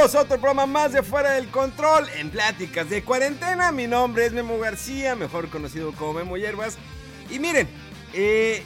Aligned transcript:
Bienvenidos 0.00 0.18
a 0.18 0.24
otro 0.24 0.40
programa 0.40 0.64
más 0.64 0.94
de 0.94 1.02
Fuera 1.02 1.32
del 1.32 1.50
Control 1.50 2.08
en 2.16 2.30
Pláticas 2.30 2.88
de 2.88 3.04
Cuarentena. 3.04 3.70
Mi 3.70 3.86
nombre 3.86 4.24
es 4.24 4.32
Memo 4.32 4.58
García, 4.58 5.14
mejor 5.14 5.50
conocido 5.50 5.92
como 5.92 6.14
Memo 6.14 6.38
Hierbas. 6.38 6.78
Y 7.28 7.38
miren, 7.38 7.68
eh, 8.14 8.62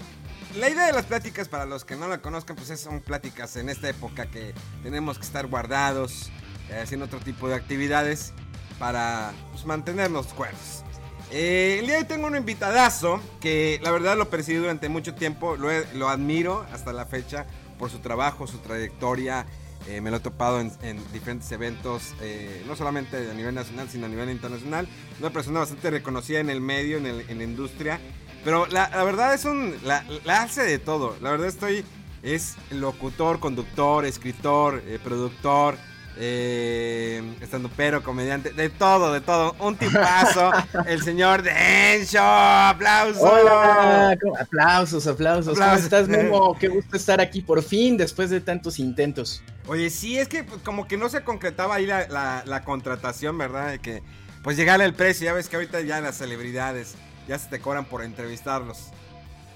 la 0.54 0.70
idea 0.70 0.86
de 0.86 0.92
las 0.92 1.06
pláticas, 1.06 1.48
para 1.48 1.66
los 1.66 1.84
que 1.84 1.96
no 1.96 2.06
la 2.06 2.18
conozcan, 2.18 2.54
pues 2.54 2.78
son 2.78 3.00
pláticas 3.00 3.56
en 3.56 3.68
esta 3.68 3.88
época 3.88 4.26
que 4.26 4.54
tenemos 4.84 5.18
que 5.18 5.24
estar 5.24 5.48
guardados, 5.48 6.30
eh, 6.70 6.78
haciendo 6.80 7.06
otro 7.06 7.18
tipo 7.18 7.48
de 7.48 7.56
actividades 7.56 8.32
para 8.78 9.32
pues, 9.50 9.66
mantenernos 9.66 10.28
cuerdos. 10.34 10.84
Eh, 11.32 11.78
el 11.80 11.86
día 11.86 11.96
de 11.96 12.02
hoy 12.02 12.06
tengo 12.06 12.28
un 12.28 12.36
invitadazo 12.36 13.20
que 13.40 13.80
la 13.82 13.90
verdad 13.90 14.16
lo 14.16 14.30
percibí 14.30 14.58
durante 14.58 14.88
mucho 14.88 15.16
tiempo, 15.16 15.56
lo, 15.56 15.68
lo 15.94 16.08
admiro 16.08 16.64
hasta 16.72 16.92
la 16.92 17.06
fecha 17.06 17.44
por 17.76 17.90
su 17.90 17.98
trabajo, 17.98 18.46
su 18.46 18.58
trayectoria. 18.58 19.46
Eh, 19.88 20.00
me 20.00 20.10
lo 20.10 20.16
he 20.16 20.20
topado 20.20 20.60
en, 20.60 20.72
en 20.82 20.98
diferentes 21.12 21.50
eventos, 21.52 22.14
eh, 22.20 22.64
no 22.66 22.74
solamente 22.74 23.30
a 23.30 23.34
nivel 23.34 23.54
nacional, 23.54 23.88
sino 23.90 24.06
a 24.06 24.08
nivel 24.08 24.30
internacional. 24.30 24.88
Una 25.20 25.30
persona 25.30 25.60
bastante 25.60 25.90
reconocida 25.90 26.40
en 26.40 26.48
el 26.50 26.60
medio, 26.60 26.96
en, 26.96 27.06
el- 27.06 27.24
la 27.38 27.44
industria. 27.44 28.00
Pero 28.44 28.66
la, 28.66 28.88
verdad 29.04 29.34
es 29.34 29.44
un. 29.44 29.74
La, 29.84 30.04
la 30.24 30.42
hace 30.42 30.62
de 30.62 30.78
todo. 30.78 31.16
La 31.20 31.30
verdad 31.30 31.48
estoy. 31.48 31.84
Es 32.22 32.56
locutor, 32.70 33.38
conductor, 33.40 34.06
escritor, 34.06 34.82
eh, 34.86 34.98
productor, 35.02 35.76
eh, 36.16 37.22
estando 37.40 37.70
pero, 37.76 38.02
comediante, 38.02 38.50
de 38.52 38.68
todo, 38.70 39.12
de 39.12 39.20
todo. 39.20 39.54
Un 39.58 39.76
tipazo, 39.76 40.50
el 40.86 41.02
señor 41.02 41.42
Dencho. 41.42 42.18
¡Aplausos! 42.20 43.22
Hola, 43.22 44.16
¿cómo- 44.22 44.36
aplausos, 44.38 45.06
aplausos. 45.06 45.54
¿Cómo 45.54 45.62
Aplausos. 45.64 45.84
estás, 45.84 46.08
Memo? 46.08 46.56
Qué 46.58 46.68
gusto 46.68 46.96
estar 46.96 47.20
aquí 47.20 47.40
por 47.42 47.62
fin 47.62 47.96
después 47.96 48.30
de 48.30 48.40
tantos 48.40 48.78
intentos. 48.78 49.42
Oye, 49.66 49.90
sí, 49.90 50.18
es 50.18 50.28
que 50.28 50.44
pues, 50.44 50.60
como 50.62 50.86
que 50.86 50.96
no 50.96 51.08
se 51.08 51.22
concretaba 51.24 51.76
ahí 51.76 51.86
la, 51.86 52.06
la- 52.08 52.42
la 52.46 52.62
contratación, 52.64 53.36
¿verdad? 53.38 53.70
De 53.70 53.78
que 53.78 54.02
pues 54.42 54.56
llegara 54.56 54.84
el 54.84 54.94
precio. 54.94 55.24
Ya 55.26 55.32
ves 55.32 55.48
que 55.48 55.56
ahorita 55.56 55.80
ya 55.80 56.00
las 56.00 56.16
celebridades 56.16 56.94
ya 57.26 57.38
se 57.38 57.48
te 57.48 57.58
cobran 57.60 57.86
por 57.86 58.02
entrevistarlos. 58.04 58.90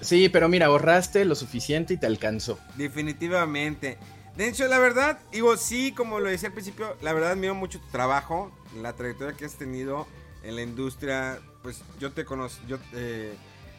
Sí, 0.01 0.29
pero 0.29 0.47
mira, 0.49 0.67
ahorraste 0.67 1.25
lo 1.25 1.35
suficiente 1.35 1.93
y 1.93 1.97
te 1.97 2.07
alcanzó. 2.07 2.57
Definitivamente. 2.75 3.97
De 4.39 4.47
hecho, 4.47 4.65
la 4.69 4.79
verdad, 4.79 5.19
digo, 5.33 5.57
sí, 5.57 5.91
como 5.91 6.21
lo 6.21 6.29
decía 6.29 6.47
al 6.47 6.53
principio, 6.53 6.95
la 7.01 7.11
verdad 7.11 7.31
admiro 7.31 7.55
mucho 7.55 7.81
tu 7.81 7.87
trabajo, 7.87 8.49
la 8.81 8.93
trayectoria 8.93 9.35
que 9.35 9.43
has 9.43 9.55
tenido 9.55 10.07
en 10.43 10.55
la 10.55 10.61
industria. 10.61 11.39
Pues 11.61 11.81
yo 11.99 12.13
te 12.13 12.23
conocí, 12.23 12.57
yo 12.65 12.77
eh, 12.93 13.35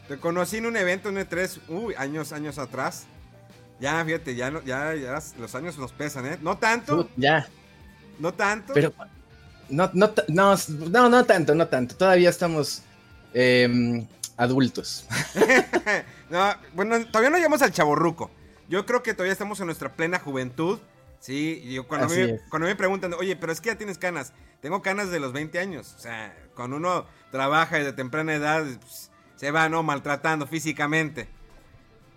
te 0.07 0.19
conocí 0.19 0.57
en 0.57 0.67
un 0.67 0.77
evento 0.77 1.09
en 1.09 1.15
E3, 1.15 1.61
uy, 1.67 1.95
años, 1.97 2.31
años 2.31 2.59
atrás. 2.59 3.07
Ya, 3.79 4.05
fíjate, 4.05 4.35
ya, 4.35 4.51
ya, 4.63 4.93
ya 4.93 5.19
los 5.39 5.55
años 5.55 5.79
nos 5.79 5.93
pesan, 5.93 6.27
¿eh? 6.27 6.37
No 6.43 6.55
tanto, 6.59 7.09
ya, 7.17 7.47
no 8.19 8.31
tanto. 8.31 8.73
pero 8.75 8.93
no, 9.67 9.89
no, 9.95 10.13
no, 10.27 10.55
no, 10.91 11.09
no 11.09 11.25
tanto, 11.25 11.55
no 11.55 11.67
tanto. 11.69 11.95
Todavía 11.95 12.29
estamos 12.29 12.83
em, 13.33 14.05
adultos. 14.37 15.07
no, 16.29 16.53
bueno, 16.75 17.03
todavía 17.07 17.31
no 17.31 17.37
llegamos 17.37 17.63
al 17.63 17.71
chaborruco. 17.71 18.29
Yo 18.71 18.85
creo 18.85 19.03
que 19.03 19.13
todavía 19.13 19.33
estamos 19.33 19.59
en 19.59 19.65
nuestra 19.67 19.93
plena 19.95 20.17
juventud. 20.17 20.79
Sí, 21.19 21.61
yo 21.71 21.85
cuando, 21.87 22.07
a 22.07 22.09
mí, 22.09 22.15
Así 22.15 22.23
me- 22.25 22.35
es. 22.37 22.41
cuando 22.49 22.67
me 22.69 22.75
preguntan, 22.75 23.13
oye, 23.13 23.35
pero 23.35 23.51
es 23.51 23.59
que 23.61 23.67
ya 23.69 23.77
tienes 23.77 23.97
canas. 23.97 24.31
Tengo 24.61 24.81
canas 24.81 25.11
de 25.11 25.19
los 25.19 25.33
20 25.33 25.59
años. 25.59 25.93
O 25.97 25.99
sea, 25.99 26.35
cuando 26.55 26.77
uno 26.77 27.05
trabaja 27.31 27.77
desde 27.77 27.91
temprana 27.93 28.33
edad, 28.33 28.63
pues, 28.79 29.11
se 29.35 29.51
va, 29.51 29.67
¿no? 29.67 29.83
Maltratando 29.83 30.47
físicamente. 30.47 31.27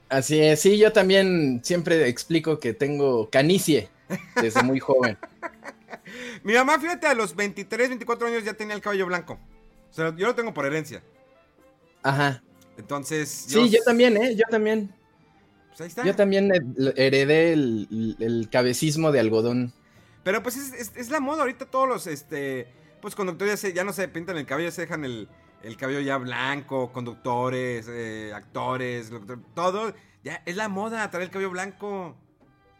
Así 0.08 0.40
es, 0.40 0.60
sí, 0.60 0.78
yo 0.78 0.92
también 0.92 1.60
siempre 1.64 2.06
explico 2.08 2.60
que 2.60 2.72
tengo 2.72 3.28
canicie 3.30 3.88
desde 4.40 4.62
muy 4.62 4.78
joven. 4.78 5.18
Mi 6.44 6.52
mamá, 6.54 6.78
fíjate, 6.78 7.06
a 7.08 7.14
los 7.14 7.34
23, 7.34 7.88
24 7.88 8.28
años 8.28 8.44
ya 8.44 8.54
tenía 8.54 8.74
el 8.76 8.80
cabello 8.80 9.06
blanco. 9.06 9.40
O 9.90 9.92
sea, 9.92 10.14
yo 10.16 10.26
lo 10.28 10.34
tengo 10.36 10.54
por 10.54 10.66
herencia. 10.66 11.02
Ajá. 12.02 12.42
Entonces, 12.76 13.28
Sí, 13.48 13.68
yo 13.70 13.82
también, 13.84 14.16
¿eh? 14.16 14.36
Yo 14.36 14.44
también. 14.50 14.94
Pues 15.76 15.80
ahí 15.80 15.88
está. 15.88 16.04
Yo 16.04 16.14
también 16.14 16.50
he- 16.52 17.06
heredé 17.06 17.52
el, 17.52 18.16
el 18.20 18.48
cabecismo 18.50 19.10
de 19.12 19.20
algodón. 19.20 19.72
Pero 20.22 20.42
pues 20.42 20.56
es, 20.56 20.72
es- 20.72 20.92
es 20.96 21.10
la 21.10 21.20
moda 21.20 21.40
ahorita 21.42 21.66
todos 21.66 21.88
los 21.88 22.06
este 22.06 22.68
pues 23.00 23.14
conductores 23.14 23.52
ya, 23.54 23.56
se- 23.68 23.74
ya 23.74 23.84
no 23.84 23.92
se 23.92 24.08
pintan 24.08 24.36
el 24.38 24.46
cabello, 24.46 24.70
se 24.70 24.82
dejan 24.82 25.04
el, 25.04 25.28
el 25.62 25.76
cabello 25.76 26.00
ya 26.00 26.16
blanco, 26.16 26.90
conductores, 26.92 27.86
eh, 27.88 28.32
actores, 28.34 29.10
todo, 29.54 29.94
ya 30.22 30.42
es 30.46 30.56
la 30.56 30.68
moda 30.68 31.10
traer 31.10 31.24
el 31.24 31.30
cabello 31.30 31.50
blanco. 31.50 32.16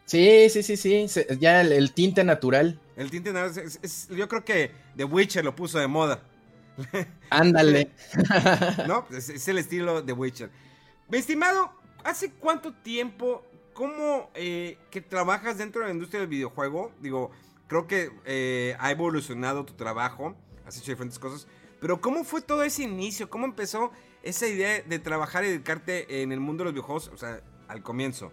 Sí, 0.05 0.49
sí, 0.49 0.63
sí, 0.63 0.77
sí. 0.77 1.07
se- 1.07 1.27
ya 1.39 1.61
el, 1.61 1.71
el 1.73 1.91
tinte 1.91 2.23
natural. 2.23 2.79
El 2.95 3.11
tinte 3.11 3.31
es- 3.45 3.79
es- 3.83 4.07
yo 4.09 4.27
creo 4.29 4.43
que 4.45 4.71
The 4.95 5.03
Witcher 5.03 5.43
lo 5.43 5.55
puso 5.55 5.77
de 5.77 5.87
moda, 5.87 6.21
Ándale. 7.29 7.91
¿no? 8.87 9.05
Es, 9.11 9.29
es 9.29 9.47
el 9.47 9.57
estilo 9.57 10.01
de 10.01 10.13
Witcher. 10.13 10.49
Mi 11.09 11.17
estimado, 11.19 11.71
¿hace 12.05 12.31
cuánto 12.31 12.71
tiempo, 12.71 13.43
cómo 13.73 14.29
eh, 14.35 14.77
que 14.91 15.01
trabajas 15.01 15.57
dentro 15.57 15.81
de 15.81 15.87
la 15.87 15.93
industria 15.93 16.21
del 16.21 16.29
videojuego? 16.29 16.91
Digo, 17.01 17.31
creo 17.67 17.87
que 17.87 18.11
eh, 18.25 18.77
ha 18.79 18.91
evolucionado 18.91 19.65
tu 19.65 19.73
trabajo, 19.73 20.35
has 20.65 20.77
hecho 20.77 20.91
diferentes 20.91 21.19
cosas, 21.19 21.47
pero 21.81 21.99
¿cómo 21.99 22.23
fue 22.23 22.41
todo 22.41 22.63
ese 22.63 22.83
inicio? 22.83 23.29
¿Cómo 23.29 23.45
empezó 23.45 23.91
esa 24.23 24.47
idea 24.47 24.81
de 24.81 24.99
trabajar 24.99 25.43
y 25.43 25.47
dedicarte 25.47 26.21
en 26.21 26.31
el 26.31 26.39
mundo 26.39 26.63
de 26.63 26.65
los 26.65 26.73
videojuegos? 26.73 27.09
O 27.09 27.17
sea, 27.17 27.41
al 27.67 27.81
comienzo. 27.83 28.31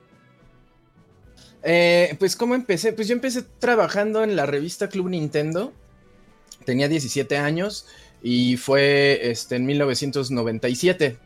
Eh, 1.62 2.14
pues, 2.18 2.36
¿cómo 2.36 2.54
empecé? 2.54 2.92
Pues 2.92 3.08
yo 3.08 3.14
empecé 3.14 3.42
trabajando 3.42 4.22
en 4.22 4.36
la 4.36 4.46
revista 4.46 4.88
Club 4.88 5.08
Nintendo. 5.08 5.72
Tenía 6.64 6.88
17 6.88 7.38
años 7.38 7.86
y 8.22 8.56
fue 8.56 9.30
este, 9.30 9.56
en 9.56 9.66
1997. 9.66 11.18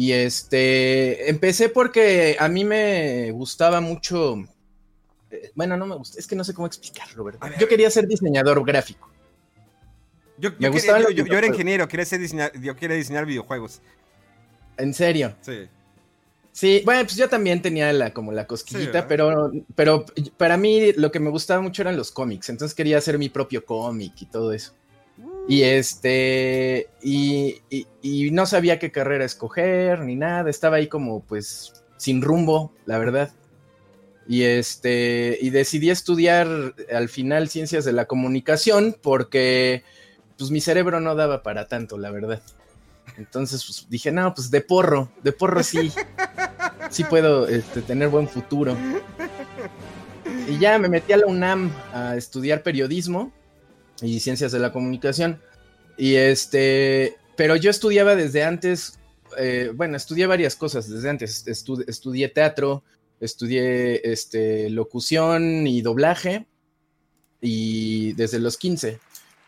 Y 0.00 0.12
este, 0.12 1.28
empecé 1.28 1.68
porque 1.68 2.34
a 2.40 2.48
mí 2.48 2.64
me 2.64 3.30
gustaba 3.32 3.82
mucho. 3.82 4.36
eh, 5.30 5.50
Bueno, 5.54 5.76
no 5.76 5.84
me 5.84 5.94
gusta, 5.94 6.18
es 6.18 6.26
que 6.26 6.34
no 6.34 6.42
sé 6.42 6.54
cómo 6.54 6.66
explicarlo, 6.66 7.22
¿verdad? 7.22 7.50
Ver, 7.50 7.58
Yo 7.58 7.68
quería 7.68 7.90
ser 7.90 8.06
diseñador 8.06 8.64
gráfico. 8.64 9.10
Yo, 10.38 10.52
Me 10.52 10.68
yo, 10.68 10.72
quería- 10.72 11.00
yo- 11.10 11.26
yo 11.26 11.36
era 11.36 11.46
ingeniero, 11.48 11.86
quería 11.86 12.06
ser 12.06 12.18
diseñar, 12.18 12.50
yo 12.58 12.74
quería 12.76 12.96
diseñar 12.96 13.26
videojuegos. 13.26 13.82
En 14.78 14.94
serio. 14.94 15.36
Sí. 15.42 15.68
Sí, 16.50 16.80
bueno, 16.86 17.02
pues 17.02 17.16
yo 17.16 17.28
también 17.28 17.60
tenía 17.60 17.92
la, 17.92 18.14
como 18.14 18.32
la 18.32 18.46
cosquillita, 18.46 19.06
pero, 19.06 19.52
pero 19.74 20.06
para 20.38 20.56
mí 20.56 20.92
lo 20.94 21.12
que 21.12 21.20
me 21.20 21.28
gustaba 21.28 21.60
mucho 21.60 21.82
eran 21.82 21.98
los 21.98 22.10
cómics, 22.10 22.48
entonces 22.48 22.74
quería 22.74 22.96
hacer 22.96 23.18
mi 23.18 23.28
propio 23.28 23.66
cómic 23.66 24.14
y 24.22 24.24
todo 24.26 24.50
eso. 24.54 24.72
Y 25.50 25.64
este, 25.64 26.90
y, 27.02 27.60
y- 28.00 28.30
no 28.30 28.46
sabía 28.46 28.78
qué 28.78 28.92
carrera 28.92 29.24
escoger 29.24 29.98
ni 29.98 30.14
nada, 30.14 30.48
estaba 30.48 30.76
ahí 30.76 30.86
como 30.86 31.24
pues 31.24 31.72
sin 31.96 32.22
rumbo, 32.22 32.72
la 32.86 32.98
verdad. 32.98 33.32
Y 34.28 34.44
este, 34.44 35.36
y 35.40 35.50
decidí 35.50 35.90
estudiar 35.90 36.46
al 36.94 37.08
final 37.08 37.48
ciencias 37.48 37.84
de 37.84 37.92
la 37.92 38.04
comunicación 38.04 38.94
porque 39.02 39.82
pues 40.38 40.52
mi 40.52 40.60
cerebro 40.60 41.00
no 41.00 41.16
daba 41.16 41.42
para 41.42 41.66
tanto, 41.66 41.98
la 41.98 42.12
verdad. 42.12 42.40
Entonces 43.18 43.64
pues, 43.66 43.88
dije, 43.90 44.12
no, 44.12 44.32
pues 44.32 44.52
de 44.52 44.60
porro, 44.60 45.10
de 45.24 45.32
porro 45.32 45.64
sí, 45.64 45.90
sí 46.90 47.02
puedo 47.02 47.48
este, 47.48 47.82
tener 47.82 48.08
buen 48.08 48.28
futuro. 48.28 48.76
Y 50.48 50.60
ya 50.60 50.78
me 50.78 50.88
metí 50.88 51.12
a 51.12 51.16
la 51.16 51.26
UNAM 51.26 51.72
a 51.92 52.14
estudiar 52.14 52.62
periodismo 52.62 53.32
y 54.02 54.20
ciencias 54.20 54.52
de 54.52 54.58
la 54.58 54.72
comunicación. 54.72 55.40
Y 55.96 56.14
este, 56.14 57.16
pero 57.36 57.56
yo 57.56 57.70
estudiaba 57.70 58.16
desde 58.16 58.42
antes, 58.42 58.98
eh, 59.38 59.70
bueno, 59.74 59.96
estudié 59.96 60.26
varias 60.26 60.56
cosas 60.56 60.88
desde 60.88 61.10
antes. 61.10 61.46
Estu- 61.46 61.84
estudié 61.86 62.28
teatro, 62.28 62.82
estudié 63.20 64.00
este, 64.10 64.70
locución 64.70 65.66
y 65.66 65.82
doblaje 65.82 66.46
y 67.40 68.12
desde 68.14 68.38
los 68.38 68.56
15. 68.56 68.98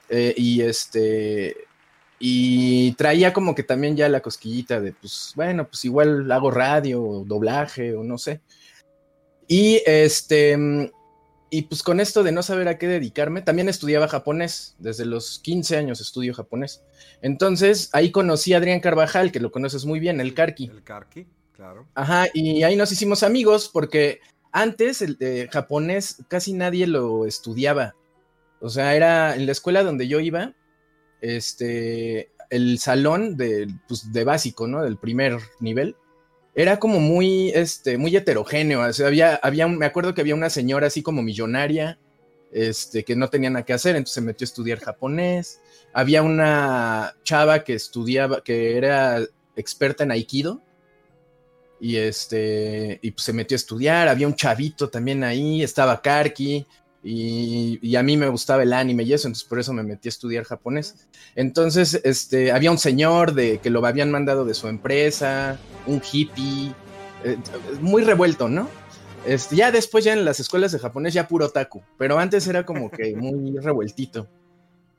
Eh, 0.09 0.35
y 0.37 0.61
este 0.61 1.57
y 2.19 2.93
traía 2.93 3.33
como 3.33 3.55
que 3.55 3.63
también 3.63 3.97
ya 3.97 4.09
la 4.09 4.21
cosquillita 4.21 4.81
de 4.81 4.93
pues 4.93 5.33
bueno, 5.35 5.67
pues 5.67 5.85
igual 5.85 6.31
hago 6.31 6.51
radio 6.51 7.03
o 7.03 7.25
doblaje 7.25 7.95
o 7.95 8.05
no 8.05 8.19
sé. 8.19 8.41
Y 9.49 9.83
este 9.87 10.91
y 11.55 11.63
pues 11.63 11.83
con 11.83 12.01
esto 12.01 12.23
de 12.23 12.33
no 12.33 12.43
saber 12.43 12.67
a 12.67 12.79
qué 12.79 12.89
dedicarme, 12.89 13.43
también 13.43 13.69
estudiaba 13.69 14.09
japonés, 14.09 14.75
desde 14.79 15.05
los 15.05 15.39
15 15.41 15.77
años 15.77 16.01
estudio 16.01 16.33
japonés. 16.33 16.83
Entonces 17.21 17.91
ahí 17.93 18.11
conocí 18.11 18.55
a 18.55 18.57
Adrián 18.57 18.81
Carvajal, 18.81 19.31
que 19.31 19.39
lo 19.39 19.53
conoces 19.53 19.85
muy 19.85 20.01
bien, 20.01 20.19
el 20.23 20.33
Karki. 20.33 20.71
El 20.73 20.83
Karki, 20.83 21.27
claro. 21.55 21.87
Ajá, 21.95 22.25
y 22.33 22.63
ahí 22.63 22.75
nos 22.75 22.91
hicimos 22.91 23.23
amigos 23.23 23.69
porque 23.71 24.21
antes 24.51 25.03
el 25.03 25.19
japonés 25.53 26.25
casi 26.29 26.55
nadie 26.55 26.87
lo 26.87 27.27
estudiaba. 27.27 27.97
O 28.63 28.71
sea, 28.71 28.97
era 28.97 29.37
en 29.37 29.45
la 29.45 29.53
escuela 29.53 29.83
donde 29.83 30.09
yo 30.09 30.21
iba, 30.21 30.55
este, 31.21 32.31
el 32.49 32.79
salón 32.79 33.37
de, 33.37 33.69
pues, 33.87 34.11
de 34.11 34.25
básico, 34.25 34.67
¿no? 34.67 34.83
Del 34.83 34.97
primer 34.97 35.39
nivel 35.61 35.97
era 36.55 36.79
como 36.79 37.01
muy, 37.01 37.51
este, 37.51 37.97
muy 37.97 38.15
heterogéneo. 38.17 38.83
Había, 38.83 39.37
había 39.37 39.67
me 39.69 39.87
acuerdo 39.87 40.15
que 40.15 40.21
había 40.21 40.35
una 40.35 40.51
señora 40.51 40.89
así 40.89 41.03
como 41.03 41.23
millonaria, 41.23 41.99
este, 42.53 43.05
que 43.05 43.17
no 43.17 43.29
tenía 43.29 43.51
nada 43.51 43.65
que 43.65 43.73
hacer, 43.73 43.97
entonces 43.97 44.15
se 44.15 44.21
metió 44.21 44.45
a 44.45 44.49
estudiar 44.49 44.79
japonés. 44.81 45.61
Había 45.95 46.23
una 46.23 47.15
chava 47.23 47.65
que 47.65 47.75
estudiaba, 47.75 48.43
que 48.43 48.77
era 48.77 49.21
experta 49.57 50.05
en 50.05 50.11
aikido. 50.11 50.63
Y 51.81 51.97
este, 51.97 53.01
y 53.03 53.11
pues 53.11 53.25
se 53.25 53.33
metió 53.33 53.55
a 53.55 53.57
estudiar. 53.57 54.09
Había 54.09 54.29
un 54.29 54.37
chavito 54.37 54.89
también 54.89 55.25
ahí, 55.25 55.63
estaba 55.63 56.01
Karki. 56.01 56.67
Y, 57.05 57.97
a 57.97 58.03
mí 58.03 58.17
me 58.17 58.29
gustaba 58.29 58.63
el 58.63 58.73
anime 58.73 59.03
y 59.03 59.13
eso, 59.13 59.27
entonces 59.27 59.49
por 59.49 59.59
eso 59.59 59.73
me 59.73 59.83
metí 59.83 60.09
a 60.09 60.11
estudiar 60.11 60.45
japonés. 60.45 61.09
Entonces, 61.35 62.01
este, 62.05 62.53
había 62.53 62.71
un 62.71 62.79
señor 62.79 63.35
de 63.35 63.59
que 63.59 63.71
lo 63.71 63.85
habían 63.85 64.11
mandado 64.11 64.45
de 64.45 64.55
su 64.55 64.69
empresa, 64.69 65.59
un 65.87 66.01
hippie, 66.01 66.73
eh, 67.25 67.37
muy 67.81 68.03
revuelto, 68.03 68.49
¿no? 68.49 68.69
Este, 69.27 69.57
ya 69.57 69.73
después, 69.73 70.05
ya 70.05 70.13
en 70.13 70.25
las 70.25 70.41
escuelas 70.41 70.73
de 70.73 70.79
japonés, 70.79 71.15
ya 71.15 71.29
puro 71.29 71.49
taku, 71.49 71.83
pero 71.99 72.19
antes 72.19 72.47
era 72.47 72.65
como 72.65 72.91
que 72.91 73.17
muy 73.17 73.59
revueltito. 73.59 74.29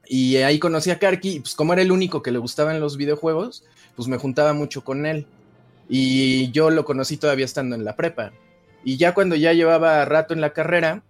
Y 0.06 0.36
ahí 0.38 0.60
conocí 0.60 0.92
a 0.92 1.00
Karki, 1.00 1.30
y 1.30 1.40
pues 1.40 1.56
como 1.56 1.72
era 1.72 1.82
el 1.82 1.92
único 1.92 2.22
que 2.22 2.32
le 2.32 2.40
gustaban 2.40 2.82
los 2.82 2.98
videojuegos, 2.98 3.64
pues 3.96 4.10
me 4.10 4.18
juntaba 4.18 4.54
mucho 4.54 4.84
con 4.84 5.06
él. 5.06 5.26
Y 5.88 6.52
yo 6.52 6.70
lo 6.70 6.84
conocí 6.86 7.18
todavía 7.18 7.46
estando 7.46 7.76
en 7.76 7.86
la 7.86 7.96
prepa. 7.96 8.34
Y 8.84 8.98
ya 8.98 9.14
cuando 9.14 9.36
ya 9.36 9.54
llevaba 9.54 10.04
rato 10.04 10.34
en 10.34 10.42
la 10.42 10.52
carrera, 10.52 11.04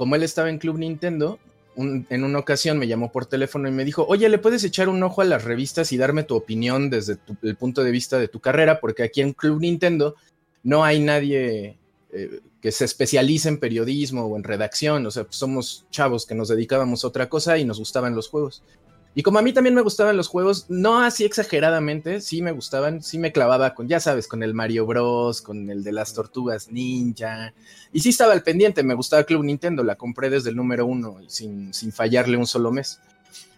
como 0.00 0.16
él 0.16 0.22
estaba 0.22 0.48
en 0.48 0.56
Club 0.56 0.78
Nintendo, 0.78 1.38
en 1.76 2.24
una 2.24 2.38
ocasión 2.38 2.78
me 2.78 2.88
llamó 2.88 3.12
por 3.12 3.26
teléfono 3.26 3.68
y 3.68 3.70
me 3.70 3.84
dijo, 3.84 4.06
oye, 4.08 4.30
¿le 4.30 4.38
puedes 4.38 4.64
echar 4.64 4.88
un 4.88 5.02
ojo 5.02 5.20
a 5.20 5.26
las 5.26 5.44
revistas 5.44 5.92
y 5.92 5.98
darme 5.98 6.22
tu 6.22 6.36
opinión 6.36 6.88
desde 6.88 7.18
el 7.42 7.56
punto 7.56 7.84
de 7.84 7.90
vista 7.90 8.18
de 8.18 8.26
tu 8.26 8.40
carrera? 8.40 8.80
Porque 8.80 9.02
aquí 9.02 9.20
en 9.20 9.34
Club 9.34 9.60
Nintendo 9.60 10.14
no 10.62 10.84
hay 10.84 11.00
nadie 11.00 11.76
eh, 12.14 12.40
que 12.62 12.72
se 12.72 12.86
especialice 12.86 13.50
en 13.50 13.58
periodismo 13.58 14.24
o 14.24 14.38
en 14.38 14.42
redacción, 14.42 15.04
o 15.04 15.10
sea, 15.10 15.24
pues 15.24 15.36
somos 15.36 15.84
chavos 15.90 16.24
que 16.24 16.34
nos 16.34 16.48
dedicábamos 16.48 17.04
a 17.04 17.08
otra 17.08 17.28
cosa 17.28 17.58
y 17.58 17.66
nos 17.66 17.78
gustaban 17.78 18.14
los 18.14 18.30
juegos. 18.30 18.62
Y 19.14 19.22
como 19.22 19.40
a 19.40 19.42
mí 19.42 19.52
también 19.52 19.74
me 19.74 19.80
gustaban 19.80 20.16
los 20.16 20.28
juegos, 20.28 20.66
no 20.68 21.00
así 21.00 21.24
exageradamente, 21.24 22.20
sí 22.20 22.42
me 22.42 22.52
gustaban, 22.52 23.02
sí 23.02 23.18
me 23.18 23.32
clavaba 23.32 23.74
con, 23.74 23.88
ya 23.88 23.98
sabes, 23.98 24.28
con 24.28 24.44
el 24.44 24.54
Mario 24.54 24.86
Bros, 24.86 25.42
con 25.42 25.68
el 25.68 25.82
de 25.82 25.92
las 25.92 26.14
tortugas 26.14 26.70
ninja. 26.70 27.52
Y 27.92 28.00
sí 28.00 28.10
estaba 28.10 28.32
al 28.32 28.44
pendiente, 28.44 28.84
me 28.84 28.94
gustaba 28.94 29.24
Club 29.24 29.42
Nintendo, 29.42 29.82
la 29.82 29.96
compré 29.96 30.30
desde 30.30 30.50
el 30.50 30.56
número 30.56 30.86
uno 30.86 31.16
sin, 31.26 31.74
sin 31.74 31.92
fallarle 31.92 32.36
un 32.36 32.46
solo 32.46 32.70
mes. 32.70 33.00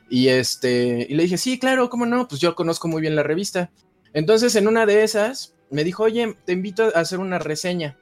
Y 0.09 0.29
este, 0.29 1.07
y 1.09 1.15
le 1.15 1.25
dije, 1.25 1.37
sí, 1.37 1.59
claro, 1.59 1.91
cómo 1.91 2.07
no, 2.07 2.29
pues 2.29 2.41
yo 2.41 2.55
conozco 2.55 2.89
muy 2.89 3.03
bien 3.03 3.15
la 3.15 3.23
revista. 3.23 3.71
Entonces 4.15 4.57
en 4.57 4.69
una 4.69 4.87
de 4.87 5.03
esas 5.03 5.55
me 5.71 5.85
dijo, 5.85 6.05
oye, 6.05 6.35
te 6.47 6.53
invito 6.53 6.85
a 6.95 7.01
hacer 7.01 7.19
una 7.19 7.39
reseña. 7.39 7.99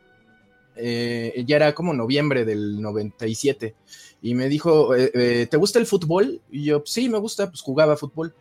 Eh, 0.76 1.44
ya 1.46 1.56
era 1.56 1.74
como 1.74 1.92
noviembre 1.94 2.44
del 2.44 2.80
97 2.80 3.74
y 4.22 4.34
me 4.34 4.48
dijo, 4.48 4.94
eh, 4.94 5.10
eh, 5.14 5.46
¿te 5.50 5.56
gusta 5.56 5.78
el 5.78 5.86
fútbol? 5.86 6.42
Y 6.50 6.64
yo, 6.64 6.82
sí, 6.84 7.08
me 7.08 7.18
gusta, 7.18 7.48
pues 7.48 7.62
jugaba 7.62 7.96
fútbol. 7.96 8.34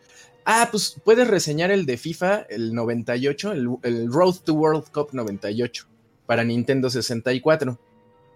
Ah, 0.44 0.68
pues 0.70 0.96
puedes 1.04 1.26
reseñar 1.28 1.70
el 1.70 1.86
de 1.86 1.96
FIFA, 1.96 2.46
el 2.50 2.74
98, 2.74 3.52
el, 3.52 4.12
Road 4.12 4.36
to 4.44 4.54
World 4.54 4.90
Cup 4.90 5.08
98 5.12 5.86
para 6.26 6.44
Nintendo 6.44 6.90
64, 6.90 7.78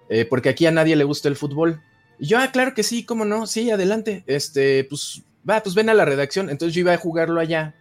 eh, 0.09 0.25
porque 0.25 0.49
aquí 0.49 0.67
a 0.67 0.71
nadie 0.71 0.97
le 0.97 1.05
gusta 1.05 1.29
el 1.29 1.37
fútbol. 1.37 1.83
Y 2.19 2.27
yo, 2.27 2.39
ah, 2.39 2.51
claro 2.51 2.75
que 2.75 2.83
sí, 2.83 3.05
cómo 3.05 3.25
no, 3.25 3.47
sí, 3.47 3.71
adelante. 3.71 4.25
Este, 4.27 4.85
pues, 4.85 5.23
va, 5.49 5.63
pues 5.63 5.75
ven 5.75 5.89
a 5.89 5.95
la 5.95 6.05
redacción. 6.05 6.49
Entonces 6.49 6.75
yo 6.75 6.81
iba 6.81 6.93
a 6.93 6.99
jugarlo 6.99 7.41
allá. 7.41 7.75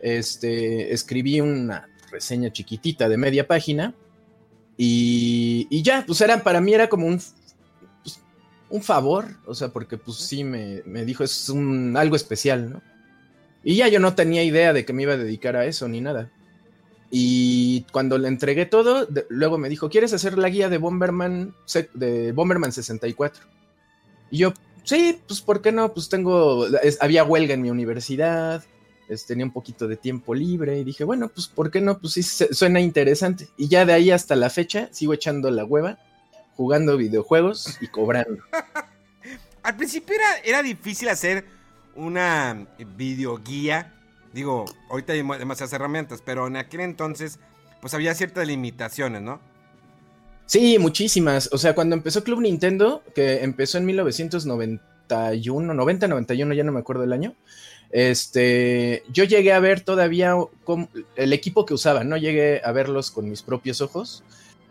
Este, 0.00 0.92
escribí 0.92 1.40
una 1.40 1.88
reseña 2.10 2.52
chiquitita 2.52 3.08
de 3.08 3.16
media 3.16 3.46
página. 3.46 3.94
Y, 4.76 5.66
y 5.70 5.82
ya, 5.82 6.04
pues 6.06 6.20
era, 6.20 6.42
para 6.42 6.60
mí 6.60 6.74
era 6.74 6.88
como 6.88 7.06
un 7.06 7.20
un 8.70 8.82
favor, 8.82 9.26
o 9.46 9.54
sea, 9.54 9.68
porque 9.68 9.96
pues 9.98 10.18
sí 10.18 10.44
me, 10.44 10.82
dijo, 11.04 11.24
es 11.24 11.48
un, 11.48 11.96
algo 11.96 12.16
especial, 12.16 12.70
¿no? 12.70 12.82
Y 13.62 13.76
ya 13.76 13.88
yo 13.88 13.98
no 13.98 14.14
tenía 14.14 14.42
idea 14.42 14.72
de 14.72 14.84
que 14.84 14.92
me 14.92 15.02
iba 15.02 15.14
a 15.14 15.18
dedicar 15.18 15.56
a 15.56 15.64
eso 15.64 15.88
ni 15.88 16.00
nada. 16.00 16.30
Y 17.10 17.86
cuando 17.92 18.18
le 18.18 18.28
entregué 18.28 18.66
todo, 18.66 19.06
luego 19.28 19.56
me 19.56 19.68
dijo, 19.68 19.88
¿quieres 19.88 20.12
hacer 20.12 20.36
la 20.36 20.48
guía 20.48 20.68
de 20.68 20.78
Bomberman, 20.78 21.54
de 21.94 22.32
Bomberman 22.32 22.72
64? 22.72 23.44
Y 24.30 24.38
yo, 24.38 24.52
sí, 24.82 25.18
pues 25.26 25.40
¿por 25.40 25.62
qué 25.62 25.72
no? 25.72 25.94
Pues 25.94 26.08
tengo, 26.08 26.66
había 27.00 27.24
huelga 27.24 27.54
en 27.54 27.62
mi 27.62 27.70
universidad, 27.70 28.64
tenía 29.26 29.44
un 29.44 29.52
poquito 29.52 29.86
de 29.86 29.96
tiempo 29.96 30.34
libre 30.34 30.78
y 30.78 30.84
dije, 30.84 31.04
bueno, 31.04 31.28
pues 31.28 31.46
¿por 31.46 31.70
qué 31.70 31.80
no? 31.80 31.98
Pues 31.98 32.14
sí, 32.14 32.22
suena 32.22 32.80
interesante. 32.80 33.48
Y 33.56 33.68
ya 33.68 33.84
de 33.84 33.92
ahí 33.92 34.10
hasta 34.10 34.36
la 34.36 34.50
fecha 34.50 34.88
sigo 34.92 35.12
echando 35.12 35.50
la 35.50 35.64
hueva 35.64 35.98
jugando 36.56 36.96
videojuegos 36.96 37.78
y 37.80 37.88
cobrando. 37.88 38.42
Al 39.62 39.76
principio 39.76 40.14
era, 40.14 40.38
era 40.44 40.62
difícil 40.62 41.08
hacer 41.08 41.44
una 41.96 42.66
videoguía. 42.96 43.94
Digo, 44.32 44.64
ahorita 44.90 45.12
hay 45.12 45.22
demasiadas 45.22 45.72
herramientas, 45.72 46.22
pero 46.24 46.46
en 46.46 46.56
aquel 46.56 46.80
entonces, 46.80 47.38
pues 47.80 47.94
había 47.94 48.14
ciertas 48.14 48.46
limitaciones, 48.46 49.22
¿no? 49.22 49.40
Sí, 50.46 50.78
muchísimas. 50.78 51.48
O 51.52 51.58
sea, 51.58 51.74
cuando 51.74 51.96
empezó 51.96 52.22
Club 52.22 52.40
Nintendo, 52.40 53.02
que 53.14 53.42
empezó 53.42 53.78
en 53.78 53.86
1991, 53.86 55.74
90, 55.74 56.08
91, 56.08 56.54
ya 56.54 56.64
no 56.64 56.72
me 56.72 56.80
acuerdo 56.80 57.04
el 57.04 57.12
año. 57.12 57.34
Este, 57.90 59.04
yo 59.08 59.24
llegué 59.24 59.52
a 59.52 59.60
ver 59.60 59.80
todavía 59.80 60.34
el 61.16 61.32
equipo 61.32 61.64
que 61.64 61.74
usaban, 61.74 62.08
no 62.08 62.16
llegué 62.16 62.60
a 62.64 62.72
verlos 62.72 63.10
con 63.10 63.30
mis 63.30 63.42
propios 63.42 63.80
ojos 63.80 64.24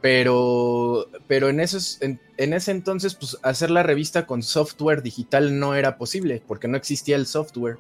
pero, 0.04 1.08
pero 1.28 1.48
en, 1.48 1.62
esos, 1.62 1.98
en, 2.02 2.20
ese 2.36 2.72
entonces, 2.72 3.16
pues 3.16 3.38
hacer 3.42 3.72
la 3.72 3.84
revista 3.84 4.28
con 4.28 4.44
software 4.44 5.02
digital 5.02 5.58
no 5.58 5.76
era 5.76 5.98
posible, 5.98 6.44
porque 6.46 6.68
no 6.68 6.76
existía 6.76 7.16
el 7.16 7.26
software. 7.26 7.78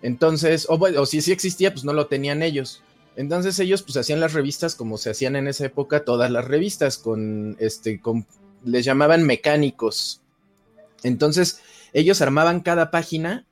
Entonces, 0.00 0.68
o, 0.70 0.74
o 0.74 1.06
si 1.06 1.20
sí 1.20 1.32
existía, 1.32 1.72
pues 1.72 1.84
no 1.84 1.92
lo 1.92 2.06
tenían 2.06 2.44
ellos. 2.44 2.84
Entonces 3.16 3.58
ellos 3.58 3.82
pues 3.82 3.96
hacían 3.96 4.20
las 4.20 4.32
revistas 4.32 4.76
como 4.76 4.96
se 4.96 5.10
hacían 5.10 5.34
en 5.34 5.48
esa 5.48 5.66
época 5.66 6.04
todas 6.04 6.30
las 6.30 6.44
revistas, 6.44 6.98
con 6.98 7.56
este, 7.58 8.00
con, 8.00 8.28
les 8.64 8.84
llamaban 8.84 9.24
mecánicos. 9.24 10.22
Entonces 11.02 11.62
ellos 11.92 12.22
armaban 12.22 12.60
cada 12.60 12.92
página 12.92 13.44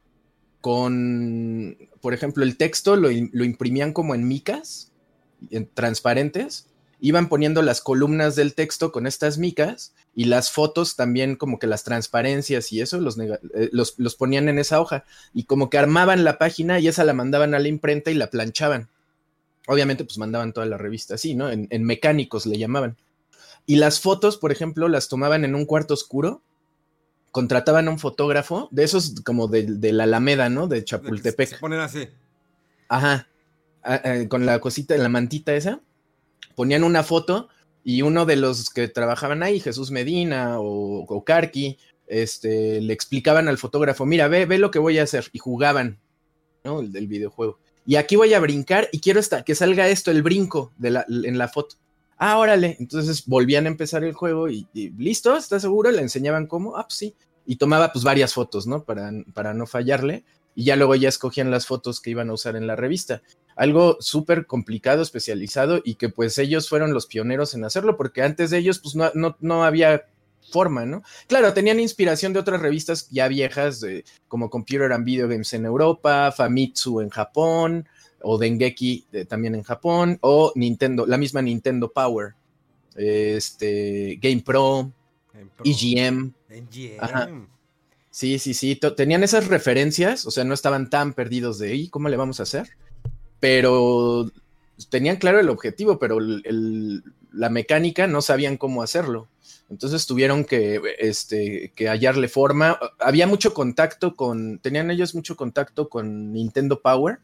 con, 0.60 1.76
por 2.00 2.14
ejemplo, 2.14 2.44
el 2.44 2.56
texto 2.58 2.94
lo, 2.94 3.08
lo 3.08 3.44
imprimían 3.44 3.92
como 3.92 4.14
en 4.14 4.28
micas, 4.28 4.92
en 5.50 5.68
transparentes, 5.74 6.67
iban 7.00 7.28
poniendo 7.28 7.62
las 7.62 7.80
columnas 7.80 8.34
del 8.34 8.54
texto 8.54 8.90
con 8.92 9.06
estas 9.06 9.38
micas 9.38 9.94
y 10.14 10.24
las 10.24 10.50
fotos 10.50 10.96
también 10.96 11.36
como 11.36 11.58
que 11.58 11.66
las 11.66 11.84
transparencias 11.84 12.72
y 12.72 12.80
eso 12.80 13.00
los, 13.00 13.18
eh, 13.18 13.70
los, 13.72 14.14
ponían 14.16 14.48
en 14.48 14.58
esa 14.58 14.80
hoja 14.80 15.04
y 15.32 15.44
como 15.44 15.70
que 15.70 15.78
armaban 15.78 16.24
la 16.24 16.38
página 16.38 16.80
y 16.80 16.88
esa 16.88 17.04
la 17.04 17.14
mandaban 17.14 17.54
a 17.54 17.58
la 17.60 17.68
imprenta 17.68 18.10
y 18.10 18.14
la 18.14 18.30
planchaban. 18.30 18.88
Obviamente 19.66 20.04
pues 20.04 20.18
mandaban 20.18 20.52
toda 20.52 20.66
la 20.66 20.78
revista 20.78 21.14
así, 21.14 21.34
¿no? 21.34 21.50
En, 21.50 21.68
mecánicos 21.84 22.46
le 22.46 22.58
llamaban. 22.58 22.96
Y 23.66 23.76
las 23.76 24.00
fotos, 24.00 24.38
por 24.38 24.50
ejemplo, 24.50 24.88
las 24.88 25.08
tomaban 25.08 25.44
en 25.44 25.54
un 25.54 25.66
cuarto 25.66 25.92
oscuro, 25.92 26.42
contrataban 27.30 27.86
a 27.86 27.90
un 27.90 27.98
fotógrafo, 27.98 28.68
de 28.72 28.84
esos 28.84 29.20
como 29.20 29.46
de, 29.46 29.92
la 29.92 30.04
Alameda, 30.04 30.48
¿no? 30.48 30.68
De 30.68 30.82
Chapultepec. 30.84 31.50
Se 31.50 31.58
ponen 31.58 31.80
así. 31.80 32.08
Ajá. 32.88 33.28
con 34.28 34.46
la 34.46 34.58
cosita, 34.58 34.96
la 34.96 35.10
mantita 35.10 35.54
esa 35.54 35.82
ponían 36.58 36.82
una 36.82 37.04
foto 37.04 37.48
y 37.84 38.02
uno 38.02 38.26
de 38.26 38.34
los 38.34 38.70
que 38.70 38.88
trabajaban 38.88 39.44
ahí, 39.44 39.60
Jesús 39.60 39.92
Medina 39.92 40.58
o, 40.58 41.04
o 41.04 41.24
este, 42.08 42.80
le 42.80 42.92
explicaban 42.92 43.46
al 43.46 43.58
fotógrafo, 43.58 44.04
mira, 44.06 44.26
ve, 44.26 44.44
ve 44.44 44.58
lo 44.58 44.72
que 44.72 44.80
voy 44.80 44.98
a 44.98 45.04
hacer, 45.04 45.28
y 45.32 45.38
jugaban, 45.38 46.00
¿no? 46.64 46.80
El 46.80 46.90
del 46.90 47.06
videojuego. 47.06 47.60
Y 47.86 47.94
aquí 47.94 48.16
voy 48.16 48.34
a 48.34 48.40
brincar 48.40 48.88
y 48.90 48.98
quiero 48.98 49.20
que 49.46 49.54
salga 49.54 49.88
esto, 49.88 50.10
el 50.10 50.24
brinco 50.24 50.72
en 50.82 51.38
la 51.38 51.46
foto. 51.46 51.76
Ah, 52.16 52.38
órale. 52.38 52.76
Entonces 52.80 53.24
volvían 53.24 53.66
a 53.66 53.68
empezar 53.68 54.02
el 54.02 54.14
juego 54.14 54.48
y, 54.48 54.66
listo, 54.98 55.36
¿estás 55.36 55.62
seguro? 55.62 55.92
Le 55.92 56.02
enseñaban 56.02 56.48
cómo. 56.48 56.76
Ah, 56.76 56.88
pues 56.88 56.98
sí. 56.98 57.14
Y 57.46 57.54
tomaba 57.54 57.92
pues 57.92 58.04
varias 58.04 58.34
fotos, 58.34 58.66
¿no? 58.66 58.82
Para, 58.82 59.12
para 59.32 59.54
no 59.54 59.68
fallarle. 59.68 60.24
Y 60.56 60.64
ya 60.64 60.74
luego 60.74 60.96
ya 60.96 61.08
escogían 61.08 61.52
las 61.52 61.68
fotos 61.68 62.00
que 62.00 62.10
iban 62.10 62.30
a 62.30 62.32
usar 62.32 62.56
en 62.56 62.66
la 62.66 62.74
revista. 62.74 63.22
Algo 63.58 63.96
súper 63.98 64.46
complicado, 64.46 65.02
especializado 65.02 65.82
y 65.84 65.96
que 65.96 66.08
pues 66.08 66.38
ellos 66.38 66.68
fueron 66.68 66.94
los 66.94 67.06
pioneros 67.06 67.54
en 67.54 67.64
hacerlo 67.64 67.96
porque 67.96 68.22
antes 68.22 68.50
de 68.50 68.58
ellos 68.58 68.78
pues 68.78 68.94
no, 68.94 69.10
no, 69.14 69.36
no 69.40 69.64
había 69.64 70.04
forma, 70.48 70.86
¿no? 70.86 71.02
Claro, 71.26 71.52
tenían 71.52 71.80
inspiración 71.80 72.32
de 72.32 72.38
otras 72.38 72.62
revistas 72.62 73.08
ya 73.10 73.26
viejas, 73.26 73.84
como 74.28 74.48
Computer 74.48 74.92
and 74.92 75.04
Video 75.04 75.26
Games 75.26 75.52
en 75.52 75.66
Europa, 75.66 76.32
Famitsu 76.32 77.00
en 77.00 77.10
Japón, 77.10 77.88
o 78.22 78.38
Dengeki 78.38 79.06
también 79.28 79.56
en 79.56 79.64
Japón, 79.64 80.18
o 80.20 80.52
Nintendo, 80.54 81.04
la 81.04 81.18
misma 81.18 81.42
Nintendo 81.42 81.90
Power, 81.90 82.34
este, 82.94 84.18
Game 84.22 84.42
Pro, 84.44 84.92
EGM. 85.64 86.32
EGM. 86.48 87.48
Sí, 88.10 88.38
sí, 88.38 88.54
sí, 88.54 88.80
tenían 88.96 89.22
esas 89.22 89.48
referencias, 89.48 90.26
o 90.26 90.30
sea, 90.30 90.44
no 90.44 90.54
estaban 90.54 90.90
tan 90.90 91.12
perdidos 91.12 91.58
de, 91.58 91.74
¿y 91.74 91.88
cómo 91.88 92.08
le 92.08 92.16
vamos 92.16 92.40
a 92.40 92.44
hacer? 92.44 92.70
Pero 93.40 94.30
tenían 94.90 95.16
claro 95.16 95.40
el 95.40 95.48
objetivo, 95.48 95.98
pero 95.98 96.18
la 96.20 97.48
mecánica 97.50 98.06
no 98.06 98.22
sabían 98.22 98.56
cómo 98.56 98.82
hacerlo. 98.82 99.28
Entonces 99.70 100.06
tuvieron 100.06 100.44
que, 100.44 100.80
este, 100.98 101.72
que 101.74 101.88
hallarle 101.88 102.28
forma. 102.28 102.78
Había 102.98 103.26
mucho 103.26 103.52
contacto 103.52 104.16
con, 104.16 104.58
tenían 104.60 104.90
ellos 104.90 105.14
mucho 105.14 105.36
contacto 105.36 105.88
con 105.88 106.32
Nintendo 106.32 106.80
Power. 106.80 107.18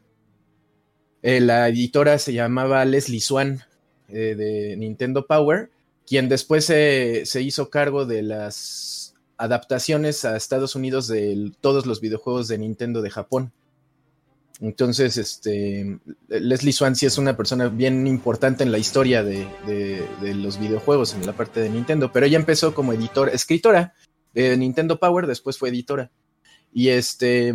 Eh, 1.22 1.40
la 1.40 1.68
editora 1.68 2.18
se 2.18 2.34
llamaba 2.34 2.84
Leslie 2.84 3.20
Swan 3.20 3.62
eh, 4.08 4.34
de 4.36 4.76
Nintendo 4.76 5.26
Power, 5.26 5.70
quien 6.06 6.28
después 6.28 6.66
se, 6.66 7.22
se 7.24 7.40
hizo 7.40 7.70
cargo 7.70 8.04
de 8.04 8.22
las 8.22 9.14
adaptaciones 9.38 10.26
a 10.26 10.36
Estados 10.36 10.74
Unidos 10.74 11.08
de 11.08 11.50
todos 11.62 11.86
los 11.86 12.02
videojuegos 12.02 12.48
de 12.48 12.58
Nintendo 12.58 13.00
de 13.00 13.10
Japón. 13.10 13.52
Entonces, 14.60 15.16
este, 15.16 15.98
Leslie 16.28 16.72
Swan 16.72 16.94
sí 16.94 17.06
es 17.06 17.18
una 17.18 17.36
persona 17.36 17.68
bien 17.68 18.06
importante 18.06 18.62
en 18.62 18.70
la 18.70 18.78
historia 18.78 19.24
de, 19.24 19.46
los 20.20 20.58
videojuegos, 20.58 21.14
en 21.14 21.26
la 21.26 21.32
parte 21.32 21.60
de 21.60 21.70
Nintendo, 21.70 22.12
pero 22.12 22.26
ella 22.26 22.38
empezó 22.38 22.74
como 22.74 22.92
editora, 22.92 23.32
escritora 23.32 23.94
de 24.32 24.56
Nintendo 24.56 24.98
Power, 25.00 25.26
después 25.26 25.58
fue 25.58 25.70
editora. 25.70 26.10
Y 26.72 26.88
este, 26.88 27.52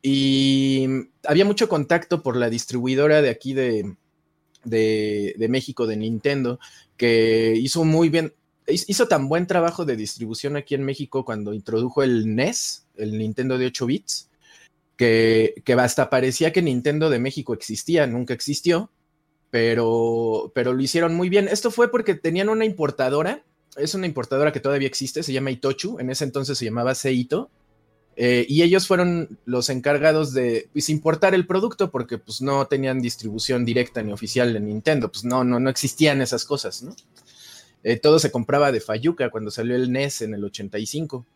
y 0.00 0.86
había 1.26 1.44
mucho 1.44 1.68
contacto 1.68 2.22
por 2.22 2.36
la 2.36 2.48
distribuidora 2.48 3.20
de 3.20 3.30
aquí 3.30 3.52
de, 3.52 3.96
de, 4.64 5.46
México, 5.50 5.86
de 5.86 5.96
Nintendo, 5.96 6.58
que 6.96 7.54
hizo 7.56 7.84
muy 7.84 8.08
bien, 8.08 8.32
hizo 8.66 9.06
tan 9.06 9.28
buen 9.28 9.46
trabajo 9.46 9.84
de 9.84 9.96
distribución 9.96 10.56
aquí 10.56 10.74
en 10.74 10.84
México 10.84 11.26
cuando 11.26 11.52
introdujo 11.52 12.02
el 12.02 12.34
NES, 12.34 12.86
el 12.96 13.18
Nintendo 13.18 13.58
de 13.58 13.66
8 13.66 13.86
bits 13.86 14.28
que, 15.02 15.62
que 15.64 15.72
hasta 15.72 16.10
parecía 16.10 16.52
que 16.52 16.62
Nintendo 16.62 17.10
de 17.10 17.18
México 17.18 17.54
existía, 17.54 18.06
nunca 18.06 18.34
existió, 18.34 18.88
pero, 19.50 20.52
pero 20.54 20.72
lo 20.72 20.80
hicieron 20.80 21.16
muy 21.16 21.28
bien. 21.28 21.48
Esto 21.48 21.72
fue 21.72 21.90
porque 21.90 22.14
tenían 22.14 22.48
una 22.48 22.64
importadora, 22.64 23.42
es 23.76 23.96
una 23.96 24.06
importadora 24.06 24.52
que 24.52 24.60
todavía 24.60 24.86
existe, 24.86 25.24
se 25.24 25.32
llama 25.32 25.50
Itochu, 25.50 25.98
en 25.98 26.08
ese 26.08 26.22
entonces 26.22 26.56
se 26.56 26.66
llamaba 26.66 26.94
Seito, 26.94 27.50
eh, 28.14 28.46
y 28.48 28.62
ellos 28.62 28.86
fueron 28.86 29.40
los 29.44 29.70
encargados 29.70 30.32
de 30.34 30.68
pues, 30.72 30.88
importar 30.88 31.34
el 31.34 31.48
producto 31.48 31.90
porque 31.90 32.18
pues, 32.18 32.40
no 32.40 32.64
tenían 32.68 33.00
distribución 33.00 33.64
directa 33.64 34.04
ni 34.04 34.12
oficial 34.12 34.52
de 34.52 34.60
Nintendo, 34.60 35.10
pues 35.10 35.24
no, 35.24 35.42
no, 35.42 35.58
no 35.58 35.68
existían 35.68 36.22
esas 36.22 36.44
cosas, 36.44 36.84
¿no? 36.84 36.94
Eh, 37.82 37.96
todo 37.96 38.20
se 38.20 38.30
compraba 38.30 38.70
de 38.70 38.80
Fayuca 38.80 39.30
cuando 39.30 39.50
salió 39.50 39.74
el 39.74 39.90
NES 39.90 40.22
en 40.22 40.34
el 40.34 40.44
85. 40.44 41.26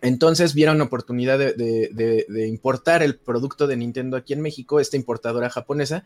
Entonces 0.00 0.54
vieron 0.54 0.80
oportunidad 0.80 1.38
de, 1.38 2.46
importar 2.48 3.02
el 3.02 3.18
producto 3.18 3.66
de 3.66 3.76
Nintendo 3.76 4.16
aquí 4.16 4.32
en 4.32 4.42
México, 4.42 4.80
esta 4.80 4.96
importadora 4.96 5.50
japonesa. 5.50 6.04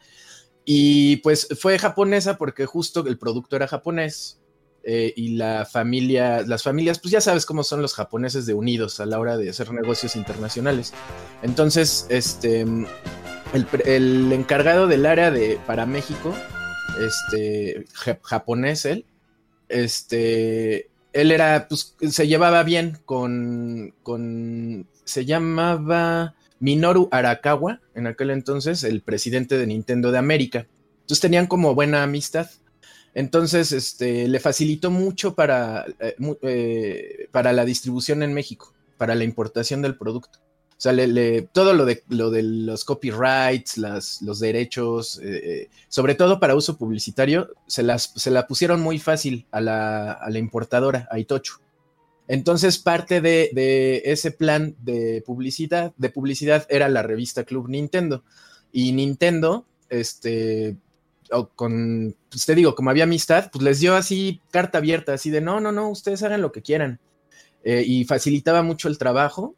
Y 0.64 1.16
pues 1.16 1.49
fue 1.58 1.78
japonesa 1.78 2.38
porque 2.38 2.66
justo 2.66 3.04
el 3.06 3.18
producto 3.18 3.56
era 3.56 3.68
japonés. 3.68 4.38
Eh, 4.84 5.12
y 5.16 5.37
la 5.37 5.64
familia, 5.64 6.42
las 6.42 6.64
familias, 6.64 6.99
pues 6.99 7.12
ya 7.12 7.20
sabes 7.20 7.46
cómo 7.46 7.62
son 7.62 7.82
los 7.82 7.94
japoneses 7.94 8.46
de 8.46 8.54
unidos 8.54 8.99
a 8.99 9.06
la 9.06 9.20
hora 9.20 9.37
de 9.37 9.49
hacer 9.50 9.72
negocios 9.72 10.16
internacionales. 10.16 10.92
Entonces, 11.42 12.06
este, 12.08 12.66
el, 13.84 14.32
encargado 14.32 14.88
del 14.88 15.06
área 15.06 15.30
de 15.30 15.61
para 15.66 15.87
México, 15.87 16.34
este, 17.00 17.84
japonés 18.22 18.84
él, 18.84 19.06
este, 19.68 20.90
él 21.12 21.31
era, 21.31 21.69
pues, 21.69 21.97
se 22.11 22.26
llevaba 22.26 22.62
bien 22.62 22.99
con, 23.04 23.95
con, 24.02 24.87
se 25.04 25.25
llamaba 25.25 26.35
Minoru 26.61 27.09
Arakawa, 27.11 27.81
en 27.95 28.07
aquel 28.07 28.31
entonces, 28.31 28.85
el 28.85 29.02
presidente 29.02 29.59
de 29.59 29.66
Nintendo 29.66 30.12
de 30.12 30.19
América. 30.19 30.66
Entonces 31.00 31.21
tenían 31.21 31.47
como 31.47 31.75
buena 31.75 32.02
amistad. 32.02 32.49
Entonces, 33.14 33.73
este, 33.73 34.26
le 34.28 34.40
facilitó 34.40 34.90
mucho 34.90 35.35
para, 35.35 35.85
eh, 36.00 36.16
eh, 36.42 37.28
para 37.31 37.52
la 37.52 37.64
distribución 37.64 38.23
en 38.23 38.33
México, 38.33 38.73
para 38.97 39.14
la 39.14 39.25
importación 39.25 39.83
del 39.83 39.97
producto. 39.97 40.38
Sea, 40.82 40.92
todo 41.52 41.74
lo 41.74 41.84
de, 41.84 42.02
lo 42.08 42.32
de 42.32 42.42
los 42.42 42.84
copyrights, 42.84 43.78
los 43.78 44.40
derechos, 44.40 45.20
eh, 45.22 45.40
eh, 45.44 45.68
sobre 45.86 46.16
todo 46.16 46.40
para 46.40 46.56
uso 46.56 46.76
publicitario, 46.76 47.50
se, 47.68 47.84
las, 47.84 48.12
se 48.16 48.32
la 48.32 48.48
pusieron 48.48 48.80
muy 48.80 48.98
fácil 48.98 49.46
a 49.52 49.60
la, 49.60 50.18
importadora, 50.34 51.06
a 51.12 51.20
Itochu. 51.20 51.60
Entonces, 52.26 52.78
parte 52.78 53.20
de, 53.20 54.02
ese 54.06 54.32
plan 54.32 54.74
de 54.80 55.22
publicidad, 55.24 55.92
de 55.98 56.10
publicidad 56.10 56.66
era 56.68 56.88
la 56.88 57.04
revista 57.04 57.44
Club 57.44 57.68
Nintendo. 57.68 58.24
Y 58.72 58.90
Nintendo, 58.90 59.64
este, 59.88 60.76
con, 61.54 62.16
pues 62.28 62.44
te 62.44 62.56
digo, 62.56 62.74
como 62.74 62.90
había 62.90 63.04
amistad, 63.04 63.50
pues 63.52 63.62
les 63.62 63.78
dio 63.78 63.94
así 63.94 64.40
carta 64.50 64.78
abierta, 64.78 65.12
así 65.12 65.30
de 65.30 65.42
no, 65.42 65.60
no, 65.60 65.70
no, 65.70 65.90
ustedes 65.90 66.24
hagan 66.24 66.42
lo 66.42 66.50
que 66.50 66.62
quieran. 66.62 66.98
Eh, 67.62 67.84
y 67.86 68.04
facilitaba 68.04 68.64
mucho 68.64 68.88
el 68.88 68.98
trabajo 68.98 69.54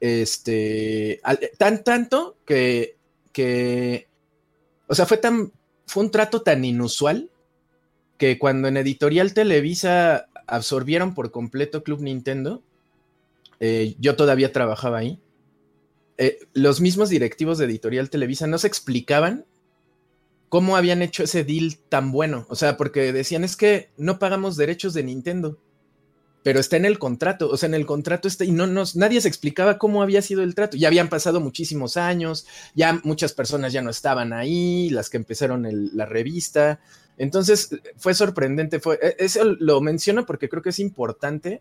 este, 0.00 1.20
tan 1.58 1.84
tanto 1.84 2.36
que, 2.46 2.96
que, 3.32 4.08
o 4.86 4.94
sea, 4.94 5.06
fue 5.06 5.18
tan, 5.18 5.52
fue 5.86 6.04
un 6.04 6.10
trato 6.10 6.42
tan 6.42 6.64
inusual 6.64 7.30
que 8.16 8.38
cuando 8.38 8.68
en 8.68 8.78
Editorial 8.78 9.34
Televisa 9.34 10.28
absorbieron 10.46 11.14
por 11.14 11.30
completo 11.30 11.82
Club 11.82 12.00
Nintendo, 12.00 12.62
eh, 13.60 13.94
yo 13.98 14.16
todavía 14.16 14.52
trabajaba 14.52 14.98
ahí. 14.98 15.20
Eh, 16.18 16.38
los 16.52 16.80
mismos 16.80 17.08
directivos 17.08 17.58
de 17.58 17.66
Editorial 17.66 18.10
Televisa 18.10 18.46
no 18.46 18.58
se 18.58 18.66
explicaban 18.66 19.44
cómo 20.48 20.76
habían 20.76 21.02
hecho 21.02 21.22
ese 21.22 21.44
deal 21.44 21.78
tan 21.88 22.10
bueno. 22.10 22.46
O 22.48 22.56
sea, 22.56 22.76
porque 22.76 23.12
decían 23.12 23.44
es 23.44 23.56
que 23.56 23.90
no 23.96 24.18
pagamos 24.18 24.56
derechos 24.56 24.92
de 24.94 25.04
Nintendo 25.04 25.58
pero 26.42 26.58
está 26.58 26.76
en 26.76 26.86
el 26.86 26.98
contrato, 26.98 27.48
o 27.50 27.56
sea, 27.56 27.68
en 27.68 27.74
el 27.74 27.84
contrato 27.84 28.26
está 28.26 28.44
y 28.44 28.52
no 28.52 28.66
nos, 28.66 28.96
nadie 28.96 29.20
se 29.20 29.28
explicaba 29.28 29.78
cómo 29.78 30.02
había 30.02 30.22
sido 30.22 30.42
el 30.42 30.54
trato. 30.54 30.76
Ya 30.76 30.88
habían 30.88 31.08
pasado 31.08 31.40
muchísimos 31.40 31.96
años, 31.96 32.46
ya 32.74 32.98
muchas 33.04 33.32
personas 33.32 33.72
ya 33.72 33.82
no 33.82 33.90
estaban 33.90 34.32
ahí, 34.32 34.88
las 34.90 35.10
que 35.10 35.18
empezaron 35.18 35.66
la 35.94 36.06
revista. 36.06 36.80
Entonces 37.18 37.76
fue 37.96 38.14
sorprendente, 38.14 38.80
fue, 38.80 38.98
e, 39.02 39.16
eso 39.18 39.44
lo 39.44 39.80
menciono 39.82 40.24
porque 40.24 40.48
creo 40.48 40.62
que 40.62 40.70
es 40.70 40.78
importante 40.78 41.60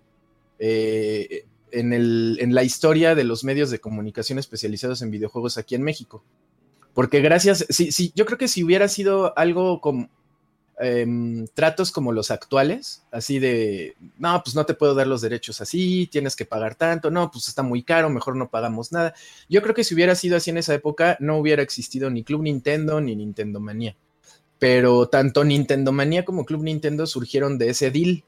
eh, 0.59 1.45
en, 1.71 1.91
el, 1.91 2.37
en 2.39 2.53
la 2.53 2.63
historia 2.63 3.15
de 3.15 3.25
los 3.25 3.43
medios 3.43 3.69
de 3.71 3.79
comunicación 3.79 4.39
especializados 4.39 5.01
en 5.01 5.11
videojuegos 5.11 5.57
aquí 5.57 5.75
en 5.75 5.83
México. 5.83 6.23
Porque 6.93 7.19
gracias, 7.19 7.65
sí, 7.69 7.91
sí, 7.91 8.13
yo 8.15 8.25
creo 8.25 8.37
que 8.37 8.47
si 8.47 8.63
hubiera 8.63 8.87
sido 8.87 9.37
algo 9.37 9.81
como 9.81 10.09
Em, 10.81 11.45
tratos 11.47 11.91
como 11.91 12.13
los 12.13 12.31
actuales, 12.31 13.03
así 13.11 13.37
de, 13.37 13.97
no, 14.17 14.41
pues 14.41 14.55
no 14.55 14.65
te 14.65 14.73
puedo 14.73 14.95
dar 14.95 15.07
los 15.07 15.19
derechos 15.19 15.59
así, 15.59 16.07
tienes 16.07 16.37
que 16.37 16.45
pagar 16.45 16.75
tanto, 16.75 17.11
no, 17.11 17.29
pues 17.29 17.49
está 17.49 17.63
muy 17.63 17.83
caro, 17.83 18.09
mejor 18.09 18.37
no 18.37 18.49
pagamos 18.49 18.93
nada. 18.93 19.13
Yo 19.49 19.61
creo 19.61 19.75
que 19.75 19.83
si 19.83 19.93
hubiera 19.93 20.15
sido 20.15 20.37
así 20.37 20.51
en 20.51 20.57
esa 20.57 20.73
época, 20.73 21.17
no 21.19 21.37
hubiera 21.37 21.61
existido 21.61 22.09
ni 22.09 22.23
Club 22.23 22.43
Nintendo 22.43 23.01
ni 23.01 23.13
Nintendo 23.17 23.59
Manía. 23.59 23.97
Pero 24.57 25.09
tanto 25.09 25.43
Nintendo 25.43 25.91
Manía 25.91 26.23
como 26.23 26.45
Club 26.45 26.63
Nintendo 26.63 27.05
surgieron 27.07 27.57
de 27.57 27.71
ese 27.71 27.91
deal, 27.91 28.23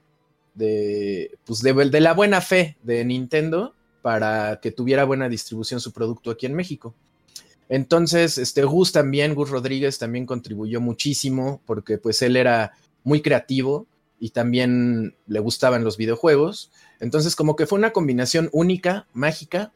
de, 0.53 1.31
pues 1.45 1.61
de, 1.61 1.73
de 1.73 2.01
la 2.01 2.13
buena 2.13 2.41
fe 2.41 2.75
de 2.83 3.05
Nintendo 3.05 3.75
para 4.01 4.59
que 4.61 4.71
tuviera 4.71 5.05
buena 5.05 5.29
distribución 5.29 5.79
su 5.79 5.93
producto 5.93 6.31
aquí 6.31 6.47
en 6.47 6.55
México. 6.55 6.93
Entonces, 7.71 8.37
este 8.37 8.65
Gus 8.65 8.91
también, 8.91 9.33
Gus 9.33 9.49
Rodríguez 9.49 9.97
también 9.97 10.25
contribuyó 10.25 10.81
muchísimo 10.81 11.61
porque 11.65 11.97
pues 11.97 12.21
él 12.21 12.35
era 12.35 12.73
muy 13.05 13.21
creativo 13.21 13.87
y 14.19 14.31
también 14.31 15.15
le 15.25 15.39
gustaban 15.39 15.85
los 15.85 15.95
videojuegos. 15.95 16.69
Entonces, 16.99 17.33
como 17.33 17.55
que 17.55 17.67
fue 17.67 17.79
una 17.79 17.93
combinación 17.93 18.49
única, 18.51 19.07
mágica, 19.13 19.71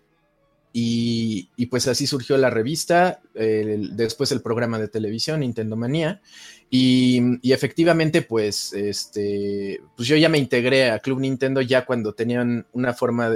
y, 0.78 1.68
pues 1.68 1.88
así 1.88 2.06
surgió 2.06 2.38
la 2.38 2.50
revista, 2.50 3.22
después 3.34 4.34
el 4.34 4.42
programa 4.42 4.78
de 4.78 4.90
televisión, 4.90 5.40
Nintendo 5.40 5.78
Manía. 5.78 6.22
Y, 6.70 7.40
efectivamente, 7.50 8.24
pues, 8.24 8.74
este, 8.74 9.80
pues 9.96 10.10
yo 10.10 10.18
ya 10.18 10.28
me 10.28 10.38
integré 10.38 10.92
a 10.92 11.00
Club 11.00 11.22
Nintendo 11.22 11.62
ya 11.62 11.86
cuando 11.86 12.14
tenían 12.14 12.68
una 12.74 12.94
forma 12.94 13.32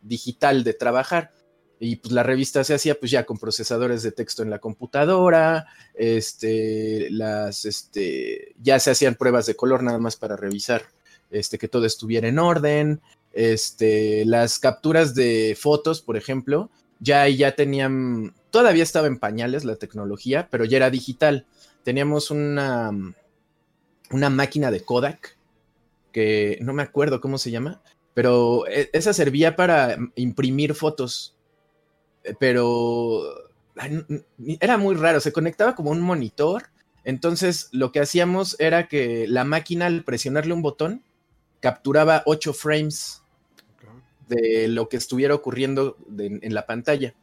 digital 0.00 0.64
de 0.64 0.72
trabajar. 0.72 1.30
Y 1.80 1.96
pues 1.96 2.12
la 2.12 2.22
revista 2.22 2.64
se 2.64 2.74
hacía 2.74 2.98
pues 2.98 3.10
ya 3.10 3.24
con 3.24 3.38
procesadores 3.38 4.02
de 4.02 4.12
texto 4.12 4.42
en 4.42 4.50
la 4.50 4.58
computadora, 4.58 5.66
este, 5.94 7.08
las, 7.10 7.64
este, 7.64 8.54
ya 8.60 8.80
se 8.80 8.90
hacían 8.90 9.14
pruebas 9.14 9.46
de 9.46 9.54
color 9.54 9.82
nada 9.82 9.98
más 9.98 10.16
para 10.16 10.36
revisar 10.36 10.82
este, 11.30 11.58
que 11.58 11.68
todo 11.68 11.86
estuviera 11.86 12.26
en 12.26 12.38
orden, 12.38 13.00
este, 13.32 14.24
las 14.24 14.58
capturas 14.58 15.14
de 15.14 15.56
fotos, 15.60 16.02
por 16.02 16.16
ejemplo, 16.16 16.70
ya 17.00 17.28
ya 17.28 17.54
tenían, 17.54 18.34
todavía 18.50 18.82
estaba 18.82 19.06
en 19.06 19.18
pañales 19.18 19.64
la 19.64 19.76
tecnología, 19.76 20.48
pero 20.50 20.64
ya 20.64 20.78
era 20.78 20.90
digital. 20.90 21.46
Teníamos 21.84 22.30
una, 22.30 22.90
una 24.10 24.30
máquina 24.30 24.70
de 24.70 24.80
Kodak, 24.80 25.36
que 26.12 26.58
no 26.62 26.72
me 26.72 26.82
acuerdo 26.82 27.20
cómo 27.20 27.38
se 27.38 27.50
llama, 27.50 27.80
pero 28.14 28.66
e, 28.66 28.90
esa 28.92 29.12
servía 29.12 29.54
para 29.54 29.96
imprimir 30.16 30.74
fotos, 30.74 31.36
pero 32.38 33.22
era 34.60 34.76
muy 34.76 34.94
raro, 34.94 35.20
se 35.20 35.32
conectaba 35.32 35.74
como 35.74 35.90
un 35.90 36.00
monitor, 36.00 36.64
entonces 37.04 37.68
lo 37.72 37.92
que 37.92 38.00
hacíamos 38.00 38.56
era 38.58 38.88
que 38.88 39.26
la 39.28 39.44
máquina 39.44 39.86
al 39.86 40.04
presionarle 40.04 40.52
un 40.52 40.62
botón 40.62 41.02
capturaba 41.60 42.22
8 42.26 42.52
frames 42.52 43.22
de 44.28 44.68
lo 44.68 44.88
que 44.88 44.96
estuviera 44.96 45.34
ocurriendo 45.34 45.96
en 46.18 46.54
la 46.54 46.66
pantalla. 46.66 47.14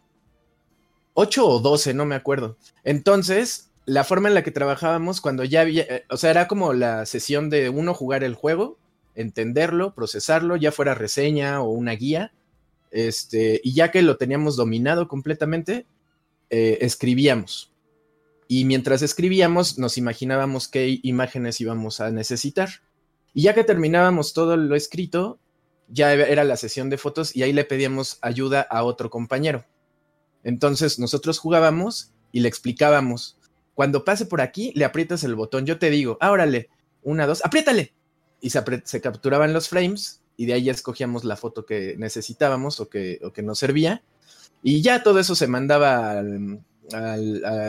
8 1.14 1.48
o 1.48 1.60
12, 1.60 1.94
no 1.94 2.06
me 2.06 2.16
acuerdo. 2.16 2.58
Entonces, 2.84 3.72
la 3.86 4.04
forma 4.04 4.28
en 4.28 4.36
la 4.36 4.44
que 4.44 4.52
trabajábamos 4.52 5.22
cuando 5.22 5.44
ya 5.44 5.62
había, 5.62 5.84
eh, 5.84 6.06
o 6.10 6.18
sea, 6.18 6.32
era 6.32 6.48
como 6.48 6.74
la 6.74 7.06
sesión 7.06 7.50
de 7.50 7.70
uno 7.70 7.94
jugar 7.94 8.24
el 8.24 8.36
juego, 8.36 8.78
entenderlo, 9.16 9.94
procesarlo, 9.94 10.58
ya 10.58 10.72
fuera 10.72 10.94
reseña 10.94 11.62
o 11.62 11.70
una 11.70 11.94
guía, 11.94 12.34
este, 12.96 13.60
y 13.62 13.74
ya 13.74 13.92
que 13.92 14.02
lo 14.02 14.16
teníamos 14.16 14.56
dominado 14.56 15.10
completamente, 15.10 15.86
eh, 16.50 16.78
escribíamos. 16.80 17.74
Y 18.48 18.64
mientras 18.64 19.02
escribíamos, 19.02 19.78
nos 19.78 19.98
imaginábamos 19.98 20.70
qué 20.70 21.02
imágenes 21.04 21.60
íbamos 21.60 22.00
a 22.00 22.10
necesitar. 22.12 22.70
Y 23.34 23.42
ya 23.42 23.54
que 23.54 23.66
terminábamos 23.66 24.32
todo 24.32 24.56
lo 24.56 24.78
escrito, 24.78 25.40
ya 25.90 26.14
era 26.14 26.46
la 26.46 26.56
sesión 26.56 26.90
de 26.90 26.98
fotos 26.98 27.36
y 27.36 27.44
ahí 27.44 27.52
le 27.52 27.66
pedíamos 27.66 28.18
ayuda 28.22 28.62
a 28.62 28.86
otro 28.86 29.10
compañero. 29.10 29.66
Entonces 30.46 30.98
nosotros 30.98 31.38
jugábamos 31.38 32.14
y 32.32 32.40
le 32.40 32.48
explicábamos, 32.48 33.38
cuando 33.74 34.06
pase 34.06 34.25
por 34.25 34.40
aquí, 34.40 34.72
le 34.74 34.86
aprietas 34.86 35.25
el 35.25 35.36
botón, 35.36 35.66
yo 35.66 35.80
te 35.80 35.90
digo, 35.90 36.18
ah, 36.22 36.34
una, 37.04 37.28
dos, 37.28 37.44
apriétale. 37.44 37.94
Y 38.40 38.52
se, 38.52 39.02
capturaban 39.02 39.52
los 39.52 39.68
frames 39.68 40.22
y 40.38 40.46
de 40.46 40.54
ahí 40.54 40.63
ya 40.63 40.72
escogíamos 40.72 41.24
la 41.24 41.38
foto 41.38 41.65
que 41.65 41.96
necesitábamos 41.98 42.80
o 42.80 42.89
que, 42.89 43.20
que 43.34 43.44
nos 43.44 43.60
servía. 43.60 44.04
Y 44.63 44.82
ya 44.82 45.04
todo 45.04 45.20
eso 45.20 45.36
se 45.36 45.48
mandaba 45.48 46.22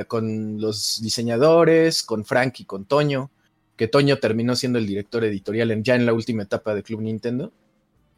con 0.09 0.61
los 0.61 1.01
diseñadores, 1.03 2.03
con 2.03 2.25
Frank 2.25 2.61
y 2.61 2.65
con 2.65 2.85
Toño 2.85 3.31
que 3.77 3.89
Toño 3.89 4.19
terminó 4.19 4.57
siendo 4.57 4.79
el 4.79 4.87
director 4.87 5.25
editorial 5.25 5.71
en, 5.71 5.85
ya 5.85 5.95
en 5.95 6.07
la 6.07 6.15
última 6.15 6.43
etapa 6.43 6.75
de 6.75 6.83
Club 6.83 7.03
Nintendo. 7.03 7.53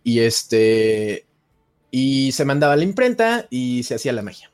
Y 0.04 0.20
este. 0.20 1.26
Y 1.90 2.32
se 2.32 2.44
mandaba 2.44 2.74
a 2.74 2.76
la 2.76 2.84
imprenta 2.84 3.46
y 3.50 3.82
se 3.82 3.94
hacía 3.94 4.12
la 4.12 4.22
magia. 4.22 4.50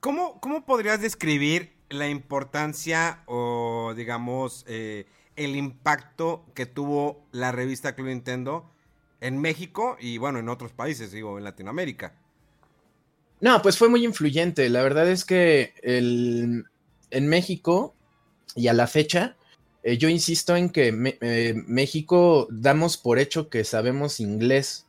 ¿Cómo, 0.00 0.40
cómo 0.40 0.64
podrías 0.64 1.00
describir 1.00 1.72
la 1.88 2.08
importancia 2.08 3.22
o, 3.26 3.92
digamos, 3.96 4.64
eh, 4.68 5.06
el 5.36 5.56
impacto 5.56 6.44
que 6.54 6.66
tuvo 6.66 7.24
la 7.32 7.52
revista 7.52 7.94
Club 7.94 8.08
Nintendo 8.08 8.70
en 9.20 9.38
México 9.38 9.96
y, 10.00 10.18
bueno, 10.18 10.38
en 10.38 10.48
otros 10.48 10.72
países, 10.72 11.12
digo, 11.12 11.38
en 11.38 11.44
Latinoamérica? 11.44 12.14
No, 13.40 13.60
pues 13.62 13.78
fue 13.78 13.88
muy 13.88 14.04
influyente. 14.04 14.68
La 14.68 14.82
verdad 14.82 15.08
es 15.08 15.24
que 15.24 15.74
el, 15.82 16.64
en 17.10 17.28
México 17.28 17.94
y 18.54 18.68
a 18.68 18.72
la 18.72 18.86
fecha 18.86 19.36
eh, 19.86 19.98
yo 19.98 20.08
insisto 20.08 20.56
en 20.56 20.70
que 20.70 21.16
eh, 21.20 21.54
México 21.68 22.48
damos 22.50 22.96
por 22.96 23.20
hecho 23.20 23.48
que 23.48 23.62
sabemos 23.62 24.18
inglés, 24.18 24.84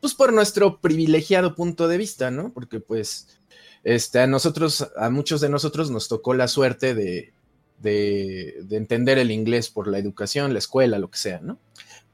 pues 0.00 0.14
por 0.14 0.32
nuestro 0.32 0.80
privilegiado 0.80 1.54
punto 1.54 1.86
de 1.86 1.98
vista, 1.98 2.30
¿no? 2.30 2.50
Porque 2.54 2.80
pues 2.80 3.38
este, 3.84 4.20
a 4.20 4.26
nosotros, 4.26 4.90
a 4.96 5.10
muchos 5.10 5.42
de 5.42 5.50
nosotros 5.50 5.90
nos 5.90 6.08
tocó 6.08 6.32
la 6.32 6.48
suerte 6.48 6.94
de, 6.94 7.34
de, 7.80 8.64
entender 8.70 9.18
el 9.18 9.30
inglés 9.30 9.70
por 9.70 9.88
la 9.88 9.98
educación, 9.98 10.52
la 10.52 10.58
escuela, 10.58 10.98
lo 10.98 11.10
que 11.10 11.18
sea, 11.18 11.40
¿no? 11.40 11.58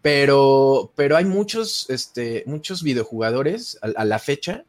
Pero, 0.02 0.92
pero 0.96 1.16
hay 1.16 1.24
muchos, 1.24 1.88
este, 1.88 2.44
muchos 2.46 2.82
videojugadores 2.82 3.78
a 3.80 4.04
la 4.04 4.18
fecha 4.18 4.64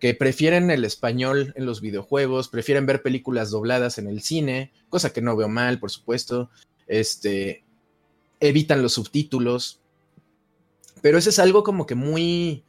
que 0.00 0.14
prefieren 0.14 0.70
el 0.70 0.84
español 0.86 1.52
en 1.56 1.66
los 1.66 1.82
videojuegos, 1.82 2.48
prefieren 2.48 2.86
ver 2.86 3.02
películas 3.02 3.50
dobladas 3.50 3.98
en 3.98 4.08
el 4.08 4.22
cine, 4.22 4.72
cosa 4.88 5.12
que 5.12 5.20
no 5.20 5.36
veo 5.36 5.48
mal, 5.48 5.78
por 5.78 5.90
supuesto, 5.90 6.50
este, 6.86 7.62
evitan 8.40 8.82
los 8.82 8.94
subtítulos, 8.94 9.80
pero 11.02 11.18
eso 11.18 11.28
es 11.28 11.38
algo 11.38 11.62
como 11.62 11.86
que 11.86 11.94
muy, 11.94 12.64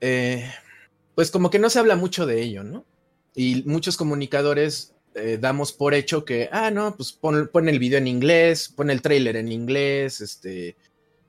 eh, 0.00 0.50
pues 1.14 1.30
como 1.30 1.50
que 1.50 1.60
no 1.60 1.70
se 1.70 1.78
habla 1.78 1.94
mucho 1.94 2.26
de 2.26 2.42
ello, 2.42 2.64
¿no? 2.64 2.84
Y 3.36 3.62
muchos 3.64 3.96
comunicadores 3.96 4.94
eh, 5.14 5.38
damos 5.40 5.72
por 5.72 5.94
hecho 5.94 6.24
que, 6.24 6.48
ah, 6.52 6.70
no, 6.70 6.94
pues 6.96 7.12
pon, 7.12 7.68
el 7.68 7.78
video 7.78 7.98
en 7.98 8.06
inglés, 8.06 8.68
pon 8.68 8.90
el 8.90 9.02
trailer 9.02 9.36
en 9.36 9.50
inglés, 9.50 10.20
este, 10.20 10.76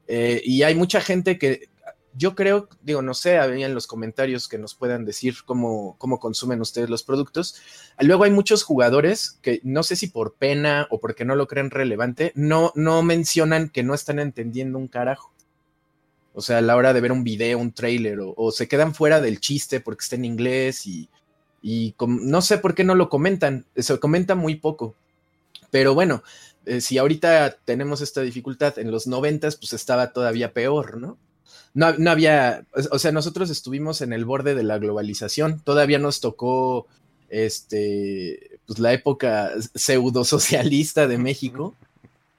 eh, 0.08 0.42
y 0.44 0.64
hay 0.64 0.76
mucha 0.76 1.02
gente 1.02 1.38
que 1.38 1.70
yo 2.14 2.36
creo, 2.36 2.68
digo, 2.82 3.02
no 3.02 3.14
sé, 3.14 3.38
había 3.38 3.66
en 3.66 3.74
los 3.74 3.88
comentarios 3.88 4.48
que 4.48 4.58
nos 4.58 4.76
puedan 4.76 5.06
decir 5.06 5.36
cómo, 5.46 5.96
cómo 5.98 6.20
consumen 6.20 6.60
ustedes 6.60 6.90
los 6.90 7.04
productos. 7.04 7.62
Luego 8.00 8.24
hay 8.24 8.32
muchos 8.32 8.64
jugadores 8.64 9.40
que 9.42 9.62
no 9.64 9.84
sé 9.84 9.96
si 9.96 10.08
por 10.08 10.34
pena 10.34 10.88
o 10.90 11.00
porque 11.00 11.26
no 11.26 11.36
lo 11.36 11.48
creen 11.48 11.70
relevante, 11.70 12.32
no, 12.36 12.72
no 12.76 13.04
mencionan 13.04 13.70
que 13.70 13.84
no 13.84 13.94
están 13.94 14.20
entendiendo 14.20 14.78
un 14.78 14.88
carajo. 14.88 15.34
O 16.34 16.42
sea, 16.42 16.60
a 16.60 16.62
la 16.62 16.76
hora 16.76 16.94
de 16.94 17.02
ver 17.02 17.12
un 17.12 17.24
video, 17.24 17.60
un 17.60 17.74
trailer, 17.74 18.20
o, 18.22 18.52
se 18.52 18.68
quedan 18.68 18.94
fuera 18.94 19.22
del 19.22 19.40
chiste 19.40 19.80
porque 19.80 20.04
está 20.04 20.16
en 20.16 20.26
inglés 20.26 20.86
y, 20.88 21.10
y 21.62 21.96
no 22.00 22.42
sé 22.42 22.58
por 22.58 22.76
qué 22.76 22.84
no 22.84 22.96
lo 22.96 23.10
comentan, 23.10 23.66
se 23.76 24.00
comenta 24.00 24.36
muy 24.36 24.56
poco. 24.56 24.96
Pero 25.72 25.94
bueno, 25.94 26.24
eh, 26.66 26.82
si 26.82 26.98
ahorita 26.98 27.58
tenemos 27.66 28.02
esta 28.02 28.22
dificultad, 28.22 28.80
en 28.80 28.92
los 28.92 29.08
noventas 29.08 29.56
pues 29.56 29.74
estaba 29.74 30.14
todavía 30.14 30.54
peor, 30.54 30.98
¿no? 30.98 31.18
no, 31.74 32.12
había, 32.12 32.66
o 32.92 33.00
sea, 33.00 33.12
nosotros 33.12 33.50
estuvimos 33.50 34.02
en 34.02 34.14
el 34.14 34.26
borde 34.26 34.56
de 34.56 34.64
la 34.64 34.80
globalización, 34.80 35.62
todavía 35.62 36.00
nos 36.00 36.20
tocó 36.20 36.88
este, 37.30 38.60
pues 38.66 38.80
la 38.80 38.94
época 38.94 39.52
pseudo 39.76 40.24
socialista 40.26 41.08
de 41.08 41.18
México, 41.18 41.76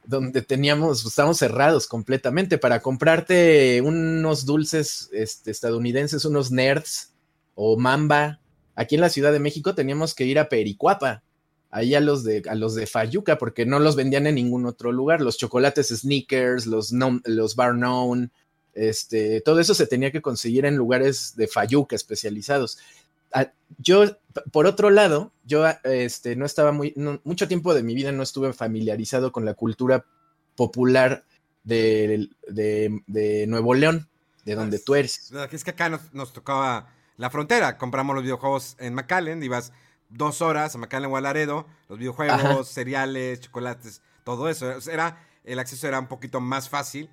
donde 0.04 0.42
teníamos, 0.42 1.02
pues, 1.02 1.12
estábamos 1.12 1.38
cerrados 1.38 1.86
completamente 1.86 2.58
para 2.58 2.80
comprarte 2.80 3.80
unos 3.82 4.44
dulces 4.44 5.08
este, 5.12 5.52
estadounidenses, 5.52 6.24
unos 6.24 6.50
nerds 6.50 7.12
o 7.54 7.76
mamba. 7.76 8.39
Aquí 8.80 8.94
en 8.94 9.02
la 9.02 9.10
Ciudad 9.10 9.30
de 9.30 9.40
México 9.40 9.74
teníamos 9.74 10.14
que 10.14 10.24
ir 10.24 10.38
a 10.38 10.48
Pericuapa, 10.48 11.22
ahí 11.70 11.94
a 11.94 12.00
los 12.00 12.24
de, 12.24 12.42
a 12.48 12.54
los 12.54 12.74
de 12.74 12.86
Fayuca, 12.86 13.36
porque 13.36 13.66
no 13.66 13.78
los 13.78 13.94
vendían 13.94 14.26
en 14.26 14.36
ningún 14.36 14.64
otro 14.64 14.90
lugar. 14.90 15.20
Los 15.20 15.36
chocolates 15.36 15.88
sneakers, 15.88 16.64
los, 16.64 16.90
los 17.26 17.56
bar 17.56 17.72
known, 17.72 18.32
este, 18.72 19.42
todo 19.42 19.60
eso 19.60 19.74
se 19.74 19.86
tenía 19.86 20.10
que 20.10 20.22
conseguir 20.22 20.64
en 20.64 20.76
lugares 20.76 21.36
de 21.36 21.46
Fayuca 21.46 21.94
especializados. 21.94 22.78
Ah, 23.34 23.52
yo, 23.76 24.16
por 24.50 24.64
otro 24.64 24.88
lado, 24.88 25.30
yo 25.44 25.66
este, 25.84 26.34
no 26.34 26.46
estaba 26.46 26.72
muy, 26.72 26.94
mucho 27.22 27.48
tiempo 27.48 27.74
de 27.74 27.82
mi 27.82 27.94
vida 27.94 28.12
no 28.12 28.22
estuve 28.22 28.54
familiarizado 28.54 29.30
con 29.30 29.44
la 29.44 29.52
cultura 29.52 30.06
popular 30.56 31.26
de, 31.64 32.30
Nuevo 33.46 33.74
León, 33.74 34.08
de 34.46 34.54
donde 34.54 34.78
tú 34.78 34.94
eres. 34.94 35.30
Es 35.52 35.64
que 35.64 35.70
acá 35.70 35.90
nos, 35.90 36.32
tocaba 36.32 36.94
la 37.20 37.30
frontera, 37.30 37.76
compramos 37.78 38.14
los 38.14 38.24
videojuegos 38.24 38.76
en 38.78 38.94
McAllen, 38.94 39.42
ibas 39.42 39.72
dos 40.08 40.40
horas 40.42 40.74
a 40.74 40.78
McAllen 40.78 41.12
o 41.12 41.66
los 41.88 41.98
videojuegos, 41.98 42.68
cereales, 42.68 43.40
chocolates, 43.40 44.02
todo 44.24 44.48
eso. 44.48 44.72
Era, 44.90 45.24
el 45.44 45.58
acceso 45.58 45.86
era 45.86 46.00
un 46.00 46.08
poquito 46.08 46.40
más 46.40 46.68
fácil 46.68 47.10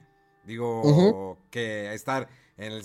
Digo, 0.47 1.37
que 1.51 1.93
estar 1.93 2.29
en, 2.55 2.81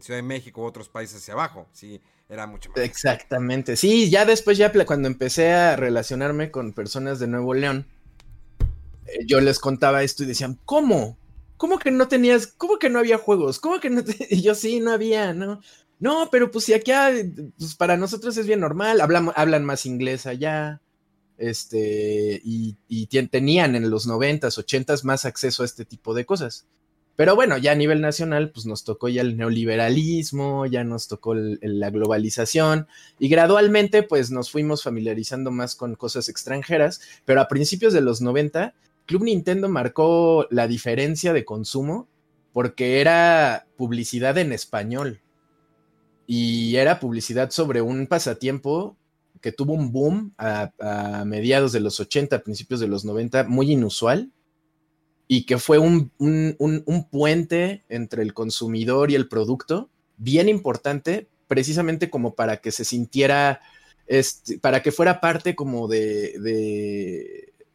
Ciudad 0.00 0.18
de 0.18 0.22
México 0.22 0.62
u 0.62 0.64
otros 0.64 0.88
países 0.88 1.16
hacia 1.16 1.34
abajo, 1.34 1.66
sí, 1.72 2.00
era 2.28 2.46
mucho 2.46 2.70
más. 2.70 2.78
Exactamente, 2.78 3.74
sí, 3.76 4.08
ya 4.10 4.24
después, 4.24 4.58
ya 4.58 4.72
cuando 4.86 5.08
empecé 5.08 5.52
a 5.52 5.74
relacionarme 5.74 6.52
con 6.52 6.72
personas 6.72 7.18
de 7.18 7.26
Nuevo 7.26 7.52
León, 7.54 7.88
eh, 9.06 9.26
yo 9.26 9.40
les 9.40 9.58
contaba 9.58 10.04
esto 10.04 10.22
y 10.22 10.26
decían, 10.26 10.56
¿cómo? 10.64 11.18
¿Cómo 11.56 11.80
que 11.80 11.90
no 11.90 12.06
tenías, 12.06 12.46
cómo 12.46 12.78
que 12.78 12.90
no 12.90 13.00
había 13.00 13.18
juegos? 13.18 13.58
¿Cómo 13.58 13.80
que 13.80 13.90
no? 13.90 14.02
Y 14.30 14.42
yo 14.42 14.54
sí, 14.54 14.78
no 14.78 14.92
había, 14.92 15.34
¿no? 15.34 15.60
No, 16.02 16.30
pero 16.32 16.50
pues 16.50 16.64
si 16.64 16.74
aquí 16.74 16.90
pues 17.56 17.76
para 17.76 17.96
nosotros 17.96 18.36
es 18.36 18.44
bien 18.48 18.58
normal, 18.58 19.00
hablan, 19.00 19.64
más 19.64 19.86
inglés 19.86 20.26
allá, 20.26 20.82
este, 21.38 22.40
y, 22.42 22.74
tenían 23.30 23.76
en 23.76 23.88
los 23.88 24.08
noventas, 24.08 24.58
ochentas 24.58 25.04
más 25.04 25.24
acceso 25.24 25.62
a 25.62 25.64
este 25.64 25.84
tipo 25.84 26.12
de 26.12 26.26
cosas. 26.26 26.66
Pero 27.14 27.36
bueno, 27.36 27.56
ya 27.56 27.70
a 27.70 27.76
nivel 27.76 28.00
nacional, 28.00 28.50
pues 28.50 28.66
nos 28.66 28.82
tocó 28.82 29.08
ya 29.08 29.22
el 29.22 29.36
neoliberalismo, 29.36 30.66
ya 30.66 30.82
nos 30.82 31.06
tocó 31.06 31.36
la 31.36 31.90
globalización 31.90 32.88
y 33.20 33.28
gradualmente 33.28 34.02
pues 34.02 34.32
nos 34.32 34.50
fuimos 34.50 34.82
familiarizando 34.82 35.52
más 35.52 35.76
con 35.76 35.94
cosas 35.94 36.28
extranjeras, 36.28 37.00
pero 37.24 37.40
a 37.40 37.46
principios 37.46 37.92
de 37.92 38.00
los 38.00 38.20
90, 38.20 38.74
Club 39.06 39.22
Nintendo 39.22 39.68
marcó 39.68 40.48
la 40.50 40.66
diferencia 40.66 41.32
de 41.32 41.44
consumo 41.44 42.08
porque 42.52 43.00
era 43.00 43.68
publicidad 43.76 44.36
en 44.38 44.50
español 44.50 45.21
y 46.26 46.76
era 46.76 47.00
publicidad 47.00 47.50
sobre 47.50 47.82
un 47.82 48.06
pasatiempo 48.06 48.96
que 49.42 49.52
tuvo 49.52 49.74
un 49.74 49.92
boom 49.92 50.32
a, 50.38 51.24
mediados 51.26 51.72
de 51.72 51.80
los 51.80 52.00
80, 52.00 52.42
principios 52.42 52.80
de 52.80 52.88
los 52.88 53.04
90, 53.04 53.44
muy 53.44 53.72
inusual, 53.72 54.30
y 55.26 55.44
que 55.44 55.58
fue 55.58 55.78
un, 55.78 56.10
puente 57.10 57.84
entre 57.88 58.22
el 58.22 58.32
consumidor 58.32 59.10
y 59.10 59.16
el 59.16 59.28
producto, 59.28 59.90
bien 60.16 60.48
importante, 60.48 61.28
precisamente 61.48 62.08
como 62.08 62.34
para 62.34 62.58
que 62.58 62.70
se 62.70 62.84
sintiera, 62.84 63.60
este, 64.06 64.58
para 64.58 64.82
que 64.82 64.92
fuera 64.92 65.20
parte 65.20 65.56
como 65.56 65.88
de, 65.88 66.38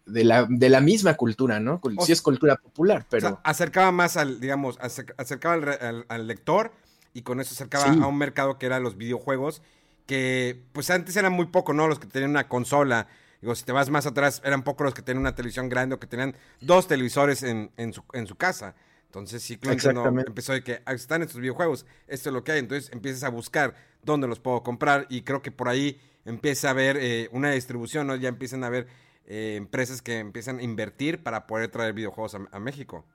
de, 0.05 0.23
la, 0.23 0.47
de 0.49 0.69
la, 0.69 0.79
misma 0.79 1.15
cultura, 1.15 1.59
¿no? 1.59 1.81
Si 2.05 2.13
es 2.13 2.21
cultura 2.21 2.55
popular, 2.55 3.05
pero... 3.09 3.41
acercaba 3.43 3.91
más 3.91 4.15
al, 4.15 4.39
digamos, 4.39 4.77
acercaba 4.79 5.73
al, 6.07 6.27
lector 6.27 6.71
y 7.17 7.23
con 7.23 7.39
eso 7.39 7.55
acercaba 7.55 7.85
a 7.85 8.07
un 8.07 8.17
mercado 8.17 8.59
que 8.59 8.67
era 8.67 8.79
los 8.79 8.95
videojuegos 8.95 9.63
que 10.05 10.63
pues 10.71 10.91
antes 10.91 11.15
eran 11.17 11.33
muy 11.33 11.47
pocos, 11.47 11.75
¿no? 11.75 11.87
Los 11.87 11.97
que 11.97 12.05
tenían 12.05 12.29
una 12.29 12.47
consola. 12.47 13.07
Digo, 13.41 13.55
si 13.55 13.65
te 13.65 13.71
vas 13.71 13.89
más 13.89 14.05
atrás, 14.05 14.39
eran 14.45 14.63
pocos 14.63 14.85
los 14.85 14.93
que 14.93 15.01
tenían 15.01 15.21
una 15.21 15.33
televisión 15.33 15.67
grande 15.67 15.95
o 15.95 15.99
que 15.99 16.05
tenían 16.07 16.35
dos 16.61 16.87
televisores 16.87 17.41
en, 17.41 17.71
su, 17.91 18.03
en 18.13 18.27
su 18.27 18.35
casa. 18.35 18.75
Entonces, 19.05 19.41
sí, 19.41 19.57
Clinton 19.57 20.19
empezó 20.19 20.53
de 20.53 20.63
que 20.63 20.81
ah, 20.85 20.93
están 20.93 21.23
estos 21.23 21.41
videojuegos, 21.41 21.87
esto 22.07 22.29
es 22.29 22.33
lo 22.33 22.43
que 22.43 22.51
hay. 22.51 22.59
Entonces, 22.59 22.91
empiezas 22.93 23.23
a 23.23 23.29
buscar 23.29 23.73
dónde 24.03 24.27
los 24.27 24.39
puedo 24.39 24.61
comprar 24.61 25.07
y 25.09 25.23
creo 25.23 25.41
que 25.41 25.51
por 25.51 25.69
ahí 25.69 25.99
empieza 26.23 26.67
a 26.67 26.71
haber 26.71 26.97
eh, 26.97 27.29
una 27.31 27.49
distribución, 27.51 28.05
¿no? 28.05 28.15
Ya 28.15 28.29
empiezan 28.29 28.63
a 28.63 28.67
haber 28.67 28.87
eh, 29.25 29.55
empresas 29.57 30.03
que 30.03 30.19
empiezan 30.19 30.59
a 30.59 30.63
invertir 30.63 31.23
para 31.23 31.47
poder 31.47 31.69
traer 31.69 31.93
videojuegos 31.93 32.35
a 32.35 32.59
México. 32.59 33.05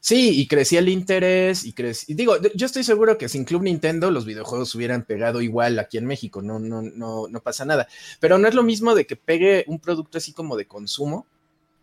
Sí, 0.00 0.40
y 0.40 0.46
crecía 0.46 0.80
el 0.80 0.88
interés 0.88 1.64
y 1.64 1.72
crecí. 1.72 2.14
Digo, 2.14 2.36
yo 2.54 2.66
estoy 2.66 2.84
seguro 2.84 3.16
que 3.16 3.28
sin 3.28 3.44
Club 3.44 3.62
Nintendo 3.62 4.10
los 4.10 4.24
videojuegos 4.24 4.74
hubieran 4.74 5.04
pegado 5.04 5.40
igual 5.40 5.78
aquí 5.78 5.98
en 5.98 6.06
México, 6.06 6.42
no, 6.42 6.58
no, 6.58 6.82
no, 6.82 7.28
no 7.28 7.40
pasa 7.40 7.64
nada. 7.64 7.88
Pero 8.20 8.38
no 8.38 8.48
es 8.48 8.54
lo 8.54 8.62
mismo 8.62 8.94
de 8.94 9.06
que 9.06 9.16
pegue 9.16 9.64
un 9.66 9.78
producto 9.78 10.18
así 10.18 10.32
como 10.32 10.56
de 10.56 10.66
consumo 10.66 11.26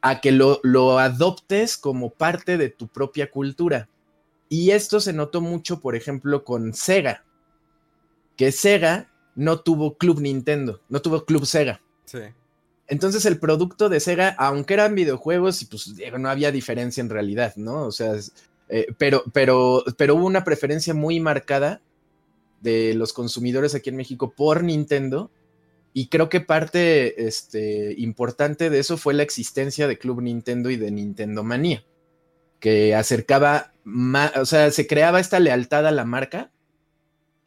a 0.02 0.22
que 0.22 0.32
lo, 0.32 0.60
lo 0.64 1.00
adoptes 1.00 1.78
como 1.78 2.10
parte 2.12 2.58
de 2.58 2.70
tu 2.70 2.88
propia 2.88 3.30
cultura. 3.30 3.90
Y 4.50 4.72
esto 4.72 5.00
se 5.00 5.14
notó 5.14 5.42
mucho, 5.42 5.80
por 5.80 5.96
ejemplo, 5.96 6.44
con 6.44 6.74
Sega, 6.74 7.24
que 8.36 8.52
Sega 8.52 9.10
no 9.36 9.62
tuvo 9.62 9.98
Club 9.98 10.20
Nintendo, 10.20 10.82
no 10.90 11.02
tuvo 11.02 11.26
Club 11.26 11.46
Sega. 11.46 11.82
Sí. 12.06 12.20
Entonces 12.92 13.26
el 13.26 13.40
producto 13.40 13.88
de 13.88 14.02
Sega, 14.02 14.36
aunque 14.38 14.74
eran 14.74 14.96
videojuegos, 14.96 15.66
pues 15.72 15.94
no 16.20 16.30
había 16.30 16.52
diferencia 16.52 17.00
en 17.00 17.10
realidad, 17.10 17.54
¿no? 17.56 17.86
O 17.86 17.92
sea, 17.94 18.16
eh, 18.68 18.88
pero, 18.98 19.24
pero, 19.32 19.86
pero 19.96 20.16
hubo 20.16 20.26
una 20.26 20.44
preferencia 20.44 20.94
muy 20.94 21.22
marcada 21.22 21.80
de 22.60 22.94
los 22.96 23.14
consumidores 23.14 23.76
aquí 23.76 23.92
en 23.92 23.96
México 23.96 24.34
por 24.36 24.62
Nintendo. 24.66 25.32
Y 25.94 26.10
creo 26.10 26.28
que 26.28 26.42
parte 26.42 27.26
este, 27.26 27.96
importante 27.98 28.70
de 28.70 28.80
eso 28.80 28.98
fue 28.98 29.14
la 29.14 29.24
existencia 29.24 29.88
de 29.88 29.98
Club 29.98 30.22
Nintendo 30.22 30.70
y 30.70 30.76
de 30.76 30.92
Nintendo 30.92 31.46
Manía, 31.46 31.86
que 32.60 32.94
acercaba, 32.94 33.72
más, 33.86 34.36
o 34.36 34.46
sea, 34.46 34.70
se 34.70 34.86
creaba 34.86 35.22
esta 35.22 35.40
lealtad 35.40 35.88
a 35.88 35.92
la 35.92 36.04
marca 36.04 36.52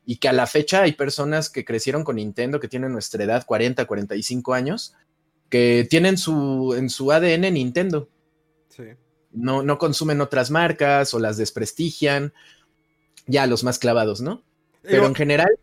y 0.07 0.17
que 0.17 0.29
a 0.31 0.33
la 0.33 0.47
fecha 0.47 0.81
hay 0.81 0.93
personas 0.93 1.51
que 1.51 1.67
crecieron 1.67 2.03
con 2.03 2.17
Nintendo, 2.17 2.61
que 2.61 2.69
tienen 2.69 2.93
nuestra 2.93 3.23
edad, 3.25 3.45
40, 3.45 3.85
45 3.85 4.55
años, 4.55 4.95
que 5.55 5.87
tienen 5.89 6.19
su, 6.19 6.75
en 6.77 6.91
su 6.91 7.13
ADN 7.13 7.55
Nintendo. 7.55 8.09
Sí. 8.71 8.83
No, 9.31 9.63
no 9.63 9.79
consumen 9.79 10.21
otras 10.21 10.51
marcas 10.51 11.15
o 11.15 11.21
las 11.21 11.37
desprestigian. 11.37 12.33
Ya 13.29 13.47
los 13.47 13.63
más 13.63 13.79
clavados, 13.79 14.21
¿no? 14.21 14.43
Pero 14.83 15.07
en 15.07 15.15
general, 15.15 15.57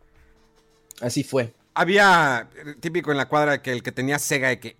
así 1.02 1.22
fue. 1.22 1.52
Había 1.74 2.48
eh, 2.56 2.74
típico 2.80 3.10
en 3.10 3.18
la 3.18 3.28
cuadra 3.28 3.60
que 3.60 3.70
el 3.70 3.82
que 3.82 3.92
tenía 3.92 4.18
Sega 4.18 4.48
de 4.48 4.60
que, 4.60 4.78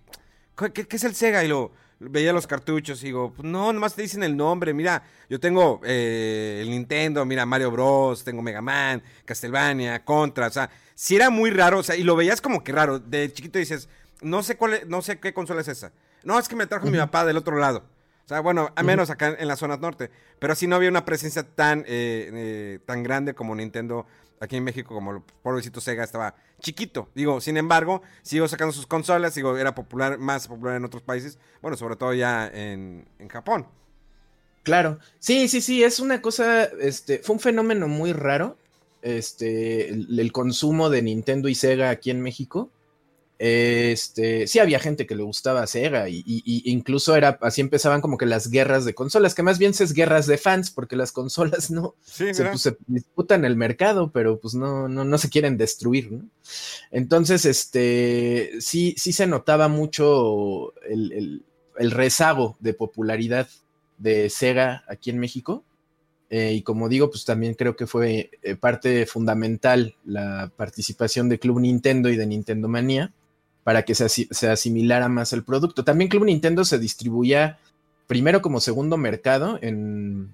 ¿qué, 0.73 0.87
es 0.89 1.03
el 1.03 1.13
Sega? 1.13 1.43
Y 1.43 1.47
lo 1.47 1.73
veía 1.99 2.33
los 2.33 2.47
cartuchos 2.47 3.03
y 3.03 3.05
digo, 3.05 3.33
pues 3.35 3.47
no, 3.47 3.71
nomás 3.71 3.93
te 3.93 4.01
dicen 4.01 4.23
el 4.23 4.35
nombre. 4.35 4.73
Mira, 4.73 5.03
yo 5.29 5.39
tengo 5.39 5.79
eh, 5.85 6.57
el 6.59 6.71
Nintendo, 6.71 7.23
mira, 7.23 7.45
Mario 7.45 7.69
Bros, 7.69 8.23
tengo 8.23 8.41
Mega 8.41 8.63
Man, 8.63 9.03
Castlevania, 9.25 10.03
Contra, 10.03 10.47
o 10.47 10.51
sea, 10.51 10.71
si 10.95 11.15
era 11.15 11.29
muy 11.29 11.51
raro, 11.51 11.77
o 11.79 11.83
sea, 11.83 11.95
y 11.95 12.01
lo 12.01 12.15
veías 12.15 12.41
como 12.41 12.63
que 12.63 12.71
raro. 12.71 12.97
De 12.97 13.31
chiquito 13.31 13.59
dices, 13.59 13.87
no 14.23 14.43
sé 14.43 14.57
cuál, 14.57 14.81
no 14.87 15.01
sé 15.01 15.19
qué 15.19 15.33
consola 15.33 15.61
es 15.61 15.67
esa. 15.67 15.91
No, 16.23 16.39
es 16.39 16.47
que 16.47 16.55
me 16.55 16.67
trajo 16.67 16.87
mi 16.87 16.97
papá 16.97 17.25
del 17.25 17.37
otro 17.37 17.57
lado. 17.57 17.83
O 18.25 18.27
sea, 18.27 18.39
bueno, 18.39 18.71
a 18.75 18.83
menos 18.83 19.09
acá 19.09 19.35
en 19.37 19.47
la 19.47 19.57
zona 19.57 19.75
norte. 19.77 20.09
Pero 20.39 20.53
así 20.53 20.65
no 20.65 20.77
había 20.77 20.89
una 20.89 21.03
presencia 21.03 21.43
tan, 21.43 21.81
eh, 21.81 22.29
eh, 22.33 22.79
tan 22.85 23.03
grande 23.03 23.33
como 23.33 23.53
Nintendo 23.53 24.05
aquí 24.39 24.57
en 24.57 24.63
México, 24.63 24.93
como 24.93 25.11
el 25.11 25.21
pobrecito 25.41 25.81
Sega 25.81 26.03
estaba 26.03 26.35
chiquito. 26.59 27.09
Digo, 27.15 27.41
sin 27.41 27.57
embargo, 27.57 28.01
siguió 28.21 28.47
sacando 28.47 28.73
sus 28.73 28.87
consolas, 28.87 29.35
digo, 29.35 29.57
era 29.57 29.75
popular, 29.75 30.17
más 30.17 30.47
popular 30.47 30.77
en 30.77 30.85
otros 30.85 31.03
países. 31.03 31.37
Bueno, 31.61 31.77
sobre 31.77 31.95
todo 31.95 32.13
ya 32.13 32.47
en, 32.47 33.05
Japón. 33.29 33.67
Claro, 34.63 34.99
sí, 35.19 35.47
sí, 35.47 35.59
sí, 35.59 35.83
es 35.83 35.99
una 35.99 36.21
cosa, 36.21 36.63
este, 36.63 37.19
fue 37.19 37.35
un 37.35 37.41
fenómeno 37.41 37.89
muy 37.89 38.13
raro, 38.13 38.57
este, 39.01 39.89
el 39.89 40.31
consumo 40.31 40.89
de 40.89 41.01
Nintendo 41.01 41.49
y 41.49 41.55
Sega 41.55 41.89
aquí 41.89 42.11
en 42.11 42.21
México. 42.21 42.71
Este, 43.45 44.47
sí 44.47 44.59
había 44.59 44.79
gente 44.79 45.05
que 45.05 45.15
le 45.15 45.23
gustaba 45.23 45.67
Sega 45.67 46.07
y, 46.07 46.23
incluso 46.63 47.13
era 47.17 47.37
así 47.41 47.59
empezaban 47.59 47.99
como 47.99 48.17
que 48.17 48.25
las 48.25 48.49
guerras 48.49 48.85
de 48.85 48.95
consolas, 48.95 49.35
que 49.35 49.43
más 49.43 49.59
bien 49.59 49.73
es 49.77 49.91
guerras 49.91 50.27
de 50.27 50.37
fans, 50.37 50.71
porque 50.71 50.95
las 50.95 51.11
consolas 51.11 51.69
no 51.71 51.93
se, 52.03 52.33
pues, 52.33 52.73
disputan 52.87 53.43
el 53.43 53.57
mercado, 53.57 54.11
pero 54.13 54.39
pues 54.39 54.53
no, 54.53 54.87
no, 54.87 55.03
no 55.03 55.17
se 55.17 55.29
quieren 55.29 55.57
destruir, 55.57 56.09
¿no? 56.09 56.23
Entonces, 56.89 57.43
este, 57.43 58.51
sí, 58.61 58.95
sí 58.97 59.11
se 59.11 59.27
notaba 59.27 59.67
mucho 59.67 60.73
el, 60.83 61.43
rezago 61.77 62.55
de 62.61 62.73
popularidad 62.73 63.49
de 63.97 64.29
Sega 64.29 64.85
aquí 64.87 65.09
en 65.09 65.19
México. 65.19 65.65
Eh, 66.29 66.53
y 66.53 66.61
como 66.61 66.87
digo, 66.87 67.09
pues 67.09 67.25
también 67.25 67.55
creo 67.55 67.75
que 67.75 67.87
fue 67.87 68.31
eh, 68.41 68.55
parte 68.55 69.05
fundamental 69.05 69.97
la 70.05 70.49
participación 70.55 71.27
de 71.27 71.39
Club 71.39 71.59
Nintendo 71.59 72.07
y 72.07 72.15
de 72.15 72.25
Nintendo 72.25 72.69
Manía 72.69 73.11
para 73.63 73.83
que 73.83 73.95
se, 73.95 74.49
asimilara 74.49 75.09
más 75.09 75.33
el 75.33 75.43
producto. 75.43 75.83
También 75.83 76.09
Club 76.09 76.25
Nintendo 76.25 76.65
se 76.65 76.79
distribuía 76.79 77.59
primero 78.07 78.41
como 78.41 78.59
segundo 78.59 78.97
mercado 78.97 79.57
en, 79.61 80.33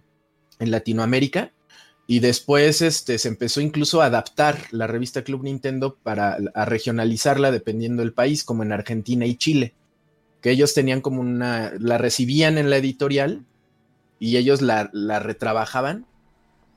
Latinoamérica 0.60 1.54
y 2.06 2.20
después 2.20 2.82
este, 2.82 3.18
se 3.18 3.30
empezó 3.30 3.62
incluso 3.62 4.02
a 4.02 4.08
adaptar 4.08 4.58
la 4.72 4.88
revista 4.88 5.24
Club 5.24 5.44
Nintendo 5.44 5.96
para 6.04 6.38
regionalizarla 6.66 7.50
dependiendo 7.50 8.02
del 8.04 8.12
país, 8.12 8.44
como 8.44 8.64
en 8.64 8.74
Argentina 8.74 9.26
y 9.26 9.38
Chile, 9.38 9.74
que 10.42 10.52
ellos 10.52 10.74
tenían 10.74 11.00
como 11.00 11.22
una, 11.22 11.72
la 11.80 11.98
recibían 11.98 12.58
en 12.58 12.70
la 12.70 12.76
editorial 12.76 13.46
y 14.20 14.36
ellos 14.36 14.62
la, 14.62 14.90
retrabajaban 14.92 16.06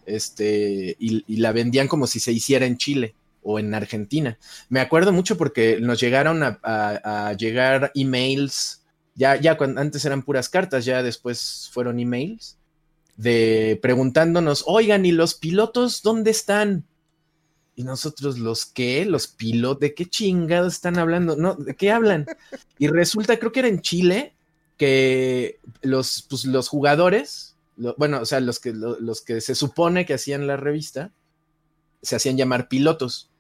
este, 0.07 0.97
y 1.01 1.37
la 1.39 1.51
vendían 1.51 1.89
como 1.89 2.07
si 2.07 2.21
se 2.21 2.31
hiciera 2.31 2.67
en 2.67 2.77
Chile 2.77 3.17
o 3.43 3.59
en 3.59 3.75
Argentina. 3.75 4.39
Me 4.69 4.81
acuerdo 4.81 5.13
mucho 5.13 5.37
porque 5.37 5.79
nos 5.81 6.01
llegaron 6.01 6.43
a, 6.43 7.35
llegar 7.39 7.93
emails, 7.95 8.83
ya, 9.15 9.37
ya 9.37 9.57
cuando, 9.57 9.81
antes 9.81 10.05
eran 10.05 10.23
puras 10.23 10.49
cartas, 10.49 10.85
ya 10.85 11.03
después 11.03 11.71
fueron 11.73 11.99
emails, 12.01 12.57
de 13.17 13.79
preguntándonos, 13.83 14.65
oigan, 14.67 15.05
¿y 15.05 15.13
los 15.13 15.35
pilotos 15.35 16.03
dónde 16.03 16.31
están? 16.31 16.85
Y 17.75 17.85
nosotros, 17.85 18.39
¿los 18.39 18.67
qué? 18.67 19.05
¿Los 19.05 19.27
pilotos? 19.27 19.81
¿De 19.81 19.95
qué 19.95 20.07
chingados 20.07 20.75
están 20.75 20.99
hablando? 20.99 21.37
No, 21.37 21.55
¿de 21.55 21.75
qué 21.75 21.91
hablan? 21.91 22.27
Y 22.79 22.89
resulta, 22.89 23.39
creo 23.39 23.53
que 23.53 23.61
era 23.61 23.69
en 23.69 23.81
Chile, 23.81 24.35
que 24.77 25.59
los, 25.81 26.27
pues, 26.29 26.45
los 26.45 26.69
jugadores, 26.69 27.57
bueno, 27.97 28.21
o 28.21 28.27
sea, 28.27 28.41
los 28.41 28.61
que, 28.61 28.73
los 28.73 29.23
que 29.23 29.41
se 29.41 29.55
supone 29.55 30.05
que 30.05 30.15
hacían 30.15 30.47
la 30.47 30.57
revista, 30.57 31.13
se 32.03 32.17
hacían 32.17 32.37
llamar 32.37 32.69
pilotos. 32.69 33.31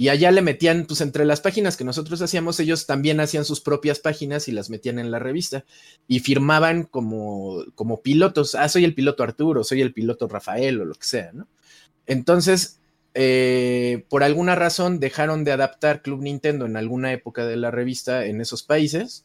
Y 0.00 0.10
allá 0.10 0.30
le 0.30 0.42
metían, 0.42 0.86
pues 0.86 1.00
entre 1.00 1.24
las 1.24 1.40
páginas 1.40 1.76
que 1.76 1.82
nosotros 1.82 2.22
hacíamos, 2.22 2.60
ellos 2.60 2.86
también 2.86 3.18
hacían 3.18 3.44
sus 3.44 3.60
propias 3.60 3.98
páginas 3.98 4.46
y 4.46 4.52
las 4.52 4.70
metían 4.70 5.00
en 5.00 5.10
la 5.10 5.18
revista. 5.18 5.64
Y 6.06 6.20
firmaban 6.20 6.84
como, 6.84 7.64
como 7.74 8.00
pilotos. 8.00 8.54
Ah, 8.54 8.68
soy 8.68 8.84
el 8.84 8.94
piloto 8.94 9.24
Arturo, 9.24 9.64
soy 9.64 9.80
el 9.82 9.92
piloto 9.92 10.28
Rafael 10.28 10.80
o 10.80 10.84
lo 10.84 10.94
que 10.94 11.04
sea, 11.04 11.32
¿no? 11.32 11.48
Entonces, 12.06 12.78
eh, 13.14 14.04
por 14.08 14.22
alguna 14.22 14.54
razón 14.54 15.00
dejaron 15.00 15.42
de 15.42 15.50
adaptar 15.50 16.00
Club 16.00 16.22
Nintendo 16.22 16.66
en 16.66 16.76
alguna 16.76 17.12
época 17.12 17.44
de 17.44 17.56
la 17.56 17.72
revista 17.72 18.24
en 18.24 18.40
esos 18.40 18.62
países 18.62 19.24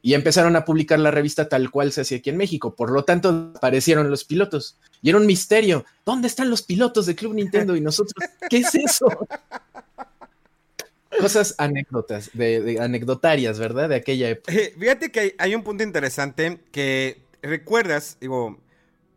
y 0.00 0.14
empezaron 0.14 0.56
a 0.56 0.64
publicar 0.64 1.00
la 1.00 1.10
revista 1.10 1.50
tal 1.50 1.70
cual 1.70 1.92
se 1.92 2.00
hacía 2.00 2.16
aquí 2.18 2.30
en 2.30 2.38
México. 2.38 2.74
Por 2.74 2.90
lo 2.90 3.04
tanto, 3.04 3.52
aparecieron 3.54 4.08
los 4.08 4.24
pilotos. 4.24 4.78
Y 5.02 5.10
era 5.10 5.18
un 5.18 5.26
misterio. 5.26 5.84
¿Dónde 6.06 6.28
están 6.28 6.48
los 6.48 6.62
pilotos 6.62 7.04
de 7.04 7.14
Club 7.14 7.34
Nintendo? 7.34 7.76
Y 7.76 7.82
nosotros, 7.82 8.14
¿qué 8.48 8.58
es 8.58 8.74
eso? 8.74 9.06
Cosas 11.20 11.54
anécdotas, 11.58 12.30
de, 12.32 12.78
anecdotarias, 12.80 13.58
¿verdad? 13.58 13.88
De 13.88 13.96
aquella 13.96 14.30
época. 14.30 14.52
Eh, 14.52 14.74
fíjate 14.78 15.10
que 15.10 15.34
hay, 15.38 15.54
un 15.54 15.62
punto 15.62 15.82
interesante 15.82 16.60
que 16.72 17.22
recuerdas, 17.42 18.18
digo, 18.20 18.58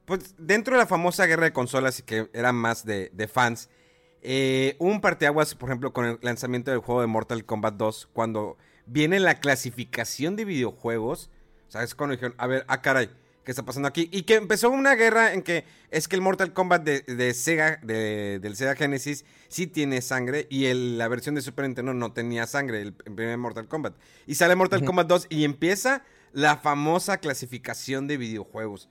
pues 0.05 0.36
dentro 0.38 0.75
de 0.75 0.79
la 0.79 0.88
famosa 0.88 1.25
guerra 1.25 1.45
de 1.45 1.53
consolas 1.53 1.99
y 1.99 2.03
que 2.03 2.29
era 2.33 2.53
más 2.53 2.86
de, 2.86 3.29
fans, 3.31 3.69
eh, 4.21 4.75
un 4.79 5.01
parteaguas, 5.01 5.55
por 5.55 5.69
ejemplo, 5.69 5.93
con 5.93 6.05
el 6.05 6.19
lanzamiento 6.21 6.71
del 6.71 6.79
juego 6.79 7.01
de 7.01 7.07
Mortal 7.07 7.45
Kombat 7.45 7.75
2, 7.75 8.10
cuando 8.13 8.57
viene 8.86 9.19
la 9.19 9.39
clasificación 9.39 10.36
de 10.36 10.45
videojuegos, 10.45 11.29
¿sabes? 11.67 11.93
Cuando 11.95 12.15
dijeron, 12.15 12.36
a 12.38 12.47
ver, 12.47 12.65
ah, 12.67 12.81
caray, 12.81 13.10
¿qué 13.47 13.51
está 13.51 13.63
pasando 13.63 13.88
aquí? 13.88 14.10
Y 14.12 14.23
que 14.23 14.36
empezó 14.36 14.69
una 14.69 14.95
guerra 14.95 15.33
en 15.33 15.41
que 15.41 15.63
es 15.89 16.10
que 16.10 16.17
el 16.17 16.21
Mortal 16.21 16.51
Kombat 16.51 16.83
de, 16.83 17.33
Sega, 17.33 17.77
del 17.77 18.55
Sega 18.57 18.75
Genesis, 18.75 19.23
sí 19.47 19.67
tiene 19.67 20.01
sangre 20.01 20.47
y 20.49 20.73
la 20.73 21.07
versión 21.07 21.33
de 21.33 21.41
Super 21.41 21.63
Nintendo 21.63 21.93
no 21.93 22.12
tenía 22.12 22.45
sangre, 22.45 22.81
el, 22.81 22.93
primer 22.93 23.38
Mortal 23.38 23.69
Kombat. 23.69 23.95
Y 24.25 24.36
sale 24.36 24.53
Mortal 24.57 24.83
Kombat 24.83 25.07
2 25.07 25.27
y 25.29 25.45
empieza 25.45 26.03
la 26.33 26.57
famosa 26.57 27.19
clasificación 27.19 28.05
de 28.07 28.17
videojuegos. 28.17 28.89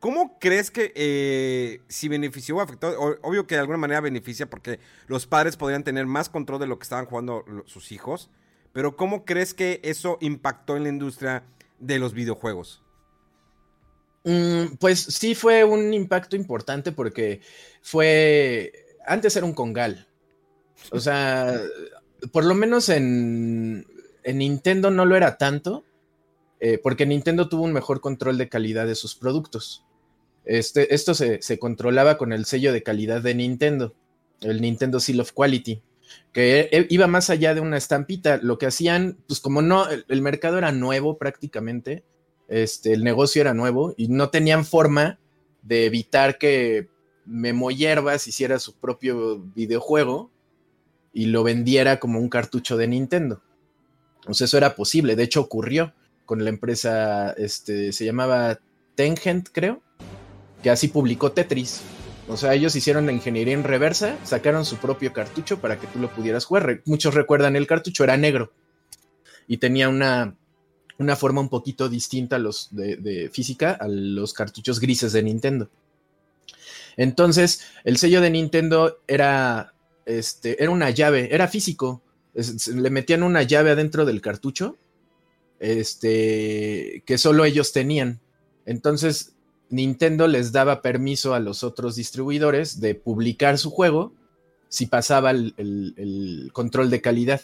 ¿Cómo 0.00 0.38
crees 0.38 0.70
que 0.70 0.90
eh, 0.94 1.82
si 1.88 2.08
benefició 2.08 2.56
o 2.56 2.60
afectó? 2.62 2.88
obvio 3.20 3.46
que 3.46 3.56
de 3.56 3.60
alguna 3.60 3.76
manera 3.76 4.00
beneficia 4.00 4.48
porque 4.48 4.80
los 5.06 5.26
padres 5.26 5.58
podrían 5.58 5.84
tener 5.84 6.06
más 6.06 6.30
control 6.30 6.60
de 6.60 6.66
lo 6.66 6.78
que 6.78 6.84
estaban 6.84 7.04
jugando 7.04 7.44
sus 7.66 7.92
hijos. 7.92 8.30
Pero 8.72 8.96
¿cómo 8.96 9.26
crees 9.26 9.52
que 9.52 9.82
eso 9.84 10.16
impactó 10.22 10.78
en 10.78 10.84
la 10.84 10.88
industria 10.88 11.44
de 11.78 11.98
los 11.98 12.14
videojuegos? 12.14 12.87
Mm, 14.28 14.76
pues 14.78 15.00
sí 15.00 15.34
fue 15.34 15.64
un 15.64 15.94
impacto 15.94 16.36
importante 16.36 16.92
porque 16.92 17.40
fue... 17.80 18.72
Antes 19.06 19.34
era 19.36 19.46
un 19.46 19.54
congal. 19.54 20.06
O 20.92 21.00
sea, 21.00 21.58
por 22.30 22.44
lo 22.44 22.54
menos 22.54 22.90
en, 22.90 23.86
Nintendo 24.24 24.90
no 24.90 25.06
lo 25.06 25.16
era 25.16 25.38
tanto, 25.38 25.84
eh, 26.60 26.78
porque 26.78 27.06
Nintendo 27.06 27.48
tuvo 27.48 27.64
un 27.64 27.72
mejor 27.72 28.02
control 28.02 28.36
de 28.36 28.50
calidad 28.50 28.86
de 28.86 28.94
sus 28.94 29.14
productos. 29.14 29.84
Este, 30.44 30.94
esto 30.94 31.14
se, 31.14 31.40
se, 31.40 31.58
controlaba 31.58 32.18
con 32.18 32.32
el 32.34 32.44
sello 32.44 32.72
de 32.72 32.82
calidad 32.82 33.22
de 33.22 33.34
Nintendo, 33.34 33.94
el 34.42 34.60
Nintendo 34.60 35.00
Seal 35.00 35.20
of 35.20 35.32
Quality 35.32 35.82
que 36.32 36.68
e, 36.72 36.86
iba 36.90 37.06
más 37.06 37.30
allá 37.30 37.54
de 37.54 37.60
una 37.60 37.76
estampita. 37.76 38.38
Lo 38.42 38.58
que 38.58 38.66
hacían, 38.66 39.18
pues 39.26 39.40
como 39.40 39.62
no, 39.62 39.86
el, 39.88 40.22
mercado 40.22 40.58
era 40.58 40.72
nuevo 40.72 41.18
prácticamente, 41.18 42.04
este, 42.48 42.92
el 42.92 43.04
negocio 43.04 43.40
era 43.40 43.54
nuevo 43.54 43.94
y 43.96 44.08
no 44.08 44.30
tenían 44.30 44.64
forma 44.64 45.18
de 45.62 45.86
evitar 45.86 46.38
que 46.38 46.88
Memo 47.26 47.70
Hierbas 47.70 48.26
hiciera 48.26 48.58
su 48.58 48.74
propio 48.74 49.38
videojuego 49.54 50.30
y 51.12 51.26
lo 51.26 51.42
vendiera 51.44 52.00
como 52.00 52.18
un 52.18 52.28
cartucho 52.28 52.76
de 52.76 52.88
Nintendo. 52.88 53.42
Sea, 54.30 54.46
eso 54.46 54.56
era 54.56 54.74
posible. 54.74 55.16
De 55.16 55.22
hecho, 55.24 55.40
ocurrió 55.40 55.92
con 56.26 56.44
la 56.44 56.50
empresa, 56.50 57.32
este, 57.32 57.92
se 57.92 58.04
llamaba 58.04 58.60
Tangent, 58.94 59.48
creo, 59.52 59.82
que 60.62 60.70
así 60.70 60.88
publicó 60.88 61.32
Tetris. 61.32 61.82
O 62.28 62.36
sea, 62.36 62.52
ellos 62.52 62.76
hicieron 62.76 63.06
la 63.06 63.12
ingeniería 63.12 63.54
en 63.54 63.64
reversa, 63.64 64.18
sacaron 64.24 64.66
su 64.66 64.76
propio 64.76 65.14
cartucho 65.14 65.60
para 65.60 65.78
que 65.78 65.86
tú 65.86 65.98
lo 65.98 66.10
pudieras 66.10 66.44
jugar. 66.44 66.82
Muchos 66.84 67.14
recuerdan 67.14 67.56
el 67.56 67.66
cartucho, 67.66 68.04
era 68.04 68.16
negro 68.18 68.52
y 69.48 69.56
tenía 69.56 69.88
una, 69.88 70.36
una 70.98 71.16
forma 71.16 71.40
un 71.40 71.48
poquito 71.48 71.88
distinta 71.88 72.36
a 72.36 72.38
los 72.38 72.68
de, 72.70 73.30
física 73.32 73.72
a 73.72 73.88
los 73.88 74.32
cartuchos 74.32 74.80
grises 74.80 75.12
de 75.12 75.22
Nintendo. 75.22 75.70
Entonces, 76.96 77.62
el 77.84 77.96
sello 77.96 78.20
de 78.20 78.30
Nintendo 78.30 78.98
era, 79.06 79.72
este, 80.04 80.60
era 80.62 80.70
una 80.70 80.90
llave, 80.90 81.32
era 81.32 81.46
físico. 81.46 82.02
le 82.34 82.90
metían 82.90 83.22
una 83.22 83.42
llave 83.44 83.70
adentro 83.70 84.04
del 84.04 84.20
cartucho, 84.20 84.76
este, 85.60 87.02
que 87.06 87.18
solo 87.18 87.44
ellos 87.44 87.72
tenían. 87.72 88.20
Entonces, 88.66 89.34
Nintendo 89.70 90.26
les 90.26 90.52
daba 90.52 90.82
permiso 90.82 91.34
a 91.34 91.40
los 91.40 91.62
otros 91.62 91.96
distribuidores 91.96 92.80
de 92.80 92.94
publicar 92.94 93.58
su 93.58 93.70
juego 93.70 94.12
si 94.68 94.86
pasaba 94.86 95.30
el, 95.30 96.50
control 96.52 96.90
de 96.90 97.00
calidad. 97.00 97.40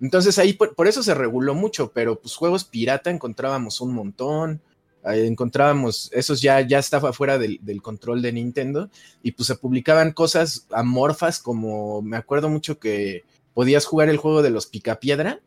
Entonces 0.00 0.38
ahí 0.38 0.52
por, 0.52 0.86
eso 0.86 1.02
se 1.02 1.14
reguló 1.14 1.54
mucho, 1.54 1.92
pero 1.92 2.20
pues 2.20 2.34
juegos 2.34 2.64
pirata 2.64 3.10
encontrábamos 3.10 3.80
un 3.80 3.94
montón, 3.94 4.62
encontrábamos, 5.04 6.10
esos 6.12 6.42
ya, 6.42 6.60
ya 6.60 6.78
estaba 6.78 7.12
fuera 7.12 7.38
del, 7.38 7.60
control 7.82 8.22
de 8.22 8.32
Nintendo 8.32 8.90
y 9.22 9.32
pues 9.32 9.46
se 9.46 9.56
publicaban 9.56 10.12
cosas 10.12 10.66
amorfas 10.70 11.38
como, 11.38 12.02
me 12.02 12.16
acuerdo 12.16 12.48
mucho 12.48 12.78
que 12.78 13.24
podías 13.54 13.86
jugar 13.86 14.08
el 14.08 14.18
juego 14.18 14.42
de 14.42 14.50
los 14.50 14.66
Picapiedra 14.66 15.40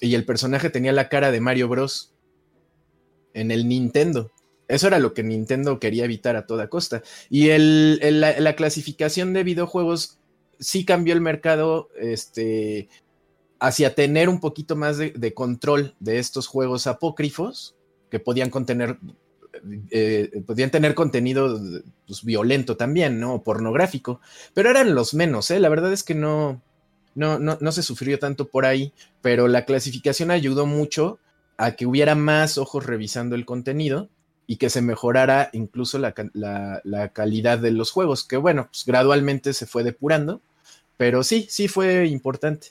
y 0.00 0.14
el 0.14 0.24
personaje 0.24 0.70
tenía 0.70 0.92
la 0.92 1.08
cara 1.08 1.30
de 1.30 1.40
Mario 1.40 1.68
Bros. 1.68 2.14
en 3.34 3.50
el 3.50 3.68
Nintendo. 3.68 4.30
Eso 4.68 4.86
era 4.86 4.98
lo 4.98 5.14
que 5.14 5.22
Nintendo 5.22 5.80
quería 5.80 6.04
evitar 6.04 6.36
a 6.36 6.46
toda 6.46 6.68
costa. 6.68 7.02
Y 7.30 7.48
la, 7.48 8.54
clasificación 8.54 9.32
de 9.32 9.42
videojuegos 9.42 10.18
sí 10.60 10.84
cambió 10.84 11.14
el 11.14 11.22
mercado 11.22 11.88
este, 11.96 12.88
hacia 13.60 13.94
tener 13.94 14.28
un 14.28 14.40
poquito 14.40 14.76
más 14.76 14.98
de, 14.98 15.34
control 15.34 15.94
de 16.00 16.18
estos 16.18 16.46
juegos 16.46 16.86
apócrifos 16.86 17.74
que 18.10 18.20
podían 18.20 18.50
contener, 18.50 18.98
eh, 19.90 20.42
podían 20.46 20.70
tener 20.70 20.94
contenido 20.94 21.60
pues, 22.06 22.24
violento 22.24 22.76
también, 22.76 23.20
¿no? 23.20 23.42
Pornográfico. 23.42 24.20
Pero 24.54 24.70
eran 24.70 24.94
los 24.94 25.14
menos, 25.14 25.50
¿eh? 25.50 25.60
La 25.60 25.68
verdad 25.68 25.92
es 25.92 26.04
que 26.04 26.14
no, 26.14 26.62
no, 27.14 27.38
no, 27.38 27.58
no 27.60 27.72
se 27.72 27.82
sufrió 27.82 28.18
tanto 28.18 28.48
por 28.48 28.64
ahí, 28.64 28.92
pero 29.20 29.48
la 29.48 29.64
clasificación 29.64 30.30
ayudó 30.30 30.66
mucho 30.66 31.18
a 31.58 31.72
que 31.72 31.84
hubiera 31.84 32.14
más 32.14 32.56
ojos 32.56 32.86
revisando 32.86 33.34
el 33.34 33.44
contenido 33.44 34.08
y 34.46 34.56
que 34.56 34.70
se 34.70 34.80
mejorara 34.80 35.50
incluso 35.52 35.98
la, 35.98 37.10
calidad 37.12 37.58
de 37.58 37.70
los 37.70 37.90
juegos, 37.90 38.24
que 38.24 38.38
bueno, 38.38 38.68
pues 38.70 38.86
gradualmente 38.86 39.52
se 39.52 39.66
fue 39.66 39.84
depurando, 39.84 40.40
pero 40.96 41.22
sí, 41.22 41.46
sí 41.50 41.68
fue 41.68 42.06
importante. 42.06 42.68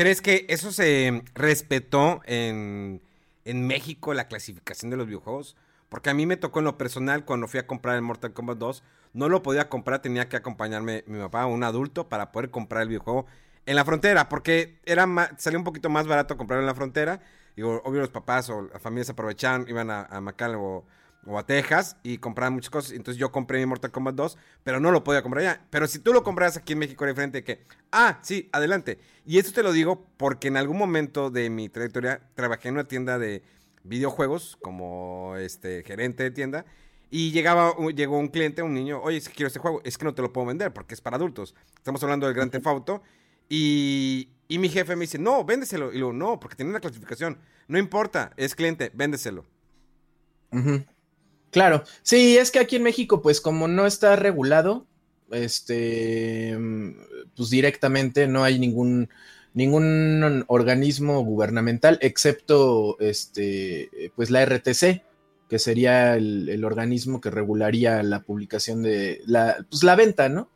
¿Crees 0.00 0.22
que 0.22 0.46
eso 0.48 0.72
se 0.72 1.22
respetó 1.34 2.22
en, 2.24 3.02
en 3.44 3.66
México, 3.66 4.14
la 4.14 4.28
clasificación 4.28 4.90
de 4.90 4.96
los 4.96 5.04
videojuegos? 5.04 5.58
Porque 5.90 6.08
a 6.08 6.14
mí 6.14 6.24
me 6.24 6.38
tocó 6.38 6.60
en 6.60 6.64
lo 6.64 6.78
personal 6.78 7.26
cuando 7.26 7.48
fui 7.48 7.60
a 7.60 7.66
comprar 7.66 7.96
el 7.96 8.00
Mortal 8.00 8.32
Kombat 8.32 8.56
2, 8.56 8.82
no 9.12 9.28
lo 9.28 9.42
podía 9.42 9.68
comprar, 9.68 10.00
tenía 10.00 10.26
que 10.30 10.38
acompañarme 10.38 11.04
mi 11.06 11.18
papá, 11.18 11.44
un 11.44 11.62
adulto, 11.64 12.08
para 12.08 12.32
poder 12.32 12.48
comprar 12.48 12.80
el 12.80 12.88
videojuego 12.88 13.26
en 13.66 13.76
la 13.76 13.84
frontera, 13.84 14.30
porque 14.30 14.78
era 14.86 15.06
salía 15.36 15.58
un 15.58 15.64
poquito 15.64 15.90
más 15.90 16.06
barato 16.06 16.38
comprarlo 16.38 16.62
en 16.62 16.68
la 16.68 16.74
frontera. 16.74 17.20
Digo, 17.54 17.82
obvio 17.84 18.00
los 18.00 18.08
papás 18.08 18.48
o 18.48 18.70
las 18.72 18.80
familias 18.80 19.10
aprovechaban, 19.10 19.66
iban 19.68 19.90
a, 19.90 20.04
a 20.04 20.22
Macal 20.22 20.54
o 20.54 20.86
o 21.26 21.38
a 21.38 21.46
Texas 21.46 21.96
y 22.02 22.18
compraban 22.18 22.54
muchas 22.54 22.70
cosas. 22.70 22.92
Entonces 22.92 23.18
yo 23.18 23.30
compré 23.32 23.58
mi 23.58 23.66
Mortal 23.66 23.90
Kombat 23.90 24.14
2, 24.14 24.38
pero 24.64 24.80
no 24.80 24.90
lo 24.90 25.04
podía 25.04 25.22
comprar 25.22 25.44
allá. 25.44 25.66
Pero 25.70 25.86
si 25.86 25.98
tú 25.98 26.12
lo 26.12 26.22
compras 26.22 26.56
aquí 26.56 26.72
en 26.72 26.78
México, 26.78 27.04
era 27.04 27.12
diferente 27.12 27.44
que, 27.44 27.64
ah, 27.92 28.18
sí, 28.22 28.48
adelante. 28.52 28.98
Y 29.26 29.38
esto 29.38 29.52
te 29.52 29.62
lo 29.62 29.72
digo 29.72 30.06
porque 30.16 30.48
en 30.48 30.56
algún 30.56 30.78
momento 30.78 31.30
de 31.30 31.50
mi 31.50 31.68
trayectoria 31.68 32.20
trabajé 32.34 32.68
en 32.68 32.74
una 32.74 32.84
tienda 32.84 33.18
de 33.18 33.42
videojuegos 33.84 34.58
como 34.62 35.36
este 35.36 35.82
gerente 35.84 36.22
de 36.22 36.30
tienda. 36.30 36.64
Y 37.12 37.32
llegaba, 37.32 37.74
llegó 37.94 38.18
un 38.18 38.28
cliente, 38.28 38.62
un 38.62 38.72
niño, 38.72 39.00
oye, 39.02 39.16
es 39.16 39.28
que 39.28 39.34
quiero 39.34 39.48
este 39.48 39.58
juego, 39.58 39.80
es 39.84 39.98
que 39.98 40.04
no 40.04 40.14
te 40.14 40.22
lo 40.22 40.32
puedo 40.32 40.46
vender 40.46 40.72
porque 40.72 40.94
es 40.94 41.00
para 41.00 41.16
adultos. 41.16 41.54
Estamos 41.76 42.02
hablando 42.04 42.26
del 42.26 42.36
Gran 42.36 42.50
Theft 42.50 42.66
Auto. 42.66 43.02
Y, 43.48 44.28
y 44.46 44.58
mi 44.58 44.68
jefe 44.68 44.94
me 44.94 45.02
dice, 45.02 45.18
no, 45.18 45.44
véndeselo. 45.44 45.92
Y 45.92 45.98
luego, 45.98 46.12
no, 46.12 46.38
porque 46.38 46.54
tiene 46.54 46.70
una 46.70 46.78
clasificación. 46.78 47.38
No 47.66 47.78
importa, 47.78 48.32
es 48.36 48.54
cliente, 48.54 48.92
véndeselo. 48.94 49.44
Claro, 51.50 51.82
sí, 52.02 52.36
es 52.36 52.50
que 52.50 52.60
aquí 52.60 52.76
en 52.76 52.84
México, 52.84 53.22
pues 53.22 53.40
como 53.40 53.66
no 53.66 53.86
está 53.86 54.14
regulado, 54.16 54.86
este, 55.30 56.56
pues 57.36 57.50
directamente 57.50 58.28
no 58.28 58.44
hay 58.44 58.58
ningún, 58.58 59.08
ningún 59.54 60.44
organismo 60.46 61.24
gubernamental, 61.24 61.98
excepto, 62.02 62.98
este, 63.00 64.12
pues 64.14 64.30
la 64.30 64.44
RTC, 64.44 65.02
que 65.48 65.58
sería 65.58 66.14
el, 66.16 66.64
organismo 66.64 67.20
que 67.20 67.30
regularía 67.30 68.02
la 68.04 68.22
publicación 68.22 68.82
de, 68.84 69.20
la, 69.26 69.56
pues 69.68 69.82
la 69.82 69.96
venta, 69.96 70.28
¿no? 70.28 70.48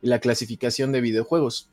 Y 0.00 0.08
la 0.08 0.20
clasificación 0.20 0.90
de 0.92 1.02
videojuegos. 1.02 1.70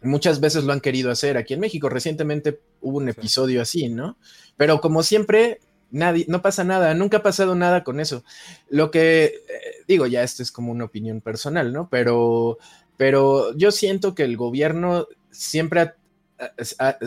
Muchas 0.00 0.40
veces 0.40 0.64
lo 0.64 0.72
han 0.72 0.80
querido 0.80 1.10
hacer 1.10 1.36
aquí 1.36 1.54
en 1.54 1.60
México. 1.60 1.90
Recientemente 1.90 2.60
hubo 2.80 2.96
un 2.96 3.10
episodio 3.10 3.60
así, 3.60 3.90
¿no? 3.90 4.16
Pero 4.56 4.80
como 4.80 5.02
siempre, 5.02 5.60
Nadie, 5.90 6.26
no 6.28 6.42
pasa 6.42 6.64
nada, 6.64 6.94
nunca 6.94 7.18
ha 7.18 7.22
pasado 7.22 7.54
nada 7.54 7.84
con 7.84 8.00
eso. 8.00 8.24
Lo 8.68 8.90
que 8.90 9.24
eh, 9.24 9.34
digo, 9.86 10.06
ya 10.06 10.22
esto 10.22 10.42
es 10.42 10.52
como 10.52 10.72
una 10.72 10.84
opinión 10.84 11.20
personal, 11.20 11.72
¿no? 11.72 11.88
Pero 11.90 12.58
pero 12.96 13.56
yo 13.56 13.70
siento 13.70 14.14
que 14.14 14.24
el 14.24 14.36
gobierno 14.36 15.06
siempre 15.30 15.80
ha 15.80 15.94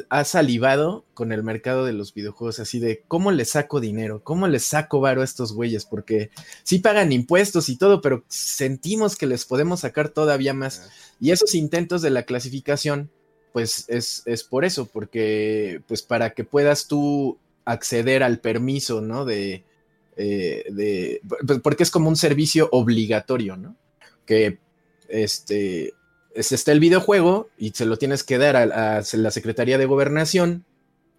ha, 0.10 0.24
salivado 0.26 1.06
con 1.14 1.32
el 1.32 1.44
mercado 1.44 1.86
de 1.86 1.94
los 1.94 2.14
videojuegos, 2.14 2.60
así 2.60 2.80
de 2.80 3.04
cómo 3.08 3.32
le 3.32 3.46
saco 3.46 3.80
dinero, 3.80 4.22
cómo 4.24 4.48
le 4.48 4.60
saco 4.60 5.00
varo 5.00 5.22
a 5.22 5.26
estos 5.26 5.54
güeyes, 5.54 5.86
porque 5.86 6.32
sí 6.64 6.80
pagan 6.80 7.12
impuestos 7.12 7.70
y 7.70 7.78
todo, 7.78 8.02
pero 8.02 8.26
sentimos 8.28 9.16
que 9.16 9.28
les 9.28 9.46
podemos 9.46 9.82
sacar 9.82 10.10
todavía 10.10 10.54
más. 10.54 10.90
Y 11.20 11.32
esos 11.32 11.56
intentos 11.56 12.02
de 12.02 12.10
la 12.10 12.24
clasificación, 12.24 13.10
pues 13.54 13.86
es, 13.88 14.24
es 14.26 14.44
por 14.44 14.66
eso, 14.66 14.86
porque 14.86 15.82
pues 15.88 16.02
para 16.02 16.32
que 16.32 16.44
puedas 16.44 16.88
tú 16.88 17.38
acceder 17.66 18.24
al 18.24 18.40
permiso, 18.40 19.02
¿no? 19.02 19.26
De, 19.26 19.64
eh, 20.18 20.66
de, 20.70 21.22
pues, 21.46 21.60
porque 21.62 21.84
es 21.84 21.92
como 21.92 22.10
un 22.10 22.16
servicio 22.16 22.70
obligatorio, 22.72 23.58
¿no? 23.58 23.76
Que 24.26 24.60
este, 25.08 25.94
está 26.36 26.72
el 26.72 26.80
videojuego 26.80 27.50
y 27.58 27.72
se 27.72 27.86
lo 27.86 27.98
tienes 27.98 28.24
que 28.24 28.38
dar 28.38 28.56
a, 28.56 29.02
la 29.14 29.32
Secretaría 29.32 29.78
de 29.78 29.86
Gobernación 29.86 30.66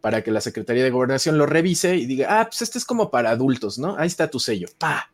para 0.01 0.23
que 0.23 0.31
la 0.31 0.41
Secretaría 0.41 0.83
de 0.83 0.91
Gobernación 0.91 1.39
lo 1.39 1.47
revise 1.47 1.97
y 1.97 2.07
diga, 2.07 2.41
ah, 2.41 2.47
pues 2.49 2.63
este 2.63 2.79
es 2.79 2.85
como 2.85 3.11
para 3.11 3.31
adultos, 3.31 3.79
¿no? 3.79 3.97
Ahí 3.99 4.09
está 4.09 4.29
tu 4.31 4.41
sello, 4.41 4.69
pa. 4.79 5.13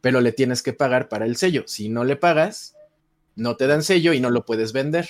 Pero 0.00 0.22
le 0.22 0.32
tienes 0.32 0.62
que 0.62 0.72
pagar 0.72 1.10
para 1.10 1.26
el 1.26 1.36
sello. 1.36 1.64
Si 1.66 1.90
no 1.90 2.04
le 2.04 2.16
pagas, 2.16 2.74
no 3.36 3.56
te 3.56 3.66
dan 3.66 3.82
sello 3.82 4.14
y 4.14 4.20
no 4.20 4.30
lo 4.30 4.46
puedes 4.46 4.72
vender. 4.72 5.08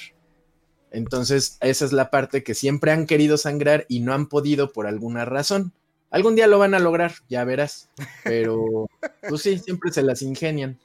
Entonces, 0.90 1.56
esa 1.60 1.84
es 1.84 1.92
la 1.92 2.10
parte 2.10 2.42
que 2.42 2.54
siempre 2.54 2.90
han 2.90 3.06
querido 3.06 3.36
sangrar 3.36 3.86
y 3.88 4.00
no 4.00 4.12
han 4.12 4.28
podido 4.28 4.72
por 4.72 4.86
alguna 4.86 5.24
razón. 5.24 5.72
Algún 6.10 6.34
día 6.34 6.48
lo 6.48 6.58
van 6.58 6.74
a 6.74 6.80
lograr, 6.80 7.12
ya 7.28 7.44
verás. 7.44 7.88
Pero, 8.24 8.88
pues 9.28 9.42
sí, 9.42 9.58
siempre 9.58 9.92
se 9.92 10.02
las 10.02 10.22
ingenian. 10.22 10.78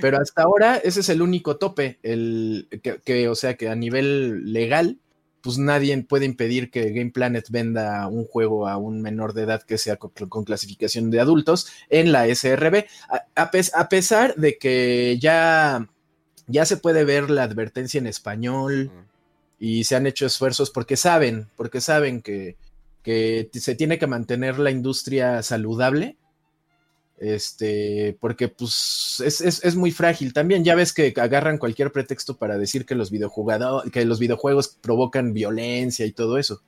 Pero 0.00 0.18
hasta 0.18 0.42
ahora 0.42 0.76
ese 0.78 1.00
es 1.00 1.08
el 1.10 1.20
único 1.20 1.56
tope, 1.56 1.98
el 2.02 2.66
que, 3.04 3.28
o 3.28 3.34
sea, 3.34 3.56
que 3.56 3.68
a 3.68 3.74
nivel 3.74 4.52
legal, 4.54 4.98
pues 5.42 5.58
nadie 5.58 6.02
puede 6.02 6.24
impedir 6.24 6.70
que 6.70 6.92
Game 6.92 7.10
Planet 7.10 7.46
venda 7.50 8.06
un 8.08 8.24
juego 8.24 8.68
a 8.68 8.78
un 8.78 9.02
menor 9.02 9.34
de 9.34 9.42
edad 9.42 9.62
que 9.62 9.76
sea 9.76 9.96
con, 9.96 10.44
clasificación 10.44 11.10
de 11.10 11.20
adultos 11.20 11.68
en 11.90 12.12
la 12.12 12.26
SRB, 12.34 12.84
a, 13.34 13.88
pesar 13.88 14.34
de 14.36 14.56
que 14.56 15.18
ya, 15.20 15.88
ya 16.46 16.64
se 16.64 16.78
puede 16.78 17.04
ver 17.04 17.28
la 17.28 17.42
advertencia 17.42 17.98
en 17.98 18.06
español 18.06 18.90
y 19.60 19.84
se 19.84 19.94
han 19.94 20.08
hecho 20.08 20.26
esfuerzos 20.26 20.70
porque 20.70 20.96
saben, 20.96 21.46
porque 21.56 21.80
saben 21.80 22.22
que 22.22 22.56
que 23.02 23.48
se 23.54 23.74
tiene 23.74 23.98
que 23.98 24.06
mantener 24.06 24.58
la 24.58 24.70
industria 24.70 25.42
saludable. 25.42 26.16
Este, 27.18 28.16
porque 28.18 28.48
pues 28.48 29.22
es, 29.22 29.76
muy 29.76 29.90
frágil. 29.90 30.32
También 30.32 30.64
ya 30.64 30.74
ves 30.74 30.94
que 30.94 31.12
agarran 31.16 31.58
cualquier 31.58 31.92
pretexto 31.92 32.38
para 32.38 32.56
decir 32.56 32.86
que 32.86 32.94
los, 32.94 33.10
que 33.92 34.04
los 34.06 34.18
videojuegos 34.18 34.68
provocan 34.80 35.34
violencia 35.34 36.06
y 36.06 36.12
todo 36.12 36.38
eso. 36.38 36.62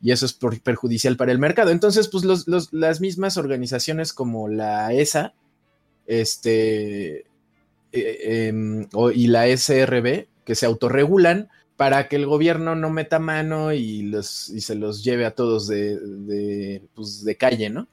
Y 0.00 0.12
eso 0.12 0.26
es 0.26 0.32
perjudicial 0.62 1.16
para 1.16 1.32
el 1.32 1.38
mercado. 1.38 1.70
Entonces, 1.70 2.08
pues 2.08 2.24
las 2.70 3.00
mismas 3.00 3.36
organizaciones 3.36 4.12
como 4.12 4.48
la 4.48 4.92
ESA, 4.92 5.34
este, 6.06 7.26
eh, 7.92 8.48
em, 8.48 8.86
y 9.12 9.26
la 9.26 9.48
SRB, 9.48 10.28
que 10.44 10.54
se 10.54 10.66
autorregulan, 10.66 11.48
para 11.80 12.08
que 12.08 12.16
el 12.16 12.26
gobierno 12.26 12.74
no 12.74 12.90
meta 12.90 13.18
mano 13.18 13.72
y, 13.72 14.02
los, 14.02 14.50
y 14.50 14.60
se 14.60 14.74
los 14.74 15.02
lleve 15.02 15.24
a 15.24 15.34
todos 15.34 15.66
de, 15.66 15.98
de, 15.98 16.86
pues, 16.94 17.24
de 17.24 17.38
calle, 17.38 17.70
¿no? 17.70 17.88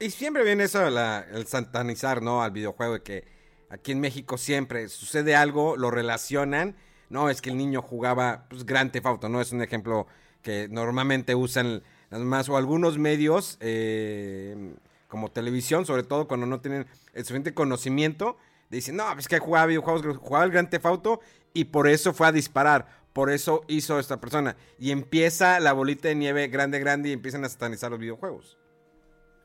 Y 0.00 0.08
siempre 0.08 0.42
viene 0.44 0.64
eso, 0.64 0.80
el 0.88 1.46
santanizar, 1.46 2.22
¿no? 2.22 2.42
Al 2.42 2.52
videojuego, 2.52 2.94
de 2.94 3.02
que 3.02 3.24
aquí 3.68 3.92
en 3.92 4.00
México 4.00 4.38
siempre 4.38 4.88
sucede 4.88 5.36
algo, 5.36 5.76
lo 5.76 5.90
relacionan. 5.90 6.74
No, 7.10 7.28
es 7.28 7.42
que 7.42 7.50
el 7.50 7.58
niño 7.58 7.82
jugaba 7.82 8.46
pues, 8.48 8.64
Grand 8.64 8.90
Theft 8.92 9.04
Auto, 9.04 9.28
¿no? 9.28 9.42
Es 9.42 9.52
un 9.52 9.60
ejemplo 9.60 10.06
que 10.40 10.66
normalmente 10.70 11.34
usan 11.34 11.82
las 12.08 12.22
más 12.22 12.48
o 12.48 12.56
algunos 12.56 12.96
medios, 12.96 13.58
eh, 13.60 14.72
como 15.06 15.30
televisión, 15.30 15.84
sobre 15.84 16.02
todo 16.02 16.28
cuando 16.28 16.46
no 16.46 16.62
tienen 16.62 16.86
el 17.12 17.24
suficiente 17.24 17.52
conocimiento. 17.52 18.38
Dicen, 18.70 18.96
no, 18.96 19.18
es 19.18 19.28
que 19.28 19.38
jugaba 19.38 19.66
videojuegos, 19.66 20.16
jugaba 20.16 20.46
el 20.46 20.50
Grand 20.50 20.70
Theft 20.70 20.86
Auto 20.86 21.20
y 21.54 21.64
por 21.64 21.88
eso 21.88 22.12
fue 22.12 22.26
a 22.26 22.32
disparar 22.32 22.86
por 23.12 23.30
eso 23.30 23.62
hizo 23.68 23.98
esta 23.98 24.20
persona. 24.20 24.56
Y 24.78 24.90
empieza 24.90 25.60
la 25.60 25.72
bolita 25.72 26.08
de 26.08 26.14
nieve 26.14 26.48
grande, 26.48 26.78
grande 26.78 27.08
y 27.10 27.12
empiezan 27.12 27.44
a 27.44 27.48
satanizar 27.48 27.90
los 27.90 28.00
videojuegos. 28.00 28.58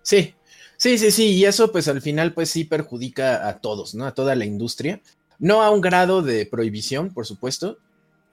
Sí, 0.01 0.35
sí, 0.77 0.97
sí, 0.97 1.11
sí. 1.11 1.31
Y 1.31 1.45
eso 1.45 1.71
pues 1.71 1.87
al 1.87 2.01
final 2.01 2.33
pues 2.33 2.49
sí 2.49 2.65
perjudica 2.65 3.47
a 3.47 3.59
todos, 3.59 3.95
¿no? 3.95 4.05
A 4.05 4.13
toda 4.13 4.35
la 4.35 4.45
industria. 4.45 5.01
No 5.39 5.61
a 5.61 5.71
un 5.71 5.81
grado 5.81 6.21
de 6.21 6.45
prohibición, 6.45 7.13
por 7.13 7.25
supuesto, 7.25 7.77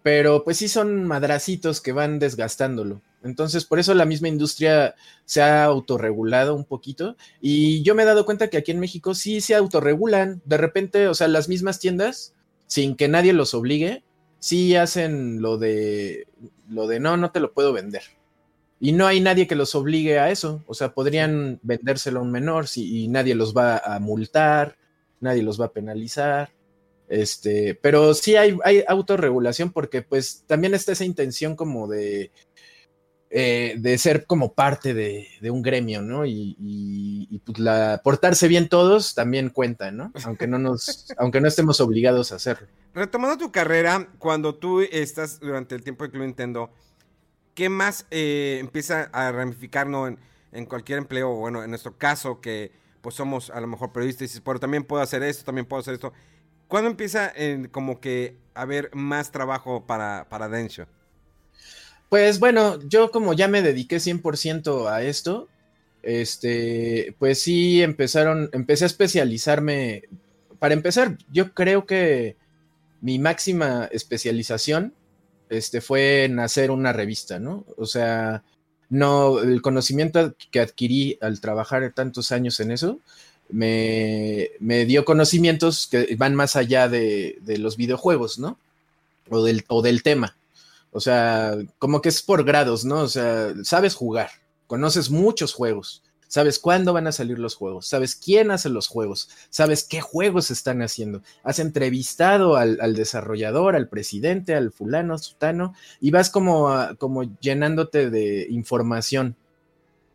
pero 0.03 0.45
pues 0.45 0.59
sí 0.59 0.69
son 0.69 1.05
madracitos 1.05 1.81
que 1.81 1.93
van 1.93 2.19
desgastándolo. 2.19 3.03
Entonces, 3.23 3.65
por 3.65 3.79
eso 3.79 3.95
la 3.95 4.07
misma 4.07 4.29
industria 4.29 4.95
se 5.25 5.43
ha 5.43 5.65
autorregulado 5.65 6.55
un 6.55 6.65
poquito. 6.65 7.17
Y 7.41 7.83
yo 7.83 7.95
me 7.95 8.03
he 8.03 8.07
dado 8.07 8.25
cuenta 8.25 8.49
que 8.49 8.57
aquí 8.57 8.71
en 8.71 8.81
México 8.81 9.15
sí 9.15 9.41
se 9.41 9.55
autorregulan. 9.55 10.41
De 10.45 10.57
repente, 10.57 11.09
o 11.09 11.15
sea, 11.15 11.29
las 11.29 11.49
mismas 11.49 11.79
tiendas, 11.81 12.35
sin 12.67 12.97
que 12.97 13.09
nadie 13.09 13.33
los 13.33 13.53
obligue, 13.53 14.03
sí 14.41 14.75
hacen 14.75 15.41
lo 15.41 15.59
de 15.59 16.27
lo 16.69 16.87
de 16.87 16.99
no, 16.99 17.17
no 17.17 17.31
te 17.31 17.41
lo 17.41 17.53
puedo 17.53 17.73
vender. 17.73 18.03
Y 18.81 18.93
no 18.93 19.07
hay 19.07 19.21
nadie 19.21 19.47
que 19.47 19.55
los 19.55 19.75
obligue 19.75 20.19
a 20.19 20.31
eso. 20.31 20.65
O 20.67 20.75
sea, 20.75 20.95
podrían 20.95 21.61
vendérselo 21.63 22.21
a 22.21 22.23
un 22.23 22.33
menor 22.33 22.67
si, 22.67 23.05
y 23.05 23.09
nadie 23.09 23.35
los 23.35 23.55
va 23.55 23.77
a 23.77 24.01
multar, 24.01 24.79
nadie 25.21 25.43
los 25.43 25.61
va 25.61 25.67
a 25.67 25.73
penalizar. 25.73 26.51
Este, 27.09 27.75
pero 27.75 28.15
sí 28.15 28.37
hay, 28.37 28.57
hay 28.65 28.85
autorregulación 28.87 29.73
porque 29.73 30.01
pues 30.01 30.45
también 30.47 30.75
está 30.75 30.93
esa 30.93 31.05
intención 31.05 31.57
como 31.57 31.89
de 31.89 32.31
eh, 33.33 33.77
de 33.79 33.97
ser 33.97 34.27
como 34.27 34.55
parte 34.55 34.93
de, 34.93 35.29
un 35.53 35.63
gremio, 35.63 36.03
¿no? 36.03 36.27
Y, 36.27 37.41
pues 37.47 37.61
la, 37.61 38.01
portarse 38.03 38.49
bien 38.49 38.69
todos 38.69 39.15
también 39.15 39.51
cuenta, 39.51 39.93
¿no? 39.93 40.13
Aunque 40.25 40.49
no 40.49 40.59
nos, 40.59 41.07
aunque 41.17 41.41
no 41.41 41.47
estemos 41.47 41.81
obligados 41.81 42.33
a 42.33 42.37
hacerlo. 42.37 42.67
Retomando 42.93 43.39
tu 43.39 43.53
carrera, 43.53 44.09
cuando 44.19 44.57
tú 44.57 44.81
estás 44.81 45.39
durante 45.39 45.77
el 45.77 45.85
tiempo 45.85 46.03
de 46.03 46.11
Club 46.11 46.25
Nintendo, 46.25 46.71
¿qué 47.55 47.69
más 47.69 48.05
eh, 48.11 48.59
empieza 48.61 49.05
a 49.13 49.31
ramificar, 49.31 49.87
¿no? 49.87 50.09
En, 50.09 50.67
cualquier 50.67 50.99
empleo, 50.99 51.33
bueno, 51.37 51.63
en 51.63 51.71
nuestro 51.71 51.97
caso, 51.97 52.41
que 52.41 52.73
pues 53.01 53.15
somos 53.15 53.51
a 53.51 53.61
lo 53.61 53.69
mejor 53.69 53.93
periodistas 53.93 54.23
y 54.23 54.25
dices, 54.25 54.43
pero 54.45 54.59
también 54.59 54.83
puedo 54.83 55.03
hacer 55.05 55.23
esto, 55.23 55.45
también 55.45 55.67
puedo 55.67 55.81
hacer 55.81 55.95
esto. 55.95 56.13
¿Cuándo 56.67 56.91
empieza 56.91 57.31
en, 57.33 57.69
como 57.69 58.01
que 58.01 58.37
a 58.55 58.63
haber 58.63 58.91
más 58.93 59.31
trabajo 59.31 59.87
para, 59.87 60.27
para 60.29 60.49
Densho? 60.49 60.87
Pues 62.11 62.41
bueno, 62.41 62.81
yo 62.89 63.13
como 63.13 63.35
ya 63.35 63.47
me 63.47 63.63
dediqué 63.63 64.01
100% 64.01 64.89
a 64.91 65.03
esto, 65.05 65.49
este, 66.03 67.15
pues 67.21 67.41
sí 67.41 67.83
empezaron, 67.83 68.51
empecé 68.53 68.85
a 68.85 68.89
especializarme. 68.89 70.03
Para 70.59 70.75
empezar, 70.75 71.17
yo 71.33 71.55
creo 71.55 71.87
que 71.87 72.37
mi 73.01 73.21
máxima 73.21 73.89
especialización 73.93 74.93
este, 75.51 75.81
fue 75.81 76.25
en 76.25 76.41
hacer 76.41 76.73
una 76.73 76.93
revista, 76.93 77.39
¿no? 77.39 77.65
O 77.77 77.87
sea, 77.87 78.43
no, 78.89 79.39
el 79.41 79.63
conocimiento 79.63 80.35
que 80.51 80.61
adquirí 80.61 81.17
al 81.21 81.41
trabajar 81.41 81.93
tantos 81.95 82.33
años 82.33 82.59
en 82.59 82.73
eso, 82.73 82.99
me, 83.51 84.51
me 84.59 84.85
dio 84.85 85.05
conocimientos 85.05 85.87
que 85.89 86.17
van 86.17 86.35
más 86.35 86.57
allá 86.57 86.89
de, 86.89 87.39
de 87.43 87.59
los 87.59 87.77
videojuegos, 87.77 88.41
¿no? 88.41 88.59
O 89.29 89.45
del, 89.45 89.65
o 89.69 89.81
del 89.81 90.03
tema. 90.03 90.37
O 90.93 91.01
sea, 91.01 91.57
como 91.79 92.03
que 92.03 92.09
es 92.09 92.23
por 92.23 92.45
grados, 92.45 92.85
¿no? 92.85 93.01
O 93.01 93.09
sea, 93.09 93.55
sabes 93.63 93.95
jugar, 93.95 94.31
conoces 94.67 95.11
muchos 95.11 95.55
juegos, 95.55 96.03
sabes 96.27 96.59
cuándo 96.59 96.93
van 96.93 97.07
a 97.07 97.13
salir 97.13 97.39
los 97.39 97.55
juegos, 97.55 97.87
sabes 97.87 98.15
quién 98.17 98.51
hace 98.51 98.69
los 98.69 98.89
juegos, 98.89 99.29
sabes 99.51 99.85
qué 99.85 100.01
juegos 100.01 100.51
están 100.51 100.83
haciendo. 100.83 101.23
Has 101.43 101.59
entrevistado 101.59 102.57
al, 102.57 102.95
desarrollador, 102.95 103.77
al 103.77 103.89
presidente, 103.89 104.55
al 104.55 104.73
fulano, 104.73 105.19
sutano, 105.19 105.75
y 106.01 106.11
vas 106.11 106.31
como, 106.31 106.71
como 106.99 107.25
llenándote 107.41 108.11
de 108.11 108.47
información. 108.51 109.37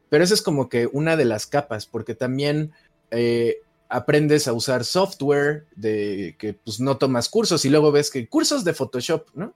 Pero 0.10 0.24
eso 0.24 0.34
es 0.34 0.42
como 0.42 0.70
que 0.70 0.88
una 0.92 1.18
de 1.18 1.26
las 1.26 1.48
capas, 1.48 1.86
porque 1.86 2.16
también 2.16 2.72
eh, 3.12 3.58
aprendes 3.90 4.48
a 4.48 4.54
usar 4.54 4.84
software 4.86 5.66
de 5.76 6.36
que 6.38 6.54
pues 6.54 6.80
no 6.80 6.98
tomas 6.98 7.30
cursos 7.30 7.66
y 7.66 7.70
luego 7.70 7.92
ves 7.92 8.10
que 8.10 8.28
cursos 8.28 8.64
de 8.64 8.74
Photoshop, 8.74 9.28
¿no? 9.34 9.54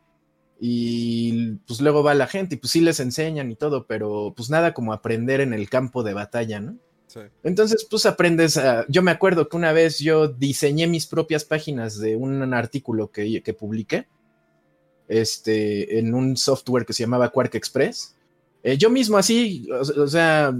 Y 0.59 1.53
pues 1.67 1.79
luego 1.79 2.03
va 2.03 2.13
la 2.13 2.27
gente 2.27 2.55
y 2.55 2.57
pues 2.57 2.71
sí 2.71 2.81
les 2.81 2.99
enseñan 2.99 3.49
y 3.49 3.55
todo, 3.55 3.87
pero 3.87 4.33
pues 4.35 4.49
nada 4.49 4.73
como 4.73 4.91
aprender 4.91 5.39
en 5.39 5.53
el 5.53 5.69
campo 5.69 6.03
de 6.03 6.13
batalla, 6.13 6.59
¿no? 6.59 6.77
Sí. 7.07 7.21
Entonces 7.43 7.87
pues 7.89 8.05
aprendes 8.05 8.57
a... 8.57 8.85
Yo 8.87 9.01
me 9.01 9.11
acuerdo 9.11 9.47
que 9.47 9.57
una 9.57 9.71
vez 9.71 9.99
yo 9.99 10.27
diseñé 10.27 10.85
mis 10.87 11.07
propias 11.07 11.45
páginas 11.45 11.97
de 11.97 12.15
un 12.15 12.53
artículo 12.53 13.09
que, 13.09 13.41
que 13.41 13.53
publiqué 13.53 14.07
este, 15.07 15.97
en 15.97 16.13
un 16.13 16.37
software 16.37 16.85
que 16.85 16.93
se 16.93 17.03
llamaba 17.03 17.29
Quark 17.29 17.55
Express. 17.55 18.15
Eh, 18.61 18.77
yo 18.77 18.89
mismo 18.89 19.17
así, 19.17 19.67
o, 19.71 20.07
sea, 20.07 20.53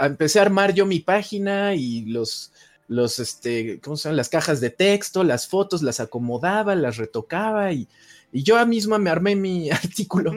empecé 0.00 0.38
a 0.38 0.42
armar 0.42 0.74
yo 0.74 0.86
mi 0.86 1.00
página 1.00 1.74
y 1.74 2.06
los 2.06 2.52
los, 2.86 3.18
este, 3.18 3.80
¿cómo 3.80 3.96
se 3.96 4.04
llaman? 4.04 4.18
Las 4.18 4.28
cajas 4.28 4.60
de 4.60 4.68
texto, 4.68 5.24
las 5.24 5.48
fotos, 5.48 5.82
las 5.82 6.00
acomodaba, 6.00 6.74
las 6.74 6.98
retocaba 6.98 7.72
y, 7.72 7.88
y 8.34 8.42
yo 8.42 8.66
misma 8.66 8.98
me 8.98 9.10
armé 9.10 9.36
mi 9.36 9.70
artículo. 9.70 10.32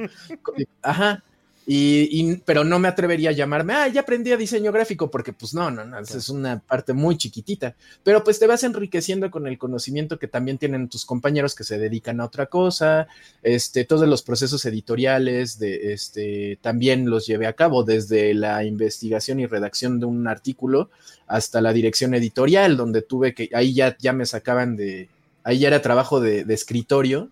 Ajá. 0.83 1.23
Y, 1.69 2.37
pero 2.45 2.63
no 2.63 2.79
me 2.79 2.87
atrevería 2.87 3.31
a 3.31 3.33
llamarme, 3.33 3.73
ah, 3.73 3.89
ya 3.89 3.99
aprendí 3.99 4.31
a 4.31 4.37
diseño 4.37 4.71
gráfico, 4.71 5.11
porque 5.11 5.33
pues 5.33 5.53
no, 5.53 5.69
no, 5.69 5.83
no, 5.83 5.99
es 5.99 6.29
una 6.29 6.59
parte 6.59 6.93
muy 6.93 7.17
chiquitita. 7.17 7.75
Pero 8.03 8.23
pues 8.23 8.39
te 8.39 8.47
vas 8.47 8.63
enriqueciendo 8.63 9.29
con 9.29 9.47
el 9.47 9.57
conocimiento 9.57 10.17
que 10.17 10.29
también 10.29 10.57
tienen 10.57 10.87
tus 10.87 11.05
compañeros 11.05 11.55
que 11.55 11.65
se 11.65 11.77
dedican 11.77 12.21
a 12.21 12.25
otra 12.25 12.45
cosa. 12.45 13.07
Este, 13.43 13.83
todos 13.83 14.07
los 14.07 14.21
procesos 14.21 14.63
editoriales 14.63 15.59
de 15.59 15.91
este 15.91 16.57
también 16.61 17.09
los 17.09 17.27
llevé 17.27 17.47
a 17.47 17.53
cabo, 17.53 17.83
desde 17.83 18.33
la 18.33 18.63
investigación 18.63 19.41
y 19.41 19.45
redacción 19.45 19.99
de 19.99 20.05
un 20.05 20.25
artículo 20.29 20.89
hasta 21.25 21.59
la 21.59 21.73
dirección 21.73 22.13
editorial, 22.13 22.77
donde 22.77 23.01
tuve 23.01 23.33
que, 23.33 23.49
ahí 23.53 23.73
ya, 23.73 23.97
ya 23.99 24.13
me 24.13 24.25
sacaban 24.25 24.77
de, 24.77 25.09
ahí 25.43 25.59
ya 25.59 25.67
era 25.67 25.81
trabajo 25.81 26.21
de, 26.21 26.45
de 26.45 26.53
escritorio 26.53 27.29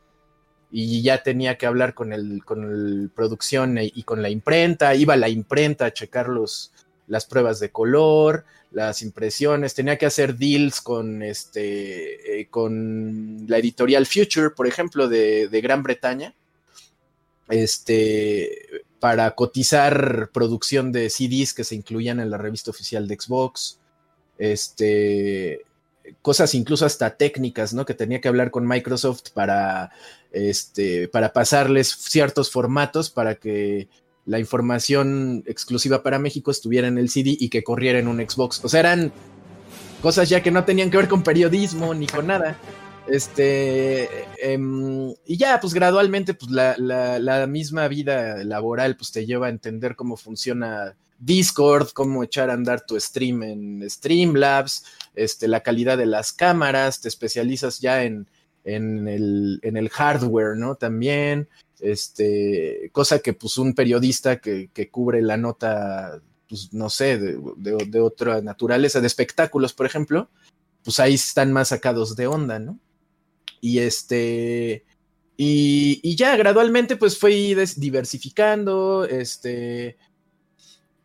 y 0.71 1.01
ya 1.01 1.23
tenía 1.23 1.57
que 1.57 1.65
hablar 1.65 1.93
con 1.93 2.11
el, 2.13 2.43
con 2.43 3.11
producción 3.15 3.77
y 3.81 4.03
con 4.03 4.21
la 4.21 4.29
imprenta, 4.29 4.95
iba 4.95 5.13
a 5.13 5.17
la 5.17 5.29
imprenta 5.29 5.85
a 5.85 5.93
checar 5.93 6.27
los, 6.27 6.71
las 7.07 7.25
pruebas 7.25 7.59
de 7.59 7.69
color, 7.69 8.45
las 8.71 9.01
impresiones, 9.01 9.73
tenía 9.73 9.97
que 9.97 10.05
hacer 10.05 10.35
deals 10.35 10.81
con, 10.81 11.23
este, 11.23 12.41
eh, 12.41 12.47
con 12.49 13.45
la 13.47 13.57
editorial 13.57 14.05
Future, 14.05 14.49
por 14.49 14.67
ejemplo, 14.67 15.07
de, 15.07 15.47
de, 15.47 15.61
Gran 15.61 15.81
Bretaña, 15.81 16.33
este, 17.47 18.83
para 18.99 19.31
cotizar 19.31 20.29
producción 20.33 20.91
de 20.91 21.09
CDs 21.09 21.53
que 21.53 21.63
se 21.63 21.75
incluían 21.75 22.19
en 22.19 22.29
la 22.29 22.37
revista 22.37 22.71
oficial 22.71 23.07
de 23.07 23.15
Xbox, 23.15 23.79
este, 24.37 25.61
cosas 26.21 26.53
incluso 26.55 26.85
hasta 26.85 27.17
técnicas, 27.17 27.73
¿no? 27.73 27.85
Que 27.85 27.93
tenía 27.93 28.21
que 28.21 28.27
hablar 28.27 28.51
con 28.51 28.67
Microsoft 28.67 29.31
para, 29.33 29.91
este, 30.31 31.07
para 31.07 31.33
pasarles 31.33 31.89
ciertos 31.89 32.51
formatos 32.51 33.09
para 33.09 33.35
que 33.35 33.87
la 34.25 34.39
información 34.39 35.43
exclusiva 35.45 36.03
para 36.03 36.19
México 36.19 36.51
estuviera 36.51 36.87
en 36.87 36.97
el 36.97 37.09
CD 37.09 37.35
y 37.39 37.49
que 37.49 37.63
corriera 37.63 37.99
en 37.99 38.07
un 38.07 38.17
Xbox. 38.17 38.63
O 38.63 38.69
sea, 38.69 38.79
eran 38.79 39.11
cosas 40.01 40.29
ya 40.29 40.41
que 40.41 40.51
no 40.51 40.65
tenían 40.65 40.89
que 40.89 40.97
ver 40.97 41.07
con 41.07 41.23
periodismo 41.23 41.93
ni 41.93 42.07
con 42.07 42.27
nada. 42.27 42.57
Este, 43.07 44.25
em, 44.41 45.13
y 45.25 45.37
ya, 45.37 45.59
pues 45.59 45.75
gradualmente, 45.75 46.33
pues 46.33 46.49
la, 46.51 46.75
la, 46.77 47.47
misma 47.47 47.87
vida 47.87 48.43
laboral, 48.43 48.97
pues 48.97 49.11
te 49.11 49.27
lleva 49.27 49.47
a 49.47 49.51
entender 49.51 49.95
cómo 49.95 50.17
funciona 50.17 50.95
Discord, 51.19 51.89
cómo 51.93 52.23
echar 52.23 52.49
a 52.49 52.53
andar 52.53 52.85
tu 52.85 52.99
stream 52.99 53.43
en 53.43 53.89
Streamlabs, 53.89 54.85
este, 55.15 55.47
la 55.47 55.61
calidad 55.61 55.97
de 55.97 56.05
las 56.05 56.33
cámaras, 56.33 57.01
te 57.01 57.07
especializas 57.07 57.79
ya 57.79 58.03
en, 58.03 58.27
en, 58.63 59.07
el, 59.07 59.59
en 59.63 59.77
el 59.77 59.89
hardware, 59.89 60.57
¿no? 60.57 60.75
También, 60.75 61.47
este, 61.79 62.89
cosa 62.91 63.19
que 63.19 63.33
pues 63.33 63.57
un 63.57 63.73
periodista 63.73 64.39
que, 64.39 64.69
que 64.73 64.89
cubre 64.89 65.21
la 65.21 65.37
nota, 65.37 66.21
pues 66.49 66.73
no 66.73 66.89
sé, 66.89 67.17
de, 67.17 67.39
de, 67.57 67.99
otra 68.01 68.41
naturaleza, 68.41 68.99
de 68.99 69.07
espectáculos, 69.07 69.73
por 69.73 69.85
ejemplo, 69.85 70.29
pues 70.83 70.99
ahí 70.99 71.13
están 71.13 71.53
más 71.53 71.69
sacados 71.69 72.15
de 72.15 72.27
onda, 72.27 72.59
¿no? 72.59 72.79
Y 73.61 73.79
este, 73.79 74.85
y, 75.37 75.99
y 76.03 76.15
ya 76.15 76.35
gradualmente 76.35 76.97
pues 76.97 77.17
fui 77.17 77.55
diversificando, 77.77 79.05
este, 79.05 79.97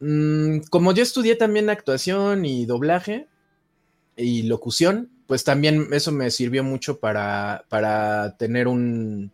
mm, 0.00 0.60
como 0.70 0.92
yo 0.92 1.02
estudié 1.02 1.36
también 1.36 1.70
actuación 1.70 2.44
y 2.44 2.66
doblaje, 2.66 3.28
y 4.16 4.42
locución, 4.42 5.10
pues 5.26 5.44
también 5.44 5.88
eso 5.92 6.12
me 6.12 6.30
sirvió 6.30 6.64
mucho 6.64 6.98
para, 6.98 7.64
para 7.68 8.36
tener 8.36 8.68
un, 8.68 9.32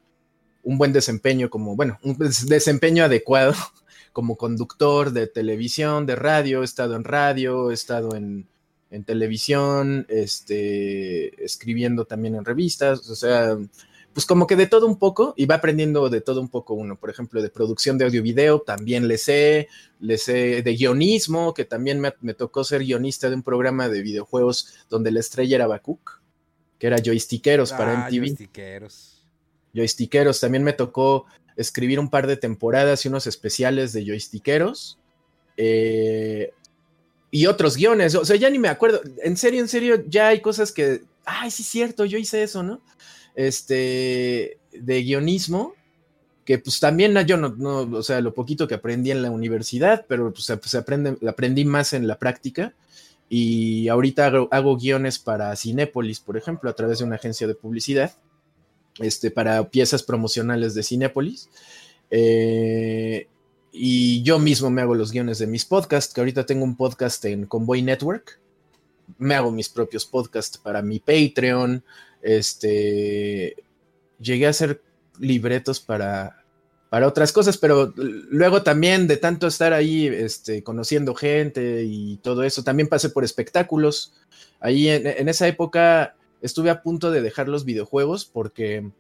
un 0.63 0.79
buen 0.79 0.93
desempeño, 0.93 1.49
como, 1.51 1.77
bueno, 1.77 1.99
un 2.03 2.17
desempeño 2.19 3.05
adecuado 3.05 3.55
como 4.13 4.37
conductor 4.37 5.13
de 5.13 5.27
televisión, 5.27 6.07
de 6.07 6.17
radio, 6.17 6.63
he 6.63 6.65
estado 6.65 6.97
en 6.97 7.05
radio, 7.05 7.71
he 7.71 7.75
estado 7.75 8.15
en, 8.15 8.49
en 8.91 9.05
televisión, 9.05 10.07
este, 10.09 11.45
escribiendo 11.45 12.05
también 12.05 12.35
en 12.35 12.45
revistas, 12.45 13.09
o 13.09 13.17
sea, 13.17 13.57
pues 14.17 14.25
como 14.25 14.47
que 14.47 14.57
de 14.57 14.67
todo 14.67 14.87
un 14.87 14.99
poco 14.99 15.35
y 15.37 15.45
va 15.45 15.57
aprendiendo 15.57 16.09
de 16.09 16.23
todo 16.23 16.41
un 16.41 16.49
poco 16.49 16.73
uno. 16.73 16.99
Por 16.99 17.11
ejemplo, 17.11 17.43
de 17.43 17.51
producción 17.51 17.99
de 17.99 18.07
audio 18.07 18.21
y 18.21 18.23
video 18.23 18.63
también 18.63 19.09
le 19.09 19.19
sé, 19.19 19.69
le 20.01 20.17
sé 20.17 20.63
de 20.63 20.75
guionismo, 20.75 21.53
que 21.53 21.67
también 21.67 22.01
me, 22.01 22.33
tocó 22.33 22.65
ser 22.65 22.83
guionista 22.83 23.29
de 23.29 23.35
un 23.35 23.43
programa 23.43 23.91
de 23.91 24.01
videojuegos 24.01 24.73
donde 24.89 25.11
la 25.11 25.21
estrella 25.21 25.57
era 25.57 25.67
Bakuk, 25.67 26.23
que 26.79 26.87
era 26.87 26.97
Joystickeros 26.97 27.73
para 27.73 27.93
MTV. 27.93 28.07
Ah, 28.07 28.11
joystickeros. 28.11 29.27
Joystickeros. 29.75 30.41
También 30.41 30.65
me 30.65 30.73
tocó 30.73 31.27
escribir 31.55 32.01
un 32.01 32.09
par 32.09 32.27
de 32.27 32.39
temporadas 32.39 33.05
y 33.05 33.09
unos 33.09 33.27
especiales 33.27 33.93
de 33.93 34.07
Joystickeros. 34.07 34.99
Eh, 35.59 36.55
y 37.31 37.45
otros 37.45 37.77
guiones, 37.77 38.15
o 38.15 38.25
sea, 38.25 38.37
ya 38.37 38.49
ni 38.49 38.59
me 38.59 38.69
acuerdo. 38.69 39.03
En 39.23 39.37
serio, 39.37 39.61
en 39.61 39.69
serio, 39.69 40.03
ya 40.09 40.29
hay 40.29 40.41
cosas 40.41 40.73
que, 40.73 41.03
ay, 41.27 41.51
sí 41.51 41.63
es 41.63 41.69
cierto, 41.69 42.07
yo 42.07 42.17
hice 42.17 42.43
eso, 42.43 42.63
¿no? 42.63 42.81
Este, 43.37 44.59
de 44.73 45.03
guionismo, 45.03 45.75
que 46.45 46.59
pues 46.59 46.81
también 46.81 47.15
yo 47.27 47.37
no, 47.37 47.51
no, 47.51 47.99
o 47.99 48.03
sea, 48.03 48.21
lo 48.21 48.35
poquito 48.35 48.67
que 48.67 48.75
aprendí 48.75 49.11
en 49.11 49.23
la 49.23 49.31
universidad, 49.31 50.07
pero 50.09 50.33
pues, 50.33 50.75
aprende, 50.75 51.17
aprendí 51.29 51.65
más 51.65 51.93
en 51.93 52.07
la 52.07 52.19
práctica. 52.19 52.75
Y 53.29 53.89
ahorita 53.89 54.27
hago, 54.51 54.77
guiones 54.77 55.19
para 55.19 55.55
Cinépolis, 55.57 56.21
por 56.21 56.37
ejemplo, 56.37 56.71
a 56.71 56.75
través 56.75 56.99
de 56.99 57.05
una 57.05 57.17
agencia 57.17 57.47
de 57.47 57.57
publicidad, 57.57 58.13
este, 59.01 59.31
para 59.33 59.69
piezas 59.69 60.03
promocionales 60.03 60.75
de 60.75 60.85
Cinépolis. 60.85 61.51
Eh, 62.11 63.27
y 63.73 64.23
yo 64.23 64.39
mismo 64.39 64.71
me 64.71 64.83
hago 64.83 64.95
los 64.95 65.11
guiones 65.11 65.39
de 65.39 65.49
mis 65.49 65.65
podcasts, 65.65 66.15
que 66.15 66.21
ahorita 66.21 66.47
tengo 66.47 66.65
un 66.65 66.77
podcast 66.77 67.25
en 67.25 67.47
Convoy 67.47 67.83
Network. 67.83 68.41
Me 69.19 69.35
hago 69.35 69.51
mis 69.51 69.69
propios 69.69 70.07
podcasts 70.07 70.57
para 70.57 70.81
mi 70.81 71.01
Patreon, 71.01 71.83
este, 72.27 73.55
llegué 74.19 74.47
a 74.47 74.51
hacer 74.51 74.83
libretos 75.21 75.79
para, 75.81 76.45
para 76.91 77.07
otras 77.07 77.33
cosas, 77.33 77.57
pero 77.57 77.95
luego 77.97 78.63
también 78.63 79.07
de 79.07 79.17
tanto 79.17 79.47
estar 79.47 79.73
ahí 79.73 80.09
este, 80.09 80.63
conociendo 80.63 81.15
gente 81.15 81.85
y 81.85 82.17
todo 82.19 82.43
eso, 82.43 82.65
también 82.65 82.89
pasé 82.89 83.11
por 83.11 83.25
espectáculos. 83.25 84.13
Ahí 84.59 84.89
en, 84.89 85.29
esa 85.29 85.47
época 85.47 86.17
estuve 86.43 86.71
a 86.71 86.83
punto 86.83 87.13
de 87.13 87.23
dejar 87.23 87.49
los 87.49 87.65
videojuegos 87.65 88.25
porque 88.25 88.91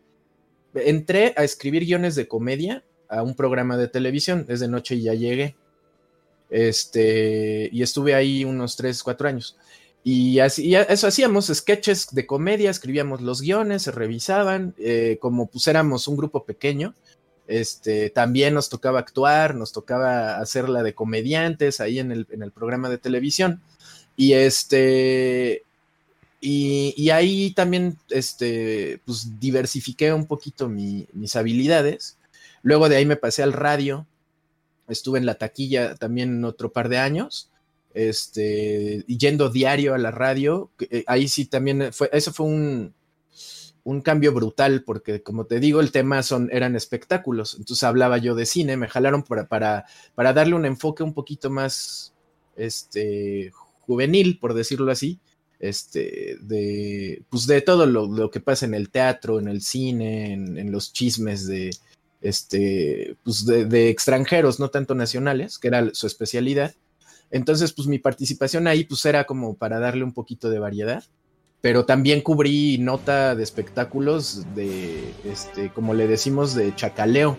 entré 0.74 1.34
a 1.36 1.42
escribir 1.42 1.84
guiones 1.84 2.14
de 2.14 2.28
comedia 2.28 2.84
a 3.08 3.22
un 3.22 3.34
programa 3.34 3.76
de 3.76 3.88
televisión, 3.88 4.46
es 4.48 4.60
de 4.60 4.68
noche 4.68 4.94
y 4.94 5.02
ya 5.02 5.14
llegué. 5.14 5.56
Este, 6.48 7.68
y 7.72 7.82
estuve 7.82 8.14
ahí 8.14 8.44
unos 8.44 8.76
3, 8.76 9.02
4 9.02 9.28
años. 9.28 9.56
Y 10.08 10.38
así, 10.38 10.72
eso 10.72 11.08
hacíamos, 11.08 11.50
sketches 11.52 12.14
de 12.14 12.26
comedia, 12.26 12.70
escribíamos 12.70 13.22
los 13.22 13.40
guiones, 13.40 13.82
se 13.82 13.90
revisaban, 13.90 14.72
eh, 14.78 15.18
como 15.20 15.48
pues 15.48 15.66
éramos 15.66 16.06
un 16.06 16.16
grupo 16.16 16.44
pequeño, 16.44 16.94
este, 17.48 18.10
también 18.10 18.54
nos 18.54 18.68
tocaba 18.68 19.00
actuar, 19.00 19.56
nos 19.56 19.72
tocaba 19.72 20.38
hacerla 20.38 20.84
de 20.84 20.94
comediantes 20.94 21.80
ahí 21.80 21.98
en 21.98 22.12
el, 22.12 22.28
en 22.30 22.44
el 22.44 22.52
programa 22.52 22.88
de 22.88 22.98
televisión. 22.98 23.60
Y 24.16 24.34
este, 24.34 25.64
y, 26.40 27.10
ahí 27.10 27.50
también, 27.50 27.98
este, 28.08 29.00
pues 29.06 29.40
diversifiqué 29.40 30.12
un 30.12 30.26
poquito 30.26 30.68
mis 30.68 31.34
habilidades. 31.34 32.16
Luego 32.62 32.88
de 32.88 32.94
ahí 32.94 33.06
me 33.06 33.16
pasé 33.16 33.42
al 33.42 33.52
radio, 33.52 34.06
estuve 34.86 35.18
en 35.18 35.26
la 35.26 35.34
taquilla 35.34 35.96
también 35.96 36.44
otro 36.44 36.70
par 36.70 36.88
de 36.88 36.98
años 36.98 37.50
este, 37.96 39.04
yendo 39.06 39.48
diario 39.48 39.94
a 39.94 39.98
la 39.98 40.10
radio, 40.10 40.70
eh, 40.90 41.02
ahí 41.06 41.28
sí 41.28 41.46
también 41.46 41.94
fue, 41.94 42.10
eso 42.12 42.30
fue 42.30 42.44
un, 42.44 42.94
un 43.84 44.02
cambio 44.02 44.34
brutal, 44.34 44.84
porque 44.84 45.22
como 45.22 45.46
te 45.46 45.60
digo, 45.60 45.80
el 45.80 45.92
tema 45.92 46.22
son, 46.22 46.50
eran 46.52 46.76
espectáculos, 46.76 47.54
entonces 47.58 47.84
hablaba 47.84 48.18
yo 48.18 48.34
de 48.34 48.44
cine, 48.44 48.76
me 48.76 48.88
jalaron 48.88 49.22
para, 49.22 49.48
para, 49.48 49.86
para 50.14 50.34
darle 50.34 50.54
un 50.54 50.66
enfoque 50.66 51.02
un 51.02 51.14
poquito 51.14 51.48
más, 51.48 52.12
este, 52.54 53.50
juvenil, 53.80 54.38
por 54.38 54.52
decirlo 54.52 54.92
así, 54.92 55.18
este, 55.58 56.36
de, 56.42 57.22
pues 57.30 57.46
de 57.46 57.62
todo 57.62 57.86
lo, 57.86 58.30
que 58.30 58.40
pasa 58.40 58.66
en 58.66 58.74
el 58.74 58.90
teatro, 58.90 59.38
en 59.38 59.48
el 59.48 59.62
cine, 59.62 60.34
en, 60.34 60.70
los 60.70 60.92
chismes 60.92 61.46
de, 61.46 61.70
este, 62.20 63.16
pues 63.24 63.46
de, 63.46 63.88
extranjeros, 63.88 64.60
no 64.60 64.68
tanto 64.68 64.94
nacionales, 64.94 65.58
que 65.58 65.68
era 65.68 65.94
su 65.94 66.06
especialidad. 66.06 66.74
Entonces, 67.30 67.72
pues 67.72 67.88
mi 67.88 67.98
participación 67.98 68.66
ahí 68.66 68.84
pues 68.84 69.04
era 69.04 69.24
como 69.24 69.56
para 69.56 69.80
darle 69.80 70.04
un 70.04 70.12
poquito 70.12 70.48
de 70.50 70.58
variedad, 70.58 71.04
pero 71.60 71.84
también 71.84 72.20
cubrí 72.20 72.78
nota 72.78 73.34
de 73.34 73.42
espectáculos 73.42 74.46
de, 74.54 75.12
este, 75.24 75.70
como 75.70 75.94
le 75.94 76.06
decimos, 76.06 76.54
de 76.54 76.74
chacaleo. 76.74 77.36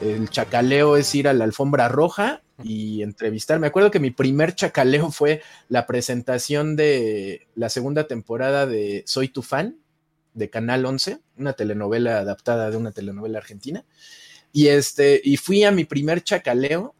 El 0.00 0.28
chacaleo 0.28 0.96
es 0.96 1.14
ir 1.14 1.28
a 1.28 1.32
la 1.32 1.44
alfombra 1.44 1.88
roja 1.88 2.42
y 2.62 3.02
entrevistar. 3.02 3.58
Me 3.58 3.66
acuerdo 3.66 3.90
que 3.90 4.00
mi 4.00 4.10
primer 4.10 4.54
chacaleo 4.54 5.10
fue 5.12 5.42
la 5.68 5.86
presentación 5.86 6.76
de 6.76 7.48
la 7.54 7.68
segunda 7.68 8.06
temporada 8.06 8.66
de 8.66 9.02
Soy 9.06 9.28
tu 9.28 9.42
fan 9.42 9.78
de 10.34 10.50
Canal 10.50 10.84
11, 10.84 11.18
una 11.36 11.54
telenovela 11.54 12.18
adaptada 12.18 12.70
de 12.70 12.76
una 12.76 12.92
telenovela 12.92 13.38
argentina. 13.38 13.84
Y 14.52 14.68
este, 14.68 15.20
y 15.24 15.36
fui 15.36 15.64
a 15.64 15.72
mi 15.72 15.84
primer 15.84 16.22
chacaleo. 16.22 16.94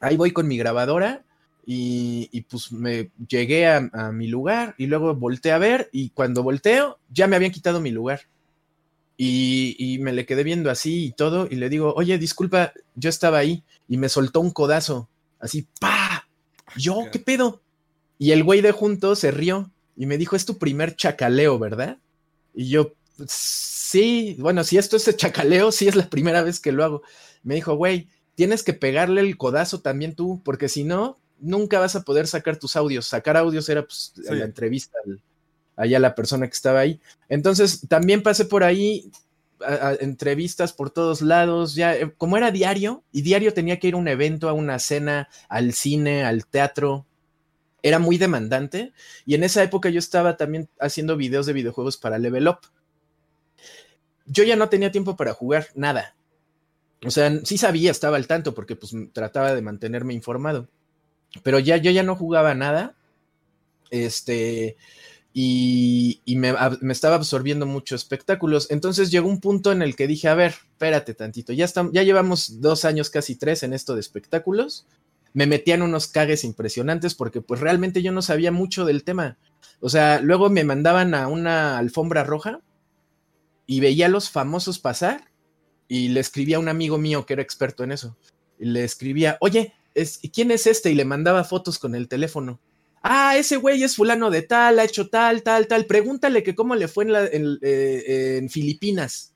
Ahí 0.00 0.16
voy 0.16 0.30
con 0.30 0.46
mi 0.46 0.56
grabadora 0.56 1.24
y, 1.70 2.40
pues 2.48 2.72
me 2.72 3.10
llegué 3.28 3.66
a, 3.66 4.10
mi 4.10 4.26
lugar 4.26 4.74
y 4.78 4.86
luego 4.86 5.14
volteé 5.14 5.52
a 5.52 5.58
ver 5.58 5.90
y 5.92 6.08
cuando 6.10 6.42
volteo 6.42 6.98
ya 7.10 7.26
me 7.26 7.36
habían 7.36 7.52
quitado 7.52 7.78
mi 7.78 7.90
lugar. 7.90 8.22
Y, 9.18 9.98
me 10.00 10.14
le 10.14 10.24
quedé 10.24 10.44
viendo 10.44 10.70
así 10.70 11.04
y 11.04 11.12
todo 11.12 11.46
y 11.50 11.56
le 11.56 11.68
digo, 11.68 11.92
oye, 11.94 12.16
disculpa, 12.16 12.72
yo 12.94 13.10
estaba 13.10 13.36
ahí 13.36 13.64
y 13.86 13.98
me 13.98 14.08
soltó 14.08 14.40
un 14.40 14.50
codazo, 14.50 15.10
así, 15.40 15.68
pa, 15.78 16.26
yo, 16.74 17.04
¿qué 17.12 17.18
pedo? 17.18 17.60
Y 18.18 18.30
el 18.30 18.44
güey 18.44 18.62
de 18.62 18.72
junto 18.72 19.14
se 19.14 19.30
rió 19.30 19.70
y 19.94 20.06
me 20.06 20.16
dijo, 20.16 20.36
es 20.36 20.46
tu 20.46 20.56
primer 20.56 20.96
chacaleo, 20.96 21.58
¿verdad? 21.58 21.98
Y 22.54 22.70
yo, 22.70 22.94
sí, 23.26 24.36
bueno, 24.38 24.64
si 24.64 24.78
esto 24.78 24.96
es 24.96 25.14
chacaleo, 25.16 25.70
sí 25.70 25.86
es 25.86 25.96
la 25.96 26.08
primera 26.08 26.42
vez 26.42 26.60
que 26.60 26.72
lo 26.72 26.82
hago. 26.82 27.02
Me 27.42 27.56
dijo, 27.56 27.74
güey, 27.74 28.08
tienes 28.36 28.62
que 28.62 28.72
pegarle 28.72 29.20
el 29.20 29.36
codazo 29.36 29.82
también 29.82 30.14
tú, 30.14 30.40
porque 30.42 30.70
si 30.70 30.84
no, 30.84 31.18
nunca 31.40 31.78
vas 31.78 31.96
a 31.96 32.02
poder 32.02 32.26
sacar 32.26 32.56
tus 32.58 32.76
audios. 32.76 33.06
Sacar 33.06 33.36
audios 33.36 33.68
era 33.68 33.82
pues 33.82 34.12
la 34.16 34.44
entrevista 34.44 34.98
allá 35.78 35.98
la 36.00 36.14
persona 36.14 36.46
que 36.46 36.54
estaba 36.54 36.80
ahí. 36.80 37.00
Entonces 37.28 37.86
también 37.88 38.22
pasé 38.22 38.44
por 38.44 38.64
ahí 38.64 39.10
a, 39.64 39.94
entrevistas 40.00 40.72
por 40.72 40.90
todos 40.90 41.22
lados, 41.22 41.74
ya 41.74 41.96
eh, 41.96 42.12
como 42.16 42.36
era 42.36 42.50
diario 42.50 43.04
y 43.12 43.22
diario 43.22 43.54
tenía 43.54 43.78
que 43.78 43.88
ir 43.88 43.94
a 43.94 43.98
un 43.98 44.08
evento, 44.08 44.48
a 44.48 44.52
una 44.52 44.78
cena, 44.80 45.28
al 45.48 45.72
cine, 45.72 46.24
al 46.24 46.46
teatro. 46.46 47.06
Era 47.80 48.00
muy 48.00 48.18
demandante 48.18 48.92
y 49.24 49.34
en 49.36 49.44
esa 49.44 49.62
época 49.62 49.88
yo 49.88 50.00
estaba 50.00 50.36
también 50.36 50.68
haciendo 50.80 51.16
videos 51.16 51.46
de 51.46 51.52
videojuegos 51.52 51.96
para 51.96 52.18
Level 52.18 52.48
Up. 52.48 52.58
Yo 54.26 54.42
ya 54.42 54.56
no 54.56 54.68
tenía 54.68 54.90
tiempo 54.90 55.16
para 55.16 55.32
jugar 55.32 55.68
nada. 55.74 56.16
O 57.06 57.12
sea, 57.12 57.32
sí 57.44 57.56
sabía, 57.56 57.92
estaba 57.92 58.16
al 58.16 58.26
tanto 58.26 58.52
porque 58.52 58.74
pues 58.74 58.92
trataba 59.12 59.54
de 59.54 59.62
mantenerme 59.62 60.12
informado 60.12 60.68
pero 61.42 61.58
ya 61.58 61.76
yo 61.76 61.90
ya 61.90 62.02
no 62.02 62.16
jugaba 62.16 62.54
nada. 62.54 62.94
Este, 63.90 64.76
y, 65.32 66.20
me, 66.36 66.52
estaba 66.90 67.16
absorbiendo 67.16 67.64
muchos 67.64 68.02
espectáculos. 68.02 68.66
Entonces 68.70 69.10
llegó 69.10 69.28
un 69.28 69.40
punto 69.40 69.70
en 69.70 69.82
el 69.82 69.94
que 69.94 70.06
dije, 70.06 70.28
a 70.28 70.34
ver, 70.34 70.54
espérate 70.72 71.14
tantito, 71.14 71.52
ya, 71.52 71.64
estamos, 71.64 71.92
ya 71.92 72.02
llevamos 72.02 72.60
dos 72.60 72.84
años, 72.84 73.10
casi 73.10 73.36
tres 73.36 73.62
en 73.62 73.72
esto 73.72 73.94
de 73.94 74.00
espectáculos. 74.00 74.86
Me 75.34 75.46
metían 75.46 75.82
unos 75.82 76.08
cagues 76.08 76.42
impresionantes 76.42 77.14
porque 77.14 77.40
pues 77.40 77.60
realmente 77.60 78.02
yo 78.02 78.10
no 78.10 78.22
sabía 78.22 78.50
mucho 78.50 78.84
del 78.84 79.04
tema. 79.04 79.38
O 79.80 79.88
sea, 79.88 80.20
luego 80.20 80.50
me 80.50 80.64
mandaban 80.64 81.14
a 81.14 81.28
una 81.28 81.78
alfombra 81.78 82.24
roja 82.24 82.60
y 83.66 83.80
veía 83.80 84.06
a 84.06 84.08
los 84.08 84.30
famosos 84.30 84.78
pasar 84.78 85.30
y 85.86 86.08
le 86.08 86.20
escribía 86.20 86.56
a 86.56 86.60
un 86.60 86.68
amigo 86.68 86.98
mío 86.98 87.26
que 87.26 87.34
era 87.34 87.42
experto 87.42 87.84
en 87.84 87.92
eso. 87.92 88.16
Y 88.58 88.64
le 88.64 88.82
escribía, 88.82 89.36
oye, 89.40 89.74
¿quién 90.32 90.50
es 90.50 90.66
este? 90.66 90.90
Y 90.90 90.94
le 90.94 91.04
mandaba 91.04 91.44
fotos 91.44 91.78
con 91.78 91.94
el 91.94 92.08
teléfono. 92.08 92.60
Ah, 93.02 93.36
ese 93.36 93.56
güey 93.56 93.82
es 93.82 93.96
fulano 93.96 94.30
de 94.30 94.42
tal, 94.42 94.78
ha 94.78 94.84
hecho 94.84 95.08
tal, 95.08 95.42
tal, 95.42 95.66
tal. 95.66 95.86
Pregúntale 95.86 96.42
que 96.42 96.54
cómo 96.54 96.74
le 96.74 96.88
fue 96.88 97.04
en, 97.04 97.58
eh, 97.62 98.38
en 98.38 98.48
Filipinas. 98.48 99.34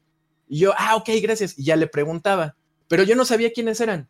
Y 0.48 0.58
yo, 0.60 0.72
ah, 0.76 0.96
ok, 0.96 1.10
gracias. 1.22 1.58
Y 1.58 1.64
ya 1.64 1.76
le 1.76 1.86
preguntaba, 1.86 2.56
pero 2.88 3.04
yo 3.04 3.16
no 3.16 3.24
sabía 3.24 3.52
quiénes 3.52 3.80
eran. 3.80 4.08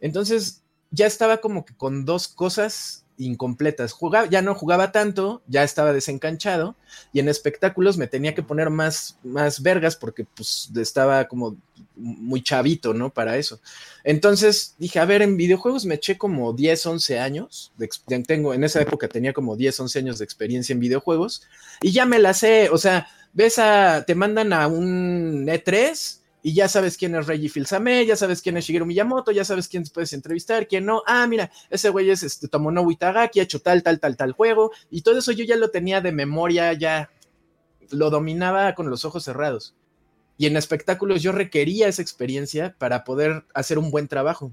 Entonces 0.00 0.62
ya 0.90 1.06
estaba 1.06 1.38
como 1.38 1.64
que 1.64 1.76
con 1.76 2.04
dos 2.04 2.28
cosas 2.28 3.04
incompletas. 3.16 3.92
Jugaba, 3.92 4.28
ya 4.28 4.42
no 4.42 4.54
jugaba 4.54 4.92
tanto, 4.92 5.42
ya 5.46 5.62
estaba 5.62 5.92
desencanchado 5.92 6.76
y 7.12 7.20
en 7.20 7.28
espectáculos 7.28 7.96
me 7.96 8.06
tenía 8.06 8.34
que 8.34 8.42
poner 8.42 8.70
más, 8.70 9.18
más 9.22 9.62
vergas 9.62 9.96
porque 9.96 10.24
pues 10.24 10.70
estaba 10.76 11.26
como 11.26 11.56
muy 11.96 12.42
chavito, 12.42 12.94
¿no? 12.94 13.10
Para 13.10 13.36
eso. 13.36 13.60
Entonces 14.02 14.74
dije, 14.78 14.98
a 14.98 15.04
ver, 15.04 15.22
en 15.22 15.36
videojuegos 15.36 15.84
me 15.84 15.94
eché 15.94 16.18
como 16.18 16.52
10, 16.52 16.86
11 16.86 17.18
años, 17.18 17.72
de, 17.76 17.88
tengo, 18.26 18.54
en 18.54 18.64
esa 18.64 18.80
época 18.80 19.08
tenía 19.08 19.32
como 19.32 19.56
10, 19.56 19.80
11 19.80 19.98
años 19.98 20.18
de 20.18 20.24
experiencia 20.24 20.72
en 20.72 20.80
videojuegos 20.80 21.42
y 21.82 21.92
ya 21.92 22.06
me 22.06 22.18
la 22.18 22.34
sé, 22.34 22.68
o 22.70 22.78
sea, 22.78 23.08
ves 23.32 23.58
a, 23.58 24.04
te 24.06 24.14
mandan 24.14 24.52
a 24.52 24.66
un 24.66 25.46
E3 25.46 26.20
y 26.46 26.52
ya 26.52 26.68
sabes 26.68 26.98
quién 26.98 27.14
es 27.14 27.26
Reggie 27.26 27.48
Fils-Aimé, 27.48 28.04
ya 28.04 28.16
sabes 28.16 28.42
quién 28.42 28.58
es 28.58 28.66
Shigeru 28.66 28.84
Miyamoto, 28.84 29.32
ya 29.32 29.46
sabes 29.46 29.66
quién 29.66 29.82
puedes 29.84 30.12
entrevistar, 30.12 30.68
quién 30.68 30.84
no. 30.84 31.02
Ah, 31.06 31.26
mira, 31.26 31.50
ese 31.70 31.88
güey 31.88 32.10
es 32.10 32.22
este, 32.22 32.48
Tomonobu 32.48 32.90
Itagaki, 32.90 33.40
ha 33.40 33.44
hecho 33.44 33.60
tal, 33.60 33.82
tal, 33.82 33.98
tal, 33.98 34.14
tal 34.14 34.32
juego. 34.32 34.70
Y 34.90 35.00
todo 35.00 35.18
eso 35.18 35.32
yo 35.32 35.42
ya 35.46 35.56
lo 35.56 35.70
tenía 35.70 36.02
de 36.02 36.12
memoria, 36.12 36.74
ya 36.74 37.08
lo 37.90 38.10
dominaba 38.10 38.74
con 38.74 38.90
los 38.90 39.06
ojos 39.06 39.24
cerrados. 39.24 39.74
Y 40.36 40.46
en 40.46 40.56
espectáculos 40.56 41.22
yo 41.22 41.32
requería 41.32 41.88
esa 41.88 42.02
experiencia 42.02 42.74
para 42.78 43.04
poder 43.04 43.44
hacer 43.54 43.78
un 43.78 43.90
buen 43.90 44.08
trabajo. 44.08 44.52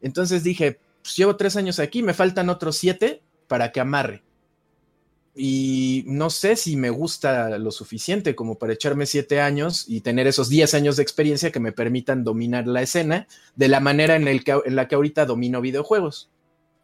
Entonces 0.00 0.42
dije, 0.42 0.80
pues 1.02 1.16
llevo 1.16 1.36
tres 1.36 1.56
años 1.56 1.78
aquí, 1.78 2.02
me 2.02 2.14
faltan 2.14 2.48
otros 2.48 2.76
siete 2.76 3.22
para 3.46 3.72
que 3.72 3.80
amarre 3.80 4.22
y 5.34 6.04
no 6.06 6.28
sé 6.28 6.56
si 6.56 6.76
me 6.76 6.90
gusta 6.90 7.58
lo 7.58 7.70
suficiente 7.70 8.34
como 8.34 8.58
para 8.58 8.74
echarme 8.74 9.06
siete 9.06 9.40
años 9.40 9.86
y 9.88 10.02
tener 10.02 10.26
esos 10.26 10.48
diez 10.48 10.74
años 10.74 10.96
de 10.96 11.02
experiencia 11.02 11.50
que 11.50 11.60
me 11.60 11.72
permitan 11.72 12.22
dominar 12.22 12.66
la 12.66 12.82
escena 12.82 13.26
de 13.56 13.68
la 13.68 13.80
manera 13.80 14.16
en, 14.16 14.28
el 14.28 14.44
que, 14.44 14.60
en 14.64 14.76
la 14.76 14.88
que 14.88 14.94
ahorita 14.94 15.24
domino 15.24 15.62
videojuegos. 15.62 16.30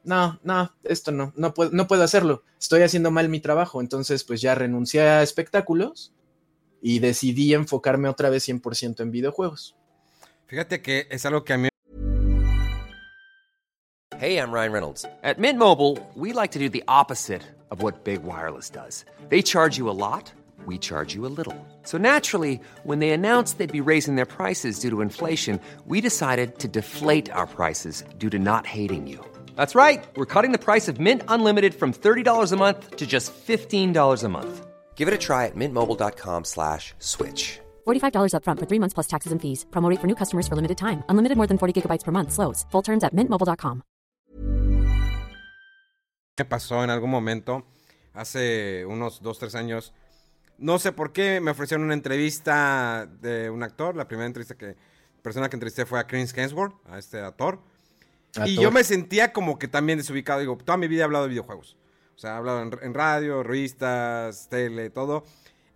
No, 0.05 0.41
no, 0.43 0.73
esto 0.85 1.13
no, 1.13 1.35
no 1.37 1.53
puedo, 1.53 1.71
no 1.73 1.87
puedo 1.87 2.03
hacerlo. 2.03 2.43
Estoy 2.59 2.83
haciendo 2.83 3.11
mal 3.11 3.29
mi 3.29 3.41
trabajo, 3.41 3.83
entonces 3.83 4.25
pues 4.25 4.41
ya 4.41 4.55
renuncié 4.55 5.03
a 5.03 5.23
espectáculos 5.23 6.15
y 6.81 6.99
decidí 6.99 7.55
enfocarme 7.55 8.09
otra 8.09 8.31
vez 8.31 8.49
100% 8.49 9.01
en 9.01 9.11
videojuegos. 9.11 9.77
Fíjate 10.47 10.81
que 10.81 11.07
es 11.11 11.27
algo 11.27 11.45
que 11.45 11.53
a 11.53 11.59
mí 11.59 11.69
Hey, 14.19 14.37
I'm 14.39 14.51
Ryan 14.51 14.73
Reynolds. 14.73 15.07
At 15.23 15.39
Mint 15.39 15.61
Mobile, 15.61 15.97
we 16.17 16.33
like 16.33 16.51
to 16.51 16.59
do 16.59 16.69
the 16.69 16.83
opposite 16.89 17.45
of 17.71 17.83
what 17.83 18.03
Big 18.03 18.25
Wireless 18.25 18.69
does. 18.69 19.05
They 19.29 19.43
charge 19.43 19.79
you 19.79 19.89
a 19.89 19.95
lot, 19.95 20.33
we 20.67 20.77
charge 20.77 21.15
you 21.15 21.25
a 21.25 21.31
little. 21.31 21.55
So 21.85 21.99
naturally, 21.99 22.61
when 22.83 22.99
they 22.99 23.11
announced 23.11 23.59
they'd 23.59 23.71
be 23.71 23.91
raising 23.93 24.17
their 24.17 24.27
prices 24.27 24.81
due 24.81 24.91
to 24.91 25.03
inflation, 25.03 25.61
we 25.87 26.01
decided 26.01 26.59
to 26.59 26.67
deflate 26.67 27.31
our 27.31 27.47
prices 27.47 28.03
due 28.19 28.29
to 28.31 28.41
not 28.41 28.67
hating 28.67 29.07
you. 29.07 29.25
That's 29.55 29.77
right. 29.77 30.05
We're 30.17 30.33
cutting 30.35 30.51
the 30.51 30.65
price 30.65 30.89
of 30.89 30.99
Mint 30.99 31.23
Unlimited 31.29 31.75
from 31.75 31.93
$30 31.93 32.51
a 32.51 32.57
month 32.57 32.97
to 32.97 33.07
just 33.07 33.33
$15 33.47 34.25
a 34.25 34.29
month. 34.29 34.68
Give 34.99 35.07
it 35.07 35.15
a 35.15 35.19
try 35.27 35.47
at 35.47 35.55
mintmobile.com 35.55 36.45
slash 36.45 36.95
switch. 36.99 37.61
$45 37.87 38.35
upfront 38.35 38.59
for 38.59 38.67
three 38.67 38.81
months 38.81 38.95
plus 38.95 39.07
taxes 39.07 39.33
and 39.33 39.41
fees. 39.41 39.65
Promo 39.71 39.95
for 40.01 40.07
new 40.07 40.17
customers 40.17 40.47
for 40.49 40.57
limited 40.57 40.77
time. 40.77 41.03
Unlimited 41.09 41.37
more 41.37 41.47
than 41.47 41.59
40 41.59 41.73
gigabytes 41.73 42.05
per 42.05 42.11
month. 42.13 42.33
Slows. 42.33 42.67
Full 42.73 42.83
terms 42.83 43.05
at 43.05 43.15
mintmobile.com. 43.15 43.83
me 46.39 46.45
pasó 46.45 46.85
en 46.85 46.91
algún 46.91 47.11
momento, 47.11 47.67
hace 48.15 48.87
unos 48.87 49.23
2, 49.23 49.39
3 49.39 49.55
años. 49.57 49.93
No 50.59 50.79
sé 50.79 50.93
por 50.93 51.13
qué 51.13 51.41
me 51.41 51.51
ofrecieron 51.51 51.85
una 51.85 51.95
entrevista 51.95 53.09
de 53.21 53.51
un 53.51 53.63
actor. 53.63 53.97
La 53.97 54.09
primera 54.09 54.27
entrevista 54.27 54.57
que, 54.57 54.77
persona 55.23 55.49
que 55.49 55.57
entrevisté 55.57 55.87
fue 55.87 55.99
a 56.01 56.07
Chris 56.07 56.37
Hemsworth, 56.37 56.75
a 56.87 56.99
este 56.99 57.21
actor. 57.21 57.61
Y 58.45 58.55
yo 58.55 58.71
me 58.71 58.85
sentía 58.85 59.33
como 59.33 59.59
que 59.59 59.69
también 59.69 59.99
desubicado. 59.99 60.41
Digo, 60.41 60.57
toda 60.59 60.77
mi 60.77 60.89
vida 60.89 61.03
he 61.03 61.05
hablado 61.05 61.25
de 61.25 61.31
videojuegos. 61.31 61.78
O 62.19 62.21
sea, 62.21 62.33
he 62.33 62.37
hablado 62.39 62.69
en, 62.83 62.95
radio, 62.95 63.45
revistas, 63.45 64.49
tele, 64.49 64.91
todo. 64.91 65.25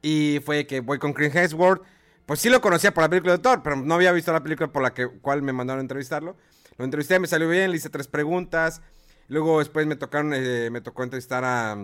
Y 0.03 0.41
fue 0.45 0.67
que 0.67 0.81
voy 0.81 0.99
con 0.99 1.13
Chris 1.13 1.33
Hemsworth. 1.33 1.85
Pues 2.27 2.41
sí 2.41 2.51
lo 2.51 2.61
conocía 2.61 2.93
por 2.93 3.05
la 3.05 3.09
película 3.09 3.35
de 3.35 3.39
Thor, 3.39 3.63
pero 3.63 3.77
no 3.77 3.95
había 3.95 4.11
visto 4.11 4.33
la 4.33 4.43
película 4.43 4.73
por 4.73 4.83
la 4.83 4.93
que, 4.93 5.07
cual 5.07 5.41
me 5.43 5.53
mandaron 5.53 5.79
a 5.79 5.83
entrevistarlo. 5.83 6.37
Lo 6.79 6.85
entrevisté, 6.85 7.21
me 7.21 7.29
salió 7.29 7.49
bien, 7.49 7.71
le 7.71 7.77
hice 7.77 7.91
tres 7.91 8.09
preguntas. 8.09 8.83
Luego 9.29 9.61
después 9.61 9.87
me 9.87 9.95
tocaron, 9.95 10.33
eh, 10.35 10.69
me 10.73 10.81
tocó 10.81 11.05
entrevistar 11.05 11.45
a, 11.45 11.79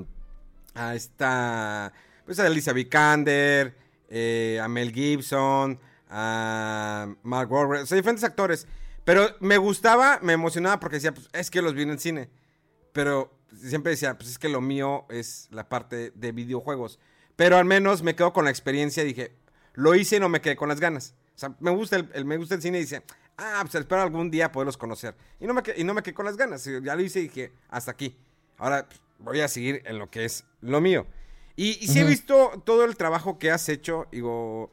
a 0.75 0.95
esta, 0.97 1.93
pues 2.25 2.41
a 2.41 2.47
Alicia 2.47 2.73
Vikander, 2.73 3.77
eh, 4.09 4.59
a 4.61 4.67
Mel 4.67 4.91
Gibson, 4.91 5.79
a 6.11 7.15
Mark 7.23 7.53
Wahlberg, 7.53 7.83
o 7.83 7.87
sea, 7.87 7.95
diferentes 7.95 8.25
actores. 8.25 8.67
Pero 9.05 9.25
me 9.39 9.57
gustaba, 9.57 10.19
me 10.21 10.33
emocionaba 10.33 10.81
porque 10.81 10.97
decía, 10.97 11.15
pues 11.15 11.29
es 11.33 11.49
que 11.49 11.63
los 11.63 11.75
vi 11.75 11.83
en 11.83 11.91
el 11.91 12.01
cine. 12.01 12.29
Pero 12.93 13.38
siempre 13.57 13.91
decía, 13.91 14.17
pues 14.17 14.31
es 14.31 14.39
que 14.39 14.49
lo 14.49 14.61
mío 14.61 15.07
es 15.11 15.49
la 15.51 15.69
parte 15.69 16.13
de 16.15 16.33
videojuegos. 16.33 16.99
Pero 17.37 17.57
al 17.57 17.65
menos 17.65 18.03
me 18.03 18.15
quedo 18.17 18.33
con 18.33 18.45
la 18.45 18.51
experiencia 18.51 19.03
y 19.03 19.07
dije, 19.07 19.33
lo 19.75 19.95
hice 19.95 20.17
y 20.17 20.21
no 20.21 20.29
me 20.29 20.41
quedé 20.41 20.57
con 20.57 20.69
las 20.69 20.81
ganas. 20.81 21.15
O 21.35 21.39
sea, 21.39 21.55
me 21.61 21.71
gusta 21.71 21.97
el, 21.97 22.25
me 22.25 22.37
gusta 22.37 22.57
el 22.57 22.63
cine 22.63 22.79
y 22.79 22.83
dice, 22.83 23.03
ah, 23.37 23.61
pues 23.63 23.75
espero 23.77 24.03
algún 24.03 24.31
día 24.31 24.51
poderlos 24.51 24.77
conocer. 24.77 25.15
Y 25.39 25.47
no 25.47 25.55
me, 25.55 25.63
y 25.77 25.85
no 25.85 25.95
me 25.95 26.03
quedé 26.03 26.15
con 26.15 26.27
las 26.27 26.37
ganas. 26.37 26.65
Ya 26.65 26.95
lo 26.97 27.03
hice 27.03 27.21
y 27.21 27.23
dije, 27.25 27.53
hasta 27.69 27.93
aquí. 27.93 28.17
Ahora 28.57 28.87
pues, 28.89 29.01
voy 29.19 29.41
a 29.41 29.49
seguir 29.49 29.83
en 29.85 29.99
lo 29.99 30.11
que 30.11 30.25
es 30.25 30.45
lo 30.61 30.81
mío. 30.81 31.07
Y, 31.55 31.79
y 31.81 31.89
sí 31.89 32.01
he 32.01 32.05
visto 32.05 32.63
todo 32.65 32.85
el 32.85 32.97
trabajo 32.97 33.39
que 33.39 33.51
has 33.51 33.69
hecho, 33.69 34.07
digo, 34.11 34.71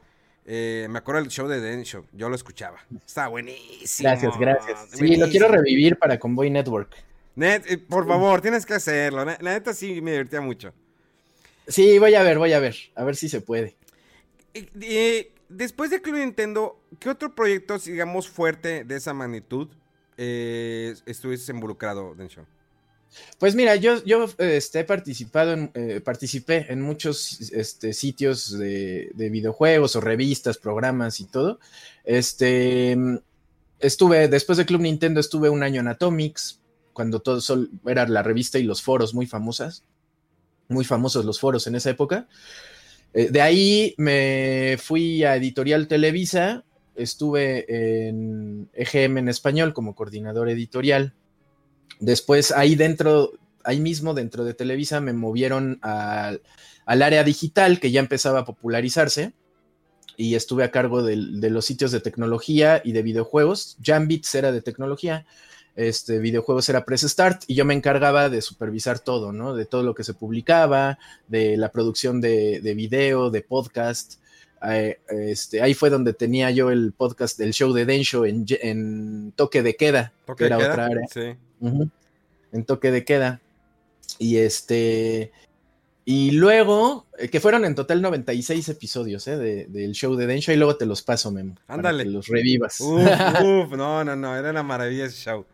Eh, 0.48 0.86
me 0.88 0.98
acuerdo 1.00 1.20
del 1.22 1.30
show 1.30 1.48
de 1.48 1.60
Den 1.60 1.82
Show, 1.84 2.04
yo 2.12 2.28
lo 2.28 2.36
escuchaba. 2.36 2.78
Estaba 3.04 3.26
buenísimo. 3.28 4.08
Gracias, 4.08 4.38
gracias. 4.38 4.78
Sí, 4.90 4.98
buenísimo. 4.98 5.26
lo 5.26 5.30
quiero 5.32 5.48
revivir 5.48 5.98
para 5.98 6.20
Convoy 6.20 6.50
Network. 6.50 6.94
Net, 7.36 7.64
eh, 7.70 7.78
por 7.78 8.06
favor, 8.06 8.40
tienes 8.40 8.66
que 8.66 8.74
hacerlo. 8.74 9.24
La, 9.24 9.38
la 9.40 9.52
neta 9.52 9.72
sí 9.72 10.00
me 10.00 10.12
divertía 10.12 10.40
mucho. 10.40 10.72
Sí, 11.68 11.98
voy 11.98 12.14
a 12.14 12.22
ver, 12.22 12.38
voy 12.38 12.52
a 12.52 12.60
ver. 12.60 12.76
A 12.94 13.04
ver 13.04 13.16
si 13.16 13.28
se 13.28 13.40
puede. 13.40 13.76
Eh, 14.54 14.68
eh, 14.80 15.32
después 15.48 15.90
de 15.90 16.00
Club 16.00 16.16
Nintendo, 16.16 16.80
¿qué 16.98 17.10
otro 17.10 17.34
proyecto, 17.34 17.78
digamos, 17.78 18.28
fuerte 18.28 18.84
de 18.84 18.96
esa 18.96 19.12
magnitud 19.12 19.68
eh, 20.16 20.94
estuviste 21.06 21.52
involucrado, 21.52 22.14
Densho? 22.14 22.46
Pues 23.38 23.54
mira, 23.54 23.76
yo, 23.76 24.02
yo 24.04 24.26
este, 24.38 24.80
he 24.80 24.84
participado 24.84 25.52
en, 25.52 25.70
eh, 25.74 26.00
participé 26.04 26.66
en 26.70 26.82
muchos 26.82 27.50
este, 27.52 27.92
sitios 27.92 28.58
de, 28.58 29.10
de, 29.14 29.30
videojuegos 29.30 29.96
o 29.96 30.00
revistas, 30.00 30.58
programas 30.58 31.20
y 31.20 31.24
todo. 31.24 31.58
Este, 32.04 32.96
estuve, 33.78 34.28
después 34.28 34.58
de 34.58 34.66
Club 34.66 34.82
Nintendo, 34.82 35.20
estuve 35.20 35.48
un 35.48 35.62
año 35.62 35.80
en 35.80 35.88
Atomics, 35.88 36.60
cuando 36.96 37.20
todo 37.20 37.42
sol, 37.42 37.68
era 37.84 38.08
la 38.08 38.22
revista 38.22 38.58
y 38.58 38.62
los 38.62 38.80
foros 38.80 39.12
muy 39.12 39.26
famosas, 39.26 39.84
muy 40.68 40.82
famosos 40.82 41.26
los 41.26 41.38
foros 41.38 41.66
en 41.66 41.74
esa 41.74 41.90
época. 41.90 42.26
Eh, 43.12 43.28
de 43.30 43.42
ahí 43.42 43.94
me 43.98 44.78
fui 44.82 45.22
a 45.22 45.36
Editorial 45.36 45.88
Televisa, 45.88 46.64
estuve 46.94 48.08
en 48.08 48.70
EGM 48.72 49.18
en 49.18 49.28
español 49.28 49.74
como 49.74 49.94
coordinador 49.94 50.48
editorial. 50.48 51.12
Después 52.00 52.50
ahí 52.50 52.76
dentro, 52.76 53.32
ahí 53.62 53.78
mismo 53.78 54.14
dentro 54.14 54.46
de 54.46 54.54
Televisa 54.54 55.02
me 55.02 55.12
movieron 55.12 55.78
al, 55.82 56.40
área 56.86 57.24
digital 57.24 57.78
que 57.78 57.90
ya 57.90 58.00
empezaba 58.00 58.40
a 58.40 58.44
popularizarse 58.46 59.34
y 60.16 60.34
estuve 60.34 60.64
a 60.64 60.70
cargo 60.70 61.02
de, 61.02 61.14
de, 61.14 61.50
los 61.50 61.66
sitios 61.66 61.92
de 61.92 62.00
tecnología 62.00 62.80
y 62.82 62.92
de 62.92 63.02
videojuegos. 63.02 63.76
Jambits 63.82 64.34
era 64.34 64.50
de 64.50 64.62
tecnología, 64.62 65.26
este, 65.76 66.18
videojuegos 66.18 66.68
era 66.68 66.84
Press 66.84 67.02
Start 67.02 67.44
y 67.46 67.54
yo 67.54 67.64
me 67.64 67.74
encargaba 67.74 68.28
de 68.30 68.40
supervisar 68.40 68.98
todo, 68.98 69.32
¿no? 69.32 69.54
De 69.54 69.66
todo 69.66 69.82
lo 69.82 69.94
que 69.94 70.04
se 70.04 70.14
publicaba, 70.14 70.98
de 71.28 71.56
la 71.56 71.70
producción 71.70 72.20
de, 72.20 72.60
de 72.62 72.74
video, 72.74 73.30
de 73.30 73.42
podcast. 73.42 74.14
Eh, 74.66 74.98
este, 75.08 75.60
ahí 75.60 75.74
fue 75.74 75.90
donde 75.90 76.14
tenía 76.14 76.50
yo 76.50 76.70
el 76.70 76.92
podcast 76.92 77.38
del 77.38 77.52
show 77.52 77.72
de 77.74 77.84
Densho 77.84 78.24
en, 78.24 78.46
en 78.62 79.32
Toque 79.36 79.62
de 79.62 79.76
Queda, 79.76 80.12
¿Toque 80.24 80.38
que 80.38 80.46
era 80.46 80.56
de 80.56 80.62
queda? 80.62 80.72
otra 80.72 80.86
área. 80.86 81.06
Sí. 81.12 81.36
Uh 81.60 81.68
-huh. 81.68 81.90
En 82.52 82.64
Toque 82.64 82.90
de 82.90 83.04
Queda. 83.04 83.40
Y 84.18 84.38
este. 84.38 85.30
Y 86.06 86.30
luego, 86.30 87.04
eh, 87.18 87.28
que 87.28 87.40
fueron 87.40 87.64
en 87.64 87.74
total 87.74 88.00
96 88.00 88.68
episodios 88.68 89.26
eh, 89.26 89.36
de, 89.36 89.66
del 89.66 89.92
show 89.92 90.14
de 90.14 90.26
Densho, 90.26 90.52
y 90.52 90.56
luego 90.56 90.76
te 90.76 90.86
los 90.86 91.02
paso, 91.02 91.30
Memo. 91.32 91.56
Ándale. 91.66 91.98
Para 91.98 92.04
que 92.04 92.10
los 92.10 92.28
revivas. 92.28 92.80
Uf, 92.80 93.02
uf, 93.42 93.76
no, 93.76 94.04
no, 94.04 94.16
no, 94.16 94.36
era 94.36 94.50
una 94.50 94.62
maravilla 94.62 95.06
ese 95.06 95.16
show. 95.16 95.44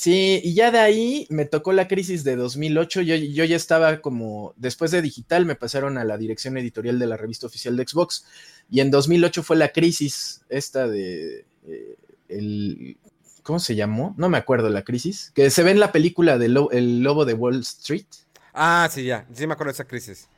Sí, 0.00 0.40
y 0.42 0.54
ya 0.54 0.70
de 0.70 0.78
ahí 0.78 1.26
me 1.28 1.44
tocó 1.44 1.74
la 1.74 1.86
crisis 1.86 2.24
de 2.24 2.34
2008. 2.34 3.02
Yo, 3.02 3.16
yo, 3.16 3.44
ya 3.44 3.54
estaba 3.54 4.00
como, 4.00 4.54
después 4.56 4.92
de 4.92 5.02
digital, 5.02 5.44
me 5.44 5.56
pasaron 5.56 5.98
a 5.98 6.04
la 6.04 6.16
dirección 6.16 6.56
editorial 6.56 6.98
de 6.98 7.06
la 7.06 7.18
revista 7.18 7.46
oficial 7.46 7.76
de 7.76 7.86
Xbox. 7.86 8.24
Y 8.70 8.80
en 8.80 8.90
2008 8.90 9.42
fue 9.42 9.58
la 9.58 9.72
crisis 9.72 10.40
esta 10.48 10.88
de. 10.88 11.44
Eh, 11.66 11.96
el, 12.30 12.96
¿Cómo 13.42 13.58
se 13.58 13.74
llamó? 13.74 14.14
No 14.16 14.30
me 14.30 14.38
acuerdo 14.38 14.70
la 14.70 14.84
crisis. 14.84 15.32
Que 15.34 15.50
se 15.50 15.62
ve 15.62 15.72
en 15.72 15.80
la 15.80 15.92
película 15.92 16.38
de 16.38 16.48
Lo, 16.48 16.70
El 16.70 17.02
Lobo 17.02 17.26
de 17.26 17.34
Wall 17.34 17.60
Street. 17.60 18.06
Ah, 18.54 18.88
sí, 18.90 19.04
ya. 19.04 19.26
Sí 19.34 19.46
me 19.46 19.52
acuerdo 19.52 19.72
de 19.72 19.74
esa 19.74 19.86
crisis. 19.86 20.30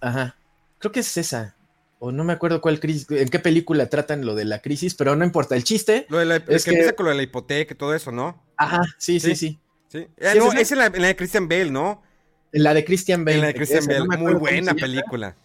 Ajá. 0.00 0.36
Creo 0.78 0.92
que 0.92 1.00
es 1.00 1.16
esa. 1.16 1.56
O 1.98 2.12
no 2.12 2.22
me 2.22 2.34
acuerdo 2.34 2.60
cuál 2.60 2.78
crisis, 2.78 3.06
en 3.10 3.28
qué 3.28 3.40
película 3.40 3.86
tratan 3.86 4.24
lo 4.24 4.36
de 4.36 4.44
la 4.44 4.60
crisis, 4.60 4.94
pero 4.94 5.16
no 5.16 5.24
importa. 5.24 5.56
El 5.56 5.64
chiste. 5.64 6.06
Lo 6.08 6.18
de 6.18 6.24
la, 6.24 6.36
es 6.36 6.64
que, 6.64 6.70
que 6.70 6.76
empieza 6.76 6.92
con 6.94 7.06
lo 7.06 7.10
de 7.10 7.16
la 7.16 7.22
hipoteca 7.24 7.74
y 7.74 7.76
todo 7.76 7.96
eso, 7.96 8.12
¿no? 8.12 8.40
Ajá, 8.64 8.82
sí, 8.98 9.18
sí, 9.20 9.34
sí. 9.34 9.58
sí. 9.88 10.06
Ah, 10.20 10.34
no, 10.36 10.52
es 10.52 10.72
en 10.72 10.78
la, 10.78 10.86
en 10.86 11.02
la, 11.02 11.08
de 11.08 11.16
Christian 11.16 11.48
Bale, 11.48 11.70
¿no? 11.70 12.02
En 12.52 12.62
la 12.62 12.74
de 12.74 12.84
Christian 12.84 13.24
Bale. 13.24 13.36
En 13.36 13.40
la 13.42 13.46
de 13.48 13.54
Christian 13.54 13.86
Bale. 13.86 14.06
No 14.06 14.18
Muy 14.18 14.34
buena 14.34 14.74
película. 14.74 15.36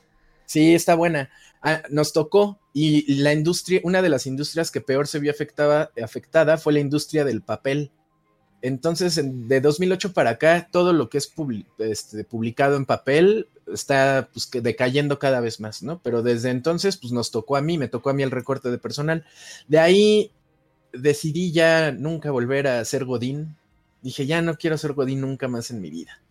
Sí, 0.46 0.74
está 0.74 0.96
buena. 0.96 1.30
Ah, 1.62 1.82
nos 1.90 2.14
tocó 2.14 2.60
y 2.74 3.16
la 3.16 3.34
industria, 3.34 3.82
una 3.84 4.02
de 4.02 4.10
las 4.10 4.28
industrias 4.28 4.70
que 4.70 4.82
peor 4.82 5.08
se 5.08 5.20
vio 5.20 5.32
afectada, 5.32 5.92
afectada 6.02 6.58
fue 6.58 6.74
la 6.74 6.80
industria 6.80 7.26
del 7.26 7.42
papel. 7.42 7.92
Entonces, 8.62 9.18
en, 9.18 9.48
de 9.48 9.62
2008 9.62 10.14
para 10.14 10.32
acá, 10.32 10.70
todo 10.72 10.94
lo 10.94 11.10
que 11.10 11.18
es 11.18 11.34
este, 11.80 12.24
publicado 12.24 12.76
en 12.76 12.86
papel 12.86 13.50
está 13.72 14.30
pues, 14.32 14.48
que 14.48 14.62
decayendo 14.62 15.20
cada 15.20 15.40
vez 15.40 15.60
más, 15.60 15.84
¿no? 15.84 16.02
Pero 16.02 16.22
desde 16.22 16.50
entonces, 16.50 16.98
pues 16.98 17.12
nos 17.12 17.32
tocó 17.32 17.56
a 17.56 17.62
mí, 17.62 17.78
me 17.78 17.88
tocó 17.88 18.10
a 18.10 18.14
mí 18.14 18.24
el 18.24 18.32
recorte 18.32 18.70
de 18.70 18.78
personal. 18.78 19.26
De 19.68 19.80
ahí 19.80 20.32
decidí 20.94 21.52
ya 21.52 21.92
nunca 21.92 22.32
volver 22.32 22.68
a 22.68 22.84
ser 22.86 23.06
Godín. 23.06 23.56
Dije, 24.02 24.26
ya 24.26 24.42
no 24.42 24.56
quiero 24.56 24.78
ser 24.78 24.94
Godín 24.94 25.22
nunca 25.22 25.48
más 25.48 25.72
en 25.72 25.82
mi 25.82 25.90
vida. 25.90 26.22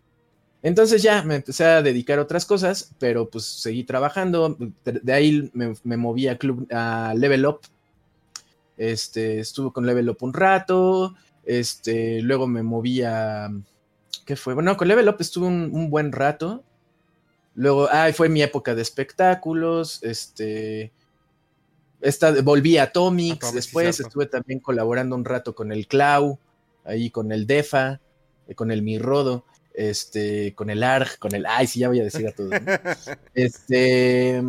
Entonces 0.62 1.02
ya 1.02 1.22
me 1.22 1.36
empecé 1.36 1.64
a 1.64 1.82
dedicar 1.82 2.18
a 2.18 2.22
otras 2.22 2.44
cosas, 2.44 2.92
pero 2.98 3.28
pues 3.30 3.44
seguí 3.44 3.84
trabajando. 3.84 4.56
De 4.84 5.12
ahí 5.12 5.50
me, 5.52 5.74
me 5.84 5.96
moví 5.96 6.28
a, 6.28 6.38
club, 6.38 6.66
a 6.72 7.14
Level 7.16 7.46
Up. 7.46 7.60
Este, 8.76 9.38
estuve 9.38 9.72
con 9.72 9.86
Level 9.86 10.10
Up 10.10 10.18
un 10.20 10.34
rato. 10.34 11.14
Este, 11.44 12.20
luego 12.22 12.46
me 12.46 12.62
moví 12.62 13.02
a. 13.02 13.48
¿Qué 14.24 14.34
fue? 14.34 14.54
Bueno, 14.54 14.76
con 14.76 14.88
Level 14.88 15.08
Up 15.08 15.16
estuve 15.20 15.46
un, 15.46 15.90
buen 15.90 16.10
rato. 16.10 16.64
Luego, 17.54 17.88
ah, 17.90 18.10
fue 18.12 18.28
mi 18.28 18.42
época 18.42 18.74
de 18.74 18.82
espectáculos. 18.82 20.02
Este. 20.02 20.92
Esta, 22.00 22.30
volví 22.42 22.76
a 22.78 22.84
Atomics, 22.84 23.38
Atomics 23.38 23.54
después, 23.54 24.00
estuve 24.00 24.26
también 24.26 24.60
colaborando 24.60 25.16
un 25.16 25.24
rato 25.24 25.54
con 25.54 25.72
el 25.72 25.86
Clau, 25.86 26.38
ahí 26.84 27.10
con 27.10 27.32
el 27.32 27.46
Defa, 27.46 28.00
con 28.54 28.70
el 28.70 28.82
Mirrodo 28.82 29.44
este, 29.76 30.54
con 30.54 30.70
el 30.70 30.82
ARG, 30.82 31.18
con 31.18 31.34
el, 31.34 31.46
ay, 31.46 31.66
sí, 31.66 31.80
ya 31.80 31.88
voy 31.88 32.00
a 32.00 32.04
decir 32.04 32.26
a 32.26 32.32
todos. 32.32 32.50
¿no? 32.50 32.58
este, 33.34 34.42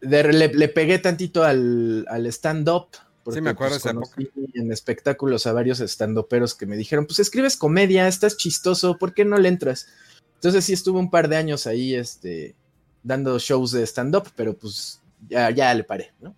de, 0.00 0.32
le, 0.32 0.48
le, 0.48 0.68
pegué 0.68 0.98
tantito 0.98 1.44
al, 1.44 2.04
al 2.08 2.26
stand-up. 2.26 2.88
Sí, 3.30 3.40
me 3.40 3.50
acuerdo 3.50 3.74
pues, 3.74 3.84
esa 3.84 3.90
época. 3.90 4.22
En 4.54 4.72
espectáculos 4.72 5.46
a 5.46 5.52
varios 5.52 5.80
stand-uperos 5.80 6.54
que 6.54 6.66
me 6.66 6.76
dijeron, 6.76 7.06
pues 7.06 7.18
escribes 7.20 7.56
comedia, 7.56 8.08
estás 8.08 8.36
chistoso, 8.36 8.98
¿por 8.98 9.14
qué 9.14 9.24
no 9.24 9.36
le 9.36 9.48
entras? 9.48 9.86
Entonces 10.34 10.64
sí 10.64 10.72
estuve 10.72 10.98
un 10.98 11.10
par 11.10 11.28
de 11.28 11.36
años 11.36 11.66
ahí, 11.66 11.94
este, 11.94 12.54
dando 13.02 13.38
shows 13.38 13.72
de 13.72 13.86
stand-up, 13.86 14.28
pero 14.34 14.56
pues 14.56 15.00
ya, 15.28 15.50
ya 15.50 15.72
le 15.74 15.84
paré, 15.84 16.12
¿no? 16.20 16.34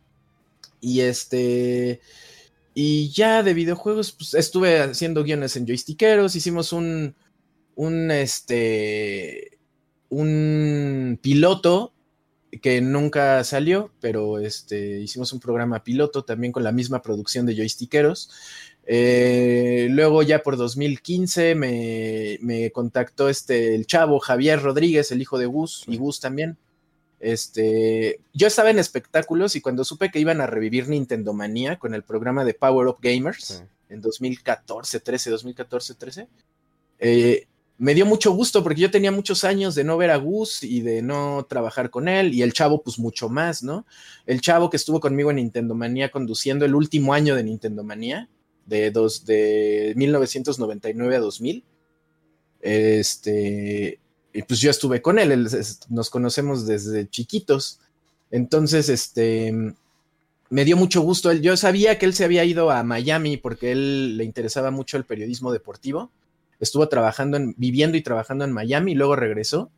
Y 0.81 1.01
este, 1.01 2.01
y 2.74 3.11
ya 3.11 3.43
de 3.43 3.55
videojuegos, 3.55 4.12
pues 4.12 4.35
estuve 4.35 4.81
haciendo 4.81 5.24
guiones 5.24 5.57
en 5.57 5.66
joystickeros, 5.66 6.37
hicimos 6.37 6.72
un, 6.72 7.14
un 7.74 8.11
este 8.11 9.59
un 10.09 11.18
piloto 11.22 11.93
que 12.62 12.81
nunca 12.81 13.45
salió, 13.45 13.93
pero 14.01 14.39
este 14.39 15.01
hicimos 15.01 15.33
un 15.33 15.41
programa 15.41 15.85
piloto 15.85 16.24
también 16.24 16.53
con 16.53 16.64
la 16.64 16.72
misma 16.72 17.01
producción 17.03 17.47
de 17.47 17.55
joystickeros. 17.55 18.31
Eh, 18.87 19.87
luego 19.91 20.22
ya 20.22 20.43
por 20.43 20.57
2015 20.57 21.55
me, 21.55 22.39
me, 22.41 22.72
contactó 22.72 23.28
este 23.28 23.74
el 23.76 23.87
chavo 23.87 24.18
Javier 24.18 24.61
Rodríguez, 24.61 25.12
el 25.12 25.22
hijo 25.22 25.39
de 25.39 25.47
Gus, 25.47 25.85
y 25.87 25.97
Gus 25.97 26.18
también. 26.18 26.59
Este, 27.20 28.18
yo 28.32 28.46
estaba 28.46 28.70
en 28.70 28.78
espectáculos 28.78 29.54
y 29.54 29.60
cuando 29.60 29.84
supe 29.84 30.10
que 30.10 30.18
iban 30.18 30.40
a 30.40 30.46
revivir 30.46 30.88
Nintendo 30.88 31.34
Manía 31.34 31.78
con 31.78 31.94
el 31.94 32.02
programa 32.02 32.44
de 32.46 32.54
Power 32.54 32.88
Up 32.88 32.96
Gamers 33.02 33.44
sí. 33.44 33.64
en 33.90 34.00
2014, 34.00 35.00
13, 35.00 35.30
2014, 35.30 35.94
13, 35.94 36.28
eh, 36.98 37.46
me 37.76 37.94
dio 37.94 38.06
mucho 38.06 38.32
gusto 38.32 38.62
porque 38.62 38.80
yo 38.80 38.90
tenía 38.90 39.12
muchos 39.12 39.44
años 39.44 39.74
de 39.74 39.84
no 39.84 39.98
ver 39.98 40.10
a 40.10 40.16
Gus 40.16 40.62
y 40.62 40.80
de 40.80 41.02
no 41.02 41.46
trabajar 41.48 41.90
con 41.90 42.08
él 42.08 42.34
y 42.34 42.42
el 42.42 42.54
chavo 42.54 42.82
pues 42.82 42.98
mucho 42.98 43.28
más, 43.28 43.62
¿no? 43.62 43.86
El 44.26 44.40
chavo 44.40 44.70
que 44.70 44.76
estuvo 44.78 45.00
conmigo 45.00 45.30
en 45.30 45.36
Nintendo 45.36 45.74
Manía 45.74 46.10
conduciendo 46.10 46.64
el 46.64 46.74
último 46.74 47.12
año 47.12 47.34
de 47.34 47.44
Nintendo 47.44 47.84
Manía, 47.84 48.28
de, 48.64 48.90
dos, 48.90 49.26
de 49.26 49.92
1999 49.96 51.16
a 51.16 51.20
2000, 51.20 51.64
este, 52.60 53.99
y 54.33 54.43
pues 54.43 54.61
yo 54.61 54.70
estuve 54.70 55.03
con 55.03 55.18
él, 55.18 55.49
nos 55.89 56.11
conocemos 56.11 56.66
desde 56.66 57.09
chiquitos, 57.09 57.81
entonces, 58.31 58.89
este, 58.89 59.74
me 60.51 60.64
dio 60.64 60.76
mucho 60.76 61.01
gusto, 61.03 61.33
yo 61.33 61.57
sabía 61.57 61.99
que 61.99 62.07
él 62.07 62.14
se 62.14 62.24
había 62.24 62.45
ido 62.45 62.70
a 62.70 62.83
Miami 62.83 63.37
porque 63.37 63.72
él 63.72 64.16
le 64.16 64.24
interesaba 64.24 64.70
mucho 64.70 64.97
el 64.97 65.05
periodismo 65.05 65.53
deportivo, 65.53 66.11
estuvo 66.61 66.89
trabajando 66.89 67.37
en, 67.37 67.55
viviendo 67.57 67.97
y 67.97 68.03
trabajando 68.03 68.45
en 68.45 68.53
Miami 68.53 68.93
y 68.93 68.95
luego 68.95 69.16
regresó. 69.16 69.70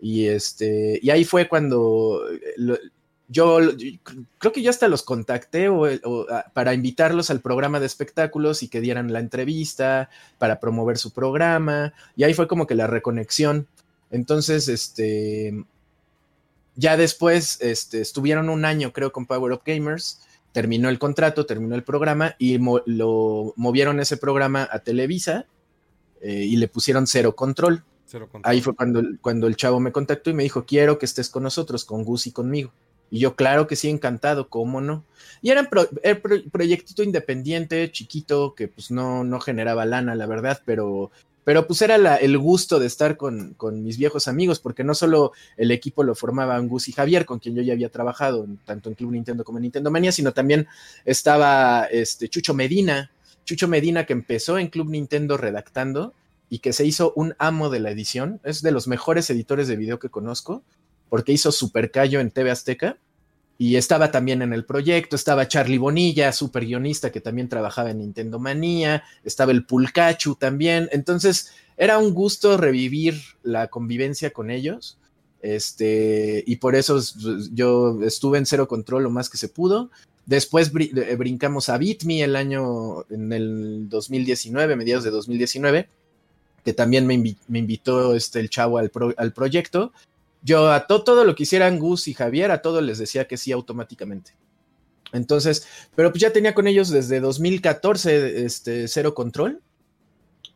Y 0.00 0.26
este, 0.26 0.98
y 1.00 1.10
ahí 1.10 1.24
fue 1.24 1.48
cuando 1.48 2.22
lo, 2.56 2.76
yo, 3.28 3.58
creo 4.38 4.52
que 4.52 4.62
yo 4.62 4.70
hasta 4.70 4.88
los 4.88 5.02
contacté 5.02 5.68
para 6.52 6.74
invitarlos 6.74 7.30
al 7.30 7.40
programa 7.40 7.80
de 7.80 7.86
espectáculos 7.86 8.62
y 8.62 8.68
que 8.68 8.80
dieran 8.80 9.12
la 9.12 9.20
entrevista 9.20 10.10
para 10.38 10.60
promover 10.60 10.98
su 10.98 11.12
programa. 11.12 11.94
Y 12.16 12.24
ahí 12.24 12.34
fue 12.34 12.48
como 12.48 12.66
que 12.66 12.74
la 12.74 12.86
reconexión. 12.86 13.68
Entonces, 14.12 14.68
este, 14.68 15.64
ya 16.76 16.96
después 16.96 17.58
este, 17.60 18.00
estuvieron 18.00 18.48
un 18.48 18.64
año, 18.64 18.92
creo, 18.92 19.10
con 19.10 19.26
Power 19.26 19.52
Up 19.52 19.62
Gamers. 19.66 20.20
Terminó 20.52 20.90
el 20.90 20.98
contrato, 20.98 21.46
terminó 21.46 21.74
el 21.74 21.82
programa 21.82 22.36
y 22.38 22.58
lo 22.58 23.54
movieron 23.56 24.00
ese 24.00 24.18
programa 24.18 24.68
a 24.70 24.80
Televisa 24.80 25.46
eh, 26.20 26.44
y 26.44 26.56
le 26.56 26.68
pusieron 26.68 27.06
cero 27.06 27.34
control. 27.34 27.82
cero 28.04 28.28
control. 28.30 28.52
Ahí 28.52 28.60
fue 28.60 28.76
cuando, 28.76 29.02
cuando 29.22 29.46
el 29.46 29.56
chavo 29.56 29.80
me 29.80 29.92
contactó 29.92 30.28
y 30.28 30.34
me 30.34 30.42
dijo, 30.42 30.66
quiero 30.66 30.98
que 30.98 31.06
estés 31.06 31.30
con 31.30 31.42
nosotros, 31.42 31.86
con 31.86 32.04
Gus 32.04 32.26
y 32.26 32.32
conmigo. 32.32 32.70
Y 33.10 33.18
yo, 33.18 33.34
claro 33.34 33.66
que 33.66 33.76
sí, 33.76 33.88
encantado, 33.90 34.48
¿cómo 34.48 34.80
no? 34.80 35.04
Y 35.42 35.50
era 35.50 35.60
un 35.60 35.68
proyectito 36.50 37.02
independiente, 37.02 37.90
chiquito, 37.90 38.54
que 38.54 38.68
pues 38.68 38.90
no, 38.90 39.24
no 39.24 39.38
generaba 39.40 39.84
lana, 39.84 40.14
la 40.14 40.26
verdad, 40.26 40.62
pero 40.64 41.10
pero 41.44 41.66
pues 41.66 41.82
era 41.82 42.16
el 42.16 42.38
gusto 42.38 42.78
de 42.78 42.86
estar 42.86 43.16
con, 43.16 43.56
mis 43.82 43.98
viejos 43.98 44.28
amigos, 44.28 44.60
porque 44.60 44.84
no 44.84 44.94
solo 44.94 45.32
el 45.56 45.70
equipo 45.70 46.04
lo 46.04 46.14
formaban 46.14 46.68
Gus 46.68 46.88
y 46.88 46.92
Javier, 46.92 47.26
con 47.26 47.38
quien 47.38 47.54
yo 47.54 47.62
ya 47.62 47.72
había 47.72 47.88
trabajado 47.88 48.46
tanto 48.64 48.88
en 48.88 48.94
Club 48.94 49.12
Nintendo 49.12 49.44
como 49.44 49.58
en 49.58 49.62
Nintendo 49.62 49.90
Manía, 49.90 50.12
sino 50.12 50.32
también 50.32 50.66
estaba 51.04 51.84
este 51.90 52.28
Chucho 52.28 52.54
Medina, 52.54 53.10
Chucho 53.44 53.66
Medina 53.66 54.06
que 54.06 54.12
empezó 54.12 54.58
en 54.58 54.68
Club 54.68 54.90
Nintendo 54.90 55.36
redactando 55.36 56.14
y 56.48 56.60
que 56.60 56.72
se 56.72 56.84
hizo 56.84 57.12
un 57.16 57.34
amo 57.38 57.70
de 57.70 57.80
la 57.80 57.90
edición, 57.90 58.40
es 58.44 58.62
de 58.62 58.70
los 58.70 58.86
mejores 58.86 59.28
editores 59.30 59.68
de 59.68 59.76
video 59.76 59.98
que 59.98 60.10
conozco, 60.10 60.62
porque 61.08 61.32
hizo 61.32 61.50
Super 61.50 61.90
Cayo 61.90 62.20
en 62.20 62.30
TV 62.30 62.50
Azteca 62.50 62.98
y 63.62 63.76
estaba 63.76 64.10
también 64.10 64.42
en 64.42 64.52
el 64.52 64.64
proyecto, 64.64 65.14
estaba 65.14 65.46
Charlie 65.46 65.78
Bonilla, 65.78 66.32
super 66.32 66.66
guionista 66.66 67.12
que 67.12 67.20
también 67.20 67.48
trabajaba 67.48 67.92
en 67.92 67.98
Nintendo 67.98 68.40
Manía, 68.40 69.04
estaba 69.22 69.52
el 69.52 69.64
Pulcachu 69.64 70.34
también. 70.34 70.88
Entonces, 70.90 71.52
era 71.76 71.98
un 71.98 72.12
gusto 72.12 72.56
revivir 72.56 73.20
la 73.44 73.68
convivencia 73.68 74.32
con 74.32 74.50
ellos. 74.50 74.98
Este, 75.42 76.42
y 76.44 76.56
por 76.56 76.74
eso 76.74 77.00
yo 77.52 78.00
estuve 78.02 78.38
en 78.38 78.46
cero 78.46 78.66
control 78.66 79.04
lo 79.04 79.10
más 79.10 79.30
que 79.30 79.38
se 79.38 79.48
pudo. 79.48 79.92
Después 80.26 80.72
eh, 80.74 81.14
brincamos 81.16 81.68
a 81.68 81.78
BitMe 81.78 82.24
el 82.24 82.34
año, 82.34 83.08
en 83.10 83.32
el 83.32 83.88
2019, 83.88 84.74
mediados 84.74 85.04
de 85.04 85.10
2019, 85.10 85.88
que 86.64 86.72
también 86.72 87.06
me, 87.06 87.14
invitó 87.14 88.16
este, 88.16 88.40
el 88.40 88.50
chavo 88.50 88.78
al, 88.78 88.90
al 89.16 89.32
proyecto. 89.32 89.92
Yo 90.42 90.70
a 90.72 90.86
todo 90.86 91.24
lo 91.24 91.34
que 91.34 91.44
hicieran 91.44 91.78
Gus 91.78 92.08
y 92.08 92.14
Javier, 92.14 92.50
a 92.50 92.62
todos 92.62 92.82
les 92.82 92.98
decía 92.98 93.26
que 93.28 93.36
sí 93.36 93.52
automáticamente. 93.52 94.34
Entonces, 95.12 95.66
pero 95.94 96.10
pues 96.10 96.22
ya 96.22 96.32
tenía 96.32 96.54
con 96.54 96.66
ellos 96.66 96.88
desde 96.88 97.20
2014 97.20 98.44
este, 98.44 98.88
cero 98.88 99.14
control. 99.14 99.60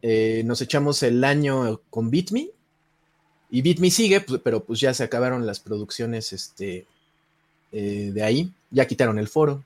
Eh, 0.02 0.42
nos 0.44 0.60
echamos 0.60 1.02
el 1.02 1.22
año 1.22 1.80
con 1.90 2.10
BitMe. 2.10 2.50
Y 3.50 3.62
BitMe 3.62 3.90
sigue, 3.90 4.20
pues, 4.20 4.40
pero 4.42 4.64
pues 4.64 4.80
ya 4.80 4.92
se 4.92 5.04
acabaron 5.04 5.46
las 5.46 5.60
producciones 5.60 6.32
este, 6.32 6.86
eh, 7.70 8.10
de 8.12 8.22
ahí. 8.22 8.52
Ya 8.70 8.86
quitaron 8.86 9.18
el 9.18 9.28
foro. 9.28 9.64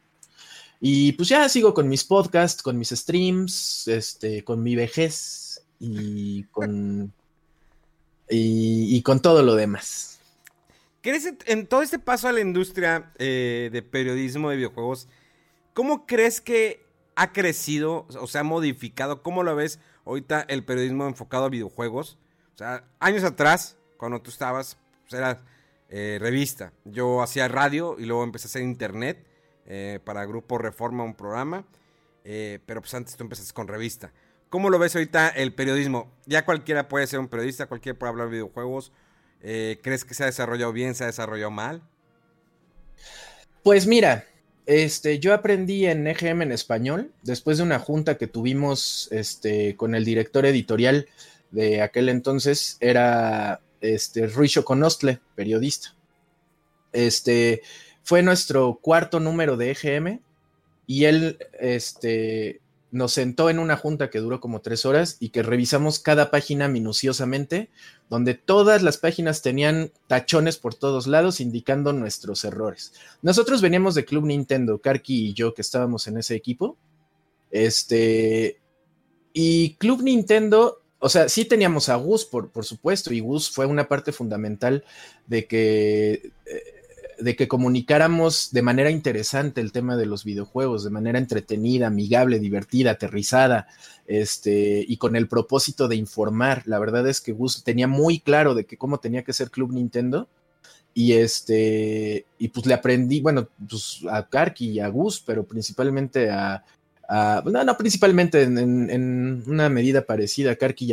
Y 0.81 1.13
pues 1.13 1.29
ya 1.29 1.49
sigo 1.49 1.75
con 1.75 1.89
mis 1.89 2.05
podcasts, 2.05 2.63
con 2.63 2.79
mis 2.79 2.89
streams, 2.91 3.87
este, 3.87 4.43
con 4.45 4.63
mi 4.63 4.77
vejez 4.77 5.63
y 5.79 6.45
con, 6.45 7.13
y 8.31 9.03
con 9.03 9.21
todo 9.21 9.43
lo 9.43 9.55
demás. 9.57 10.11
¿Crees 11.03 11.33
en 11.47 11.67
todo 11.67 11.83
este 11.83 11.99
paso 11.99 12.29
a 12.29 12.33
la 12.33 12.41
industria 12.41 13.11
eh, 13.19 13.71
de 13.73 13.83
periodismo 13.83 14.51
de 14.51 14.57
videojuegos, 14.57 15.09
cómo 15.73 16.07
crees 16.07 16.43
que 16.43 16.85
ha 17.15 17.33
crecido 17.33 18.07
o 18.21 18.27
se 18.27 18.39
ha 18.39 18.43
modificado? 18.43 19.23
¿Cómo 19.23 19.43
lo 19.43 19.57
ves 19.57 19.79
ahorita 20.05 20.45
el 20.49 20.63
periodismo 20.63 21.07
enfocado 21.07 21.47
a 21.47 21.49
videojuegos? 21.49 22.19
O 22.55 22.59
sea, 22.59 22.85
años 22.99 23.25
atrás, 23.25 23.79
cuando 23.97 24.21
tú 24.21 24.29
estabas, 24.29 24.77
pues 25.09 25.15
era 25.15 25.43
eh, 25.89 26.19
revista. 26.21 26.75
Yo 26.85 27.23
hacía 27.23 27.49
radio 27.49 27.97
y 27.99 28.05
luego 28.05 28.23
empecé 28.23 28.49
a 28.49 28.51
hacer 28.51 28.63
internet 28.63 29.25
eh, 29.65 30.01
para 30.05 30.27
Grupo 30.27 30.59
Reforma, 30.59 31.03
un 31.03 31.15
programa. 31.15 31.65
pero 32.23 32.83
pues 32.83 32.93
antes 32.93 33.17
tú 33.17 33.25
empezaste 33.25 33.55
con 33.55 33.69
revista. 33.69 34.13
¿Cómo 34.51 34.69
lo 34.69 34.79
ves 34.79 34.95
ahorita 34.95 35.29
el 35.29 35.55
periodismo? 35.55 36.13
Ya 36.27 36.45
cualquiera 36.45 36.89
puede 36.89 37.07
ser 37.07 37.21
un 37.21 37.29
periodista, 37.29 37.67
cualquiera 37.67 37.99
puede 37.99 38.11
hablar 38.11 38.27
de 38.27 38.33
videojuegos 38.33 38.93
eh, 39.43 39.79
¿Crees 39.83 40.05
que 40.05 40.15
se 40.15 40.23
ha 40.23 40.27
desarrollado 40.27 40.73
bien, 40.73 40.95
se 40.95 41.05
ha 41.05 41.07
desarrollado 41.07 41.51
mal? 41.51 41.83
Pues 43.63 43.87
mira, 43.87 44.27
este, 44.67 45.19
yo 45.19 45.35
aprendí 45.35 45.87
en 45.87 46.07
EGM 46.07 46.43
en 46.43 46.53
español 46.53 47.13
después 47.23 47.59
de 47.59 47.65
una 47.65 47.79
junta 47.79 48.19
que 48.19 48.27
tuvimos 48.27 49.09
este, 49.11 49.77
con 49.77 49.95
el 49.95 50.05
director 50.05 50.45
editorial 50.47 51.09
de 51.51 51.83
aquel 51.83 52.09
entonces, 52.09 52.77
era 52.81 53.61
este, 53.81 54.31
Conostle, 54.65 55.21
periodista. 55.35 55.95
Este, 56.93 57.63
fue 58.03 58.23
nuestro 58.23 58.79
cuarto 58.81 59.21
número 59.21 59.57
de 59.57 59.71
EGM 59.71 60.21
y 60.87 61.05
él 61.05 61.39
este, 61.59 62.61
nos 62.93 63.13
sentó 63.13 63.51
en 63.51 63.59
una 63.59 63.77
junta 63.77 64.11
que 64.11 64.19
duró 64.19 64.41
como 64.41 64.61
tres 64.61 64.85
horas 64.85 65.17
y 65.21 65.31
que 65.31 65.43
revisamos 65.43 65.99
cada 65.99 66.31
página 66.31 66.69
minuciosamente, 66.69 67.71
donde 68.09 68.35
todas 68.35 68.83
las 68.83 68.99
páginas 68.99 69.43
tenían 69.43 69.93
tachones 70.07 70.57
por 70.57 70.75
todos 70.75 71.07
lados 71.07 71.41
indicando 71.41 71.93
nuestros 71.93 72.45
errores. 72.45 72.93
Nosotros 73.23 73.61
veníamos 73.61 73.95
de 73.95 74.05
Club 74.05 74.27
Nintendo, 74.27 74.79
Karki 74.79 75.29
y 75.29 75.35
yo 75.35 75.55
que 75.55 75.63
estábamos 75.63 76.09
en 76.09 76.19
ese 76.19 76.35
equipo. 76.35 76.77
Este, 77.51 78.61
y 79.33 79.75
Club 79.75 80.03
Nintendo, 80.03 80.83
o 80.99 81.09
sea, 81.09 81.29
sí 81.29 81.45
teníamos 81.45 81.89
a 81.89 81.97
Gus, 81.97 82.25
por, 82.25 82.51
por 82.51 82.65
supuesto, 82.65 83.13
y 83.15 83.21
Gus 83.21 83.51
fue 83.51 83.67
una 83.67 83.89
parte 83.89 84.13
fundamental 84.13 84.85
de 85.27 85.47
que... 85.47 86.33
Eh, 86.47 86.80
de 87.21 87.37
que 87.37 87.49
comunicáramos 87.49 88.51
de 88.53 88.63
manera 88.63 88.91
interesante 88.91 89.61
el 89.61 89.73
tema 89.73 89.97
de 89.97 90.07
los 90.07 90.25
videojuegos, 90.25 90.85
de 90.85 90.91
manera 90.91 91.19
entretenida, 91.19 91.87
amigable, 91.87 92.39
divertida, 92.39 92.93
aterrizada, 92.93 93.69
este, 94.07 94.85
y 94.87 94.97
con 94.97 95.17
el 95.17 95.29
propósito 95.29 95.89
de 95.89 95.97
informar. 95.97 96.63
La 96.67 96.79
verdad 96.79 97.07
es 97.09 97.21
que 97.21 97.33
Gus 97.33 97.63
tenía 97.63 97.87
muy 97.87 98.21
claro 98.21 98.55
de 98.55 98.65
que 98.65 98.77
cómo 98.77 98.99
tenía 98.99 99.23
que 99.23 99.33
ser 99.33 99.51
Club 99.51 99.73
Nintendo. 99.73 100.29
Y 100.93 101.13
este, 101.13 102.27
y 102.39 102.49
pues 102.49 102.67
le 102.67 102.75
aprendí, 102.75 103.21
bueno, 103.21 103.49
pues 103.69 104.01
a 104.11 104.29
Karki 104.29 104.71
y 104.71 104.81
a 104.81 104.89
Gus, 104.89 105.23
pero 105.25 105.45
principalmente 105.45 106.31
a, 106.31 106.65
no, 107.11 107.65
no, 107.65 107.77
principalmente 107.77 108.43
en, 108.43 109.43
una 109.47 109.69
medida 109.69 110.07
parecida 110.07 110.53
a 110.53 110.57
Karki 110.57 110.93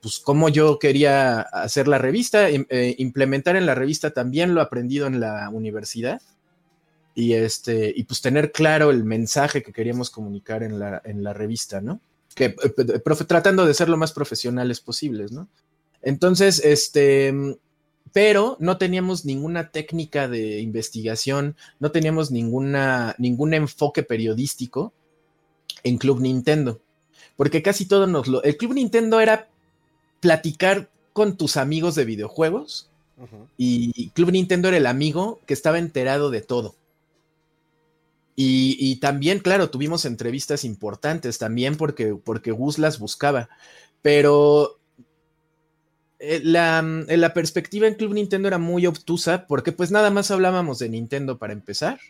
pues 0.00 0.18
como 0.18 0.48
yo 0.50 0.78
quería 0.78 1.40
hacer 1.40 1.88
la 1.88 1.98
revista, 1.98 2.50
eh, 2.50 2.94
implementar 2.98 3.56
en 3.56 3.64
la 3.64 3.74
revista 3.74 4.10
también 4.10 4.54
lo 4.54 4.60
aprendido 4.60 5.06
en 5.06 5.20
la 5.20 5.48
universidad 5.48 6.20
y 7.14 7.32
este, 7.32 7.92
y 7.94 8.04
pues 8.04 8.20
tener 8.20 8.52
claro 8.52 8.90
el 8.90 9.04
mensaje 9.04 9.62
que 9.62 9.72
queríamos 9.72 10.10
comunicar 10.10 10.62
en 10.62 10.78
la, 10.78 11.00
en 11.04 11.22
la 11.22 11.32
revista, 11.32 11.80
¿no? 11.80 12.00
Que, 12.34 12.54
eh, 12.62 13.24
tratando 13.26 13.66
de 13.66 13.74
ser 13.74 13.88
lo 13.88 13.96
más 13.96 14.12
profesionales 14.12 14.80
posibles, 14.80 15.32
¿no? 15.32 15.48
Entonces, 16.02 16.62
este, 16.64 17.34
pero 18.12 18.56
no 18.60 18.76
teníamos 18.76 19.24
ninguna 19.24 19.70
técnica 19.70 20.28
de 20.28 20.60
investigación, 20.60 21.56
no 21.78 21.90
teníamos 21.92 22.30
ninguna, 22.30 23.14
ningún 23.18 23.54
enfoque 23.54 24.02
periodístico 24.02 24.92
en 25.82 25.98
Club 25.98 26.20
Nintendo. 26.20 26.80
Porque 27.36 27.62
casi 27.62 27.86
todo 27.86 28.06
nos 28.06 28.28
lo. 28.28 28.42
El 28.42 28.56
Club 28.56 28.74
Nintendo 28.74 29.20
era 29.20 29.48
platicar 30.20 30.90
con 31.12 31.36
tus 31.36 31.56
amigos 31.56 31.94
de 31.94 32.04
videojuegos. 32.04 32.88
Y 33.58 34.10
Club 34.10 34.30
Nintendo 34.30 34.68
era 34.68 34.78
el 34.78 34.86
amigo 34.86 35.40
que 35.44 35.52
estaba 35.52 35.78
enterado 35.78 36.30
de 36.30 36.40
todo. 36.40 36.74
Y, 38.34 38.96
también, 38.96 39.40
claro, 39.40 39.68
tuvimos 39.68 40.06
entrevistas 40.06 40.64
importantes 40.64 41.36
también 41.36 41.76
porque, 41.76 42.14
porque 42.14 42.52
Gus 42.52 42.78
las 42.78 42.98
buscaba. 42.98 43.50
Pero 44.00 44.78
eh, 46.18 46.40
la, 46.42 46.80
la 46.80 47.34
perspectiva 47.34 47.86
en 47.86 47.94
Club 47.94 48.14
Nintendo 48.14 48.48
era 48.48 48.56
muy 48.56 48.86
obtusa 48.86 49.46
porque 49.46 49.72
pues 49.72 49.90
nada 49.90 50.10
más 50.10 50.30
hablábamos 50.30 50.78
de 50.78 50.88
Nintendo 50.88 51.36
para 51.36 51.52
empezar 51.52 52.00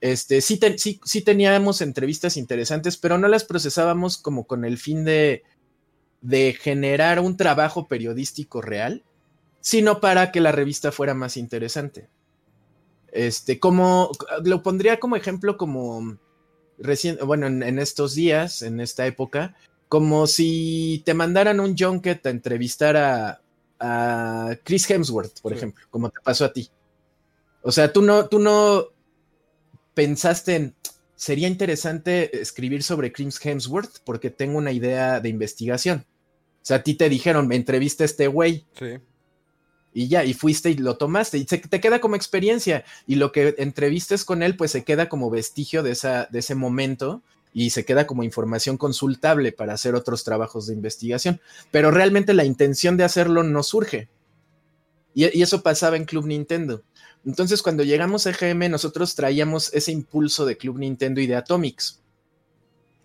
este, 0.00 0.40
sí, 0.40 0.60
sí, 1.04 1.22
teníamos 1.22 1.80
entrevistas 1.80 2.36
interesantes, 2.36 2.96
pero 2.96 3.18
no 3.18 3.28
las 3.28 3.44
procesábamos 3.44 4.18
como 4.18 4.46
con 4.46 4.64
el 4.64 4.78
fin 4.78 5.04
de, 5.04 5.42
de 6.20 6.52
generar 6.52 7.20
un 7.20 7.36
trabajo 7.36 7.88
periodístico 7.88 8.60
real, 8.60 9.04
sino 9.60 10.00
para 10.00 10.32
que 10.32 10.40
la 10.40 10.52
revista 10.52 10.92
fuera 10.92 11.14
más 11.14 11.36
interesante. 11.36 12.08
Este, 13.10 13.58
como 13.58 14.10
lo 14.44 14.62
pondría 14.62 15.00
como 15.00 15.16
ejemplo, 15.16 15.56
como 15.56 16.18
recién, 16.78 17.18
bueno, 17.24 17.46
en, 17.46 17.78
estos 17.78 18.14
días, 18.14 18.60
en 18.60 18.80
esta 18.80 19.06
época, 19.06 19.56
como 19.88 20.26
si 20.26 21.02
te 21.06 21.14
mandaran 21.14 21.58
un 21.60 21.76
junket 21.76 22.26
a 22.26 22.30
entrevistar 22.30 22.96
a, 22.98 23.40
a 23.80 24.56
Chris 24.62 24.90
Hemsworth, 24.90 25.40
por 25.40 25.54
ejemplo, 25.54 25.86
como 25.88 26.10
te 26.10 26.20
pasó 26.22 26.44
a 26.44 26.52
ti. 26.52 26.68
O 27.62 27.72
sea, 27.72 27.90
tú 27.92 28.02
no, 28.02 28.26
tú 28.28 28.38
no, 28.38 28.88
pensaste 29.96 30.54
en, 30.54 30.74
sería 31.16 31.48
interesante 31.48 32.38
escribir 32.40 32.82
sobre 32.82 33.10
Chris 33.10 33.44
Hemsworth 33.44 34.00
porque 34.04 34.30
tengo 34.30 34.58
una 34.58 34.70
idea 34.70 35.18
de 35.20 35.30
investigación. 35.30 36.04
O 36.06 36.66
sea, 36.66 36.76
a 36.78 36.82
ti 36.82 36.94
te 36.94 37.08
dijeron, 37.08 37.48
me 37.48 37.56
entrevista 37.56 38.04
este 38.04 38.28
güey. 38.28 38.66
Sí. 38.78 38.98
y 39.94 40.08
ya, 40.08 40.24
y 40.24 40.34
fuiste 40.34 40.70
y 40.70 40.74
lo 40.76 40.98
tomaste, 40.98 41.38
y 41.38 41.44
se, 41.44 41.56
te 41.56 41.80
queda 41.80 42.00
como 42.00 42.16
experiencia, 42.16 42.84
y 43.06 43.14
lo 43.14 43.32
que 43.32 43.54
entrevistes 43.56 44.26
con 44.26 44.42
él, 44.42 44.54
pues 44.54 44.72
se 44.72 44.84
queda 44.84 45.08
como 45.08 45.30
vestigio 45.30 45.82
de, 45.82 45.92
esa, 45.92 46.26
de 46.30 46.40
ese 46.40 46.54
momento, 46.54 47.22
y 47.54 47.70
se 47.70 47.86
queda 47.86 48.06
como 48.06 48.22
información 48.22 48.76
consultable 48.76 49.52
para 49.52 49.72
hacer 49.72 49.94
otros 49.94 50.24
trabajos 50.24 50.66
de 50.66 50.74
investigación, 50.74 51.40
pero 51.70 51.90
realmente 51.90 52.34
la 52.34 52.44
intención 52.44 52.98
de 52.98 53.04
hacerlo 53.04 53.42
no 53.42 53.62
surge. 53.62 54.10
Y, 55.14 55.38
y 55.38 55.40
eso 55.40 55.62
pasaba 55.62 55.96
en 55.96 56.04
Club 56.04 56.26
Nintendo. 56.26 56.82
Entonces, 57.26 57.60
cuando 57.60 57.82
llegamos 57.82 58.26
a 58.26 58.30
EGM, 58.30 58.70
nosotros 58.70 59.14
traíamos 59.14 59.74
ese 59.74 59.92
impulso 59.92 60.46
de 60.46 60.56
Club 60.56 60.78
Nintendo 60.78 61.20
y 61.20 61.26
de 61.26 61.36
Atomics 61.36 62.00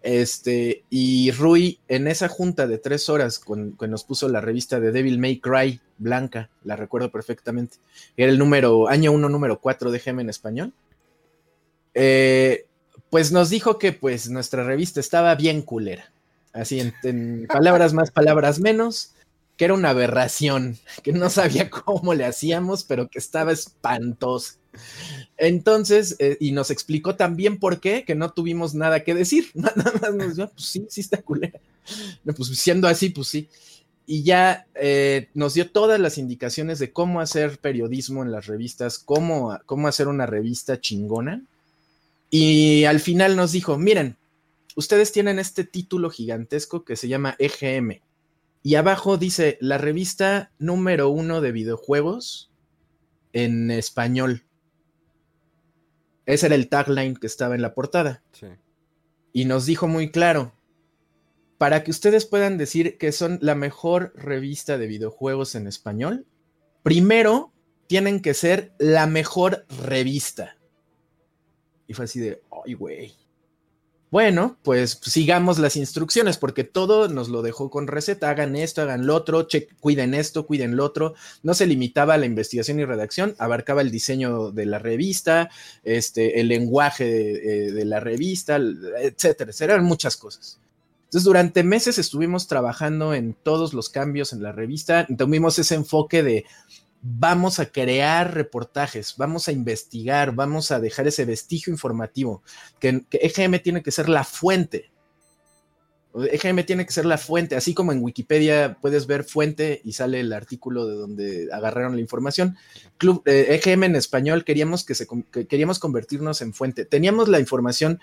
este, 0.01 0.83
y 0.89 1.31
Rui, 1.31 1.79
en 1.87 2.07
esa 2.07 2.27
junta 2.27 2.67
de 2.67 2.77
tres 2.79 3.07
horas, 3.09 3.37
con, 3.39 3.77
que 3.77 3.87
nos 3.87 4.03
puso 4.03 4.27
la 4.29 4.41
revista 4.41 4.79
de 4.79 4.91
Devil 4.91 5.19
May 5.19 5.39
Cry, 5.39 5.79
blanca, 5.97 6.49
la 6.63 6.75
recuerdo 6.75 7.11
perfectamente. 7.11 7.77
Era 8.17 8.31
el 8.31 8.39
número, 8.39 8.87
año 8.87 9.11
1, 9.11 9.29
número 9.29 9.59
4 9.59 9.91
de 9.91 9.99
Gem 9.99 10.19
en 10.19 10.29
español. 10.29 10.73
Eh, 11.93 12.65
pues 13.09 13.31
nos 13.31 13.49
dijo 13.49 13.77
que 13.77 13.91
pues 13.91 14.29
nuestra 14.29 14.63
revista 14.63 14.99
estaba 14.99 15.35
bien 15.35 15.61
culera. 15.61 16.11
Así 16.53 16.81
en 17.03 17.47
palabras 17.47 17.93
más, 17.93 18.11
palabras 18.11 18.59
menos, 18.59 19.13
que 19.61 19.65
era 19.65 19.75
una 19.75 19.91
aberración, 19.91 20.79
que 21.03 21.13
no 21.13 21.29
sabía 21.29 21.69
cómo 21.69 22.15
le 22.15 22.25
hacíamos, 22.25 22.83
pero 22.83 23.09
que 23.09 23.19
estaba 23.19 23.51
espantosa. 23.51 24.55
Entonces, 25.37 26.15
eh, 26.17 26.35
y 26.39 26.51
nos 26.51 26.71
explicó 26.71 27.15
también 27.15 27.59
por 27.59 27.79
qué, 27.79 28.03
que 28.03 28.15
no 28.15 28.33
tuvimos 28.33 28.73
nada 28.73 29.03
que 29.03 29.13
decir. 29.13 29.51
Nada 29.53 29.93
más 30.01 30.15
nos 30.15 30.35
dijo, 30.35 30.49
pues 30.49 30.65
sí, 30.65 30.87
sí 30.89 31.01
está 31.01 31.21
culera. 31.21 31.59
pues 32.35 32.49
siendo 32.57 32.87
así, 32.87 33.09
pues 33.09 33.27
sí. 33.27 33.49
Y 34.07 34.23
ya 34.23 34.65
eh, 34.73 35.29
nos 35.35 35.53
dio 35.53 35.69
todas 35.69 35.99
las 35.99 36.17
indicaciones 36.17 36.79
de 36.79 36.91
cómo 36.91 37.21
hacer 37.21 37.59
periodismo 37.59 38.23
en 38.23 38.31
las 38.31 38.47
revistas, 38.47 38.97
cómo, 38.97 39.59
cómo 39.67 39.87
hacer 39.87 40.07
una 40.07 40.25
revista 40.25 40.81
chingona. 40.81 41.43
Y 42.31 42.85
al 42.85 42.99
final 42.99 43.35
nos 43.35 43.51
dijo, 43.51 43.77
miren, 43.77 44.17
ustedes 44.75 45.11
tienen 45.11 45.37
este 45.37 45.65
título 45.65 46.09
gigantesco 46.09 46.83
que 46.83 46.95
se 46.95 47.07
llama 47.07 47.35
EGM. 47.37 48.01
Y 48.63 48.75
abajo 48.75 49.17
dice 49.17 49.57
la 49.59 49.77
revista 49.77 50.51
número 50.59 51.09
uno 51.09 51.41
de 51.41 51.51
videojuegos 51.51 52.51
en 53.33 53.71
español. 53.71 54.45
Ese 56.25 56.45
era 56.45 56.55
el 56.55 56.69
tagline 56.69 57.15
que 57.15 57.27
estaba 57.27 57.55
en 57.55 57.61
la 57.61 57.73
portada. 57.73 58.23
Y 59.33 59.45
nos 59.45 59.65
dijo 59.65 59.87
muy 59.87 60.11
claro, 60.11 60.53
para 61.57 61.83
que 61.83 61.91
ustedes 61.91 62.25
puedan 62.25 62.57
decir 62.57 62.97
que 62.97 63.11
son 63.11 63.39
la 63.41 63.55
mejor 63.55 64.13
revista 64.15 64.77
de 64.77 64.87
videojuegos 64.87 65.55
en 65.55 65.67
español, 65.67 66.27
primero 66.83 67.53
tienen 67.87 68.21
que 68.21 68.33
ser 68.33 68.73
la 68.77 69.07
mejor 69.07 69.65
revista. 69.83 70.57
Y 71.87 71.93
fue 71.93 72.05
así 72.05 72.19
de, 72.19 72.41
ay, 72.65 72.73
güey. 72.73 73.13
Bueno, 74.11 74.57
pues 74.61 74.99
sigamos 75.01 75.57
las 75.57 75.77
instrucciones 75.77 76.37
porque 76.37 76.65
todo 76.65 77.07
nos 77.07 77.29
lo 77.29 77.41
dejó 77.41 77.69
con 77.69 77.87
receta. 77.87 78.29
Hagan 78.29 78.57
esto, 78.57 78.81
hagan 78.81 79.07
lo 79.07 79.15
otro, 79.15 79.47
cuiden 79.79 80.13
esto, 80.13 80.45
cuiden 80.45 80.75
lo 80.75 80.83
otro. 80.83 81.13
No 81.43 81.53
se 81.53 81.65
limitaba 81.65 82.15
a 82.15 82.17
la 82.17 82.25
investigación 82.25 82.81
y 82.81 82.83
redacción, 82.85 83.35
abarcaba 83.39 83.79
el 83.79 83.89
diseño 83.89 84.51
de 84.51 84.65
la 84.65 84.79
revista, 84.79 85.49
este, 85.85 86.41
el 86.41 86.49
lenguaje 86.49 87.05
de, 87.05 87.71
de 87.71 87.85
la 87.85 88.01
revista, 88.01 88.57
etcétera. 88.57 89.53
Eran 89.61 89.85
muchas 89.85 90.17
cosas. 90.17 90.59
Entonces, 91.05 91.23
durante 91.23 91.63
meses 91.63 91.97
estuvimos 91.97 92.47
trabajando 92.47 93.13
en 93.13 93.33
todos 93.33 93.73
los 93.73 93.89
cambios 93.89 94.33
en 94.33 94.43
la 94.43 94.51
revista. 94.51 95.07
Tuvimos 95.17 95.57
ese 95.57 95.75
enfoque 95.75 96.21
de 96.21 96.45
vamos 97.01 97.59
a 97.59 97.67
crear 97.67 98.33
reportajes, 98.33 99.15
vamos 99.17 99.47
a 99.47 99.51
investigar, 99.51 100.33
vamos 100.33 100.71
a 100.71 100.79
dejar 100.79 101.07
ese 101.07 101.25
vestigio 101.25 101.73
informativo, 101.73 102.43
que, 102.79 103.05
EGM 103.11 103.59
tiene 103.59 103.81
que 103.81 103.91
ser 103.91 104.09
la 104.09 104.23
fuente. 104.23 104.91
EGM 106.13 106.65
tiene 106.65 106.85
que 106.85 106.91
ser 106.91 107.05
la 107.05 107.17
fuente, 107.17 107.55
así 107.55 107.73
como 107.73 107.93
en 107.93 108.03
Wikipedia 108.03 108.77
puedes 108.81 109.07
ver 109.07 109.23
fuente 109.23 109.81
y 109.85 109.93
sale 109.93 110.19
el 110.19 110.33
artículo 110.33 110.85
de 110.85 110.95
donde 110.95 111.49
agarraron 111.53 111.95
la 111.95 112.01
información. 112.01 112.57
Club, 112.97 113.23
EGM 113.25 113.83
eh, 113.83 113.85
en 113.85 113.95
español 113.95 114.43
queríamos 114.43 114.83
que, 114.83 114.93
queríamos 115.47 115.79
convertirnos 115.79 116.41
en 116.41 116.53
fuente. 116.53 116.83
Teníamos 116.83 117.29
la 117.29 117.39
información 117.39 118.01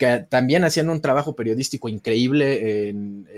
que 0.00 0.24
también 0.26 0.64
hacían 0.64 0.88
un 0.88 1.02
trabajo 1.02 1.36
periodístico 1.36 1.86
increíble 1.90 2.88
en, 2.88 3.28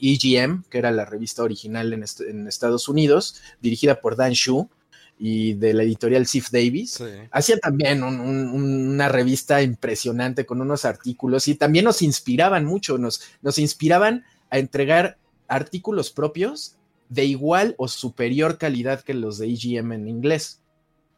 EGM, 0.00 0.62
que 0.70 0.78
era 0.78 0.90
la 0.90 1.04
revista 1.04 1.42
original 1.42 1.92
en, 1.92 2.48
Estados 2.48 2.88
Unidos, 2.88 3.42
dirigida 3.60 4.00
por 4.00 4.16
Dan 4.16 4.32
Shu 4.32 4.70
y 5.18 5.52
de 5.54 5.74
la 5.74 5.82
editorial 5.82 6.26
Sif 6.26 6.50
Davis. 6.50 7.02
Hacían 7.30 7.58
también 7.60 8.02
una 8.02 9.10
revista 9.10 9.60
impresionante 9.60 10.46
con 10.46 10.62
unos 10.62 10.86
artículos 10.86 11.48
y 11.48 11.54
también 11.54 11.84
nos 11.84 12.00
inspiraban 12.00 12.64
mucho, 12.64 12.96
nos, 12.96 13.20
nos 13.42 13.58
inspiraban 13.58 14.24
a 14.48 14.56
entregar 14.56 15.18
artículos 15.48 16.10
propios 16.10 16.76
de 17.10 17.26
igual 17.26 17.74
o 17.76 17.88
superior 17.88 18.56
calidad 18.56 19.02
que 19.02 19.12
los 19.12 19.36
de 19.36 19.48
EGM 19.48 19.92
en 19.92 20.08
inglés. 20.08 20.62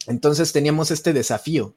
Entonces 0.09 0.53
teníamos 0.53 0.91
este 0.91 1.13
desafío 1.13 1.75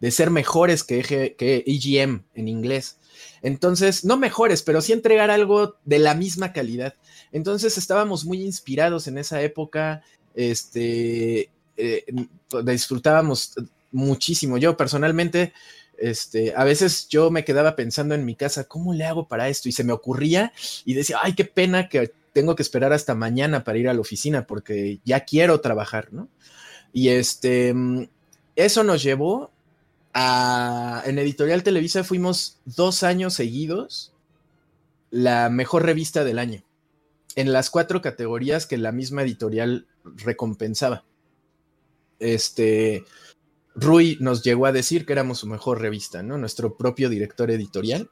de 0.00 0.10
ser 0.10 0.30
mejores 0.30 0.82
que, 0.82 1.36
EGM 1.38 2.24
en 2.34 2.48
inglés. 2.48 2.98
Entonces, 3.42 4.04
no 4.04 4.16
mejores, 4.16 4.62
pero 4.62 4.80
sí 4.80 4.92
entregar 4.92 5.30
algo 5.30 5.76
de 5.84 5.98
la 5.98 6.14
misma 6.14 6.52
calidad. 6.52 6.94
Entonces 7.30 7.78
estábamos 7.78 8.24
muy 8.24 8.42
inspirados 8.42 9.06
en 9.06 9.18
esa 9.18 9.42
época, 9.42 10.02
este, 10.34 11.50
eh, 11.76 12.04
disfrutábamos 12.64 13.54
muchísimo. 13.90 14.58
Yo 14.58 14.76
personalmente, 14.76 15.52
este, 15.98 16.54
a 16.56 16.64
veces 16.64 17.08
yo 17.08 17.30
me 17.30 17.44
quedaba 17.44 17.76
pensando 17.76 18.14
en 18.14 18.24
mi 18.24 18.34
casa, 18.34 18.64
¿cómo 18.64 18.94
le 18.94 19.04
hago 19.04 19.28
para 19.28 19.48
esto? 19.48 19.68
Y 19.68 19.72
se 19.72 19.84
me 19.84 19.92
ocurría 19.92 20.52
y 20.84 20.94
decía, 20.94 21.18
ay, 21.22 21.34
qué 21.34 21.44
pena 21.44 21.88
que 21.88 22.12
tengo 22.32 22.56
que 22.56 22.62
esperar 22.62 22.92
hasta 22.92 23.14
mañana 23.14 23.62
para 23.62 23.78
ir 23.78 23.88
a 23.88 23.94
la 23.94 24.00
oficina 24.00 24.46
porque 24.46 25.00
ya 25.04 25.20
quiero 25.20 25.60
trabajar, 25.60 26.12
¿no? 26.12 26.28
Y 26.92 27.08
este, 27.08 27.74
eso 28.56 28.84
nos 28.84 29.02
llevó 29.02 29.50
en 30.14 31.18
Editorial 31.18 31.62
Televisa 31.62 32.04
fuimos 32.04 32.58
dos 32.66 33.02
años 33.02 33.34
seguidos 33.34 34.12
la 35.10 35.48
mejor 35.48 35.84
revista 35.84 36.24
del 36.24 36.38
año, 36.38 36.64
en 37.34 37.52
las 37.52 37.70
cuatro 37.70 38.02
categorías 38.02 38.66
que 38.66 38.78
la 38.78 38.92
misma 38.92 39.22
editorial 39.22 39.86
recompensaba. 40.04 41.04
Este, 42.18 43.04
Rui 43.74 44.16
nos 44.20 44.42
llegó 44.42 44.66
a 44.66 44.72
decir 44.72 45.04
que 45.04 45.12
éramos 45.12 45.38
su 45.38 45.46
mejor 45.46 45.80
revista, 45.80 46.22
¿no? 46.22 46.38
Nuestro 46.38 46.76
propio 46.76 47.08
director 47.08 47.50
editorial. 47.50 48.10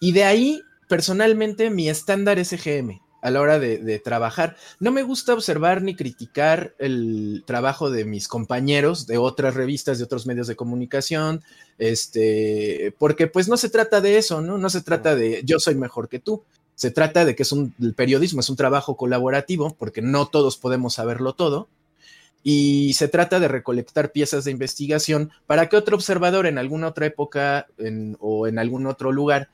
Y 0.00 0.12
de 0.12 0.24
ahí, 0.24 0.62
personalmente, 0.88 1.70
mi 1.70 1.88
estándar 1.88 2.38
es 2.38 2.52
EGM 2.52 3.00
a 3.20 3.30
la 3.30 3.40
hora 3.40 3.58
de, 3.58 3.98
trabajar. 3.98 4.56
No 4.78 4.92
me 4.92 5.02
gusta 5.02 5.34
observar 5.34 5.82
ni 5.82 5.96
criticar 5.96 6.74
el 6.78 7.42
trabajo 7.46 7.90
de 7.90 8.04
mis 8.04 8.28
compañeros 8.28 9.06
de 9.06 9.18
otras 9.18 9.54
revistas, 9.54 9.98
de 9.98 10.04
otros 10.04 10.26
medios 10.26 10.46
de 10.46 10.56
comunicación, 10.56 11.42
este, 11.78 12.94
porque 12.98 13.26
pues 13.26 13.48
no 13.48 13.56
se 13.56 13.70
trata 13.70 14.00
de 14.00 14.18
eso, 14.18 14.40
¿no? 14.40 14.58
No 14.58 14.70
se 14.70 14.82
trata 14.82 15.16
de 15.16 15.42
yo 15.44 15.58
soy 15.58 15.74
mejor 15.74 16.08
que 16.08 16.20
tú. 16.20 16.44
Se 16.74 16.92
trata 16.92 17.24
de 17.24 17.34
que 17.34 17.42
es 17.42 17.50
un 17.50 17.74
el 17.80 17.94
periodismo, 17.94 18.40
es 18.40 18.50
un 18.50 18.56
trabajo 18.56 18.96
colaborativo, 18.96 19.74
porque 19.78 20.00
no 20.00 20.28
todos 20.28 20.56
podemos 20.56 20.94
saberlo 20.94 21.32
todo. 21.32 21.68
Y 22.44 22.92
se 22.92 23.08
trata 23.08 23.40
de 23.40 23.48
recolectar 23.48 24.12
piezas 24.12 24.44
de 24.44 24.52
investigación 24.52 25.32
para 25.46 25.68
que 25.68 25.76
otro 25.76 25.96
observador 25.96 26.46
en 26.46 26.56
alguna 26.56 26.86
otra 26.86 27.06
época 27.06 27.66
o 28.20 28.46
en 28.46 28.58
algún 28.60 28.86
otro 28.86 29.10
lugar 29.10 29.48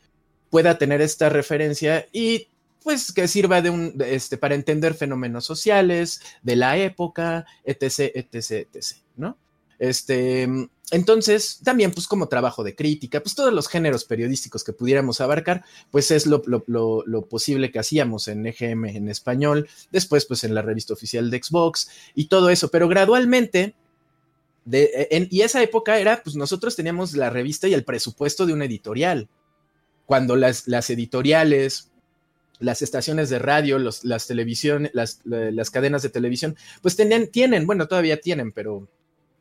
pueda 0.51 0.77
tener 0.79 1.01
esta 1.01 1.31
referencia 1.31 2.07
y 2.13 2.49
pues 2.85 3.13
que 3.13 3.27
sirva 3.27 3.63
de 3.63 3.71
un, 3.71 3.97
este, 4.07 4.37
para 4.39 4.55
entender 4.55 4.95
fenómenos 4.95 5.45
sociales, 5.45 6.21
de 6.43 6.55
la 6.55 6.77
época, 6.77 7.47
etc., 7.65 8.13
etc., 8.15 8.69
etc., 8.73 8.99
¿no? 9.17 9.39
Este, 9.79 10.47
entonces, 10.91 11.61
también, 11.65 11.93
pues 11.93 12.07
como 12.07 12.29
trabajo 12.29 12.63
de 12.63 12.75
crítica, 12.75 13.21
pues 13.23 13.35
todos 13.35 13.53
los 13.53 13.69
géneros 13.69 14.05
periodísticos 14.05 14.63
que 14.63 14.73
pudiéramos 14.73 15.21
abarcar, 15.21 15.65
pues 15.91 16.11
es 16.11 16.27
lo, 16.27 16.43
posible 17.29 17.73
que 17.73 17.79
hacíamos 17.79 18.29
en 18.29 18.47
EGM 18.47 18.85
en 18.85 19.09
español, 19.09 19.69
después 19.91 20.27
pues 20.27 20.45
en 20.45 20.55
la 20.55 20.63
revista 20.63 20.93
oficial 20.93 21.31
de 21.31 21.43
Xbox 21.43 21.89
y 22.15 22.27
todo 22.27 22.51
eso, 22.51 22.69
pero 22.69 22.87
gradualmente, 22.87 23.75
de, 24.67 25.09
en, 25.11 25.27
y 25.31 25.41
esa 25.41 25.63
época 25.63 25.99
era, 25.99 26.23
pues 26.23 26.37
nosotros 26.37 26.77
teníamos 26.77 27.15
la 27.15 27.31
revista 27.31 27.67
y 27.67 27.75
el 27.75 27.85
presupuesto 27.85 28.47
de 28.47 28.53
una 28.53 28.67
editorial. 28.67 29.29
Cuando 30.07 30.37
las, 30.37 30.69
las 30.69 30.91
editoriales, 30.91 31.91
las 32.59 32.83
estaciones 32.83 33.31
de 33.31 33.39
radio, 33.39 33.79
las 33.79 34.27
televisiones, 34.27 34.93
las, 34.95 35.71
cadenas 35.71 36.03
de 36.03 36.09
televisión, 36.09 36.57
pues 36.83 36.97
tenían, 36.97 37.29
tienen, 37.29 37.67
bueno, 37.67 37.89
todavía 37.89 38.21
tienen, 38.21 38.53
pero 38.53 38.89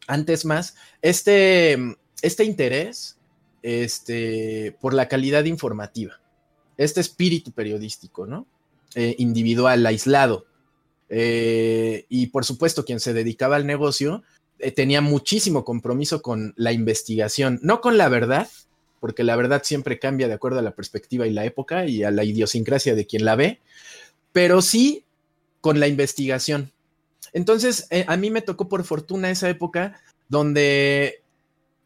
antes 0.07 0.45
más, 0.45 0.75
este, 1.01 1.77
este 2.21 2.43
interés 2.43 3.17
este, 3.61 4.75
por 4.81 4.93
la 4.93 5.07
calidad 5.07 5.45
informativa, 5.45 6.19
este 6.77 7.01
espíritu 7.01 7.51
periodístico, 7.51 8.25
¿no? 8.25 8.47
Eh, 8.95 9.15
individual, 9.17 9.85
aislado. 9.85 10.45
Eh, 11.09 12.05
y 12.09 12.27
por 12.27 12.45
supuesto, 12.45 12.85
quien 12.85 12.99
se 12.99 13.13
dedicaba 13.13 13.55
al 13.55 13.65
negocio 13.65 14.23
eh, 14.59 14.71
tenía 14.71 15.01
muchísimo 15.01 15.65
compromiso 15.65 16.21
con 16.21 16.53
la 16.57 16.71
investigación, 16.73 17.59
no 17.63 17.81
con 17.81 17.97
la 17.97 18.09
verdad, 18.09 18.47
porque 19.03 19.25
la 19.25 19.35
verdad 19.35 19.63
siempre 19.65 19.99
cambia 19.99 20.29
de 20.29 20.33
acuerdo 20.33 20.59
a 20.59 20.61
la 20.61 20.75
perspectiva 20.75 21.27
y 21.27 21.33
la 21.33 21.43
época 21.43 21.85
y 21.85 22.05
a 22.05 22.09
la 22.09 22.23
idiosincrasia 22.23 22.95
de 22.95 23.05
quien 23.05 23.25
la 23.25 23.35
ve, 23.35 23.59
pero 24.31 24.61
sí 24.61 25.03
con 25.59 25.81
la 25.81 25.89
investigación. 25.89 26.71
Entonces, 27.33 27.85
eh, 27.89 28.05
a 28.07 28.15
mí 28.15 28.31
me 28.31 28.41
tocó 28.41 28.69
por 28.69 28.85
fortuna 28.85 29.29
esa 29.29 29.49
época 29.49 29.99
donde 30.29 31.21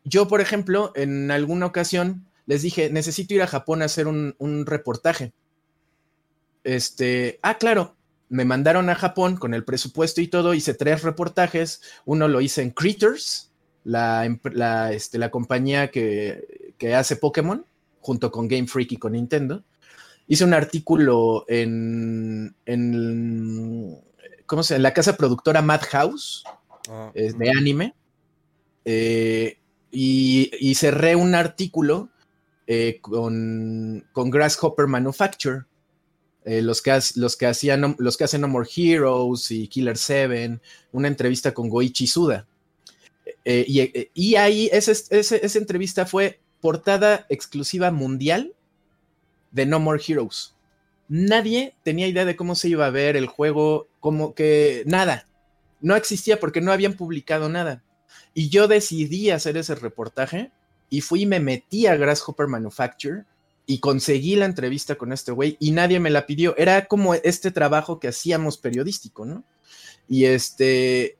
yo, 0.03 0.28
por 0.28 0.41
ejemplo, 0.41 0.91
en 0.93 1.32
alguna 1.32 1.65
ocasión 1.65 2.28
les 2.45 2.61
dije, 2.61 2.91
necesito 2.91 3.34
ir 3.34 3.41
a 3.41 3.47
Japón 3.47 3.82
a 3.82 3.86
hacer 3.86 4.05
un, 4.05 4.36
reportaje. 4.68 5.34
Este, 6.63 7.39
ah, 7.41 7.57
claro, 7.57 7.95
me 8.30 8.45
mandaron 8.45 8.91
a 8.91 8.95
Japón 8.95 9.38
con 9.38 9.55
el 9.55 9.65
presupuesto 9.65 10.22
y 10.22 10.28
todo, 10.28 10.53
hice 10.53 10.76
tres 10.76 11.01
reportajes, 11.01 11.82
uno 12.05 12.28
lo 12.28 12.41
hice 12.41 12.61
en 12.61 12.70
Critters, 12.70 13.51
la, 13.84 14.38
la, 14.51 14.93
este, 14.93 15.18
la 15.18 15.32
compañía 15.32 15.89
que, 15.89 16.66
que, 16.78 16.95
hace 16.95 17.15
Pokémon, 17.15 17.65
junto 18.01 18.32
con 18.32 18.47
Game 18.47 18.67
Freak 18.67 18.93
y 18.93 18.97
con 18.97 19.13
Nintendo. 19.13 19.63
Hice 20.28 20.43
un 20.43 20.53
artículo 20.53 21.45
en, 21.47 22.55
en 22.65 23.97
¿cómo 24.45 24.63
se 24.63 24.73
llama? 24.73 24.84
La 24.84 24.93
casa 24.93 25.15
productora 25.15 25.61
Madhouse, 25.61 26.43
ah, 26.89 27.11
de 27.13 27.49
anime. 27.49 27.93
Eh, 28.86 29.57
y, 29.91 30.51
y, 30.59 30.75
cerré 30.75 31.15
un 31.15 31.36
artículo 31.36 32.09
eh, 32.69 32.99
con, 33.01 34.05
con 34.11 34.30
Grasshopper 34.30 34.88
Manufacture, 34.88 35.63
eh, 36.43 36.61
los, 36.61 36.82
que 36.82 36.97
los, 37.15 37.38
que 37.38 37.45
hacían, 37.45 37.95
los 37.97 38.17
que 38.17 38.25
hacen 38.25 38.41
No 38.41 38.49
More 38.49 38.67
Heroes 38.73 39.51
y 39.51 39.69
Killer 39.69 39.97
7, 39.97 40.59
una 40.91 41.07
entrevista 41.07 41.53
con 41.53 41.69
Goichi 41.69 42.07
Suda. 42.07 42.45
Eh, 43.43 44.09
y, 44.13 44.36
ahí 44.36 44.69
esa, 44.73 44.91
esa, 44.91 45.57
entrevista 45.57 46.05
fue 46.05 46.41
portada 46.61 47.25
exclusiva 47.29 47.91
mundial 47.91 48.53
de 49.51 49.65
No 49.65 49.79
More 49.79 50.01
Heroes. 50.05 50.55
Nadie 51.09 51.75
tenía 51.83 52.07
idea 52.07 52.25
de 52.25 52.35
cómo 52.35 52.55
se 52.55 52.69
iba 52.69 52.85
a 52.85 52.91
ver 52.91 53.15
el 53.15 53.27
juego, 53.27 53.87
como 53.99 54.33
que 54.35 54.83
nada. 54.85 55.27
No 55.79 55.95
existía 55.95 56.39
porque 56.39 56.61
no 56.61 56.71
habían 56.71 56.93
publicado 56.93 57.49
nada. 57.49 57.83
Y 58.33 58.49
yo 58.49 58.67
decidí 58.67 59.29
hacer 59.29 59.57
ese 59.57 59.75
reportaje 59.75 60.51
y 60.89 61.01
fui 61.01 61.23
y 61.23 61.25
me 61.25 61.39
metí 61.39 61.87
a 61.87 61.95
Grasshopper 61.95 62.47
Manufacture 62.47 63.23
y 63.65 63.79
conseguí 63.79 64.35
la 64.35 64.45
entrevista 64.45 64.95
con 64.95 65.11
este 65.11 65.31
güey 65.31 65.57
y 65.59 65.71
nadie 65.71 65.99
me 65.99 66.09
la 66.09 66.25
pidió. 66.25 66.55
Era 66.57 66.85
como 66.85 67.13
este 67.13 67.51
trabajo 67.51 67.99
que 67.99 68.07
hacíamos 68.07 68.57
periodístico, 68.57 69.25
¿no? 69.25 69.43
Y 70.07 70.25
este, 70.25 71.17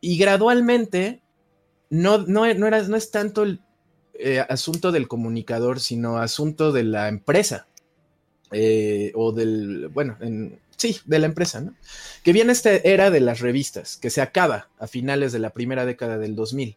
y 0.00 0.18
gradualmente, 0.18 1.22
no, 1.90 2.18
no, 2.18 2.52
no, 2.54 2.66
era, 2.66 2.82
no 2.82 2.96
es 2.96 3.10
tanto 3.10 3.44
el 3.44 3.60
eh, 4.22 4.40
asunto 4.40 4.92
del 4.92 5.08
comunicador, 5.08 5.80
sino 5.80 6.18
asunto 6.18 6.72
de 6.72 6.84
la 6.84 7.08
empresa. 7.08 7.66
Eh, 8.52 9.12
o 9.14 9.32
del, 9.32 9.88
bueno, 9.88 10.16
en, 10.20 10.58
sí, 10.76 10.98
de 11.04 11.18
la 11.18 11.26
empresa, 11.26 11.60
¿no? 11.60 11.74
Que 12.24 12.32
viene 12.32 12.52
esta 12.52 12.70
era 12.72 13.10
de 13.10 13.20
las 13.20 13.40
revistas, 13.40 13.96
que 13.96 14.10
se 14.10 14.20
acaba 14.20 14.68
a 14.78 14.86
finales 14.86 15.32
de 15.32 15.38
la 15.38 15.50
primera 15.50 15.84
década 15.84 16.18
del 16.18 16.34
2000. 16.34 16.76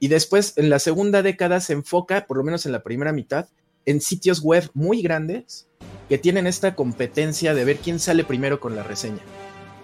Y 0.00 0.08
después, 0.08 0.54
en 0.56 0.70
la 0.70 0.78
segunda 0.78 1.22
década, 1.22 1.60
se 1.60 1.72
enfoca, 1.72 2.26
por 2.26 2.36
lo 2.36 2.44
menos 2.44 2.66
en 2.66 2.72
la 2.72 2.82
primera 2.82 3.12
mitad, 3.12 3.48
en 3.84 4.00
sitios 4.00 4.40
web 4.40 4.70
muy 4.74 5.02
grandes 5.02 5.66
que 6.08 6.18
tienen 6.18 6.46
esta 6.46 6.74
competencia 6.74 7.54
de 7.54 7.64
ver 7.64 7.78
quién 7.78 7.98
sale 7.98 8.22
primero 8.22 8.60
con 8.60 8.76
la 8.76 8.82
reseña. 8.82 9.22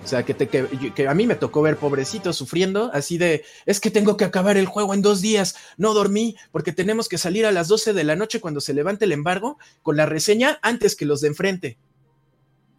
O 0.04 0.06
sea, 0.06 0.22
que, 0.22 0.34
te, 0.34 1.08
a 1.08 1.14
mí 1.14 1.26
me 1.26 1.34
tocó 1.34 1.62
ver 1.62 1.78
pobrecitos 1.78 2.36
sufriendo, 2.36 2.90
así 2.92 3.16
de, 3.16 3.42
es 3.64 3.80
que 3.80 3.90
tengo 3.90 4.18
que 4.18 4.26
acabar 4.26 4.58
el 4.58 4.66
juego 4.66 4.92
en 4.92 5.00
dos 5.00 5.22
días, 5.22 5.56
no 5.78 5.94
dormí, 5.94 6.36
porque 6.52 6.72
tenemos 6.72 7.08
que 7.08 7.16
salir 7.16 7.46
a 7.46 7.52
las 7.52 7.68
12 7.68 7.94
de 7.94 8.04
la 8.04 8.14
noche 8.14 8.38
cuando 8.38 8.60
se 8.60 8.74
levante 8.74 9.06
el 9.06 9.12
embargo 9.12 9.58
con 9.82 9.96
la 9.96 10.04
reseña 10.04 10.58
antes 10.60 10.94
que 10.94 11.06
los 11.06 11.22
de 11.22 11.28
enfrente. 11.28 11.78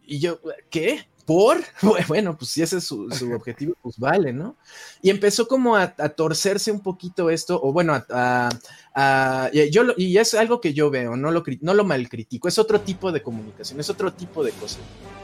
Y 0.06 0.20
yo, 0.20 0.38
¿qué? 0.70 1.08
¿Por? 1.26 1.58
Bueno, 2.08 2.38
pues 2.38 2.52
si 2.52 2.62
ese 2.62 2.78
es 2.78 2.84
su, 2.84 3.08
objetivo, 3.34 3.74
pues 3.82 3.98
vale, 3.98 4.32
¿no? 4.32 4.56
Y 5.02 5.10
empezó 5.10 5.46
como 5.46 5.76
a, 5.76 5.88
torcerse 5.92 6.70
un 6.70 6.80
poquito 6.80 7.28
esto, 7.28 7.60
o 7.62 7.72
bueno, 7.72 8.00
a, 8.10 9.50
yo 9.70 9.82
y 9.96 10.16
es 10.16 10.34
algo 10.34 10.60
que 10.60 10.72
yo 10.72 10.88
veo, 10.88 11.16
no 11.16 11.30
lo, 11.30 11.42
no 11.60 11.74
lo 11.74 11.84
mal 11.84 12.08
critico, 12.08 12.48
es 12.48 12.58
otro 12.58 12.80
tipo 12.80 13.12
de 13.12 13.22
comunicación, 13.22 13.80
es 13.80 13.90
otro 13.90 14.12
tipo 14.12 14.42
de 14.42 14.52
cosa, 14.52 14.78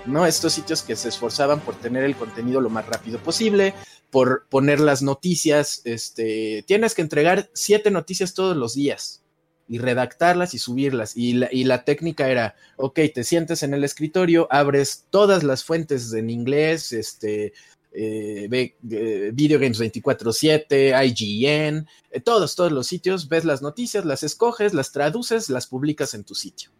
¿no? 0.05 0.27
Estos 0.27 0.53
sitios 0.53 0.83
que 0.83 0.97
se 0.97 1.09
esforzaban 1.09 1.61
por 1.61 1.77
tener 1.77 2.05
el 2.05 2.17
contenido 2.17 2.61
lo 2.61 2.69
más 2.69 2.87
rápido 2.87 3.19
posible, 3.21 3.75
por 4.11 4.47
poner 4.49 4.81
las 4.81 5.03
noticias, 5.03 5.81
este, 5.85 6.65
tienes 6.67 6.95
que 6.95 7.03
entregar 7.03 7.49
siete 7.55 7.91
noticias 7.91 8.35
todos 8.35 8.57
los 8.57 8.75
días, 8.75 9.22
y 9.69 9.79
redactarlas 9.79 10.55
y 10.55 10.59
subirlas. 10.59 11.17
Y 11.17 11.35
la, 11.35 11.49
y 11.51 11.65
la, 11.65 11.85
técnica 11.85 12.29
era, 12.29 12.55
ok, 12.77 13.01
te 13.15 13.25
sientes 13.25 13.63
en 13.63 13.75
el 13.75 13.85
escritorio, 13.85 14.49
abres 14.51 15.07
todas 15.11 15.43
las 15.43 15.65
fuentes 15.65 16.13
en 16.13 16.31
inglés, 16.31 16.93
este, 16.93 17.53
Video 17.93 19.59
Games 19.59 19.81
24-7, 19.81 20.95
IGN, 21.07 21.87
todos, 22.25 22.57
todos 22.57 22.73
los 22.73 22.87
sitios, 22.87 23.29
ves 23.29 23.45
las 23.45 23.63
noticias, 23.63 24.05
las 24.05 24.23
escoges, 24.23 24.73
las 24.75 24.93
traduces, 24.93 25.51
las 25.51 25.67
publicas 25.67 26.15
en 26.15 26.25
tu 26.25 26.35
sitio. 26.35 26.71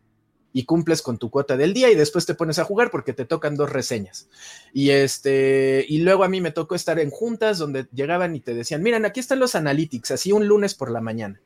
Y 0.55 0.65
cumples 0.65 1.01
con 1.01 1.17
tu 1.19 1.31
cuota 1.31 1.57
del 1.57 1.73
día 1.73 1.91
y 1.91 1.95
después 1.95 2.27
te 2.27 2.35
pones 2.35 2.59
a 2.59 2.65
jugar 2.65 2.91
porque 2.91 3.15
te 3.15 3.25
tocan 3.25 3.57
dos 3.57 3.71
reseñas. 3.71 4.29
Y 4.75 4.91
este, 4.91 5.85
y 5.89 5.99
luego 5.99 6.25
a 6.25 6.29
mí 6.29 6.43
me 6.43 6.51
tocó 6.51 6.75
estar 6.75 6.99
en 6.99 7.11
juntas 7.11 7.59
donde 7.59 7.87
llegaban 7.93 8.37
y 8.37 8.41
te 8.41 8.53
decían, 8.53 8.83
miren, 8.83 9.07
aquí 9.07 9.21
están 9.21 9.39
los 9.39 9.55
analytics, 9.55 10.11
así 10.11 10.31
un 10.31 10.47
lunes 10.47 10.75
por 10.75 10.91
la 10.91 11.01
mañana 11.01 11.41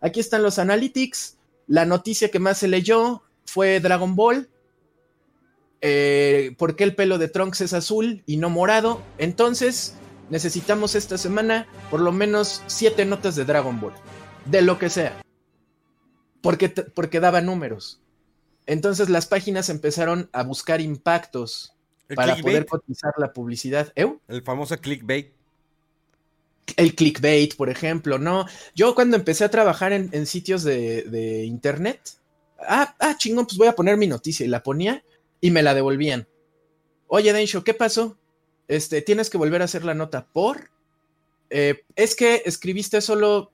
Aquí 0.00 0.20
están 0.20 0.42
los 0.42 0.58
analytics. 0.58 1.38
La 1.66 1.84
noticia 1.84 2.30
que 2.30 2.38
más 2.38 2.58
se 2.58 2.68
leyó 2.68 3.22
fue 3.44 3.80
Dragon 3.80 4.16
Ball. 4.16 4.48
Eh, 5.80 6.54
¿Por 6.58 6.76
qué 6.76 6.84
el 6.84 6.94
pelo 6.94 7.18
de 7.18 7.28
Trunks 7.28 7.60
es 7.60 7.72
azul 7.72 8.22
y 8.26 8.36
no 8.36 8.50
morado? 8.50 9.02
Entonces, 9.18 9.94
necesitamos 10.28 10.94
esta 10.94 11.18
semana 11.18 11.66
por 11.90 12.00
lo 12.00 12.12
menos 12.12 12.62
siete 12.66 13.04
notas 13.04 13.36
de 13.36 13.44
Dragon 13.44 13.80
Ball. 13.80 13.94
De 14.46 14.62
lo 14.62 14.78
que 14.78 14.90
sea. 14.90 15.22
Porque, 16.42 16.68
porque 16.68 17.20
daba 17.20 17.40
números. 17.40 18.00
Entonces 18.66 19.08
las 19.10 19.26
páginas 19.26 19.68
empezaron 19.68 20.30
a 20.32 20.42
buscar 20.42 20.80
impactos 20.80 21.74
para 22.14 22.36
poder 22.36 22.66
cotizar 22.66 23.12
la 23.18 23.32
publicidad. 23.32 23.92
El 23.96 24.42
famoso 24.44 24.78
clickbait 24.78 25.32
el 26.76 26.94
clickbait, 26.94 27.56
por 27.56 27.70
ejemplo, 27.70 28.18
¿no? 28.18 28.46
Yo 28.74 28.94
cuando 28.94 29.16
empecé 29.16 29.44
a 29.44 29.50
trabajar 29.50 29.92
en, 29.92 30.26
sitios 30.26 30.62
de, 30.64 31.44
internet, 31.44 32.00
ah, 32.60 32.94
ah, 32.98 33.16
chingón, 33.16 33.46
pues 33.46 33.58
voy 33.58 33.68
a 33.68 33.74
poner 33.74 33.96
mi 33.96 34.06
noticia 34.06 34.44
y 34.44 34.48
la 34.48 34.62
ponía 34.62 35.04
y 35.40 35.50
me 35.50 35.62
la 35.62 35.74
devolvían. 35.74 36.28
Oye, 37.06 37.32
Densho, 37.32 37.64
¿qué 37.64 37.74
pasó? 37.74 38.18
Este, 38.68 39.02
tienes 39.02 39.30
que 39.30 39.38
volver 39.38 39.62
a 39.62 39.64
hacer 39.64 39.84
la 39.84 39.94
nota 39.94 40.26
por. 40.32 40.70
Eh, 41.50 41.84
es 41.96 42.14
que 42.14 42.42
escribiste 42.44 43.00
solo 43.00 43.52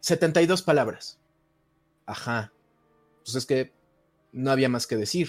72 0.00 0.62
palabras. 0.62 1.20
Ajá. 2.06 2.52
Pues 3.24 3.36
es 3.36 3.46
que 3.46 3.72
no 4.32 4.50
había 4.50 4.68
más 4.68 4.86
que 4.86 4.96
decir. 4.96 5.28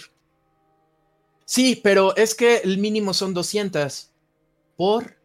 Sí, 1.46 1.80
pero 1.84 2.16
es 2.16 2.36
que 2.36 2.58
el 2.58 2.78
mínimo 2.78 3.14
son 3.14 3.34
200. 3.34 4.12
¿Por? 4.78 5.19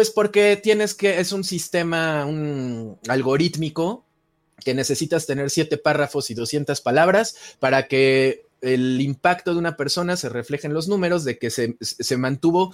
Pues 0.00 0.08
porque 0.08 0.56
tienes 0.56 0.94
que, 0.94 1.20
es 1.20 1.30
un 1.30 1.44
sistema, 1.44 2.24
un 2.24 2.98
algorítmico 3.06 4.06
que 4.64 4.72
necesitas 4.72 5.26
tener 5.26 5.50
siete 5.50 5.76
párrafos 5.76 6.30
y 6.30 6.34
200 6.34 6.80
palabras 6.80 7.36
para 7.58 7.86
que 7.86 8.46
el 8.62 8.98
impacto 9.02 9.52
de 9.52 9.58
una 9.58 9.76
persona 9.76 10.16
se 10.16 10.30
refleje 10.30 10.66
en 10.66 10.72
los 10.72 10.88
números 10.88 11.24
de 11.24 11.38
que 11.38 11.50
se, 11.50 12.16
mantuvo 12.16 12.72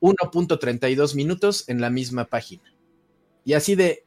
1.32 0.00 1.16
minutos 1.16 1.64
en 1.66 1.80
la 1.80 1.90
misma 1.90 2.26
página. 2.26 2.72
Y 3.44 3.54
así 3.54 3.74
de... 3.74 4.04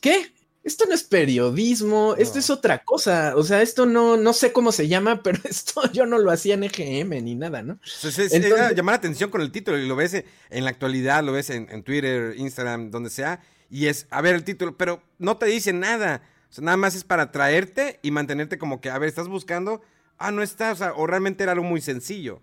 ¿Qué? 0.00 0.32
Esto 0.66 0.84
no 0.84 0.94
es 0.94 1.04
periodismo, 1.04 2.16
esto 2.18 2.40
es 2.40 2.50
otra 2.50 2.82
cosa. 2.82 3.34
O 3.36 3.44
sea, 3.44 3.62
esto 3.62 3.86
no, 3.86 4.16
no 4.16 4.32
sé 4.32 4.52
cómo 4.52 4.72
se 4.72 4.88
llama, 4.88 5.22
pero 5.22 5.38
esto 5.44 5.80
yo 5.92 6.06
no 6.06 6.18
lo 6.18 6.32
hacía 6.32 6.54
en 6.54 6.64
EGM 6.64 7.24
ni 7.24 7.36
nada, 7.36 7.62
¿no? 7.62 7.78
Entonces, 7.94 8.32
llamar 8.74 8.94
la 8.94 8.96
atención 8.96 9.30
con 9.30 9.42
el 9.42 9.52
título 9.52 9.78
y 9.78 9.86
lo 9.86 9.94
ves 9.94 10.24
en 10.50 10.64
la 10.64 10.70
actualidad, 10.70 11.22
lo 11.22 11.30
ves 11.30 11.50
en, 11.50 11.82
Twitter, 11.84 12.34
Instagram, 12.36 12.90
donde 12.90 13.10
sea, 13.10 13.40
y 13.70 13.86
es, 13.86 14.08
a 14.10 14.20
ver 14.20 14.34
el 14.34 14.42
título, 14.42 14.76
pero 14.76 15.00
no 15.18 15.36
te 15.36 15.46
dice 15.46 15.72
nada. 15.72 16.22
O 16.50 16.52
sea, 16.52 16.64
nada 16.64 16.76
más 16.76 16.96
es 16.96 17.04
para 17.04 17.30
traerte 17.30 18.00
y 18.02 18.10
mantenerte 18.10 18.58
como 18.58 18.80
que, 18.80 18.90
a 18.90 18.98
ver, 18.98 19.08
estás 19.08 19.28
buscando, 19.28 19.82
ah, 20.18 20.32
no 20.32 20.42
está, 20.42 20.72
o 20.72 20.76
sea, 20.76 20.94
o 20.94 21.06
realmente 21.06 21.44
era 21.44 21.52
algo 21.52 21.64
muy 21.64 21.80
sencillo. 21.80 22.42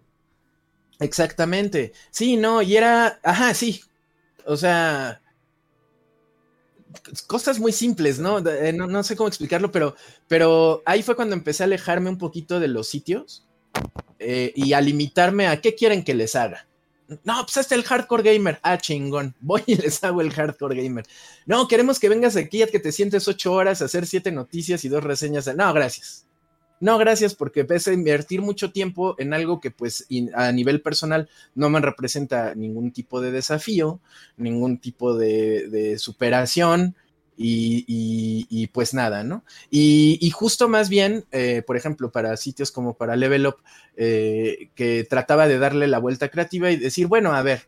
Exactamente. 1.00 1.92
Sí, 2.10 2.38
no, 2.38 2.62
y 2.62 2.78
era, 2.78 3.20
ajá, 3.22 3.54
sí. 3.54 3.84
O 4.46 4.56
sea, 4.56 5.23
cosas 7.28 7.60
muy 7.60 7.72
simples, 7.72 8.20
eh, 8.20 8.74
¿no? 8.74 8.88
¿no? 8.88 9.04
sé 9.04 9.16
cómo 9.16 9.28
explicarlo, 9.28 9.72
pero, 9.72 9.96
pero 10.28 10.82
ahí 10.86 11.04
fue 11.04 11.16
cuando 11.16 11.36
empecé 11.36 11.64
a 11.64 11.66
alejarme 11.66 12.10
un 12.10 12.18
poquito 12.18 12.60
de 12.60 12.68
los 12.68 12.88
sitios, 12.88 13.46
eh, 14.20 14.54
y 14.56 14.74
a 14.74 14.82
limitarme 14.82 15.48
a 15.48 15.60
qué 15.60 15.76
quieren 15.76 16.04
que 16.04 16.14
les 16.14 16.36
haga. 16.36 16.66
No, 17.24 17.42
pues 17.42 17.58
hasta 17.58 17.76
el 17.76 17.84
hardcore 17.84 18.24
gamer. 18.24 18.60
Ah, 18.64 18.78
chingón. 18.78 19.36
Voy 19.42 19.62
y 19.66 19.76
les 19.76 20.04
hago 20.04 20.22
el 20.22 20.32
hardcore 20.32 20.82
gamer. 20.82 21.06
No, 21.46 21.68
queremos 21.68 22.00
que 22.00 22.10
vengas 22.10 22.36
aquí 22.36 22.62
a 22.62 22.68
que 22.68 22.80
te 22.80 22.92
sientes 22.92 23.28
ocho 23.28 23.52
horas 23.52 23.82
a 23.82 23.86
hacer 23.86 24.06
siete 24.06 24.32
noticias 24.32 24.86
y 24.86 24.90
dos 24.90 25.04
reseñas. 25.04 25.54
No, 25.56 25.74
gracias. 25.74 26.26
No, 26.80 26.98
gracias, 26.98 27.34
porque 27.34 27.64
pese 27.64 27.92
a 27.92 27.94
invertir 27.94 28.42
mucho 28.42 28.72
tiempo 28.72 29.16
en 29.18 29.34
algo 29.34 29.62
que 29.62 29.72
pues 29.72 30.06
a 30.36 30.52
nivel 30.52 30.82
personal 30.82 31.30
no 31.56 31.70
me 31.70 31.80
representa 31.80 32.56
ningún 32.56 32.92
tipo 32.92 33.22
de 33.22 33.32
desafío, 33.32 34.02
ningún 34.36 34.80
tipo 34.80 35.16
de, 35.16 35.96
superación, 35.98 36.96
y, 37.38 38.68
pues 38.74 38.94
nada, 38.94 39.24
¿no? 39.24 39.44
Y, 39.70 40.30
justo 40.32 40.68
más 40.68 40.90
bien, 40.90 41.26
eh, 41.32 41.64
por 41.66 41.78
ejemplo, 41.78 42.12
para 42.12 42.36
sitios 42.38 42.72
como 42.72 42.96
para 42.96 43.16
Level 43.16 43.48
Up, 43.48 43.58
eh, 43.96 44.70
que 44.76 45.06
trataba 45.10 45.48
de 45.48 45.60
darle 45.60 45.88
la 45.88 46.00
vuelta 46.00 46.30
creativa 46.30 46.70
y 46.70 46.76
decir, 46.76 47.08
bueno, 47.08 47.34
a 47.34 47.42
ver, 47.44 47.68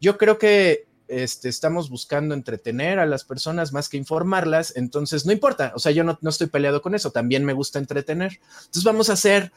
yo 0.00 0.18
creo 0.18 0.38
que 0.38 0.85
este, 1.08 1.48
estamos 1.48 1.88
buscando 1.88 2.34
entretener 2.34 2.98
a 2.98 3.06
las 3.06 3.24
personas 3.24 3.72
más 3.72 3.88
que 3.88 3.96
informarlas, 3.96 4.72
entonces 4.76 5.24
no 5.26 5.32
importa, 5.32 5.72
o 5.74 5.78
sea, 5.78 5.92
yo 5.92 6.04
no, 6.04 6.18
estoy 6.28 6.48
peleado 6.48 6.82
con 6.82 6.94
eso, 6.94 7.10
también 7.10 7.44
me 7.44 7.52
gusta 7.52 7.78
entretener. 7.78 8.40
Entonces 8.58 8.84
vamos 8.84 9.10
a 9.10 9.14
hacer, 9.14 9.52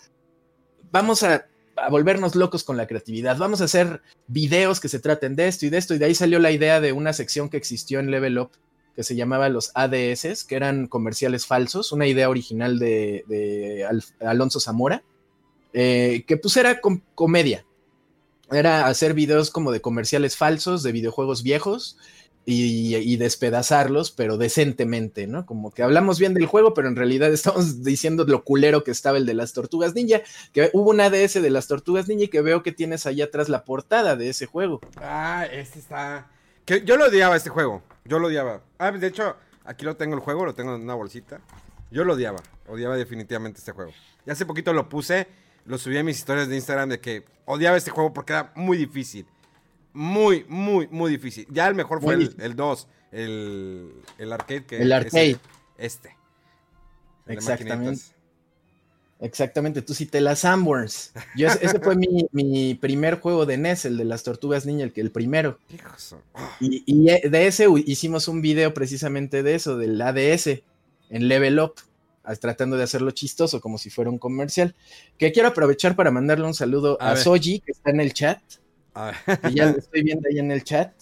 vamos 0.91 1.24
a, 1.24 1.45
volvernos 1.89 2.36
locos 2.36 2.66
con 2.66 2.76
la 2.76 2.88
creatividad, 2.88 3.38
vamos 3.38 3.62
a 3.62 3.64
hacer 3.64 4.02
videos 4.28 4.82
que 4.82 4.89
se 4.89 5.00
traten 5.00 5.38
de 5.38 5.47
esto 5.47 5.66
y 5.66 5.70
de 5.70 5.78
esto, 5.78 5.95
y 5.95 5.97
de 5.97 6.06
ahí 6.06 6.16
salió 6.16 6.38
la 6.39 6.52
idea 6.52 6.82
de 6.82 6.91
una 6.91 7.14
sección 7.14 7.50
que 7.50 7.58
existió 7.58 8.00
en 8.00 8.12
Level 8.12 8.38
Up 8.38 8.52
que 8.95 9.04
se 9.04 9.16
llamaba 9.16 9.47
los 9.47 9.72
ADS, 9.76 10.43
que 10.43 10.56
eran 10.56 10.88
comerciales 10.88 11.45
falsos, 11.45 11.93
una 11.93 12.06
idea 12.06 12.30
original 12.30 12.80
de, 12.80 13.88
Alonso 14.20 14.60
Zamora, 14.60 15.04
eh, 15.72 16.26
que 16.28 16.36
pues 16.36 16.58
era 16.58 16.82
comedia, 17.16 17.66
era 18.52 18.88
hacer 18.88 19.14
videos 19.14 19.52
como 19.52 19.72
de 19.72 19.82
comerciales 19.82 20.38
falsos, 20.38 20.84
de 20.84 20.91
videojuegos 20.91 21.43
viejos 21.43 21.97
y, 22.45 23.18
despedazarlos, 23.18 24.12
pero 24.12 24.38
decentemente, 24.38 25.28
¿no? 25.28 25.45
Como 25.45 25.72
que 25.72 25.84
hablamos 25.84 26.20
bien 26.20 26.34
del 26.34 26.47
juego, 26.47 26.74
pero 26.74 26.88
en 26.88 26.95
realidad 26.95 27.32
estamos 27.34 27.84
diciendo 27.84 28.26
lo 28.26 28.43
culero 28.43 28.84
que 28.84 28.91
estaba 28.91 29.18
el 29.18 29.26
de 29.26 29.36
las 29.36 29.54
tortugas 29.54 29.93
ninja, 29.93 30.22
que 30.52 30.70
hubo 30.74 30.89
un 30.89 31.02
ADS 31.02 31.41
de 31.41 31.50
las 31.50 31.68
tortugas 31.68 32.08
ninja 32.08 32.26
y 32.26 32.28
que 32.30 32.41
veo 32.41 32.64
que 32.64 32.72
tienes 32.72 33.06
allá 33.06 33.26
atrás 33.26 33.50
la 33.50 33.66
portada 33.66 34.16
de 34.16 34.30
ese 34.30 34.45
juego. 34.45 34.82
Ah, 34.97 35.45
este 35.52 35.80
está... 35.80 36.32
Que 36.66 36.84
yo 36.84 36.97
lo 36.97 37.06
odiaba 37.06 37.36
este 37.36 37.50
juego, 37.50 37.84
yo 38.06 38.20
lo 38.20 38.28
odiaba. 38.28 38.62
Ah, 38.78 38.91
de 38.91 39.08
hecho, 39.08 39.36
aquí 39.66 39.86
lo 39.86 39.95
tengo 39.95 40.16
el 40.16 40.22
juego, 40.22 40.45
lo 40.45 40.54
tengo 40.54 40.76
en 40.76 40.82
una 40.82 40.93
bolsita. 40.93 41.41
Yo 41.91 42.04
lo 42.04 42.14
odiaba, 42.14 42.41
odiaba 42.68 42.95
definitivamente 42.95 43.60
este 43.60 43.72
juego. 43.72 43.91
Y 44.26 44.32
hace 44.32 44.45
poquito 44.45 44.74
lo 44.74 44.88
puse 44.89 45.28
lo 45.70 45.78
subí 45.78 45.97
a 45.99 46.03
mis 46.03 46.17
historias 46.17 46.49
de 46.49 46.55
Instagram 46.55 46.89
de 46.89 46.99
que 46.99 47.26
odiaba 47.45 47.78
este 47.78 47.91
juego 47.91 48.11
porque 48.11 48.34
era 48.34 48.51
muy 48.55 48.76
difícil. 48.76 49.28
Muy, 49.93 50.43
muy, 50.49 50.88
muy 50.88 51.11
difícil. 51.11 51.45
Ya 51.51 51.67
el 51.67 51.76
mejor 51.76 52.01
fue 52.01 52.15
el 52.15 52.55
2, 52.55 52.88
el, 53.11 53.93
el, 54.17 54.34
arcade. 54.34 54.65
Que 54.65 54.82
el 54.82 54.91
arcade. 54.91 55.38
este. 55.78 56.15
Exactamente. 57.28 58.01
Exactamente, 59.22 59.82
tú 59.82 59.93
sí 59.93 60.05
te 60.05 60.22
las 60.22 60.39
Sanborns. 60.39 61.11
Yo, 61.36 61.49
ese 61.49 61.80
fue 61.80 61.95
mi, 61.95 62.74
primer 62.76 63.20
juego 63.20 63.45
de 63.45 63.57
NES, 63.57 63.86
el 63.86 63.97
de 63.97 64.05
las 64.05 64.24
tortugas 64.24 64.65
niña, 64.65 64.86
el, 64.86 64.93
que 64.93 65.01
el 65.01 65.11
primero. 65.11 65.59
Y, 66.59 66.84
y, 66.88 67.09
eh, 67.09 67.30
de 67.30 67.45
ese 67.45 67.67
hicimos 67.86 68.28
un 68.28 68.41
video 68.41 68.74
precisamente 68.74 69.43
de 69.43 69.55
eso, 69.55 69.78
del 69.78 70.01
ADS, 70.01 70.61
en 71.09 71.28
Level 71.28 71.59
Up 71.59 71.76
tratando 72.39 72.78
de 72.78 72.84
hacerlo 72.84 73.11
chistoso, 73.11 73.61
como 73.61 73.78
si 73.78 73.89
fuera 73.89 74.09
un 74.09 74.17
comercial. 74.17 74.76
Que 75.17 75.32
quiero 75.32 75.49
aprovechar 75.49 75.95
para 75.95 76.11
mandarle 76.11 76.45
un 76.45 76.53
saludo 76.53 76.97
a, 77.01 77.15
Soji, 77.15 77.59
que 77.61 77.72
está 77.72 77.91
en 77.91 78.01
el 78.01 78.13
chat. 78.13 78.41
Que 79.41 79.53
ya 79.53 79.72
lo 79.72 79.78
estoy 79.78 80.03
viendo 80.03 80.28
ahí 80.30 80.39
en 80.39 80.51
el 80.51 80.63
chat. 80.63 80.93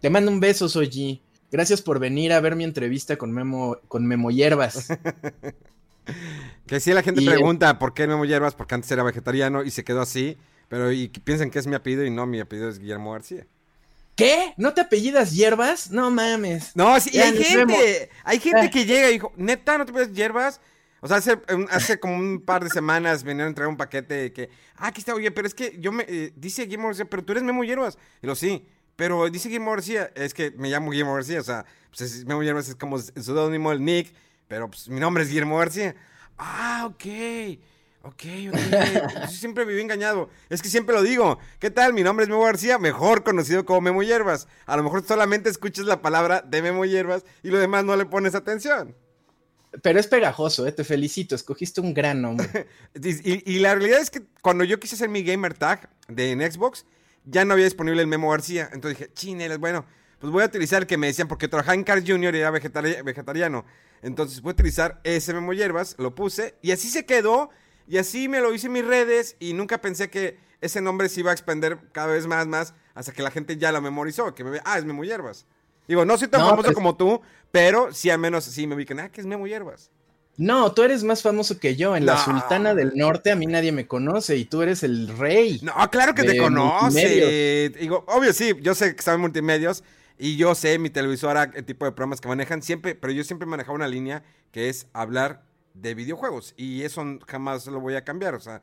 Te 0.00 0.10
mando 0.10 0.30
un 0.30 0.40
beso, 0.40 0.68
Soji. 0.68 1.22
Gracias 1.50 1.82
por 1.82 1.98
venir 1.98 2.32
a 2.32 2.40
ver 2.40 2.56
mi 2.56 2.64
entrevista 2.64 3.16
con 3.16 3.30
Memo, 3.30 3.76
con 3.88 4.06
Memo 4.06 4.30
Hierbas. 4.30 4.88
que 6.66 6.80
si 6.80 6.92
la 6.92 7.02
gente 7.02 7.22
pregunta 7.22 7.78
por 7.78 7.92
qué 7.92 8.06
Memo 8.06 8.24
Hierbas, 8.24 8.54
porque 8.54 8.74
antes 8.74 8.90
era 8.90 9.02
vegetariano 9.02 9.62
y 9.62 9.70
se 9.70 9.84
quedó 9.84 10.00
así, 10.00 10.38
pero 10.68 10.90
y 10.90 11.08
piensan 11.08 11.50
que 11.50 11.58
es 11.58 11.66
mi 11.66 11.74
apellido 11.74 12.04
y 12.04 12.10
no, 12.10 12.26
mi 12.26 12.40
apellido 12.40 12.70
es 12.70 12.78
Guillermo 12.78 13.12
García. 13.12 13.46
¿Qué? 14.14 14.54
¿No 14.56 14.74
te 14.74 14.82
apellidas 14.82 15.32
hierbas? 15.32 15.90
No 15.90 16.10
mames. 16.10 16.76
No, 16.76 16.98
sí, 17.00 17.18
hay 17.18 17.42
gente, 17.42 18.10
hay 18.24 18.38
gente 18.38 18.70
que 18.70 18.84
llega 18.84 19.08
y 19.08 19.14
dijo, 19.14 19.32
neta, 19.36 19.78
¿no 19.78 19.84
te 19.84 19.92
apellidas 19.92 20.14
hierbas? 20.14 20.60
O 21.00 21.08
sea, 21.08 21.16
hace, 21.16 21.40
hace, 21.70 21.98
como 21.98 22.16
un 22.16 22.40
par 22.40 22.62
de 22.62 22.70
semanas 22.70 23.24
vinieron 23.24 23.46
a 23.46 23.48
entregar 23.48 23.68
un 23.68 23.76
paquete 23.76 24.14
de 24.14 24.32
que, 24.32 24.50
ah, 24.76 24.88
aquí 24.88 25.00
está, 25.00 25.14
oye, 25.14 25.32
pero 25.32 25.48
es 25.48 25.54
que 25.54 25.76
yo 25.80 25.90
me, 25.90 26.04
eh, 26.06 26.32
dice 26.36 26.62
Guillermo 26.62 26.86
García, 26.88 27.06
pero 27.06 27.24
tú 27.24 27.32
eres 27.32 27.42
Memo 27.42 27.64
Hierbas. 27.64 27.98
Y 28.22 28.26
lo 28.28 28.36
sí, 28.36 28.64
pero 28.94 29.28
dice 29.28 29.48
Guillermo 29.48 29.72
García, 29.72 30.12
es 30.14 30.32
que 30.32 30.52
me 30.52 30.68
llamo 30.68 30.92
Guillermo 30.92 31.14
García, 31.14 31.40
o 31.40 31.42
sea, 31.42 31.64
pues 31.90 32.24
Memo 32.24 32.42
Hierbas 32.44 32.68
es 32.68 32.76
como 32.76 32.98
el 32.98 33.02
pseudónimo 33.02 33.70
del 33.70 33.84
Nick, 33.84 34.14
pero 34.46 34.70
pues 34.70 34.88
mi 34.88 35.00
nombre 35.00 35.24
es 35.24 35.28
Guillermo 35.28 35.58
García. 35.58 35.96
Ah, 36.38 36.84
ok. 36.86 37.04
Ok, 38.04 38.24
ok. 38.50 38.58
Yo 39.22 39.28
siempre 39.28 39.64
viví 39.64 39.80
engañado. 39.80 40.28
Es 40.48 40.60
que 40.60 40.68
siempre 40.68 40.94
lo 40.94 41.02
digo. 41.02 41.38
¿Qué 41.60 41.70
tal? 41.70 41.92
Mi 41.92 42.02
nombre 42.02 42.24
es 42.24 42.28
Memo 42.28 42.42
García, 42.42 42.78
mejor 42.78 43.22
conocido 43.22 43.64
como 43.64 43.80
Memo 43.80 44.02
Hierbas. 44.02 44.48
A 44.66 44.76
lo 44.76 44.82
mejor 44.82 45.04
solamente 45.06 45.48
escuchas 45.48 45.86
la 45.86 46.02
palabra 46.02 46.42
de 46.42 46.62
Memo 46.62 46.84
Hierbas 46.84 47.24
y 47.42 47.50
lo 47.50 47.58
demás 47.58 47.84
no 47.84 47.96
le 47.96 48.04
pones 48.06 48.34
atención. 48.34 48.96
Pero 49.82 50.00
es 50.00 50.06
pegajoso, 50.06 50.66
¿eh? 50.66 50.72
te 50.72 50.84
felicito, 50.84 51.34
escogiste 51.34 51.80
un 51.80 51.94
gran 51.94 52.20
nombre. 52.20 52.66
y, 52.94 53.58
la 53.60 53.74
realidad 53.74 54.00
es 54.00 54.10
que 54.10 54.22
cuando 54.42 54.64
yo 54.64 54.78
quise 54.78 54.96
hacer 54.96 55.08
mi 55.08 55.22
gamer 55.22 55.54
tag 55.54 55.88
de 56.08 56.32
en 56.32 56.40
Xbox, 56.40 56.84
ya 57.24 57.44
no 57.44 57.54
había 57.54 57.64
disponible 57.64 58.02
el 58.02 58.08
Memo 58.08 58.30
García. 58.30 58.68
Entonces 58.72 58.98
dije, 58.98 59.12
chineles, 59.14 59.58
bueno, 59.58 59.86
pues 60.18 60.30
voy 60.30 60.42
a 60.42 60.46
utilizar 60.46 60.82
el 60.82 60.86
que 60.86 60.98
me 60.98 61.06
decían, 61.06 61.28
porque 61.28 61.48
trabajaba 61.48 61.74
en 61.74 61.84
Carl 61.84 62.04
Jr. 62.06 62.34
y 62.34 62.38
era 62.38 62.50
vegetariano. 62.50 63.64
Entonces 64.02 64.42
voy 64.42 64.50
a 64.50 64.54
utilizar 64.54 65.00
ese 65.04 65.32
Memo 65.32 65.52
Hierbas, 65.54 65.94
lo 65.98 66.14
puse 66.14 66.56
y 66.60 66.72
así 66.72 66.90
se 66.90 67.06
quedó. 67.06 67.50
Y 67.88 67.98
así 67.98 68.28
me 68.28 68.40
lo 68.40 68.54
hice 68.54 68.66
en 68.66 68.72
mis 68.72 68.84
redes 68.84 69.36
y 69.40 69.52
nunca 69.54 69.78
pensé 69.80 70.10
que 70.10 70.38
ese 70.60 70.80
nombre 70.80 71.08
se 71.08 71.20
iba 71.20 71.30
a 71.30 71.34
expandir 71.34 71.78
cada 71.92 72.12
vez 72.12 72.26
más, 72.26 72.46
más, 72.46 72.74
hasta 72.94 73.12
que 73.12 73.22
la 73.22 73.30
gente 73.30 73.56
ya 73.56 73.72
lo 73.72 73.80
memorizó, 73.80 74.34
que 74.34 74.44
me 74.44 74.50
ve, 74.50 74.60
ah, 74.64 74.78
es 74.78 74.84
Memo 74.84 75.04
Hierbas. 75.04 75.46
Digo, 75.88 76.04
no 76.04 76.16
soy 76.16 76.28
tan 76.28 76.40
famoso 76.40 76.62
pues 76.62 76.74
como 76.74 76.96
tú, 76.96 77.20
pero 77.50 77.92
sí 77.92 78.10
al 78.10 78.18
menos 78.18 78.44
sí 78.44 78.66
me 78.66 78.76
ubican, 78.76 79.00
ah, 79.00 79.08
que 79.10 79.20
es 79.20 79.26
Memo 79.26 79.46
Hierbas. 79.46 79.90
No, 80.36 80.72
tú 80.72 80.82
eres 80.82 81.04
más 81.04 81.20
famoso 81.20 81.58
que 81.58 81.76
yo. 81.76 81.94
En 81.94 82.06
la 82.06 82.16
Sultana 82.16 82.74
del 82.74 82.92
Norte 82.94 83.30
a 83.30 83.36
mí 83.36 83.46
nadie 83.46 83.70
me 83.70 83.86
conoce 83.86 84.36
y 84.36 84.46
tú 84.46 84.62
eres 84.62 84.82
el 84.82 85.08
rey. 85.18 85.60
No, 85.62 85.74
claro 85.90 86.14
que 86.14 86.22
te 86.22 86.38
conoce. 86.38 87.70
Digo, 87.78 88.04
obvio 88.08 88.32
sí, 88.32 88.54
yo 88.60 88.74
sé 88.74 88.94
que 88.94 88.98
estaba 88.98 89.16
en 89.16 89.20
multimedios 89.20 89.84
y 90.18 90.36
yo 90.36 90.54
sé 90.54 90.78
mi 90.78 90.88
televisora, 90.88 91.50
el 91.54 91.64
tipo 91.64 91.84
de 91.84 91.92
programas 91.92 92.20
que 92.20 92.28
manejan 92.28 92.62
siempre, 92.62 92.94
pero 92.94 93.12
yo 93.12 93.24
siempre 93.24 93.46
manejaba 93.46 93.74
una 93.74 93.88
línea 93.88 94.22
que 94.52 94.68
es 94.68 94.86
hablar 94.92 95.42
de 95.74 95.94
videojuegos 95.94 96.54
y 96.56 96.82
eso 96.82 97.04
jamás 97.26 97.66
lo 97.66 97.80
voy 97.80 97.94
a 97.94 98.04
cambiar, 98.04 98.34
o 98.34 98.40
sea, 98.40 98.62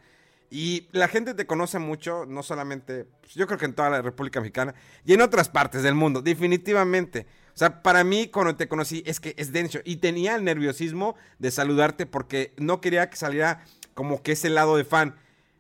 y 0.51 0.87
la 0.91 1.07
gente 1.07 1.35
te 1.35 1.45
conoce 1.45 1.77
mucho, 1.77 2.25
no 2.25 2.41
solamente, 2.41 3.05
pues, 3.21 3.35
yo 3.35 3.45
creo 3.45 3.59
que 3.59 3.65
en 3.65 3.73
toda 3.73 3.89
la 3.89 4.01
República 4.01 4.39
Mexicana 4.39 4.73
y 5.05 5.13
en 5.13 5.21
otras 5.21 5.49
partes 5.49 5.83
del 5.83 5.93
mundo, 5.93 6.21
definitivamente. 6.21 7.27
O 7.53 7.57
sea, 7.59 7.83
para 7.83 8.03
mí 8.03 8.27
cuando 8.27 8.55
te 8.55 8.67
conocí 8.67 9.03
es 9.05 9.19
que 9.19 9.35
es 9.37 9.51
denso 9.51 9.79
y 9.83 9.97
tenía 9.97 10.35
el 10.35 10.43
nerviosismo 10.43 11.15
de 11.37 11.51
saludarte 11.51 12.05
porque 12.05 12.53
no 12.57 12.81
quería 12.81 13.09
que 13.09 13.17
saliera 13.17 13.63
como 13.93 14.23
que 14.23 14.31
ese 14.31 14.49
lado 14.49 14.77
de 14.77 14.85
fan. 14.85 15.15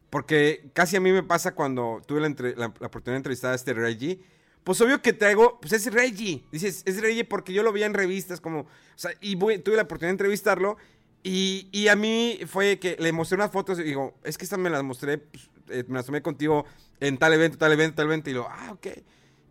Porque 0.09 0.71
casi 0.73 0.95
a 0.95 1.01
mí 1.01 1.11
me 1.11 1.21
pasa 1.21 1.53
cuando 1.53 2.01
tuve 2.07 2.21
la, 2.21 2.67
oportunidad 2.67 3.13
de 3.13 3.17
entrevistar 3.17 3.51
a 3.51 3.55
este 3.55 3.73
Reggie. 3.73 4.23
Pues 4.63 4.81
obvio 4.81 5.01
que 5.01 5.13
traigo, 5.13 5.59
pues 5.59 5.73
es 5.73 5.93
Reggie. 5.93 6.45
Dices, 6.51 6.81
es 6.85 6.99
Reggie 6.99 7.25
porque 7.25 7.53
yo 7.53 7.61
lo 7.61 7.71
veía 7.71 7.85
en 7.85 7.93
revistas 7.93 8.41
como, 8.41 8.61
o 8.61 8.67
sea, 8.95 9.11
y 9.21 9.35
tuve 9.35 9.75
la 9.75 9.83
oportunidad 9.83 10.09
de 10.09 10.23
entrevistarlo 10.23 10.77
y, 11.23 11.87
a 11.89 11.95
mí 11.95 12.39
fue 12.47 12.79
que 12.79 12.95
le 12.99 13.11
mostré 13.11 13.35
unas 13.35 13.51
fotos 13.51 13.79
y 13.79 13.83
digo, 13.83 14.15
es 14.23 14.37
que 14.37 14.45
estas 14.45 14.59
me 14.59 14.69
las 14.69 14.83
mostré, 14.83 15.17
pues, 15.17 15.49
eh, 15.69 15.83
me 15.87 15.95
las 15.95 16.05
tomé 16.05 16.21
contigo 16.21 16.65
en 16.99 17.17
tal 17.17 17.33
evento, 17.33 17.57
tal 17.57 17.73
evento, 17.73 17.95
tal 17.95 18.05
evento. 18.05 18.29
Y 18.29 18.33
digo, 18.33 18.47
ah, 18.49 18.71
ok. 18.71 18.87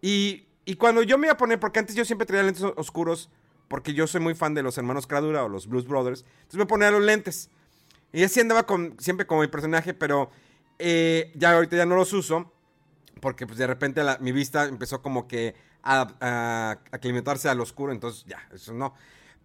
Y, 0.01 0.45
cuando 0.79 1.03
yo 1.03 1.19
me 1.19 1.27
iba 1.27 1.35
a 1.35 1.37
poner, 1.37 1.59
porque 1.59 1.79
antes 1.79 1.95
yo 1.95 2.05
siempre 2.05 2.27
traía 2.27 2.43
lentes 2.43 2.63
oscuros, 2.77 3.31
porque 3.69 3.95
yo 3.95 4.07
soy 4.07 4.21
muy 4.21 4.35
fan 4.35 4.55
de 4.55 4.63
los 4.63 4.77
hermanos 4.79 5.07
Cradura 5.07 5.45
o 5.45 5.49
los 5.49 5.67
Blues 5.67 5.87
Brothers, 5.87 6.25
entonces 6.39 6.59
me 6.59 6.67
ponía 6.67 6.91
los 6.91 7.03
lentes. 7.03 7.51
Y 8.13 8.23
así 8.23 8.41
andaba 8.41 8.65
con, 8.65 8.95
siempre 8.99 9.27
como 9.27 9.43
mi 9.43 9.49
personaje, 9.49 9.93
pero 9.95 10.31
eh, 10.79 11.33
ya 11.35 11.53
ahorita 11.53 11.77
ya 11.77 11.87
no 11.87 11.97
los 11.97 12.13
uso, 12.13 12.53
porque 13.21 13.47
pues 13.47 13.59
de 13.59 13.67
repente 13.67 14.03
mi 14.21 14.33
vista 14.33 14.65
empezó 14.67 15.03
como 15.03 15.27
que 15.27 15.55
a, 15.83 16.15
a 16.21 16.71
aclimatarse 16.93 17.49
al 17.49 17.61
oscuro, 17.61 17.93
entonces 17.93 18.25
ya, 18.27 18.47
eso 18.53 18.73
no. 18.73 18.95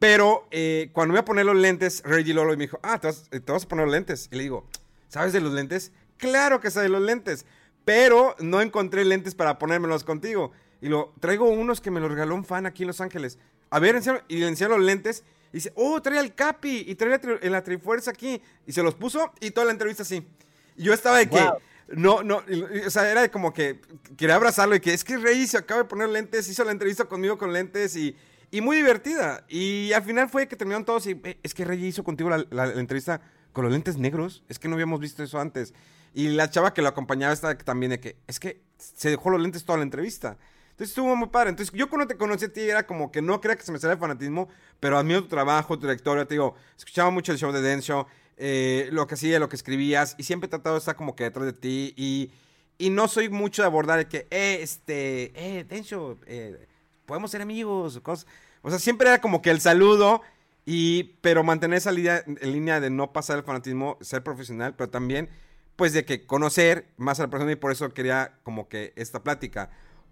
Pero 0.03 0.49
eh, 0.51 0.89
cuando 0.91 1.13
me 1.13 1.19
voy 1.19 1.21
a 1.21 1.25
poner 1.25 1.45
los 1.45 1.55
lentes, 1.55 2.03
Reggie 2.03 2.33
Lolo 2.33 2.57
me 2.57 2.65
dijo, 2.65 2.77
ah, 2.83 2.99
¿te 2.99 3.07
vas, 3.07 3.29
te 3.29 3.39
vas, 3.39 3.63
a 3.63 3.67
poner 3.69 3.85
los 3.85 3.93
lentes. 3.93 4.27
Y 4.33 4.35
le 4.35 4.43
digo, 4.43 4.67
¿sabes 5.07 5.31
de 5.31 5.39
los 5.39 5.53
lentes? 5.53 5.93
Claro 6.17 6.59
que 6.59 6.71
sé 6.71 6.81
de 6.81 6.89
los 6.89 7.01
lentes, 7.01 7.45
pero 7.85 8.35
no 8.39 8.59
encontré 8.59 9.05
lentes 9.05 9.33
para 9.33 9.57
ponérmelos 9.57 10.03
contigo. 10.03 10.51
Y 10.81 10.89
lo 10.89 11.13
traigo 11.21 11.49
unos 11.49 11.79
que 11.79 11.89
me 11.89 12.01
los 12.01 12.11
regaló 12.11 12.35
un 12.35 12.43
fan 12.43 12.65
aquí 12.65 12.83
en 12.83 12.87
Los 12.87 12.99
Ángeles. 12.99 13.39
A 13.69 13.79
ver, 13.79 13.97
y 14.27 14.39
le 14.39 14.47
enseño 14.49 14.71
los 14.71 14.81
lentes. 14.81 15.23
Y 15.53 15.57
dice, 15.57 15.71
oh, 15.75 16.01
trae 16.01 16.19
el 16.19 16.35
Capi 16.35 16.83
y 16.85 16.95
trae 16.95 17.21
la, 17.41 17.49
la 17.49 17.63
Trifuerza 17.63 18.11
aquí. 18.11 18.41
Y 18.67 18.73
se 18.73 18.83
los 18.83 18.95
puso 18.95 19.31
y 19.39 19.51
toda 19.51 19.67
la 19.67 19.71
entrevista 19.71 20.03
así. 20.03 20.27
Y 20.75 20.83
yo 20.83 20.93
estaba 20.93 21.19
de 21.19 21.29
que, 21.29 21.39
Wow. 21.39 21.59
no, 21.95 22.23
no, 22.23 22.43
o 22.85 22.89
sea, 22.89 23.09
era 23.09 23.31
como 23.31 23.53
que 23.53 23.79
quería 24.17 24.35
abrazarlo 24.35 24.75
y 24.75 24.81
que 24.81 24.93
es 24.93 25.05
que 25.05 25.15
Rey 25.15 25.47
se 25.47 25.57
acaba 25.57 25.83
de 25.83 25.87
poner 25.87 26.09
lentes, 26.09 26.49
hizo 26.49 26.65
la 26.65 26.73
entrevista 26.73 27.05
conmigo 27.05 27.37
con 27.37 27.53
lentes 27.53 27.95
y, 27.95 28.17
y 28.53 28.61
muy 28.61 28.77
divertida. 28.77 29.43
Y 29.49 29.91
al 29.93 30.03
final 30.03 30.29
fue 30.29 30.47
que 30.47 30.55
terminaron 30.55 30.85
todos 30.85 31.07
y 31.07 31.19
"Eh, 31.23 31.39
es 31.41 31.55
que 31.55 31.65
Rey 31.65 31.83
hizo 31.83 32.03
contigo 32.03 32.29
la, 32.29 32.65
entrevista 32.73 33.19
con 33.51 33.63
los 33.63 33.73
lentes 33.73 33.97
negros, 33.97 34.43
es 34.47 34.59
que 34.59 34.67
no 34.67 34.75
habíamos 34.75 34.99
visto 34.99 35.23
eso 35.23 35.39
antes. 35.39 35.73
Y 36.13 36.27
la 36.27 36.51
chava 36.51 36.71
que 36.71 36.83
lo 36.83 36.87
acompañaba 36.87 37.33
estaba 37.33 37.57
también 37.57 37.89
de 37.89 37.99
que, 37.99 38.15
es 38.27 38.39
que 38.39 38.61
se 38.77 39.09
dejó 39.09 39.31
los 39.31 39.41
lentes 39.41 39.65
toda 39.65 39.79
la 39.79 39.83
entrevista. 39.83 40.37
Entonces 40.69 40.89
estuvo 40.89 41.15
muy 41.15 41.29
padre. 41.29 41.49
Entonces 41.49 41.73
yo 41.73 41.89
cuando 41.89 42.05
te 42.05 42.15
conocí 42.15 42.45
a 42.45 42.53
ti 42.53 42.61
era 42.61 42.85
como 42.85 43.11
que 43.11 43.23
no 43.23 43.41
creía 43.41 43.55
que 43.55 43.63
se 43.63 43.71
me 43.71 43.79
saliera 43.79 43.95
el 43.95 43.99
fanatismo, 43.99 44.47
pero 44.79 44.99
admiro 44.99 45.23
tu 45.23 45.29
trabajo, 45.29 45.75
tu 45.79 45.87
trayectoria. 45.87 46.25
Te 46.25 46.35
digo, 46.35 46.53
escuchaba 46.77 47.09
mucho 47.09 47.31
el 47.31 47.39
show 47.39 47.51
de 47.51 47.61
Denso, 47.61 48.05
eh, 48.37 48.87
lo 48.91 49.07
que 49.07 49.15
hacía, 49.15 49.39
lo 49.39 49.49
que 49.49 49.55
escribías, 49.55 50.13
y 50.19 50.23
siempre 50.25 50.45
he 50.45 50.49
tratado 50.51 50.75
de 50.75 50.79
estar 50.79 50.95
como 50.95 51.15
que 51.15 51.23
detrás 51.23 51.47
de 51.47 51.53
ti. 51.53 51.95
Y, 51.97 52.29
y 52.77 52.91
no 52.91 53.07
soy 53.07 53.29
mucho 53.29 53.63
de 53.63 53.65
abordar 53.65 53.97
de 53.97 54.07
que, 54.07 54.27
eh, 54.29 54.59
este, 54.61 55.31
eh, 55.33 55.63
Denso, 55.63 56.19
eh, 56.27 56.67
podemos 57.05 57.31
ser 57.31 57.41
amigos, 57.41 57.95
o 57.95 58.03
cosas. 58.03 58.27
O 58.61 58.69
sea, 58.69 58.79
siempre 58.79 59.09
era 59.09 59.21
como 59.21 59.41
que 59.41 59.51
el 59.51 59.61
saludo, 59.61 60.21
y, 60.65 61.15
pero 61.21 61.43
mantener 61.43 61.77
esa 61.77 61.91
línea, 61.91 62.23
línea 62.41 62.79
de 62.79 62.89
no 62.89 63.11
pasar 63.11 63.37
el 63.37 63.43
fanatismo, 63.43 63.97
ser 64.01 64.23
profesional, 64.23 64.75
pero 64.75 64.89
también, 64.89 65.29
pues, 65.75 65.93
de 65.93 66.05
que 66.05 66.25
conocer 66.25 66.87
más 66.97 67.19
a 67.19 67.23
la 67.23 67.29
persona, 67.29 67.51
y 67.51 67.55
por 67.55 67.71
eso 67.71 67.93
quería 67.93 68.33
como 68.43 68.69
que 68.69 68.93
esta 68.95 69.23
plática. 69.23 69.69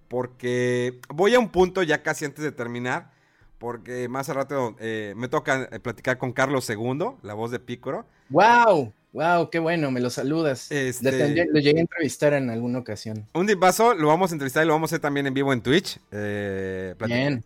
Porque 0.08 1.00
voy 1.10 1.36
a 1.36 1.40
un 1.40 1.50
punto 1.50 1.84
ya 1.84 2.04
casi 2.04 2.26
antes 2.26 2.44
de 2.44 2.52
terminar, 2.52 3.12
porque 3.58 4.10
más 4.10 4.28
al 4.30 4.36
rato 4.36 4.76
eh, 4.80 5.14
me 5.16 5.28
toca 5.28 5.70
eh, 5.72 5.80
platicar 5.80 6.18
con 6.18 6.34
Carlos 6.34 6.70
II, 6.70 7.18
la 7.22 7.34
voz 7.34 7.52
de 7.52 7.60
Pícoro. 7.60 8.06
¡Wow! 8.30 8.94
¡Wow! 9.14 9.50
¡Qué 9.50 9.60
bueno! 9.60 9.92
Me 9.92 10.00
lo 10.00 10.10
saludas. 10.10 10.72
Este- 10.72 11.12
Le 11.12 11.18
tendría- 11.18 11.46
lo 11.52 11.60
llegué 11.60 11.80
a 11.80 11.82
entrevistar 11.82 12.34
en 12.34 12.50
alguna 12.50 12.80
ocasión. 12.80 13.28
Un 13.34 13.46
dipaso, 13.46 13.94
lo 13.94 14.08
vamos 14.08 14.32
a 14.32 14.36
entrevistar 14.36 14.64
y 14.64 14.68
lo 14.68 14.74
vamos 14.74 14.90
a 14.92 14.96
hacer 14.96 15.02
también 15.02 15.28
en 15.28 15.34
vivo 15.34 15.52
en 15.52 15.62
Twitch. 15.62 16.00
eh. 16.12 16.96
Bien. 17.06 17.44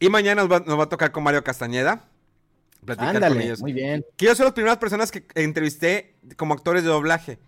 Y 0.00 0.08
mañana 0.08 0.42
nos 0.42 0.50
va, 0.50 0.60
nos 0.66 0.78
va 0.78 0.84
a 0.84 0.88
tocar 0.88 1.12
con 1.12 1.22
Mario 1.22 1.44
Castañeda. 1.44 2.04
Platicar 2.84 3.14
con 3.14 3.24
Ándale, 3.24 3.44
ellos. 3.44 3.60
muy 3.60 3.72
bien. 3.72 4.04
Que 4.16 4.26
yo 4.26 4.34
soy 4.34 4.44
las 4.44 4.52
primeras 4.54 4.78
personas 4.78 5.10
que 5.10 5.24
entrevisté 5.34 6.14
como 6.36 6.52
actores 6.54 6.82
de 6.82 6.90
doblaje. 6.90 7.38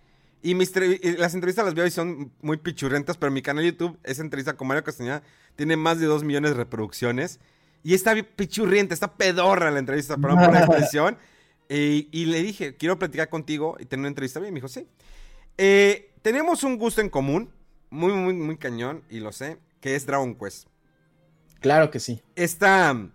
Y, 0.43 0.55
mis 0.55 0.73
y 0.77 1.16
las 1.16 1.35
entrevistas 1.35 1.65
las 1.65 1.74
veo 1.74 1.87
y 1.87 1.91
son 1.91 2.31
muy 2.41 2.57
pichurrentas, 2.59 3.16
pero 3.16 3.33
mi 3.33 3.43
canal 3.43 3.65
de 3.65 3.73
YouTube, 3.73 3.99
esa 4.05 4.23
entrevista 4.23 4.55
con 4.55 4.69
Mario 4.69 4.85
Castañeda 4.85 5.23
tiene 5.57 5.77
más 5.77 5.99
de 5.99 6.07
2 6.07 6.24
millones 6.24 6.53
de 6.53 6.57
reproducciones. 6.59 7.41
Y 7.83 7.95
está 7.95 8.15
bien 8.15 8.27
pichurrienta, 8.37 8.95
está 8.95 9.12
pedorra 9.15 9.70
la 9.70 9.78
entrevista, 9.78 10.16
perdón 10.16 10.39
por 10.45 10.53
la 10.53 10.61
expresión. 10.65 11.19
Eh, 11.69 12.09
y 12.11 12.27
le 12.27 12.43
dije, 12.43 12.77
quiero 12.77 12.99
platicar 12.99 13.29
contigo 13.29 13.77
y 13.79 13.87
tener 13.87 14.01
una 14.01 14.09
entrevista 14.09 14.41
bien. 14.41 14.55
Me 14.55 14.59
dijo, 14.59 14.69
sí. 14.69 14.87
Eh, 15.59 16.13
tenemos 16.23 16.65
un 16.65 16.77
gusto 16.77 17.01
en 17.01 17.09
común, 17.09 17.51
muy, 17.91 18.13
muy, 18.13 18.35
muy 18.35 18.57
cañón, 18.57 19.05
y 19.11 19.21
lo 19.21 19.33
sé, 19.33 19.59
que 19.81 19.95
es 19.95 20.07
Dragon 20.07 20.35
Quest. 20.35 20.69
Claro 21.61 21.91
que 21.91 22.01
sí. 22.01 22.23
Esta 22.35 22.93
mm, 22.93 23.13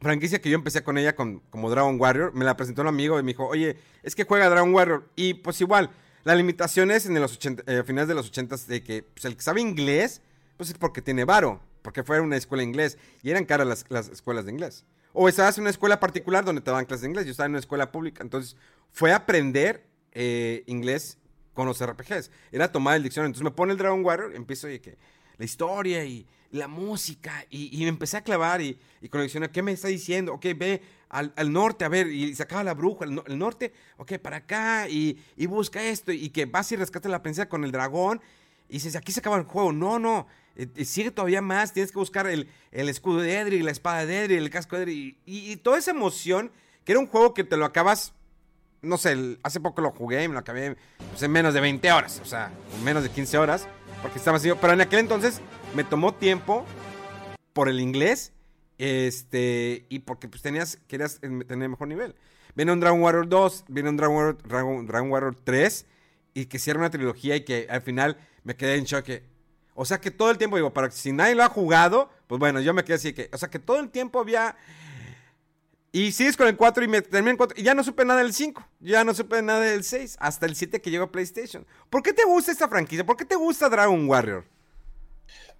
franquicia 0.00 0.40
que 0.40 0.50
yo 0.50 0.56
empecé 0.56 0.84
con 0.84 0.98
ella 0.98 1.16
con, 1.16 1.40
como 1.50 1.70
Dragon 1.70 2.00
Warrior, 2.00 2.32
me 2.34 2.44
la 2.44 2.56
presentó 2.56 2.82
un 2.82 2.88
amigo 2.88 3.18
y 3.18 3.22
me 3.22 3.32
dijo, 3.32 3.46
oye, 3.46 3.76
es 4.02 4.14
que 4.14 4.24
juega 4.24 4.48
Dragon 4.48 4.72
Warrior. 4.72 5.08
Y 5.16 5.34
pues 5.34 5.60
igual, 5.60 5.90
la 6.24 6.34
limitación 6.34 6.90
es 6.90 7.06
en 7.06 7.20
los 7.20 7.34
80, 7.34 7.64
eh, 7.66 7.82
finales 7.84 8.08
de 8.08 8.14
los 8.14 8.28
80 8.28 8.56
de 8.68 8.82
que 8.82 9.02
pues, 9.02 9.24
el 9.24 9.36
que 9.36 9.42
sabe 9.42 9.60
inglés, 9.60 10.22
pues 10.56 10.70
es 10.70 10.78
porque 10.78 11.02
tiene 11.02 11.24
varo, 11.24 11.60
porque 11.82 12.02
fue 12.02 12.18
a 12.18 12.22
una 12.22 12.36
escuela 12.36 12.62
de 12.62 12.68
inglés 12.68 12.98
y 13.22 13.30
eran 13.30 13.44
caras 13.44 13.66
las, 13.66 13.84
las 13.88 14.08
escuelas 14.08 14.44
de 14.44 14.52
inglés. 14.52 14.84
O 15.14 15.28
estabas 15.28 15.56
en 15.56 15.62
una 15.62 15.70
escuela 15.70 16.00
particular 16.00 16.44
donde 16.44 16.60
te 16.60 16.70
daban 16.70 16.84
clases 16.86 17.02
de 17.02 17.08
inglés, 17.08 17.24
yo 17.24 17.30
estaba 17.30 17.46
en 17.46 17.52
una 17.52 17.60
escuela 17.60 17.92
pública, 17.92 18.22
entonces 18.22 18.56
fue 18.90 19.12
aprender 19.12 19.86
eh, 20.12 20.64
inglés 20.66 21.18
con 21.54 21.66
los 21.66 21.80
RPGs, 21.80 22.32
era 22.50 22.70
tomar 22.70 22.96
el 22.96 23.04
diccionario, 23.04 23.28
entonces 23.28 23.44
me 23.44 23.52
pone 23.52 23.72
el 23.72 23.78
Dragon 23.78 24.04
Warrior, 24.04 24.34
empiezo 24.34 24.68
y 24.68 24.80
que 24.80 24.98
la 25.38 25.44
historia 25.44 26.04
y 26.04 26.26
la 26.50 26.66
música 26.66 27.46
y, 27.48 27.78
me 27.78 27.88
empecé 27.88 28.16
a 28.16 28.22
clavar 28.22 28.60
y, 28.60 28.76
y 29.00 29.08
con 29.08 29.20
el 29.20 29.26
diccionario, 29.28 29.52
¿qué 29.52 29.62
me 29.62 29.70
está 29.70 29.86
diciendo? 29.86 30.34
Ok, 30.34 30.46
ve 30.56 30.82
al, 31.08 31.52
norte, 31.52 31.84
a 31.84 31.88
ver, 31.88 32.08
y 32.08 32.34
sacaba 32.34 32.64
la 32.64 32.74
bruja, 32.74 33.04
el, 33.04 33.14
no- 33.14 33.24
el 33.28 33.38
norte, 33.38 33.72
ok, 33.98 34.18
para 34.18 34.38
acá 34.38 34.88
y, 34.88 35.16
busca 35.46 35.80
esto 35.80 36.10
y 36.10 36.30
que 36.30 36.46
vas 36.46 36.72
y 36.72 36.76
rescatas 36.76 37.10
la 37.10 37.22
princesa 37.22 37.48
con 37.48 37.62
el 37.62 37.70
dragón 37.70 38.20
y 38.68 38.74
dices, 38.74 38.96
aquí 38.96 39.12
se 39.12 39.20
acaba 39.20 39.36
el 39.36 39.44
juego, 39.44 39.72
no, 39.72 40.00
no, 40.00 40.26
sigue 40.84 41.10
todavía 41.10 41.42
más, 41.42 41.72
tienes 41.72 41.92
que 41.92 41.98
buscar 41.98 42.26
el, 42.26 42.48
el 42.72 42.88
escudo 42.88 43.20
de 43.20 43.38
Edric, 43.38 43.62
la 43.62 43.70
espada 43.70 44.06
de 44.06 44.24
Edric, 44.24 44.38
el 44.38 44.50
casco 44.50 44.76
de 44.76 44.82
Edric 44.82 45.16
y, 45.26 45.56
toda 45.56 45.78
esa 45.78 45.90
emoción, 45.90 46.50
que 46.84 46.92
era 46.92 47.00
un 47.00 47.06
juego 47.06 47.34
que 47.34 47.44
te 47.44 47.56
lo 47.56 47.64
acabas 47.64 48.12
no 48.82 48.98
sé, 48.98 49.38
hace 49.42 49.60
poco 49.60 49.80
lo 49.80 49.92
jugué 49.92 50.28
me 50.28 50.34
lo 50.34 50.40
acabé 50.40 50.76
pues, 51.10 51.22
en 51.22 51.32
menos 51.32 51.54
de 51.54 51.60
20 51.60 51.90
horas, 51.90 52.20
o 52.22 52.26
sea, 52.26 52.52
en 52.76 52.84
menos 52.84 53.02
de 53.02 53.08
15 53.08 53.38
horas, 53.38 53.66
porque 54.02 54.18
estaba 54.18 54.36
así. 54.36 54.50
Pero 54.60 54.72
en 54.74 54.80
aquel 54.82 55.00
entonces 55.00 55.40
me 55.74 55.84
tomó 55.84 56.12
tiempo 56.12 56.66
por 57.54 57.70
el 57.70 57.80
inglés, 57.80 58.32
este, 58.76 59.86
y 59.88 60.00
porque 60.00 60.28
pues 60.28 60.42
tenías, 60.42 60.78
querías 60.86 61.18
eh, 61.22 61.44
tener 61.46 61.68
mejor 61.68 61.88
nivel. 61.88 62.14
Viene 62.54 62.72
un 62.72 62.80
Dragon 62.80 63.00
Warrior 63.00 63.28
2, 63.28 63.64
viene 63.68 63.88
un 63.88 63.96
Dragon 63.96 64.16
Warrior, 64.16 64.42
Dragon, 64.46 64.86
Dragon 64.86 65.10
Warrior 65.10 65.36
3, 65.42 65.86
y 66.34 66.46
que 66.46 66.58
cierra 66.58 66.80
una 66.80 66.90
trilogía 66.90 67.36
y 67.36 67.44
que 67.44 67.66
al 67.70 67.80
final 67.82 68.18
me 68.42 68.56
quedé 68.56 68.76
en 68.76 68.84
shock. 68.84 69.06
O 69.74 69.84
sea 69.84 70.00
que 70.00 70.10
todo 70.10 70.30
el 70.30 70.38
tiempo, 70.38 70.56
digo, 70.56 70.72
para 70.72 70.90
si 70.90 71.12
nadie 71.12 71.34
lo 71.34 71.42
ha 71.42 71.48
jugado, 71.48 72.10
pues 72.26 72.38
bueno, 72.38 72.60
yo 72.60 72.72
me 72.72 72.84
quedé 72.84 72.94
así 72.94 73.12
que, 73.12 73.28
o 73.32 73.38
sea 73.38 73.50
que 73.50 73.58
todo 73.58 73.80
el 73.80 73.90
tiempo 73.90 74.20
había 74.20 74.56
y 75.94 76.10
sigues 76.10 76.36
con 76.36 76.48
el 76.48 76.56
4 76.56 76.82
y 76.82 76.88
me 76.88 77.02
terminé 77.02 77.30
en 77.30 77.36
4. 77.36 77.56
Y 77.60 77.62
ya 77.62 77.72
no 77.72 77.84
supe 77.84 78.04
nada 78.04 78.20
del 78.20 78.34
5. 78.34 78.66
Ya 78.80 79.04
no 79.04 79.14
supe 79.14 79.40
nada 79.42 79.60
del 79.60 79.84
6. 79.84 80.16
Hasta 80.18 80.44
el 80.44 80.56
7 80.56 80.80
que 80.80 80.90
llegó 80.90 81.04
a 81.04 81.12
PlayStation. 81.12 81.64
¿Por 81.88 82.02
qué 82.02 82.12
te 82.12 82.24
gusta 82.24 82.50
esta 82.50 82.66
franquicia? 82.66 83.06
¿Por 83.06 83.16
qué 83.16 83.24
te 83.24 83.36
gusta 83.36 83.68
Dragon 83.68 84.08
Warrior? 84.08 84.44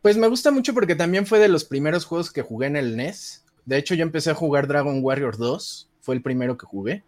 Pues 0.03 0.16
me 0.16 0.27
gusta 0.27 0.51
mucho 0.51 0.74
porque 0.74 0.97
también 0.97 1.24
fue 1.24 1.39
de 1.39 1.47
los 1.47 1.65
primeros 1.65 2.05
juegos 2.05 2.32
que 2.32 2.43
jugué 2.43 2.66
en 2.66 2.74
el 2.74 2.97
NES. 2.97 3.45
De 3.65 3.78
hecho, 3.78 3.95
yo 3.95 4.03
empecé 4.03 4.32
a 4.32 4.35
jugar 4.35 4.66
Dragon 4.66 4.99
Warrior 5.05 5.36
2. 5.36 5.89
Fue 6.01 6.16
el 6.16 6.20
primero 6.20 6.59
que 6.59 6.66
jugué. 6.66 7.05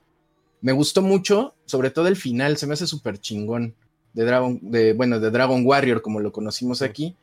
Me 0.61 0.71
gustó 0.71 1.03
mucho, 1.03 1.57
sobre 1.65 1.91
todo 1.91 2.07
el 2.07 2.15
final, 2.15 2.57
se 2.57 2.69
me 2.69 2.75
hace 2.75 2.87
súper 2.87 3.19
chingón. 3.19 3.75
De 4.17 4.25
Dragon, 4.25 4.59
de, 4.63 4.95
bueno, 4.95 5.21
de 5.21 5.31
Dragon 5.31 5.63
Warrior, 5.65 6.03
como 6.03 6.21
lo 6.21 6.33
conocimos 6.33 6.83
aquí. 6.83 7.17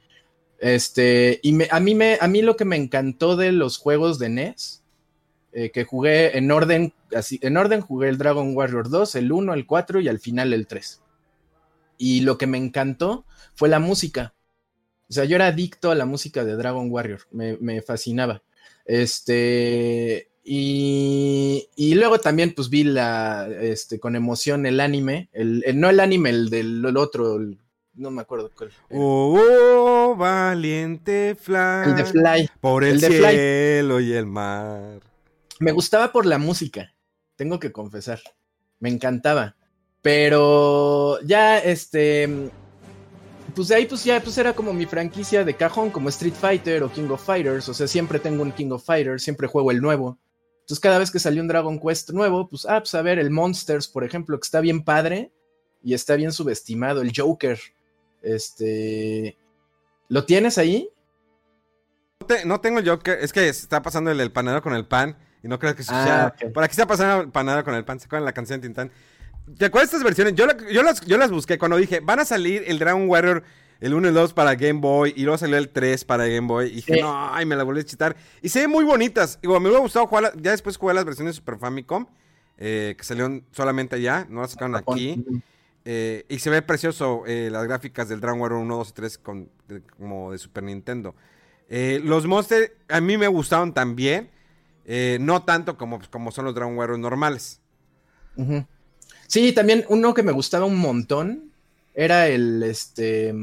Este, 0.60 1.40
y 1.44 1.54
me- 1.54 1.68
a, 1.72 1.80
mí 1.82 1.96
me, 1.96 2.18
a 2.22 2.28
mí 2.28 2.42
lo 2.42 2.56
que 2.58 2.66
me 2.66 2.78
encantó 2.78 3.36
de 3.38 3.52
los 3.52 3.78
juegos 3.78 4.20
de 4.20 4.28
NES, 4.28 4.84
eh, 5.54 5.72
que 5.72 5.86
jugué 5.86 6.38
en 6.38 6.52
orden, 6.52 6.94
así, 7.16 7.40
en 7.44 7.58
orden 7.58 7.82
jugué 7.82 8.10
el 8.10 8.18
Dragon 8.18 8.56
Warrior 8.56 8.90
2, 8.90 9.16
el 9.16 9.32
1, 9.32 9.54
el 9.54 9.66
4 9.68 10.02
y 10.02 10.08
al 10.10 10.20
final 10.20 10.54
el 10.54 10.68
3. 10.68 11.02
Y 11.98 12.22
lo 12.22 12.38
que 12.38 12.48
me 12.48 12.58
encantó 12.58 13.26
fue 13.56 13.70
la 13.70 13.80
música. 13.80 14.34
O 15.10 15.14
sea, 15.14 15.26
yo 15.26 15.36
era 15.38 15.48
adicto 15.48 15.92
a 15.92 15.96
la 15.96 16.06
música 16.06 16.46
de 16.46 16.56
Dragon 16.56 16.90
Warrior, 16.92 17.22
me, 17.32 17.58
me 17.60 17.82
fascinaba. 17.82 18.44
Este, 18.86 20.30
y, 20.44 21.68
y 21.76 21.96
luego 21.96 22.20
también 22.20 22.54
pues 22.54 22.70
vi 22.70 22.84
la, 22.84 23.48
este, 23.62 24.00
con 24.00 24.16
emoción 24.16 24.66
el 24.66 24.80
anime, 24.80 25.30
el, 25.34 25.64
el- 25.66 25.80
no 25.80 25.90
el 25.90 26.00
anime, 26.00 26.30
el 26.32 26.50
del 26.50 26.84
el 26.86 26.98
otro, 26.98 27.38
el- 27.38 27.58
no 27.96 28.10
me 28.12 28.22
acuerdo 28.22 28.50
cuál. 28.58 28.72
Oh, 28.92 29.38
oh, 29.40 30.16
valiente 30.16 31.36
Fly. 31.40 31.84
El 31.86 31.96
de 31.96 32.06
Fly. 32.06 32.50
Por 32.60 32.84
el, 32.84 32.96
El 32.96 33.02
de 33.02 33.08
Fly. 33.08 33.30
cielo 33.32 34.00
y 34.00 34.14
el 34.14 34.26
mar. 34.26 35.00
Me 35.60 35.72
gustaba 35.72 36.12
por 36.12 36.26
la 36.26 36.38
música, 36.40 36.94
tengo 37.36 37.60
que 37.60 37.72
confesar. 37.72 38.20
Me 38.80 38.90
encantaba. 38.90 39.56
Pero 40.02 41.20
ya, 41.22 41.60
este. 41.60 42.50
Pues 43.56 43.68
de 43.68 43.76
ahí, 43.76 43.86
pues 43.86 44.04
ya, 44.04 44.20
pues 44.20 44.38
era 44.38 44.54
como 44.54 44.74
mi 44.74 44.86
franquicia 44.88 45.46
de 45.46 45.54
cajón, 45.56 45.92
como 45.92 46.10
Street 46.10 46.34
Fighter 46.34 46.82
o 46.84 46.92
King 46.92 47.08
of 47.10 47.24
Fighters. 47.24 47.70
O 47.70 47.74
sea, 47.74 47.88
siempre 47.88 48.20
tengo 48.20 48.42
un 48.42 48.52
King 48.52 48.72
of 48.72 48.84
Fighters, 48.84 49.22
siempre 49.24 49.48
juego 49.48 49.70
el 49.72 49.80
nuevo. 49.80 50.18
Entonces, 50.64 50.80
cada 50.80 50.98
vez 50.98 51.12
que 51.12 51.20
salió 51.20 51.42
un 51.42 51.48
Dragon 51.48 51.80
Quest 51.80 52.10
nuevo, 52.12 52.48
pues, 52.50 52.66
ah, 52.66 52.80
pues 52.80 52.96
a 52.96 53.02
ver, 53.02 53.20
el 53.20 53.30
Monsters, 53.30 53.88
por 53.88 54.04
ejemplo, 54.04 54.40
que 54.40 54.46
está 54.46 54.62
bien 54.62 54.84
padre 54.84 55.32
y 55.84 55.94
está 55.94 56.16
bien 56.16 56.32
subestimado. 56.32 57.02
El 57.02 57.12
Joker. 57.16 57.60
Este. 58.22 59.38
¿Lo 60.10 60.26
tienes 60.26 60.58
ahí? 60.58 60.90
No, 62.22 62.28
te- 62.28 62.46
no 62.46 62.62
tengo 62.62 62.80
yo 62.80 63.00
que. 63.00 63.18
Es 63.22 63.34
que 63.34 63.48
está 63.50 63.82
pasando 63.82 64.12
el, 64.12 64.20
el 64.20 64.32
panadero 64.32 64.62
con 64.62 64.74
el 64.74 64.86
pan. 64.88 65.18
Y 65.44 65.48
no 65.50 65.60
creo 65.60 65.76
que 65.76 65.84
Ah, 65.90 66.32
sea. 66.38 66.48
ok. 66.48 66.54
Por 66.54 66.64
aquí 66.64 66.72
está 66.72 66.88
pasando 66.88 67.24
el 67.24 67.30
panadero 67.32 67.66
con 67.66 67.76
el 67.76 67.84
pan. 67.84 68.00
¿Se 68.00 68.06
acuerdan 68.06 68.26
la 68.26 68.32
canción 68.34 68.62
de 68.62 68.68
Tintán? 68.68 68.92
¿Te 69.58 69.66
acuerdas 69.66 69.92
de 69.92 69.98
estas 69.98 70.04
versiones? 70.06 70.36
Yo, 70.36 70.46
la- 70.46 70.56
yo, 70.72 70.84
las, 70.84 71.02
yo 71.02 71.18
las 71.18 71.30
busqué 71.32 71.58
cuando 71.58 71.76
dije, 71.76 72.00
van 72.00 72.20
a 72.22 72.26
salir 72.26 72.64
el 72.68 72.80
Dragon 72.80 73.10
Warrior, 73.10 73.44
el 73.86 73.94
1 73.94 74.08
y 74.08 74.10
el 74.10 74.14
2 74.16 74.34
para 74.34 74.56
Game 74.56 74.80
Boy, 74.80 75.14
y 75.16 75.24
luego 75.24 75.38
salió 75.38 75.58
el 75.58 75.70
3 75.70 76.06
para 76.06 76.26
Game 76.26 76.48
Boy. 76.48 76.68
Y 76.68 76.76
dije, 76.76 76.96
Sí. 76.96 77.02
no, 77.02 77.34
ay, 77.34 77.46
me 77.46 77.56
la 77.56 77.64
volví 77.64 77.82
a 77.82 77.84
chitar. 77.84 78.16
Y 78.42 78.50
se 78.50 78.62
ven 78.62 78.70
muy 78.72 78.84
bonitas. 78.86 79.40
Digo, 79.42 79.60
me 79.60 79.68
hubiera 79.68 79.82
gustado 79.84 80.08
jugar, 80.08 80.34
ya 80.42 80.52
después 80.52 80.78
jugué 80.78 80.94
las 80.94 81.06
versiones 81.06 81.34
de 81.34 81.38
Super 81.38 81.58
Famicom, 81.58 82.06
eh, 82.58 82.96
que 82.98 83.04
salieron 83.04 83.44
solamente 83.52 83.96
allá, 83.98 84.26
no 84.30 84.42
las 84.42 84.52
sacaron 84.52 84.76
aquí. 84.76 85.24
Eh, 85.86 86.26
y 86.30 86.40
se 86.40 86.50
ve 86.50 86.62
precioso 86.62 87.24
eh, 87.28 87.50
las 87.52 87.66
gráficas 87.66 88.08
del 88.08 88.22
Dragon 88.22 88.40
Warrior 88.40 88.62
1, 88.62 88.78
2 88.78 88.90
y 88.90 88.94
3 88.94 89.18
con, 89.18 89.50
de- 89.68 89.82
como 89.82 90.32
de 90.32 90.38
Super 90.38 90.64
Nintendo. 90.64 91.14
Los 91.70 92.26
Monsters 92.28 92.72
a 92.88 93.02
mí 93.02 93.18
me 93.18 93.28
gustaron 93.28 93.74
también. 93.74 94.30
no 95.20 95.44
tanto 95.44 95.78
como, 95.78 95.98
pues, 95.98 96.08
como 96.10 96.32
son 96.32 96.46
los 96.46 96.56
Dragon 96.56 96.78
Warrior 96.78 97.00
normales. 97.00 97.60
Ujú. 98.38 98.66
Sí, 99.28 99.52
también 99.54 99.84
uno 99.90 100.14
que 100.14 100.24
me 100.24 100.32
gustaba 100.32 100.66
un 100.66 100.78
montón 100.78 101.52
era 101.96 102.28
el, 102.28 102.62
este, 102.64 103.34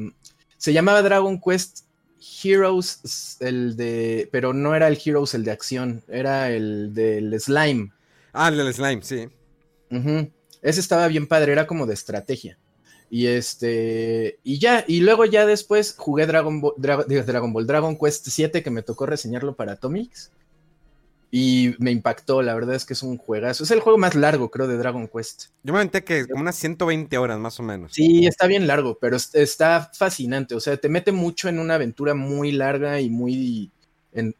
se 0.60 0.74
llamaba 0.74 1.00
Dragon 1.00 1.40
Quest 1.40 1.86
Heroes, 2.20 3.38
el 3.40 3.78
de, 3.78 4.28
pero 4.30 4.52
no 4.52 4.74
era 4.74 4.88
el 4.88 5.00
Heroes 5.02 5.32
el 5.32 5.42
de 5.42 5.52
acción, 5.52 6.04
era 6.06 6.50
el 6.50 6.92
del 6.92 7.40
Slime. 7.40 7.92
Ah, 8.34 8.48
el 8.48 8.58
del 8.58 8.74
Slime, 8.74 9.02
sí. 9.02 9.30
Ese 10.60 10.80
estaba 10.80 11.08
bien 11.08 11.26
padre, 11.26 11.52
era 11.52 11.66
como 11.66 11.86
de 11.86 11.94
estrategia. 11.94 12.58
Y 13.08 13.28
este, 13.28 14.38
y 14.44 14.58
ya, 14.58 14.84
y 14.86 15.00
luego 15.00 15.24
ya 15.24 15.46
después 15.46 15.94
jugué 15.96 16.26
Dragon 16.26 16.60
Ball, 16.60 16.74
Dragon, 16.76 17.52
Ball, 17.54 17.66
Dragon 17.66 17.96
Quest 17.98 18.28
7 18.28 18.62
que 18.62 18.70
me 18.70 18.82
tocó 18.82 19.06
reseñarlo 19.06 19.56
para 19.56 19.72
Atomics. 19.72 20.30
Y 21.32 21.76
me 21.78 21.92
impactó, 21.92 22.42
la 22.42 22.54
verdad 22.54 22.74
es 22.74 22.84
que 22.84 22.94
es 22.94 23.02
un 23.04 23.16
juegazo. 23.16 23.62
Es 23.62 23.70
el 23.70 23.80
juego 23.80 23.98
más 23.98 24.16
largo, 24.16 24.50
creo, 24.50 24.66
de 24.66 24.76
Dragon 24.76 25.06
Quest. 25.06 25.44
Yo 25.62 25.72
me 25.72 25.78
aventé 25.78 26.02
que 26.02 26.26
como 26.26 26.42
unas 26.42 26.56
120 26.56 27.16
horas 27.18 27.38
más 27.38 27.60
o 27.60 27.62
menos. 27.62 27.92
Sí, 27.92 28.26
está 28.26 28.48
bien 28.48 28.66
largo, 28.66 28.98
pero 29.00 29.16
está 29.16 29.90
fascinante. 29.94 30.56
O 30.56 30.60
sea, 30.60 30.76
te 30.76 30.88
mete 30.88 31.12
mucho 31.12 31.48
en 31.48 31.60
una 31.60 31.76
aventura 31.76 32.14
muy 32.14 32.50
larga 32.50 33.00
y 33.00 33.10
muy, 33.10 33.70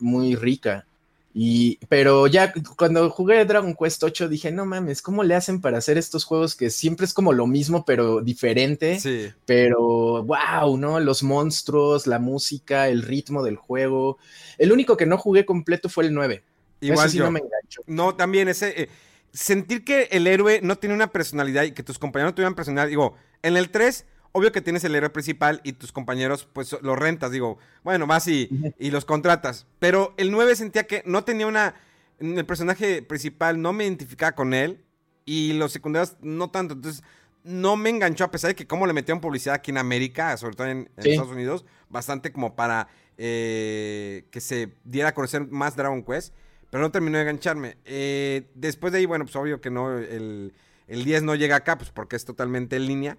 muy 0.00 0.34
rica. 0.34 0.84
Y, 1.32 1.78
pero 1.88 2.26
ya 2.26 2.52
cuando 2.76 3.08
jugué 3.08 3.44
Dragon 3.44 3.76
Quest 3.76 4.02
8 4.02 4.28
dije, 4.28 4.50
no 4.50 4.66
mames, 4.66 5.00
¿cómo 5.00 5.22
le 5.22 5.36
hacen 5.36 5.60
para 5.60 5.78
hacer 5.78 5.96
estos 5.96 6.24
juegos 6.24 6.56
que 6.56 6.70
siempre 6.70 7.06
es 7.06 7.14
como 7.14 7.32
lo 7.32 7.46
mismo, 7.46 7.84
pero 7.84 8.20
diferente? 8.20 8.98
Sí. 8.98 9.28
Pero, 9.46 10.24
wow, 10.24 10.76
¿no? 10.76 10.98
Los 10.98 11.22
monstruos, 11.22 12.08
la 12.08 12.18
música, 12.18 12.88
el 12.88 13.02
ritmo 13.02 13.44
del 13.44 13.54
juego. 13.54 14.18
El 14.58 14.72
único 14.72 14.96
que 14.96 15.06
no 15.06 15.18
jugué 15.18 15.46
completo 15.46 15.88
fue 15.88 16.06
el 16.06 16.14
9. 16.14 16.42
Igual 16.80 17.10
no 17.18 17.30
me 17.30 17.40
engancho. 17.40 17.82
No, 17.86 18.14
también 18.14 18.48
ese. 18.48 18.82
Eh, 18.82 18.88
sentir 19.32 19.84
que 19.84 20.08
el 20.10 20.26
héroe 20.26 20.60
no 20.62 20.76
tiene 20.76 20.94
una 20.94 21.12
personalidad 21.12 21.62
y 21.64 21.72
que 21.72 21.82
tus 21.82 21.98
compañeros 21.98 22.32
no 22.32 22.34
tuvieran 22.34 22.54
personalidad. 22.54 22.88
Digo, 22.88 23.14
en 23.42 23.56
el 23.56 23.70
3, 23.70 24.06
obvio 24.32 24.50
que 24.52 24.60
tienes 24.60 24.82
el 24.84 24.94
héroe 24.94 25.10
principal 25.10 25.60
y 25.62 25.74
tus 25.74 25.92
compañeros, 25.92 26.48
pues 26.52 26.76
los 26.82 26.98
rentas. 26.98 27.30
Digo, 27.30 27.58
bueno, 27.84 28.06
vas 28.06 28.26
y, 28.28 28.48
y 28.78 28.90
los 28.90 29.04
contratas. 29.04 29.66
Pero 29.78 30.14
el 30.16 30.30
9 30.30 30.56
sentía 30.56 30.86
que 30.86 31.02
no 31.06 31.24
tenía 31.24 31.46
una. 31.46 31.74
El 32.18 32.44
personaje 32.44 33.02
principal 33.02 33.62
no 33.62 33.72
me 33.72 33.84
identificaba 33.84 34.32
con 34.32 34.52
él 34.52 34.84
y 35.24 35.54
los 35.54 35.72
secundarios 35.72 36.16
no 36.20 36.50
tanto. 36.50 36.74
Entonces, 36.74 37.02
no 37.44 37.76
me 37.76 37.88
enganchó, 37.88 38.24
a 38.24 38.30
pesar 38.30 38.48
de 38.48 38.54
que 38.54 38.66
como 38.66 38.86
le 38.86 38.92
metieron 38.92 39.20
publicidad 39.20 39.54
aquí 39.54 39.70
en 39.70 39.78
América, 39.78 40.36
sobre 40.36 40.56
todo 40.56 40.66
en, 40.66 40.90
Estados 40.96 41.30
Unidos, 41.30 41.64
bastante 41.88 42.32
como 42.32 42.54
para 42.54 42.88
eh, 43.16 44.26
que 44.30 44.40
se 44.40 44.74
diera 44.84 45.10
a 45.10 45.14
conocer 45.14 45.46
más 45.46 45.76
Dragon 45.76 46.02
Quest 46.02 46.34
pero 46.70 46.82
no 46.82 46.90
terminó 46.90 47.18
de 47.18 47.24
engancharme. 47.24 47.76
Eh, 47.84 48.48
después 48.54 48.92
de 48.92 49.00
ahí, 49.00 49.06
bueno, 49.06 49.24
pues 49.24 49.36
obvio 49.36 49.60
que 49.60 49.70
no, 49.70 49.98
el, 49.98 50.52
10 50.86 51.24
no 51.24 51.34
llega 51.34 51.56
acá, 51.56 51.76
pues 51.76 51.90
porque 51.90 52.16
es 52.16 52.24
totalmente 52.24 52.76
en 52.76 52.86
línea. 52.86 53.18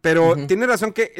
Pero 0.00 0.36
tiene 0.46 0.66
razón 0.66 0.92
que 0.92 1.12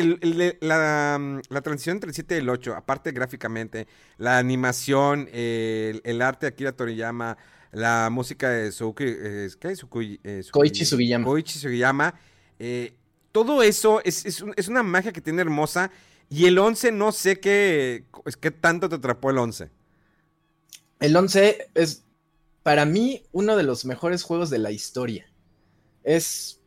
la, 0.60 1.60
transición 1.62 1.96
entre 1.96 2.08
el 2.08 2.14
7 2.14 2.36
y 2.36 2.38
el 2.38 2.48
8, 2.48 2.74
aparte 2.76 3.10
gráficamente, 3.10 3.88
la 4.18 4.38
animación, 4.38 5.28
el, 5.32 6.22
arte 6.22 6.46
de 6.46 6.52
Akira 6.52 6.72
Toriyama, 6.72 7.36
la 7.72 8.08
música 8.10 8.50
de 8.50 8.70
Suki, 8.70 9.04
eh, 9.06 9.48
¿qué? 9.60 9.72
Eh, 9.72 10.44
Koichi 10.50 10.84
Sugiyama. 10.84 11.24
Koichi 11.24 11.58
Sugiyama. 11.58 12.14
todo 13.32 13.62
eso 13.62 14.00
es, 14.04 14.24
es, 14.24 14.68
una 14.68 14.82
magia 14.82 15.12
que 15.12 15.20
tiene 15.20 15.42
hermosa. 15.42 15.90
Y 16.30 16.46
el 16.46 16.58
11 16.58 16.92
no 16.92 17.10
sé 17.10 17.40
qué, 17.40 18.04
qué 18.40 18.50
tanto 18.50 18.88
te 18.88 18.96
atrapó 18.96 19.30
el 19.30 19.38
11. 19.38 19.70
El 21.00 21.16
11 21.16 21.70
es, 21.74 22.04
para 22.62 22.84
mí, 22.84 23.22
uno 23.32 23.56
de 23.56 23.62
los 23.62 23.84
mejores 23.84 24.22
juegos 24.22 24.50
de 24.50 24.58
la 24.58 24.70
historia. 24.70 25.30
Es... 26.04 26.60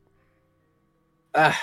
Ah, 1.34 1.56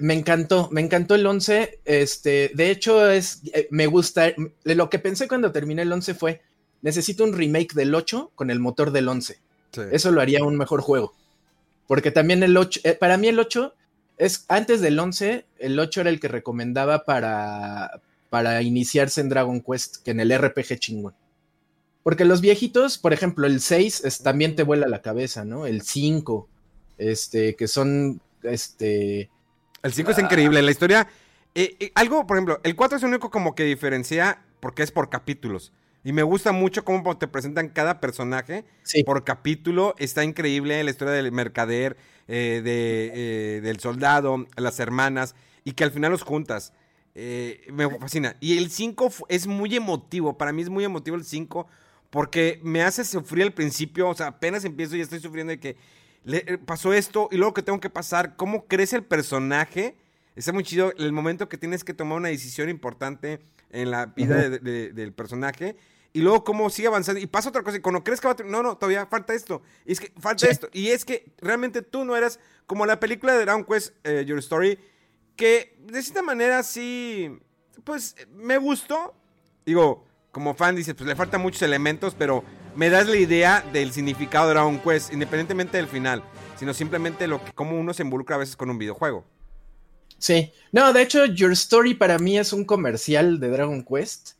me 0.00 0.14
encantó, 0.14 0.68
me 0.70 0.80
encantó 0.80 1.14
el 1.14 1.26
11. 1.26 1.80
Este, 1.84 2.50
de 2.54 2.70
hecho, 2.70 3.10
es, 3.10 3.42
eh, 3.52 3.68
me 3.70 3.86
gusta, 3.86 4.32
lo 4.64 4.90
que 4.90 4.98
pensé 4.98 5.28
cuando 5.28 5.52
terminé 5.52 5.82
el 5.82 5.92
11 5.92 6.14
fue, 6.14 6.42
necesito 6.82 7.24
un 7.24 7.32
remake 7.32 7.74
del 7.74 7.94
8 7.94 8.32
con 8.34 8.50
el 8.50 8.60
motor 8.60 8.90
del 8.90 9.08
11. 9.08 9.38
Eso 9.90 10.12
lo 10.12 10.20
haría 10.20 10.44
un 10.44 10.56
mejor 10.56 10.80
juego. 10.80 11.14
Porque 11.86 12.10
también 12.10 12.42
el 12.42 12.56
8, 12.56 12.80
eh, 12.84 12.94
para 12.94 13.16
mí 13.16 13.28
el 13.28 13.38
8 13.38 13.74
es, 14.18 14.44
antes 14.48 14.80
del 14.80 14.98
11, 14.98 15.44
el 15.58 15.78
8 15.78 16.02
era 16.02 16.10
el 16.10 16.20
que 16.20 16.28
recomendaba 16.28 17.04
para, 17.04 18.00
para 18.30 18.62
iniciarse 18.62 19.20
en 19.20 19.28
Dragon 19.28 19.60
Quest, 19.60 19.96
que 20.04 20.12
en 20.12 20.20
el 20.20 20.36
RPG 20.36 20.78
chingón. 20.78 21.14
Porque 22.04 22.26
los 22.26 22.42
viejitos, 22.42 22.98
por 22.98 23.14
ejemplo, 23.14 23.46
el 23.46 23.62
6 23.62 24.04
es, 24.04 24.22
también 24.22 24.54
te 24.54 24.62
vuela 24.62 24.86
la 24.86 25.00
cabeza, 25.00 25.46
¿no? 25.46 25.66
El 25.66 25.80
5, 25.80 26.48
este, 26.98 27.56
que 27.56 27.66
son, 27.66 28.20
este... 28.42 29.30
El 29.82 29.92
5 29.92 30.10
es 30.12 30.18
increíble, 30.18 30.62
la 30.62 30.70
historia... 30.70 31.08
Eh, 31.54 31.76
eh, 31.80 31.92
algo, 31.94 32.26
por 32.26 32.36
ejemplo, 32.36 32.60
el 32.62 32.76
4 32.76 32.98
es 32.98 33.02
el 33.04 33.08
único 33.08 33.30
como 33.30 33.54
que 33.54 33.64
diferencia 33.64 34.42
porque 34.60 34.82
es 34.82 34.92
por 34.92 35.08
capítulos. 35.08 35.72
Y 36.04 36.12
me 36.12 36.22
gusta 36.22 36.52
mucho 36.52 36.84
cómo 36.84 37.16
te 37.16 37.26
presentan 37.26 37.70
cada 37.70 38.00
personaje 38.00 38.66
por 39.06 39.24
capítulo. 39.24 39.94
Está 39.96 40.24
increíble 40.24 40.84
la 40.84 40.90
historia 40.90 41.14
del 41.14 41.32
mercader, 41.32 41.96
eh, 42.28 42.60
de, 42.62 43.60
del 43.62 43.80
soldado, 43.80 44.46
las 44.56 44.78
hermanas, 44.78 45.34
y 45.64 45.72
que 45.72 45.84
al 45.84 45.90
final 45.90 46.10
los 46.10 46.22
juntas. 46.22 46.74
me 47.14 47.88
fascina. 47.98 48.36
Y 48.40 48.58
el 48.58 48.70
5 48.70 49.10
es 49.28 49.46
muy 49.46 49.74
emotivo. 49.74 50.36
Para 50.36 50.52
mí 50.52 50.60
es 50.60 50.68
muy 50.68 50.84
emotivo 50.84 51.16
el 51.16 51.24
5 51.24 51.66
porque 52.14 52.60
me 52.62 52.80
hace 52.80 53.04
sufrir 53.04 53.42
al 53.42 53.52
principio, 53.52 54.08
o 54.08 54.14
sea, 54.14 54.28
apenas 54.28 54.64
empiezo 54.64 54.94
y 54.94 55.00
estoy 55.00 55.18
sufriendo 55.18 55.50
de 55.50 55.58
que 55.58 55.76
le, 56.22 56.44
eh, 56.46 56.58
pasó 56.58 56.92
esto 56.92 57.28
y 57.32 57.36
luego 57.38 57.54
que 57.54 57.62
tengo 57.64 57.80
que 57.80 57.90
pasar, 57.90 58.36
cómo 58.36 58.68
crece 58.68 58.94
el 58.94 59.02
personaje. 59.02 59.96
Está 60.36 60.52
muy 60.52 60.62
chido 60.62 60.92
el 60.96 61.10
momento 61.10 61.48
que 61.48 61.58
tienes 61.58 61.82
que 61.82 61.92
tomar 61.92 62.18
una 62.18 62.28
decisión 62.28 62.68
importante 62.68 63.40
en 63.70 63.90
la 63.90 64.06
vida 64.06 64.48
del 64.48 65.12
personaje. 65.12 65.74
Y 66.12 66.20
luego 66.20 66.44
cómo 66.44 66.70
sigue 66.70 66.86
avanzando. 66.86 67.20
Y 67.20 67.26
pasa 67.26 67.48
otra 67.48 67.64
cosa. 67.64 67.78
Y 67.78 67.80
cuando 67.80 68.04
crees 68.04 68.20
que 68.20 68.28
va 68.28 68.36
a... 68.38 68.44
No, 68.44 68.62
no, 68.62 68.78
todavía 68.78 69.06
falta 69.06 69.34
esto. 69.34 69.62
Y 69.84 69.90
es 69.90 69.98
que 69.98 70.12
falta 70.20 70.46
esto. 70.46 70.68
Y 70.72 70.90
es 70.90 71.04
que 71.04 71.32
realmente 71.38 71.82
tú 71.82 72.04
no 72.04 72.14
eras 72.14 72.38
como 72.66 72.86
la 72.86 73.00
película 73.00 73.32
de 73.32 73.40
Dragon 73.40 73.64
Quest, 73.64 73.92
eh, 74.04 74.24
Your 74.24 74.38
Story, 74.38 74.78
que 75.34 75.76
de 75.80 76.00
cierta 76.00 76.22
manera 76.22 76.62
sí... 76.62 77.40
Pues 77.82 78.14
me 78.30 78.56
gustó. 78.56 79.16
Digo, 79.66 80.06
como 80.34 80.52
fan 80.52 80.74
dices, 80.74 80.94
pues 80.94 81.06
le 81.06 81.14
faltan 81.14 81.40
muchos 81.40 81.62
elementos, 81.62 82.14
pero 82.18 82.44
me 82.74 82.90
das 82.90 83.06
la 83.06 83.16
idea 83.16 83.64
del 83.72 83.92
significado 83.92 84.48
de 84.48 84.54
Dragon 84.54 84.80
Quest, 84.80 85.12
independientemente 85.12 85.76
del 85.76 85.86
final, 85.86 86.24
sino 86.58 86.74
simplemente 86.74 87.28
lo 87.28 87.42
que, 87.42 87.52
cómo 87.52 87.78
uno 87.78 87.94
se 87.94 88.02
involucra 88.02 88.34
a 88.34 88.40
veces 88.40 88.56
con 88.56 88.68
un 88.68 88.76
videojuego. 88.76 89.24
Sí, 90.18 90.52
no, 90.72 90.92
de 90.92 91.02
hecho, 91.02 91.24
Your 91.26 91.52
Story 91.52 91.94
para 91.94 92.18
mí 92.18 92.36
es 92.36 92.52
un 92.52 92.64
comercial 92.64 93.38
de 93.38 93.48
Dragon 93.48 93.84
Quest. 93.84 94.32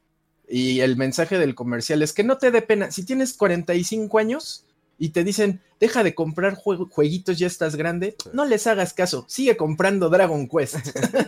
Y 0.49 0.81
el 0.81 0.97
mensaje 0.97 1.39
del 1.39 1.55
comercial 1.55 2.03
es 2.03 2.13
que 2.13 2.25
no 2.25 2.39
te 2.39 2.51
dé 2.51 2.61
pena. 2.61 2.91
Si 2.91 3.05
tienes 3.05 3.33
45 3.35 4.19
años 4.19 4.67
y 4.99 5.11
te 5.11 5.25
dicen, 5.25 5.63
deja 5.79 6.03
de 6.03 6.15
comprar 6.15 6.55
jueguitos, 6.55 7.39
ya 7.39 7.47
estás 7.47 7.77
grande, 7.77 8.17
no 8.33 8.45
les 8.45 8.67
hagas 8.67 8.93
caso, 8.93 9.25
sigue 9.29 9.57
comprando 9.57 10.11
Dragon 10.11 10.49
Quest. 10.49 10.77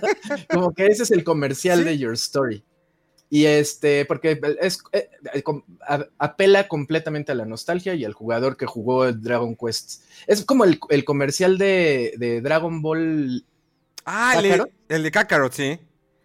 Como 0.52 0.74
que 0.74 0.86
ese 0.86 1.05
es 1.05 1.10
el 1.12 1.24
comercial 1.24 1.84
de 1.84 1.97
Your 1.97 2.14
Story. 2.14 2.64
Y 3.28 3.47
este, 3.47 4.05
porque 4.05 4.40
es, 4.61 4.82
eh, 4.93 5.11
eh, 5.35 5.43
apela 6.19 6.69
completamente 6.69 7.32
a 7.32 7.35
la 7.35 7.44
nostalgia 7.44 7.94
y 7.94 8.05
al 8.05 8.12
jugador 8.12 8.57
que 8.57 8.66
jugó 8.66 9.12
Dragon 9.12 9.57
Quest. 9.57 10.03
Es 10.27 10.44
como 10.44 10.65
el, 10.65 11.05
comercial 11.05 11.59
de, 11.59 12.40
Dragon 12.43 12.82
Ball. 12.82 13.44
Ah, 14.05 14.40
el, 14.89 15.03
de 15.03 15.11
Kakarot, 15.11 15.53
sí. 15.53 15.78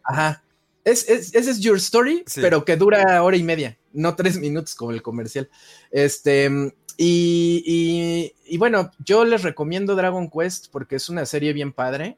Ajá. 0.03 0.43
Es, 0.83 1.07
ese 1.09 1.37
es 1.37 1.59
Your 1.59 1.77
Story, 1.77 2.23
pero 2.35 2.65
que 2.65 2.75
dura 2.75 3.21
hora 3.23 3.37
y 3.37 3.43
media, 3.43 3.77
no 3.93 4.15
tres 4.15 4.37
minutos 4.37 4.73
como 4.73 4.91
el 4.91 5.01
comercial. 5.01 5.49
Este, 5.91 6.49
y, 6.97 8.33
y, 8.45 8.57
bueno, 8.57 8.91
yo 8.99 9.25
les 9.25 9.43
recomiendo 9.43 9.95
Dragon 9.95 10.29
Quest 10.29 10.67
porque 10.71 10.95
es 10.95 11.09
una 11.09 11.25
serie 11.25 11.53
bien 11.53 11.71
padre. 11.71 12.17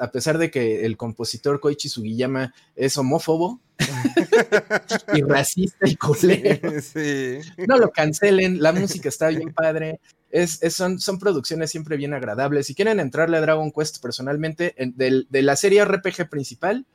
A 0.00 0.10
pesar 0.10 0.38
de 0.38 0.50
que 0.50 0.84
el 0.84 0.96
compositor 0.96 1.60
Koichi 1.60 1.88
Sugiyama 1.88 2.54
es 2.74 2.96
homófobo, 2.96 3.60
y 5.14 5.22
racista 5.22 5.88
y 5.88 5.96
culero. 5.96 6.70
No 7.66 7.78
lo 7.78 7.90
cancelen, 7.90 8.62
la 8.62 8.72
música 8.72 9.08
está 9.08 9.28
bien 9.28 9.52
padre. 9.52 10.00
Es, 10.30 10.60
son, 10.70 10.98
son, 10.98 11.18
producciones 11.18 11.70
siempre 11.70 11.96
bien 11.96 12.14
agradables. 12.14 12.66
Si 12.66 12.74
quieren 12.74 13.00
entrarle 13.00 13.36
a 13.36 13.40
Dragon 13.40 13.70
Quest 13.70 14.02
personalmente, 14.02 14.74
de 14.76 15.42
la 15.42 15.56
serie 15.56 15.84
RPG 15.84 16.28
principal, 16.28 16.86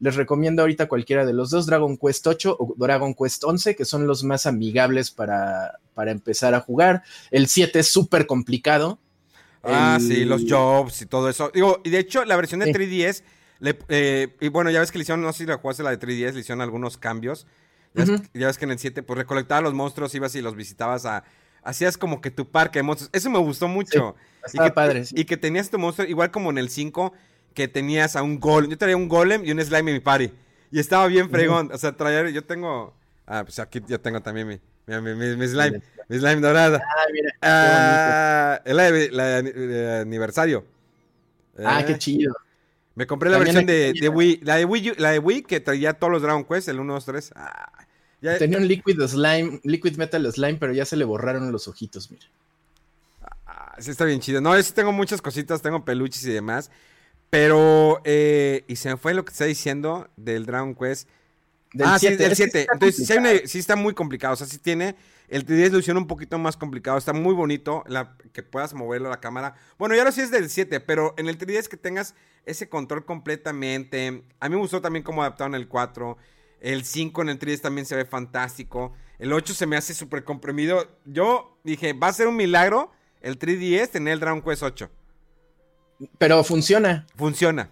les 0.00 0.14
recomiendo 0.14 0.62
ahorita 0.62 0.86
cualquiera 0.86 1.26
de 1.26 1.32
los 1.32 1.50
dos, 1.50 1.66
Dragon 1.66 1.96
Quest 1.96 2.26
8 2.26 2.56
o 2.58 2.74
Dragon 2.76 3.14
Quest 3.14 3.44
11, 3.44 3.74
que 3.74 3.84
son 3.84 4.06
los 4.06 4.22
más 4.22 4.46
amigables 4.46 5.10
para, 5.10 5.80
para 5.94 6.12
empezar 6.12 6.54
a 6.54 6.60
jugar. 6.60 7.02
El 7.30 7.48
7 7.48 7.80
es 7.80 7.90
súper 7.90 8.26
complicado. 8.26 8.98
Ah, 9.62 9.98
sí, 10.00 10.24
los 10.24 10.44
jobs 10.48 11.02
y 11.02 11.06
todo 11.06 11.28
eso. 11.28 11.50
Digo, 11.52 11.80
y 11.84 11.90
de 11.90 11.98
hecho, 11.98 12.24
la 12.24 12.36
versión 12.36 12.60
de 12.60 12.72
3DS 12.72 13.22
eh, 13.60 14.36
y 14.40 14.48
bueno, 14.48 14.70
ya 14.70 14.80
ves 14.80 14.92
que 14.92 14.98
le 14.98 15.02
hicieron, 15.02 15.22
no 15.22 15.32
sé 15.32 15.38
si 15.38 15.46
la 15.46 15.58
jugaste 15.58 15.82
la 15.82 15.90
de 15.90 15.98
3DS, 15.98 16.34
le 16.34 16.40
hicieron 16.40 16.60
algunos 16.60 16.96
cambios. 16.96 17.46
Ya, 17.94 18.46
ves, 18.46 18.58
que 18.58 18.64
en 18.64 18.70
el 18.70 18.78
7, 18.78 19.02
pues 19.02 19.18
recolectaba 19.18 19.60
los 19.60 19.74
monstruos, 19.74 20.14
ibas 20.14 20.34
y 20.36 20.42
los 20.42 20.54
visitabas 20.54 21.04
a, 21.04 21.24
hacías 21.64 21.98
como 21.98 22.20
que 22.20 22.30
tu 22.30 22.48
parque 22.48 22.78
de 22.78 22.84
monstruos. 22.84 23.10
Eso 23.12 23.30
me 23.30 23.38
gustó 23.38 23.66
mucho. 23.66 24.14
Sí, 24.46 24.58
y 24.58 24.62
que, 24.62 24.70
padre, 24.70 25.04
sí. 25.04 25.14
Y 25.18 25.24
que 25.24 25.36
tenías 25.36 25.70
tu 25.70 25.78
monstruo, 25.78 26.06
igual 26.06 26.30
como 26.30 26.50
en 26.50 26.58
el 26.58 26.68
5, 26.68 27.12
que 27.54 27.66
tenías 27.66 28.14
a 28.14 28.22
un 28.22 28.38
golem. 28.38 28.70
Yo 28.70 28.78
traía 28.78 28.96
un 28.96 29.08
golem 29.08 29.44
y 29.44 29.50
un 29.50 29.60
slime 29.60 29.90
en 29.90 29.96
mi 29.96 30.00
party. 30.00 30.30
Y 30.70 30.78
estaba 30.78 31.06
bien 31.06 31.28
fregón. 31.30 31.70
O 31.72 31.78
sea, 31.78 31.96
traía, 31.96 32.28
yo 32.30 32.44
tengo... 32.44 32.94
Ah, 33.26 33.42
pues 33.44 33.58
aquí 33.58 33.82
yo 33.86 34.00
tengo 34.00 34.20
también 34.20 34.46
mi, 34.46 34.60
mi, 34.88 35.00
mi, 35.00 35.14
mi- 35.14 35.36
mi 35.36 35.46
slime. 35.46 35.82
Mi 36.08 36.18
slime 36.18 36.40
dorada. 36.40 36.80
Ah, 36.82 37.04
mira. 37.12 37.30
Ah, 37.42 38.62
es 38.64 38.74
la 38.74 38.90
de, 38.90 39.10
la 39.10 39.42
de- 39.42 39.52
de 39.52 40.00
aniversario. 40.00 40.64
ah, 41.64 41.80
Eh, 41.80 41.84
qué 41.86 41.98
chido. 41.98 42.34
Me 42.94 43.06
compré 43.06 43.30
la 43.30 43.36
También 43.36 43.66
versión 43.66 44.02
de, 44.02 44.08
Wii. 44.08 44.40
La 44.42 44.56
de 44.56 44.64
Wii, 44.64 44.94
la 44.98 45.10
de 45.12 45.18
Wii 45.20 45.42
que 45.42 45.60
traía 45.60 45.92
todos 45.94 46.12
los 46.12 46.22
Dragon 46.22 46.44
Quest, 46.44 46.68
el 46.68 46.80
1, 46.80 46.94
2, 46.94 47.04
3. 47.04 47.32
Ah, 47.36 47.70
ya- 48.20 48.38
Tenía 48.38 48.58
un 48.58 48.66
Liquid 48.66 49.00
Slime, 49.06 49.60
Liquid 49.62 49.96
Metal 49.96 50.32
Slime, 50.32 50.54
pero 50.58 50.72
ya 50.72 50.84
se 50.84 50.96
le 50.96 51.04
borraron 51.04 51.52
los 51.52 51.68
ojitos, 51.68 52.10
mira. 52.10 52.26
Ah, 53.46 53.76
sí 53.78 53.90
está 53.90 54.04
bien 54.04 54.20
chido. 54.20 54.40
No, 54.40 54.56
yo 54.56 54.62
sí 54.62 54.72
tengo 54.72 54.92
muchas 54.92 55.22
cositas, 55.22 55.62
tengo 55.62 55.84
peluches 55.84 56.24
y 56.24 56.32
demás. 56.32 56.70
Pero, 57.30 58.00
eh, 58.04 58.64
y 58.66 58.76
se 58.76 58.88
me 58.88 58.96
fue 58.96 59.12
lo 59.14 59.24
que 59.24 59.32
está 59.32 59.44
diciendo 59.44 60.08
del 60.16 60.46
Dragon 60.46 60.74
Quest. 60.74 61.08
Del 61.72 61.86
ah, 61.86 61.98
siete, 61.98 62.16
sí, 62.16 62.22
del 62.22 62.32
es 62.32 62.38
que 62.38 62.44
7. 62.44 62.60
está 62.60 62.72
Entonces, 62.74 63.06
sí, 63.06 63.12
hay 63.12 63.18
una- 63.18 63.46
sí 63.46 63.58
está 63.58 63.76
muy 63.76 63.94
complicado. 63.94 64.34
O 64.34 64.36
sea, 64.36 64.46
sí 64.46 64.58
tiene. 64.58 64.96
El 65.28 65.44
3DS 65.44 65.72
lo 65.72 65.78
hicieron 65.78 66.02
un 66.02 66.08
poquito 66.08 66.38
más 66.38 66.56
complicado. 66.56 66.96
Está 66.96 67.12
muy 67.12 67.34
bonito 67.34 67.84
la, 67.86 68.16
que 68.32 68.42
puedas 68.42 68.72
moverlo 68.72 69.08
a 69.08 69.10
la 69.10 69.20
cámara. 69.20 69.54
Bueno, 69.78 69.94
ya 69.94 70.04
lo 70.04 70.12
sí 70.12 70.22
es 70.22 70.30
del 70.30 70.48
7, 70.48 70.80
pero 70.80 71.14
en 71.18 71.28
el 71.28 71.36
3DS 71.36 71.68
que 71.68 71.76
tengas 71.76 72.14
ese 72.46 72.68
control 72.68 73.04
completamente. 73.04 74.24
A 74.40 74.48
mí 74.48 74.54
me 74.54 74.60
gustó 74.62 74.80
también 74.80 75.02
cómo 75.02 75.22
adaptaron 75.22 75.54
el 75.54 75.68
4. 75.68 76.16
El 76.60 76.84
5 76.84 77.22
en 77.22 77.28
el 77.28 77.38
3DS 77.38 77.60
también 77.60 77.86
se 77.86 77.94
ve 77.94 78.04
fantástico. 78.06 78.94
El 79.18 79.32
8 79.32 79.52
se 79.52 79.66
me 79.66 79.76
hace 79.76 79.92
súper 79.92 80.24
comprimido. 80.24 80.88
Yo 81.04 81.58
dije, 81.64 81.92
va 81.92 82.08
a 82.08 82.12
ser 82.12 82.26
un 82.26 82.36
milagro 82.36 82.90
el 83.20 83.38
3DS 83.38 83.90
tener 83.90 84.14
el 84.14 84.20
Dragon 84.20 84.40
Quest 84.42 84.62
8. 84.62 84.90
Pero 86.18 86.42
funciona. 86.44 87.06
Funciona. 87.16 87.70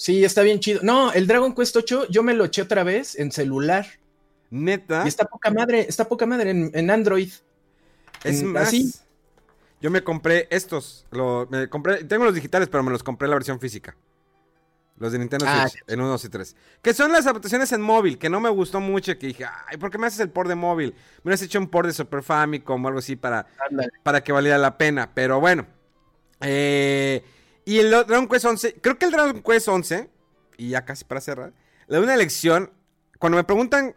Sí, 0.00 0.24
está 0.24 0.42
bien 0.42 0.60
chido. 0.60 0.78
No, 0.84 1.12
el 1.12 1.26
Dragon 1.26 1.52
Quest 1.52 1.74
8 1.76 2.06
yo 2.08 2.22
me 2.22 2.32
lo 2.32 2.44
eché 2.44 2.62
otra 2.62 2.84
vez 2.84 3.18
en 3.18 3.32
celular. 3.32 3.84
Neta. 4.48 5.02
Y 5.04 5.08
está 5.08 5.24
poca 5.24 5.50
madre, 5.50 5.80
está 5.88 6.06
poca 6.08 6.24
madre 6.24 6.50
en, 6.50 6.70
en 6.72 6.90
Android. 6.90 7.28
Es 8.22 8.40
en- 8.40 8.52
más, 8.52 8.68
así. 8.68 8.94
yo 9.80 9.90
me 9.90 10.04
compré 10.04 10.46
estos. 10.50 11.04
lo- 11.10 11.48
me 11.50 11.68
compré, 11.68 12.04
tengo 12.04 12.24
los 12.24 12.34
digitales, 12.34 12.68
pero 12.68 12.84
me 12.84 12.92
los 12.92 13.02
compré 13.02 13.26
en 13.26 13.30
la 13.30 13.36
versión 13.36 13.58
física. 13.58 13.96
Los 14.98 15.10
de 15.12 15.18
Nintendo 15.18 15.46
Ah, 15.48 15.68
Switch, 15.68 15.82
en 15.88 16.00
1, 16.00 16.08
2 16.10 16.24
y 16.24 16.28
3. 16.28 16.56
Que 16.80 16.94
son 16.94 17.10
las 17.12 17.26
adaptaciones 17.26 17.70
en 17.72 17.80
móvil, 17.82 18.18
que 18.18 18.28
no 18.30 18.40
me 18.40 18.48
gustó 18.50 18.78
mucho. 18.80 19.18
Que 19.18 19.26
dije, 19.28 19.46
ay, 19.66 19.76
¿por 19.78 19.90
qué 19.90 19.98
me 19.98 20.06
haces 20.06 20.20
el 20.20 20.30
port 20.30 20.48
de 20.48 20.54
móvil? 20.54 20.92
Me 21.18 21.22
hubieras 21.30 21.42
hecho 21.42 21.58
un 21.58 21.68
port 21.68 21.86
de 21.88 21.92
Super 21.92 22.22
Famicom 22.22 22.84
o 22.84 22.88
algo 22.88 23.00
así 23.00 23.16
para, 23.16 23.46
Ándale. 23.68 23.90
para 24.04 24.22
que 24.22 24.30
valiera 24.32 24.58
la 24.58 24.78
pena. 24.78 25.10
Pero 25.12 25.40
bueno. 25.40 25.66
Eh, 26.40 27.24
y 27.68 27.78
el 27.80 27.90
Dragon 27.90 28.28
Quest 28.28 28.44
11, 28.46 28.74
creo 28.80 28.98
que 28.98 29.04
el 29.06 29.10
Dragon 29.12 29.42
Quest 29.42 29.68
11, 29.68 30.08
y 30.56 30.70
ya 30.70 30.84
casi 30.84 31.04
para 31.04 31.20
cerrar, 31.20 31.52
le 31.86 31.96
doy 31.96 32.04
una 32.04 32.14
elección. 32.14 32.70
Cuando 33.18 33.36
me 33.36 33.44
preguntan 33.44 33.94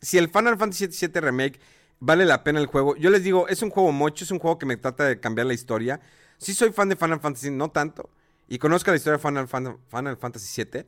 si 0.00 0.18
el 0.18 0.28
Final 0.28 0.56
Fantasy 0.56 0.86
VII 0.86 1.20
Remake 1.20 1.58
vale 2.00 2.24
la 2.24 2.44
pena 2.44 2.60
el 2.60 2.66
juego, 2.66 2.94
yo 2.96 3.10
les 3.10 3.24
digo, 3.24 3.48
es 3.48 3.62
un 3.62 3.70
juego 3.70 3.90
mocho, 3.92 4.24
es 4.24 4.30
un 4.30 4.38
juego 4.38 4.58
que 4.58 4.66
me 4.66 4.76
trata 4.76 5.04
de 5.04 5.18
cambiar 5.18 5.46
la 5.46 5.54
historia. 5.54 6.00
Sí 6.38 6.54
soy 6.54 6.70
fan 6.72 6.88
de 6.88 6.96
Final 6.96 7.20
Fantasy, 7.20 7.50
no 7.50 7.70
tanto, 7.70 8.08
y 8.46 8.58
conozco 8.58 8.90
la 8.92 8.96
historia 8.96 9.16
de 9.18 9.22
Final, 9.22 9.48
Fan- 9.48 9.78
Final 9.90 10.16
Fantasy 10.16 10.62
VII, 10.64 10.84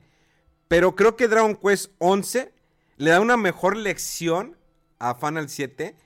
pero 0.68 0.94
creo 0.94 1.16
que 1.16 1.26
Dragon 1.26 1.56
Quest 1.56 1.90
11 1.98 2.52
le 2.98 3.10
da 3.10 3.20
una 3.20 3.36
mejor 3.36 3.76
lección 3.76 4.56
a 5.00 5.14
Final 5.16 5.48
7 5.48 5.96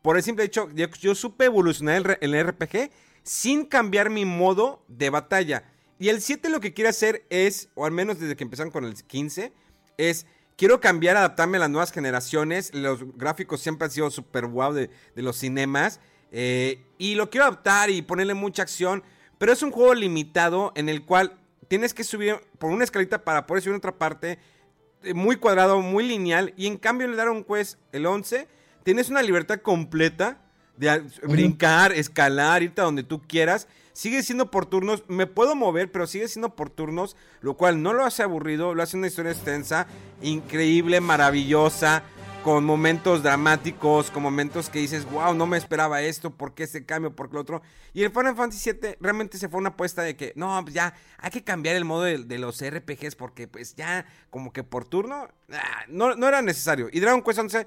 por 0.00 0.16
el 0.16 0.22
simple 0.22 0.44
hecho, 0.44 0.70
yo, 0.72 0.86
yo 1.00 1.14
supe 1.14 1.46
evolucionar 1.46 2.18
el, 2.20 2.34
el 2.34 2.46
RPG 2.48 2.90
sin 3.26 3.66
cambiar 3.66 4.08
mi 4.08 4.24
modo 4.24 4.82
de 4.86 5.10
batalla. 5.10 5.64
Y 5.98 6.08
el 6.10 6.22
7 6.22 6.48
lo 6.48 6.60
que 6.60 6.72
quiere 6.72 6.88
hacer 6.90 7.26
es, 7.28 7.68
o 7.74 7.84
al 7.84 7.90
menos 7.90 8.20
desde 8.20 8.36
que 8.36 8.44
empezaron 8.44 8.70
con 8.70 8.84
el 8.84 8.94
15, 8.94 9.52
es 9.98 10.26
quiero 10.56 10.80
cambiar, 10.80 11.16
adaptarme 11.16 11.56
a 11.56 11.60
las 11.60 11.70
nuevas 11.70 11.90
generaciones. 11.90 12.72
Los 12.72 13.16
gráficos 13.16 13.60
siempre 13.60 13.86
han 13.86 13.90
sido 13.90 14.10
súper 14.10 14.46
guau 14.46 14.72
de, 14.72 14.90
de 15.14 15.22
los 15.22 15.36
cinemas. 15.36 16.00
eh, 16.30 16.84
y 16.98 17.14
lo 17.16 17.28
quiero 17.28 17.46
adaptar 17.46 17.90
y 17.90 18.02
ponerle 18.02 18.34
mucha 18.34 18.62
acción. 18.62 19.02
Pero 19.38 19.52
es 19.52 19.62
un 19.62 19.72
juego 19.72 19.92
limitado 19.94 20.72
en 20.76 20.88
el 20.88 21.04
cual 21.04 21.38
tienes 21.68 21.94
que 21.94 22.04
subir 22.04 22.36
por 22.58 22.70
una 22.70 22.84
escalita 22.84 23.24
para 23.24 23.46
poder 23.46 23.62
subir 23.62 23.74
a 23.74 23.78
otra 23.78 23.98
parte. 23.98 24.38
eh, 25.02 25.14
Muy 25.14 25.36
cuadrado, 25.36 25.80
muy 25.80 26.06
lineal. 26.06 26.54
Y 26.56 26.68
en 26.68 26.76
cambio, 26.76 27.08
le 27.08 27.16
Dragon 27.16 27.42
Quest, 27.42 27.78
el 27.92 28.06
11, 28.06 28.46
tienes 28.84 29.08
una 29.10 29.22
libertad 29.22 29.60
completa 29.62 30.42
de 30.76 31.02
brincar, 31.22 31.92
escalar, 31.92 32.62
irte 32.62 32.80
a 32.80 32.84
donde 32.84 33.02
tú 33.02 33.22
quieras. 33.22 33.68
Sigue 33.92 34.22
siendo 34.22 34.50
por 34.50 34.66
turnos, 34.66 35.04
me 35.08 35.26
puedo 35.26 35.56
mover, 35.56 35.90
pero 35.90 36.06
sigue 36.06 36.28
siendo 36.28 36.54
por 36.54 36.68
turnos, 36.68 37.16
lo 37.40 37.56
cual 37.56 37.82
no 37.82 37.94
lo 37.94 38.04
hace 38.04 38.22
aburrido, 38.22 38.74
lo 38.74 38.82
hace 38.82 38.98
una 38.98 39.06
historia 39.06 39.32
extensa, 39.32 39.86
increíble, 40.20 41.00
maravillosa, 41.00 42.02
con 42.46 42.64
momentos 42.64 43.22
dramáticos, 43.24 44.10
con 44.10 44.22
momentos 44.22 44.70
que 44.70 44.78
dices, 44.78 45.04
wow, 45.10 45.34
no 45.34 45.46
me 45.46 45.56
esperaba 45.56 46.02
esto, 46.02 46.30
¿por 46.30 46.54
qué 46.54 46.62
ese 46.62 46.84
cambio, 46.84 47.16
por 47.16 47.28
qué 47.28 47.34
lo 47.34 47.40
otro? 47.40 47.62
Y 47.92 48.04
el 48.04 48.12
Final 48.12 48.36
Fantasy 48.36 48.70
VII 48.70 48.96
realmente 49.00 49.36
se 49.36 49.48
fue 49.48 49.58
una 49.58 49.70
apuesta 49.70 50.02
de 50.02 50.14
que, 50.14 50.32
no, 50.36 50.60
pues 50.62 50.72
ya 50.72 50.94
hay 51.18 51.30
que 51.30 51.42
cambiar 51.42 51.74
el 51.74 51.84
modo 51.84 52.02
de, 52.02 52.18
de 52.18 52.38
los 52.38 52.62
RPGs 52.62 53.16
porque 53.16 53.48
pues 53.48 53.74
ya 53.74 54.06
como 54.30 54.52
que 54.52 54.62
por 54.62 54.84
turno, 54.84 55.26
ah, 55.50 55.84
no, 55.88 56.14
no 56.14 56.28
era 56.28 56.40
necesario. 56.40 56.88
Y 56.92 57.00
Dragon 57.00 57.22
Quest 57.22 57.38
11 57.40 57.66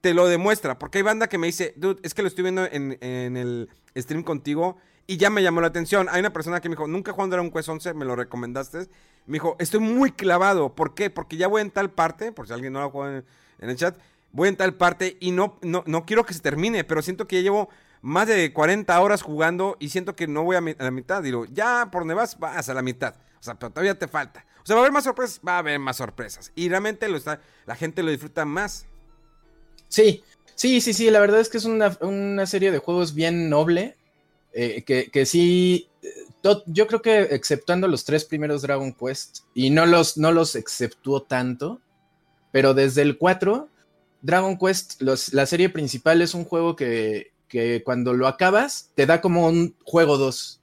te 0.00 0.14
lo 0.14 0.26
demuestra, 0.26 0.78
porque 0.78 0.98
hay 0.98 1.02
banda 1.02 1.28
que 1.28 1.38
me 1.38 1.46
dice, 1.46 1.74
dude, 1.76 2.00
es 2.02 2.14
que 2.14 2.22
lo 2.22 2.28
estoy 2.28 2.42
viendo 2.42 2.64
en, 2.64 2.98
en 3.00 3.36
el 3.36 3.68
stream 3.96 4.22
contigo 4.22 4.76
y 5.06 5.16
ya 5.16 5.30
me 5.30 5.42
llamó 5.42 5.60
la 5.60 5.68
atención. 5.68 6.08
Hay 6.10 6.20
una 6.20 6.32
persona 6.32 6.60
que 6.60 6.68
me 6.68 6.74
dijo, 6.74 6.86
nunca 6.86 7.10
he 7.10 7.14
jugado 7.14 7.30
Dragon 7.30 7.50
Quest 7.50 7.68
11, 7.68 7.94
me 7.94 8.04
lo 8.04 8.16
recomendaste. 8.16 8.88
Me 9.26 9.34
dijo, 9.34 9.56
estoy 9.58 9.80
muy 9.80 10.12
clavado. 10.12 10.74
¿Por 10.74 10.94
qué? 10.94 11.10
Porque 11.10 11.36
ya 11.36 11.48
voy 11.48 11.62
en 11.62 11.70
tal 11.70 11.90
parte, 11.90 12.32
por 12.32 12.46
si 12.46 12.52
alguien 12.52 12.72
no 12.72 12.80
lo 12.80 12.90
juega 12.90 13.18
en, 13.18 13.24
en 13.60 13.70
el 13.70 13.76
chat, 13.76 13.96
voy 14.32 14.48
en 14.48 14.56
tal 14.56 14.74
parte 14.74 15.16
y 15.20 15.30
no, 15.30 15.58
no, 15.62 15.82
no 15.86 16.04
quiero 16.04 16.24
que 16.24 16.34
se 16.34 16.40
termine, 16.40 16.84
pero 16.84 17.02
siento 17.02 17.26
que 17.26 17.36
ya 17.36 17.42
llevo 17.42 17.68
más 18.02 18.28
de 18.28 18.52
40 18.52 19.00
horas 19.00 19.22
jugando 19.22 19.76
y 19.80 19.88
siento 19.88 20.14
que 20.14 20.26
no 20.26 20.44
voy 20.44 20.56
a 20.56 20.60
la 20.60 20.90
mitad. 20.90 21.22
Digo, 21.22 21.44
ya 21.46 21.88
por 21.90 22.02
donde 22.02 22.14
vas, 22.14 22.38
vas 22.38 22.68
a 22.68 22.74
la 22.74 22.82
mitad. 22.82 23.14
O 23.40 23.42
sea, 23.42 23.54
pero 23.54 23.70
todavía 23.70 23.98
te 23.98 24.08
falta. 24.08 24.44
O 24.62 24.66
sea, 24.66 24.74
va 24.74 24.82
a 24.82 24.84
haber 24.84 24.92
más 24.92 25.04
sorpresas, 25.04 25.40
va 25.46 25.56
a 25.56 25.58
haber 25.58 25.78
más 25.78 25.96
sorpresas. 25.96 26.52
Y 26.54 26.68
realmente 26.68 27.08
lo 27.08 27.16
está, 27.16 27.40
la 27.64 27.76
gente 27.76 28.02
lo 28.02 28.10
disfruta 28.10 28.44
más. 28.44 28.86
Sí, 29.88 30.22
sí, 30.54 30.80
sí, 30.80 30.92
sí, 30.94 31.10
la 31.10 31.20
verdad 31.20 31.40
es 31.40 31.48
que 31.48 31.58
es 31.58 31.64
una, 31.64 31.96
una 32.00 32.46
serie 32.46 32.70
de 32.72 32.78
juegos 32.78 33.14
bien 33.14 33.48
noble, 33.48 33.96
eh, 34.52 34.84
que, 34.84 35.10
que 35.10 35.26
sí, 35.26 35.88
eh, 36.02 36.08
yo 36.66 36.86
creo 36.86 37.02
que 37.02 37.20
exceptuando 37.22 37.88
los 37.88 38.04
tres 38.04 38.24
primeros 38.24 38.62
Dragon 38.62 38.92
Quest, 38.92 39.40
y 39.54 39.70
no 39.70 39.86
los, 39.86 40.16
no 40.16 40.32
los 40.32 40.54
exceptuó 40.56 41.22
tanto, 41.22 41.80
pero 42.52 42.74
desde 42.74 43.02
el 43.02 43.18
4, 43.18 43.68
Dragon 44.22 44.58
Quest, 44.58 45.02
los- 45.02 45.32
la 45.34 45.46
serie 45.46 45.70
principal 45.70 46.22
es 46.22 46.34
un 46.34 46.44
juego 46.44 46.76
que, 46.76 47.32
que 47.48 47.82
cuando 47.84 48.14
lo 48.14 48.28
acabas, 48.28 48.90
te 48.96 49.06
da 49.06 49.20
como 49.20 49.48
un 49.48 49.76
juego 49.84 50.18
2. 50.18 50.60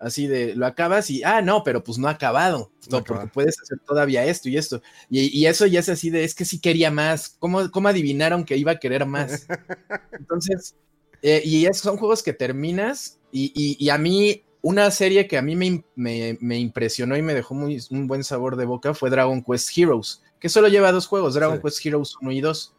Así 0.00 0.26
de, 0.28 0.54
lo 0.54 0.64
acabas 0.66 1.10
y, 1.10 1.24
ah, 1.24 1.42
no, 1.42 1.64
pero 1.64 1.82
pues 1.82 1.98
no 1.98 2.06
ha 2.06 2.12
acabado. 2.12 2.70
No 2.88 2.98
porque 2.98 3.12
acabado. 3.14 3.30
puedes 3.32 3.60
hacer 3.60 3.78
todavía 3.86 4.24
esto 4.24 4.48
y 4.48 4.56
esto. 4.56 4.80
Y, 5.10 5.36
y 5.36 5.46
eso 5.46 5.66
ya 5.66 5.80
es 5.80 5.88
así 5.88 6.08
de, 6.10 6.22
es 6.24 6.34
que 6.36 6.44
sí 6.44 6.60
quería 6.60 6.90
más. 6.92 7.30
¿Cómo, 7.40 7.68
cómo 7.70 7.88
adivinaron 7.88 8.44
que 8.44 8.56
iba 8.56 8.72
a 8.72 8.78
querer 8.78 9.06
más? 9.06 9.46
Entonces, 10.12 10.76
eh, 11.22 11.42
y 11.44 11.66
es- 11.66 11.78
son 11.78 11.96
juegos 11.96 12.22
que 12.22 12.32
terminas 12.32 13.18
y, 13.32 13.52
y- 13.56 13.76
y 13.84 13.88
a 13.90 13.98
mí, 13.98 14.44
una 14.62 14.90
serie 14.92 15.26
que 15.26 15.36
a 15.38 15.42
mí 15.42 15.56
me, 15.56 15.84
me- 15.96 16.38
me 16.40 16.58
impresionó 16.58 17.16
y 17.16 17.22
me 17.22 17.34
dejó 17.34 17.54
muy, 17.54 17.80
un 17.90 18.06
buen 18.06 18.22
sabor 18.24 18.56
de 18.56 18.66
boca 18.66 18.94
fue 18.94 19.10
Dragon 19.10 19.42
Quest 19.42 19.76
Heroes, 19.76 20.22
que 20.38 20.48
solo 20.48 20.68
lleva 20.68 20.92
dos 20.92 21.06
juegos, 21.08 21.34
Dragon 21.34 21.56
Sí. 21.56 21.62
Quest 21.64 21.86
Heroes 21.86 22.14
1 22.20 22.32
y 22.32 22.40
2. 22.40 22.74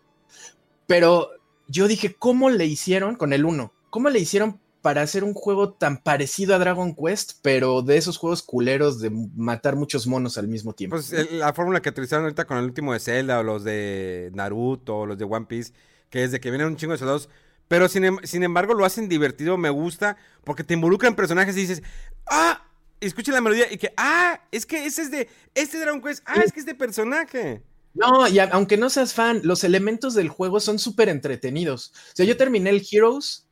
Pero 0.87 1.31
yo 1.67 1.87
dije, 1.87 2.15
¿cómo 2.15 2.49
le 2.49 2.65
hicieron 2.65 3.15
con 3.15 3.33
el 3.33 3.45
1? 3.45 3.73
¿Cómo 3.89 4.09
le 4.09 4.19
hicieron 4.19 4.59
para 4.81 5.01
hacer 5.01 5.23
un 5.23 5.33
juego 5.33 5.73
tan 5.73 6.01
parecido 6.01 6.55
a 6.55 6.59
Dragon 6.59 6.95
Quest, 6.95 7.39
pero 7.41 7.81
de 7.81 7.97
esos 7.97 8.17
juegos 8.17 8.41
culeros 8.43 8.99
de 8.99 9.11
matar 9.35 9.75
muchos 9.75 10.07
monos 10.07 10.37
al 10.37 10.47
mismo 10.47 10.73
tiempo? 10.73 10.95
Pues 10.95 11.31
la 11.31 11.53
fórmula 11.53 11.81
que 11.81 11.89
utilizaron 11.89 12.25
ahorita 12.25 12.45
con 12.45 12.57
el 12.57 12.63
último 12.65 12.93
de 12.93 12.99
Zelda 12.99 13.39
o 13.39 13.43
los 13.43 13.63
de 13.63 14.31
Naruto 14.33 14.99
o 14.99 15.05
los 15.05 15.17
de 15.17 15.25
One 15.25 15.45
Piece, 15.47 15.73
que 16.09 16.23
es 16.23 16.31
de 16.31 16.39
que 16.39 16.49
vienen 16.49 16.67
un 16.67 16.77
chingo 16.77 16.93
de 16.93 16.99
soldados, 16.99 17.29
pero 17.67 17.87
sin, 17.87 18.05
em- 18.05 18.19
sin 18.23 18.43
embargo 18.43 18.73
lo 18.73 18.85
hacen 18.85 19.09
divertido, 19.09 19.57
me 19.57 19.69
gusta, 19.69 20.17
porque 20.43 20.63
te 20.63 20.73
involucran 20.73 21.15
personajes 21.15 21.55
y 21.57 21.61
dices, 21.61 21.83
ah, 22.27 22.63
y 22.99 23.05
escucha 23.05 23.31
la 23.31 23.41
melodía 23.41 23.71
y 23.71 23.77
que, 23.77 23.93
ah, 23.97 24.41
es 24.51 24.65
que 24.65 24.85
ese 24.85 25.03
es 25.03 25.11
de, 25.11 25.29
este 25.55 25.79
Dragon 25.79 26.01
Quest, 26.01 26.23
ah, 26.25 26.41
es 26.43 26.51
que 26.51 26.59
es 26.61 26.65
de 26.65 26.75
personaje. 26.75 27.61
No, 27.93 28.27
y 28.27 28.39
a- 28.39 28.49
aunque 28.51 28.77
no 28.77 28.89
seas 28.89 29.13
fan, 29.13 29.41
los 29.43 29.63
elementos 29.63 30.13
del 30.13 30.29
juego 30.29 30.59
son 30.59 30.79
súper 30.79 31.09
entretenidos. 31.09 31.91
O 32.13 32.15
sea, 32.15 32.25
yo 32.25 32.37
terminé 32.37 32.69
el 32.69 32.85
Heroes, 32.89 33.45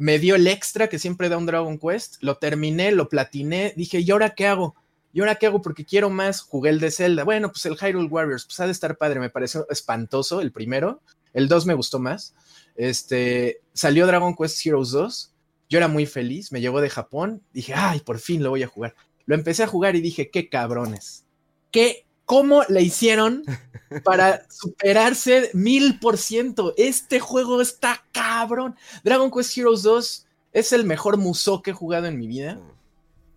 me 0.00 0.18
dio 0.18 0.34
el 0.34 0.46
extra 0.46 0.88
que 0.88 0.98
siempre 0.98 1.28
da 1.28 1.36
un 1.36 1.46
Dragon 1.46 1.78
Quest, 1.78 2.16
lo 2.22 2.38
terminé, 2.38 2.90
lo 2.90 3.08
platiné, 3.08 3.74
dije, 3.76 4.00
¿y 4.00 4.10
ahora 4.10 4.30
qué 4.30 4.46
hago? 4.46 4.74
¿Y 5.12 5.20
ahora 5.20 5.34
qué 5.34 5.46
hago? 5.46 5.60
Porque 5.60 5.84
quiero 5.84 6.08
más. 6.08 6.40
Jugué 6.40 6.70
el 6.70 6.80
de 6.80 6.90
Zelda. 6.90 7.24
Bueno, 7.24 7.50
pues 7.50 7.66
el 7.66 7.76
Hyrule 7.76 8.08
Warriors, 8.08 8.46
pues 8.46 8.60
ha 8.60 8.66
de 8.66 8.72
estar 8.72 8.96
padre, 8.96 9.20
me 9.20 9.28
pareció 9.28 9.66
espantoso 9.68 10.40
el 10.40 10.52
primero. 10.52 11.02
El 11.32 11.48
2 11.48 11.66
me 11.66 11.74
gustó 11.74 11.98
más. 11.98 12.34
Este, 12.76 13.60
salió 13.72 14.06
Dragon 14.06 14.34
Quest 14.34 14.64
Heroes 14.64 14.90
2. 14.90 15.34
Yo 15.68 15.78
era 15.78 15.88
muy 15.88 16.06
feliz, 16.06 16.50
me 16.50 16.60
llegó 16.60 16.80
de 16.80 16.90
Japón. 16.90 17.42
Dije, 17.52 17.74
ay, 17.74 18.00
por 18.00 18.18
fin 18.20 18.42
lo 18.42 18.50
voy 18.50 18.62
a 18.62 18.68
jugar. 18.68 18.94
Lo 19.26 19.34
empecé 19.34 19.64
a 19.64 19.68
jugar 19.68 19.96
y 19.96 20.00
dije, 20.00 20.30
qué 20.30 20.48
cabrones. 20.48 21.24
¿Qué, 21.70 22.06
¿Cómo 22.24 22.62
le 22.68 22.82
hicieron 22.82 23.42
para 24.04 24.46
superarse 24.48 25.50
mil 25.52 25.98
por 25.98 26.16
ciento? 26.16 26.74
Este 26.76 27.20
juego 27.20 27.60
está 27.60 28.04
cabrón. 28.48 28.76
Dragon 29.04 29.30
Quest 29.30 29.56
Heroes 29.56 29.82
2 29.82 30.26
es 30.52 30.72
el 30.72 30.84
mejor 30.84 31.16
musou 31.16 31.62
que 31.62 31.70
he 31.70 31.74
jugado 31.74 32.06
en 32.06 32.18
mi 32.18 32.26
vida. 32.26 32.60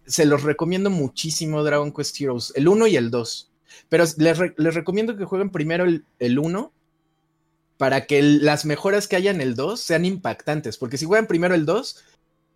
Se 0.05 0.25
los 0.25 0.43
recomiendo 0.43 0.89
muchísimo 0.89 1.63
Dragon 1.63 1.91
Quest 1.93 2.19
Heroes, 2.19 2.51
el 2.55 2.67
1 2.67 2.87
y 2.87 2.95
el 2.97 3.09
2. 3.11 3.51
Pero 3.89 4.03
les, 4.17 4.37
re- 4.37 4.53
les 4.57 4.73
recomiendo 4.75 5.15
que 5.17 5.25
jueguen 5.25 5.49
primero 5.49 5.83
el, 5.85 6.05
el 6.19 6.37
1 6.39 6.71
para 7.77 8.05
que 8.05 8.19
el- 8.19 8.43
las 8.45 8.65
mejoras 8.65 9.07
que 9.07 9.15
haya 9.15 9.31
en 9.31 9.41
el 9.41 9.55
2 9.55 9.79
sean 9.79 10.05
impactantes. 10.05 10.77
Porque 10.77 10.97
si 10.97 11.05
juegan 11.05 11.27
primero 11.27 11.55
el 11.55 11.65
2 11.65 12.03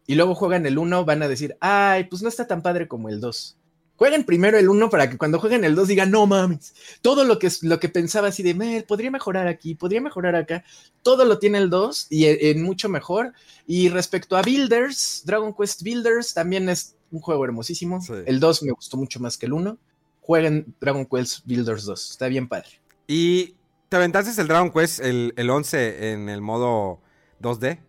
y 0.07 0.15
luego 0.15 0.35
juegan 0.35 0.65
el 0.65 0.77
1, 0.77 1.05
van 1.05 1.23
a 1.23 1.27
decir, 1.27 1.57
ay, 1.59 2.05
pues 2.05 2.21
no 2.21 2.29
está 2.29 2.47
tan 2.47 2.61
padre 2.61 2.87
como 2.87 3.09
el 3.09 3.19
2. 3.19 3.57
Jueguen 3.97 4.23
primero 4.23 4.57
el 4.57 4.69
1 4.69 4.89
para 4.89 5.09
que 5.09 5.17
cuando 5.17 5.39
jueguen 5.39 5.63
el 5.65 5.75
2 5.75 5.87
digan, 5.89 6.11
no 6.11 6.25
mames, 6.27 6.73
todo 7.01 7.23
lo 7.25 7.39
que, 7.39 7.49
lo 7.63 7.79
que 7.79 7.89
pensaba 7.89 8.27
así 8.29 8.43
de, 8.43 8.53
"Me, 8.53 8.83
podría 8.83 9.11
mejorar 9.11 9.47
aquí, 9.47 9.75
podría 9.75 9.99
mejorar 10.01 10.35
acá, 10.35 10.63
todo 11.03 11.25
lo 11.25 11.39
tiene 11.39 11.57
el 11.57 11.69
2 11.69 12.07
y 12.09 12.25
e- 12.25 12.51
en 12.51 12.61
mucho 12.63 12.87
mejor. 12.89 13.33
Y 13.65 13.89
respecto 13.89 14.37
a 14.37 14.41
Builders, 14.43 15.23
Dragon 15.25 15.53
Quest 15.53 15.81
Builders 15.83 16.33
también 16.33 16.69
es 16.69 16.95
un 17.11 17.19
juego 17.21 17.43
hermosísimo. 17.43 17.99
Sí. 18.01 18.13
El 18.25 18.39
2 18.39 18.63
me 18.63 18.71
gustó 18.71 18.97
mucho 18.97 19.19
más 19.19 19.37
que 19.37 19.47
el 19.47 19.53
1. 19.53 19.77
Jueguen 20.21 20.75
Dragon 20.79 21.05
Quest 21.05 21.45
Builders 21.45 21.85
2, 21.85 22.11
está 22.11 22.27
bien 22.27 22.47
padre. 22.47 22.69
¿Y 23.07 23.55
te 23.89 23.95
aventaste 23.97 24.39
el 24.41 24.47
Dragon 24.47 24.71
Quest, 24.71 24.99
el, 24.99 25.33
el 25.37 25.49
11, 25.49 26.11
en 26.11 26.29
el 26.29 26.41
modo 26.41 26.99
2D? 27.41 27.79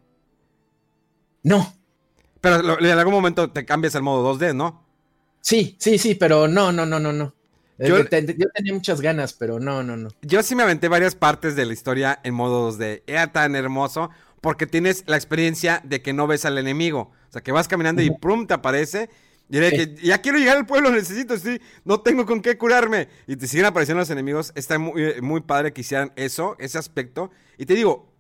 No, 1.43 1.74
Pero 2.40 2.78
en 2.78 2.98
algún 2.98 3.14
momento 3.14 3.51
te 3.51 3.64
cambias 3.64 3.94
al 3.97 4.02
modo 4.02 4.35
2D, 4.35 4.55
¿no? 4.55 4.88
Sí, 5.48 5.76
sí, 5.78 5.98
sí, 5.98 6.14
pero 6.14 6.46
no, 6.48 6.72
no, 6.72 6.84
no, 6.86 6.98
no, 7.00 7.12
no. 7.12 7.34
Eh, 7.78 7.88
Yo- 7.88 8.04
te- 8.06 8.22
te- 8.22 8.36
yo 8.36 8.48
tenía 8.54 8.74
muchas 8.74 9.00
ganas, 9.00 9.32
pero 9.32 9.60
no, 9.60 9.82
no, 9.82 9.96
no. 9.96 10.08
Yo 10.22 10.42
sí 10.42 10.54
me 10.54 10.62
aventé 10.64 10.88
varias 10.88 11.14
partes 11.14 11.54
de 11.56 11.64
la 11.64 11.72
historia 11.72 12.18
en 12.24 12.34
modo 12.34 12.70
2D. 12.72 13.02
Era 13.06 13.32
tan 13.32 13.54
hermoso 13.54 14.10
porque 14.40 14.66
tienes 14.66 15.04
la 15.06 15.16
experiencia 15.16 15.80
de 15.84 16.02
que 16.02 16.12
no 16.12 16.26
ves 16.26 16.44
al 16.44 16.58
enemigo. 16.58 17.12
O 17.28 17.32
sea, 17.32 17.42
que 17.42 17.52
vas 17.52 17.68
caminando 17.68 18.02
y 18.02 18.10
prum, 18.10 18.46
te 18.46 18.54
aparece. 18.54 19.08
Y 19.50 19.56
era 19.58 19.70
de 19.70 19.70
Sí. 19.70 19.76
que 19.94 20.06
ya 20.06 20.18
quiero 20.20 20.38
llegar 20.38 20.56
al 20.58 20.66
pueblo, 20.66 20.90
necesito, 20.90 21.36
sí, 21.38 21.60
no 21.84 22.00
tengo 22.00 22.26
con 22.26 22.42
qué 22.42 22.58
curarme. 22.58 23.08
Y 23.26 23.36
te 23.36 23.46
siguen 23.46 23.66
apareciendo 23.66 24.00
los 24.00 24.10
enemigos. 24.10 24.52
Está 24.56 24.78
muy, 24.78 25.02
eh, 25.02 25.22
muy 25.22 25.40
padre 25.40 25.72
que 25.72 25.80
hicieran 25.82 26.12
eso, 26.16 26.56
ese 26.58 26.78
aspecto. 26.78 27.30
Y 27.58 27.64
te 27.66 27.74
digo, 27.74 28.12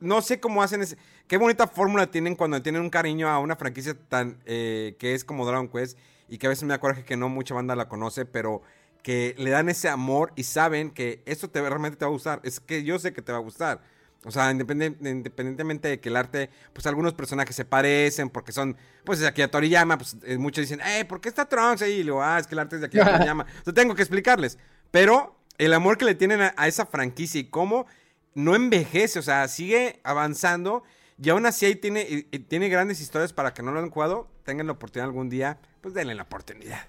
no 0.00 0.22
sé 0.22 0.38
cómo 0.40 0.62
hacen 0.62 0.82
ese. 0.82 0.96
Qué 1.26 1.36
bonita 1.36 1.66
fórmula 1.66 2.10
tienen 2.10 2.36
cuando 2.36 2.62
tienen 2.62 2.80
un 2.82 2.90
cariño 2.90 3.28
a 3.28 3.38
una 3.40 3.56
franquicia 3.56 3.94
tan. 4.08 4.38
eh, 4.46 4.96
que 4.98 5.14
es 5.14 5.24
como 5.24 5.44
Dragon 5.46 5.68
Quest. 5.68 5.98
Y 6.28 6.38
que 6.38 6.46
a 6.46 6.50
veces 6.50 6.64
me 6.64 6.70
da 6.70 6.78
coraje 6.80 7.04
que 7.04 7.16
no 7.16 7.28
mucha 7.28 7.54
banda 7.54 7.74
la 7.76 7.88
conoce, 7.88 8.24
pero 8.26 8.62
que 9.02 9.34
le 9.38 9.50
dan 9.50 9.68
ese 9.68 9.88
amor 9.88 10.32
y 10.36 10.42
saben 10.42 10.90
que 10.90 11.22
esto 11.24 11.48
te, 11.48 11.60
realmente 11.60 11.96
te 11.96 12.04
va 12.04 12.10
a 12.10 12.12
gustar. 12.12 12.40
Es 12.42 12.60
que 12.60 12.82
yo 12.84 12.98
sé 12.98 13.12
que 13.12 13.22
te 13.22 13.32
va 13.32 13.38
a 13.38 13.40
gustar. 13.42 13.80
O 14.24 14.30
sea, 14.32 14.50
independientemente 14.50 15.88
de 15.88 16.00
que 16.00 16.08
el 16.08 16.16
arte, 16.16 16.50
pues 16.72 16.86
algunos 16.86 17.14
personajes 17.14 17.54
se 17.54 17.64
parecen 17.64 18.30
porque 18.30 18.52
son, 18.52 18.76
pues 19.04 19.20
de 19.20 19.26
Akira 19.26 19.48
Toriyama, 19.48 19.96
pues 19.98 20.16
eh, 20.24 20.38
muchos 20.38 20.62
dicen, 20.62 20.80
eh, 20.86 21.04
¿por 21.04 21.20
qué 21.20 21.28
está 21.28 21.48
Trunks 21.48 21.82
ahí? 21.82 22.00
Y 22.00 22.04
luego, 22.04 22.22
ah, 22.22 22.38
es 22.38 22.46
que 22.46 22.54
el 22.54 22.58
arte 22.58 22.76
es 22.76 22.80
de 22.80 22.86
Akira 22.88 23.04
Toriyama. 23.12 23.46
O 23.60 23.64
sea, 23.64 23.72
tengo 23.72 23.94
que 23.94 24.02
explicarles. 24.02 24.58
Pero 24.90 25.36
el 25.58 25.72
amor 25.74 25.98
que 25.98 26.04
le 26.04 26.14
tienen 26.14 26.40
a, 26.42 26.54
a 26.56 26.68
esa 26.68 26.86
franquicia 26.86 27.40
y 27.40 27.44
cómo 27.44 27.86
no 28.34 28.54
envejece, 28.54 29.18
o 29.18 29.22
sea, 29.22 29.46
sigue 29.48 30.00
avanzando 30.04 30.82
y 31.20 31.30
aún 31.30 31.46
así 31.46 31.66
ahí 31.66 31.74
tiene, 31.76 32.02
y- 32.02 32.28
y 32.30 32.38
tiene 32.40 32.68
grandes 32.68 33.00
historias 33.00 33.32
para 33.32 33.52
que 33.54 33.62
no 33.62 33.72
lo 33.72 33.80
han 33.80 33.90
jugado, 33.90 34.28
tengan 34.48 34.66
la 34.66 34.72
oportunidad 34.72 35.08
algún 35.10 35.28
día, 35.28 35.58
pues 35.82 35.92
denle 35.92 36.14
la 36.14 36.22
oportunidad. 36.22 36.80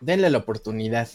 Denle 0.00 0.30
la 0.30 0.38
oportunidad. 0.38 1.08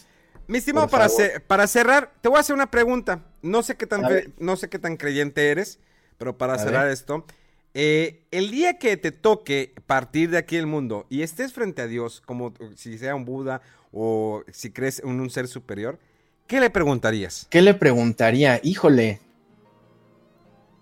Mi 0.47 0.57
estimado, 0.57 0.89
para, 0.89 1.07
ce- 1.07 1.39
para 1.39 1.65
cerrar, 1.65 2.11
te 2.19 2.27
voy 2.27 2.35
a 2.37 2.41
hacer 2.41 2.53
una 2.53 2.69
pregunta. 2.69 3.23
No 3.41 3.63
sé 3.63 3.77
qué 3.77 3.87
tan, 3.87 4.03
no 4.37 4.57
sé 4.57 4.67
qué 4.67 4.79
tan 4.79 4.97
creyente 4.97 5.49
eres, 5.49 5.79
pero 6.17 6.37
para 6.37 6.55
A 6.55 6.57
cerrar 6.59 6.83
ver. 6.87 6.91
esto, 6.93 7.25
eh, 7.73 8.25
el 8.31 8.51
día 8.51 8.79
que 8.79 8.97
te 8.97 9.13
toque 9.13 9.73
partir 9.87 10.29
de 10.29 10.39
aquí 10.39 10.57
del 10.57 10.67
mundo 10.67 11.05
y 11.09 11.21
estés 11.21 11.53
frente 11.53 11.81
a 11.81 11.87
Dios, 11.87 12.19
como 12.25 12.53
si 12.75 12.97
sea 12.97 13.15
un 13.15 13.23
Buda 13.23 13.61
o 13.93 14.43
si 14.51 14.71
crees 14.71 14.99
en 14.99 15.21
un 15.21 15.29
ser 15.29 15.47
superior, 15.47 15.99
¿qué 16.47 16.59
le 16.59 16.69
preguntarías? 16.69 17.47
¿Qué 17.49 17.61
le 17.61 17.73
preguntaría? 17.75 18.59
Híjole. 18.61 19.21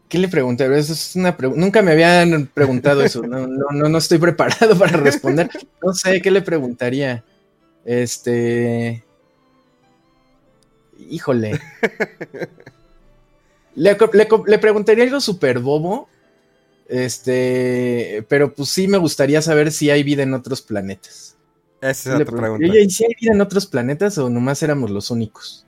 ¿Qué 0.09 0.17
le 0.17 0.27
preguntaría? 0.27 0.75
Eso 0.75 0.93
es 0.93 1.15
una. 1.15 1.37
Nunca 1.55 1.83
me 1.83 1.91
habían 1.91 2.47
preguntado 2.47 3.03
eso. 3.03 3.21
No, 3.21 3.45
no, 3.45 3.67
no, 3.71 3.87
no 3.89 3.97
estoy 3.99 4.17
preparado 4.17 4.75
para 4.77 4.97
responder. 4.97 5.49
No 5.83 5.93
sé, 5.93 6.19
¿qué 6.19 6.31
le 6.31 6.41
preguntaría? 6.41 7.23
Este. 7.85 9.03
Híjole. 11.09 11.59
Le, 13.75 13.95
le 14.47 14.59
preguntaría 14.59 15.03
algo 15.03 15.21
súper 15.21 15.59
bobo. 15.59 16.09
Este. 16.87 18.25
Pero 18.27 18.51
pues 18.53 18.69
sí 18.69 18.87
me 18.87 18.97
gustaría 18.97 19.43
saber 19.43 19.71
si 19.71 19.91
hay 19.91 20.01
vida 20.01 20.23
en 20.23 20.33
otros 20.33 20.63
planetas. 20.63 21.37
Esa 21.81 22.17
es 22.17 22.25
preguntaría, 22.25 22.57
pregunta. 22.57 22.79
¿y 22.79 22.89
si 22.89 23.05
hay 23.05 23.13
vida 23.21 23.31
en 23.33 23.41
otros 23.41 23.67
planetas 23.67 24.17
o 24.17 24.27
nomás 24.27 24.63
éramos 24.63 24.89
los 24.89 25.11
únicos? 25.11 25.67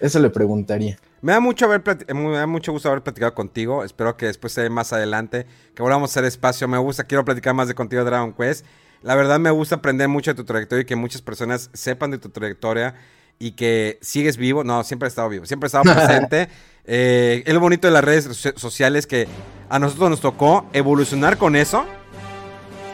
Eso 0.00 0.18
le 0.18 0.30
preguntaría. 0.30 0.98
Me 1.20 1.32
da 1.32 1.40
mucho 1.40 1.64
haber 1.64 1.82
me 2.14 2.32
da 2.36 2.46
mucho 2.46 2.72
gusto 2.72 2.88
haber 2.88 3.02
platicado 3.02 3.34
contigo. 3.34 3.84
Espero 3.84 4.16
que 4.16 4.26
después 4.26 4.52
se 4.52 4.68
más 4.70 4.92
adelante, 4.92 5.46
que 5.74 5.82
volvamos 5.82 6.10
a 6.10 6.12
hacer 6.12 6.24
espacio. 6.24 6.68
Me 6.68 6.78
gusta, 6.78 7.04
quiero 7.04 7.24
platicar 7.24 7.54
más 7.54 7.68
de 7.68 7.74
contigo 7.74 8.04
Dragon 8.04 8.32
Quest. 8.32 8.64
La 9.02 9.14
verdad 9.14 9.38
me 9.38 9.50
gusta 9.50 9.76
aprender 9.76 10.08
mucho 10.08 10.30
de 10.32 10.34
tu 10.36 10.44
trayectoria 10.44 10.82
y 10.82 10.84
que 10.86 10.96
muchas 10.96 11.22
personas 11.22 11.70
sepan 11.72 12.10
de 12.10 12.18
tu 12.18 12.28
trayectoria 12.30 12.94
y 13.38 13.52
que 13.52 13.98
sigues 14.00 14.36
vivo. 14.36 14.64
No, 14.64 14.82
siempre 14.84 15.06
he 15.06 15.10
estado 15.10 15.28
vivo, 15.28 15.46
siempre 15.46 15.66
he 15.66 15.68
estado 15.68 15.84
presente. 15.94 16.48
Eh, 16.84 17.42
es 17.46 17.54
lo 17.54 17.60
bonito 17.60 17.86
de 17.86 17.92
las 17.92 18.02
redes 18.04 18.24
so- 18.36 18.56
sociales 18.58 19.06
que 19.06 19.28
a 19.68 19.78
nosotros 19.78 20.10
nos 20.10 20.20
tocó 20.20 20.66
evolucionar 20.72 21.36
con 21.36 21.54
eso. 21.56 21.84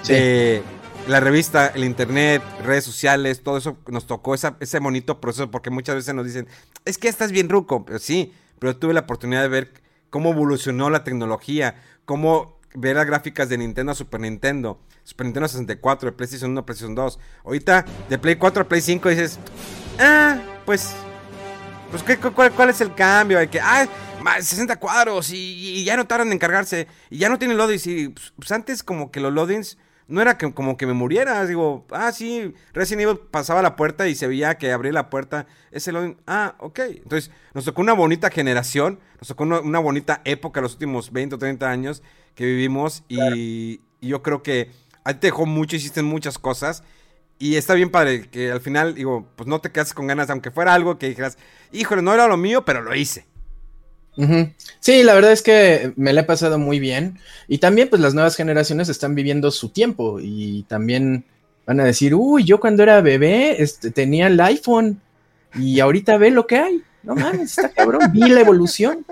Sí. 0.02 0.12
Eh, 0.16 0.62
la 1.08 1.20
revista, 1.20 1.66
el 1.68 1.84
internet, 1.84 2.42
redes 2.64 2.84
sociales, 2.84 3.42
todo 3.42 3.58
eso 3.58 3.76
nos 3.88 4.06
tocó 4.06 4.34
ese 4.34 4.78
bonito 4.78 5.20
proceso 5.20 5.50
porque 5.50 5.70
muchas 5.70 5.96
veces 5.96 6.14
nos 6.14 6.24
dicen, 6.26 6.48
es 6.84 6.96
que 6.98 7.08
estás 7.08 7.30
bien 7.30 7.48
ruco, 7.48 7.84
pero 7.84 7.98
sí, 7.98 8.32
pero 8.58 8.76
tuve 8.76 8.94
la 8.94 9.00
oportunidad 9.00 9.42
de 9.42 9.48
ver 9.48 9.72
cómo 10.10 10.30
evolucionó 10.32 10.88
la 10.90 11.04
tecnología, 11.04 11.82
cómo 12.06 12.58
ver 12.74 12.96
las 12.96 13.06
gráficas 13.06 13.48
de 13.48 13.58
Nintendo 13.58 13.92
a 13.92 13.94
Super 13.94 14.20
Nintendo, 14.20 14.80
Super 15.04 15.26
Nintendo 15.26 15.48
64, 15.48 16.10
de 16.10 16.16
PlayStation 16.16 16.50
1 16.52 16.60
a 16.60 16.66
PlayStation 16.66 16.94
2. 16.94 17.18
Ahorita 17.44 17.84
de 18.08 18.18
Play 18.18 18.36
4 18.36 18.62
a 18.62 18.68
Play 18.68 18.80
5 18.80 19.08
dices, 19.10 19.38
ah, 20.00 20.38
pues 20.64 20.94
pues, 21.90 22.02
¿qué- 22.02 22.16
cu- 22.16 22.32
cuál, 22.32 22.50
cuál 22.52 22.70
es 22.70 22.80
el 22.80 22.92
cambio? 22.94 23.38
De 23.38 23.48
que, 23.48 23.60
ah, 23.60 23.86
más 24.22 24.44
60 24.46 24.76
cuadros 24.80 25.30
y, 25.30 25.36
y 25.36 25.84
ya 25.84 25.96
no 25.96 26.06
tardan 26.06 26.32
en 26.32 26.38
cargarse 26.38 26.88
y 27.10 27.18
ya 27.18 27.28
no 27.28 27.38
tienen 27.38 27.56
loadings. 27.58 27.86
Y 27.86 28.08
pues, 28.08 28.32
pues, 28.36 28.50
antes 28.52 28.82
como 28.82 29.12
que 29.12 29.20
los 29.20 29.32
loadings 29.32 29.76
no 30.06 30.20
era 30.20 30.36
que, 30.36 30.52
como 30.52 30.76
que 30.76 30.86
me 30.86 30.92
muriera. 30.92 31.44
Digo, 31.46 31.86
ah, 31.90 32.12
sí, 32.12 32.54
Resident 32.72 33.02
Evil 33.02 33.18
pasaba 33.30 33.62
la 33.62 33.76
puerta 33.76 34.08
y 34.08 34.14
se 34.14 34.26
veía 34.26 34.56
que 34.58 34.72
abría 34.72 34.92
la 34.92 35.10
puerta. 35.10 35.46
Ese 35.70 35.92
loading, 35.92 36.16
ah, 36.26 36.56
ok. 36.58 36.80
Entonces 36.80 37.30
nos 37.54 37.64
tocó 37.64 37.80
una 37.80 37.92
bonita 37.92 38.30
generación, 38.30 39.00
nos 39.18 39.28
tocó 39.28 39.44
una, 39.44 39.60
una 39.60 39.78
bonita 39.78 40.20
época 40.24 40.60
los 40.60 40.74
últimos 40.74 41.12
20 41.12 41.36
o 41.36 41.38
30 41.38 41.70
años 41.70 42.02
que 42.34 42.44
vivimos 42.44 43.04
y, 43.08 43.80
y 44.00 44.08
yo 44.08 44.22
creo 44.22 44.42
que 44.42 44.70
ahí 45.04 45.14
te 45.14 45.28
dejó 45.28 45.46
mucho, 45.46 45.76
hiciste 45.76 46.02
muchas 46.02 46.38
cosas. 46.38 46.82
Y 47.38 47.56
está 47.56 47.74
bien 47.74 47.90
padre 47.90 48.28
que 48.30 48.52
al 48.52 48.60
final, 48.60 48.94
digo, 48.94 49.28
pues 49.36 49.48
no 49.48 49.60
te 49.60 49.70
quedas 49.70 49.92
con 49.92 50.06
ganas, 50.06 50.30
aunque 50.30 50.50
fuera 50.50 50.72
algo 50.72 50.98
que 50.98 51.08
dijeras, 51.08 51.36
híjole, 51.72 52.00
no 52.00 52.14
era 52.14 52.28
lo 52.28 52.36
mío, 52.36 52.64
pero 52.64 52.80
lo 52.80 52.94
hice. 52.94 53.26
Sí, 54.80 55.02
la 55.02 55.14
verdad 55.14 55.32
es 55.32 55.42
que 55.42 55.92
me 55.96 56.12
la 56.12 56.20
he 56.22 56.24
pasado 56.24 56.58
muy 56.58 56.78
bien. 56.78 57.18
Y 57.48 57.58
también, 57.58 57.88
pues 57.88 58.00
las 58.00 58.14
nuevas 58.14 58.36
generaciones 58.36 58.88
están 58.88 59.14
viviendo 59.14 59.50
su 59.50 59.70
tiempo 59.70 60.18
y 60.20 60.62
también 60.64 61.24
van 61.66 61.80
a 61.80 61.84
decir, 61.84 62.14
uy, 62.14 62.44
yo 62.44 62.60
cuando 62.60 62.82
era 62.82 63.00
bebé 63.00 63.62
este, 63.62 63.90
tenía 63.90 64.26
el 64.28 64.40
iPhone 64.40 65.00
y 65.58 65.80
ahorita 65.80 66.16
ve 66.18 66.30
lo 66.30 66.46
que 66.46 66.56
hay. 66.58 66.82
No 67.02 67.14
mames, 67.14 67.58
está 67.58 67.68
cabrón, 67.70 68.00
vi 68.12 68.20
la 68.20 68.40
evolución. 68.40 69.04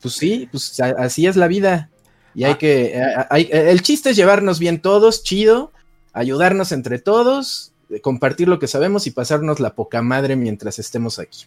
Pues 0.00 0.14
sí, 0.14 0.48
pues 0.50 0.80
así 0.80 1.26
es 1.26 1.36
la 1.36 1.46
vida. 1.48 1.88
Y 2.34 2.44
hay 2.44 2.54
que, 2.56 3.00
a- 3.00 3.20
a- 3.22 3.26
hay- 3.30 3.48
el 3.52 3.82
chiste 3.82 4.10
es 4.10 4.16
llevarnos 4.16 4.58
bien 4.58 4.80
todos, 4.80 5.22
chido, 5.24 5.72
ayudarnos 6.12 6.72
entre 6.72 6.98
todos, 6.98 7.72
eh, 7.90 8.00
compartir 8.00 8.48
lo 8.48 8.58
que 8.58 8.66
sabemos 8.68 9.06
y 9.06 9.10
pasarnos 9.12 9.60
la 9.60 9.74
poca 9.74 10.02
madre 10.02 10.36
mientras 10.36 10.78
estemos 10.78 11.18
aquí. 11.18 11.46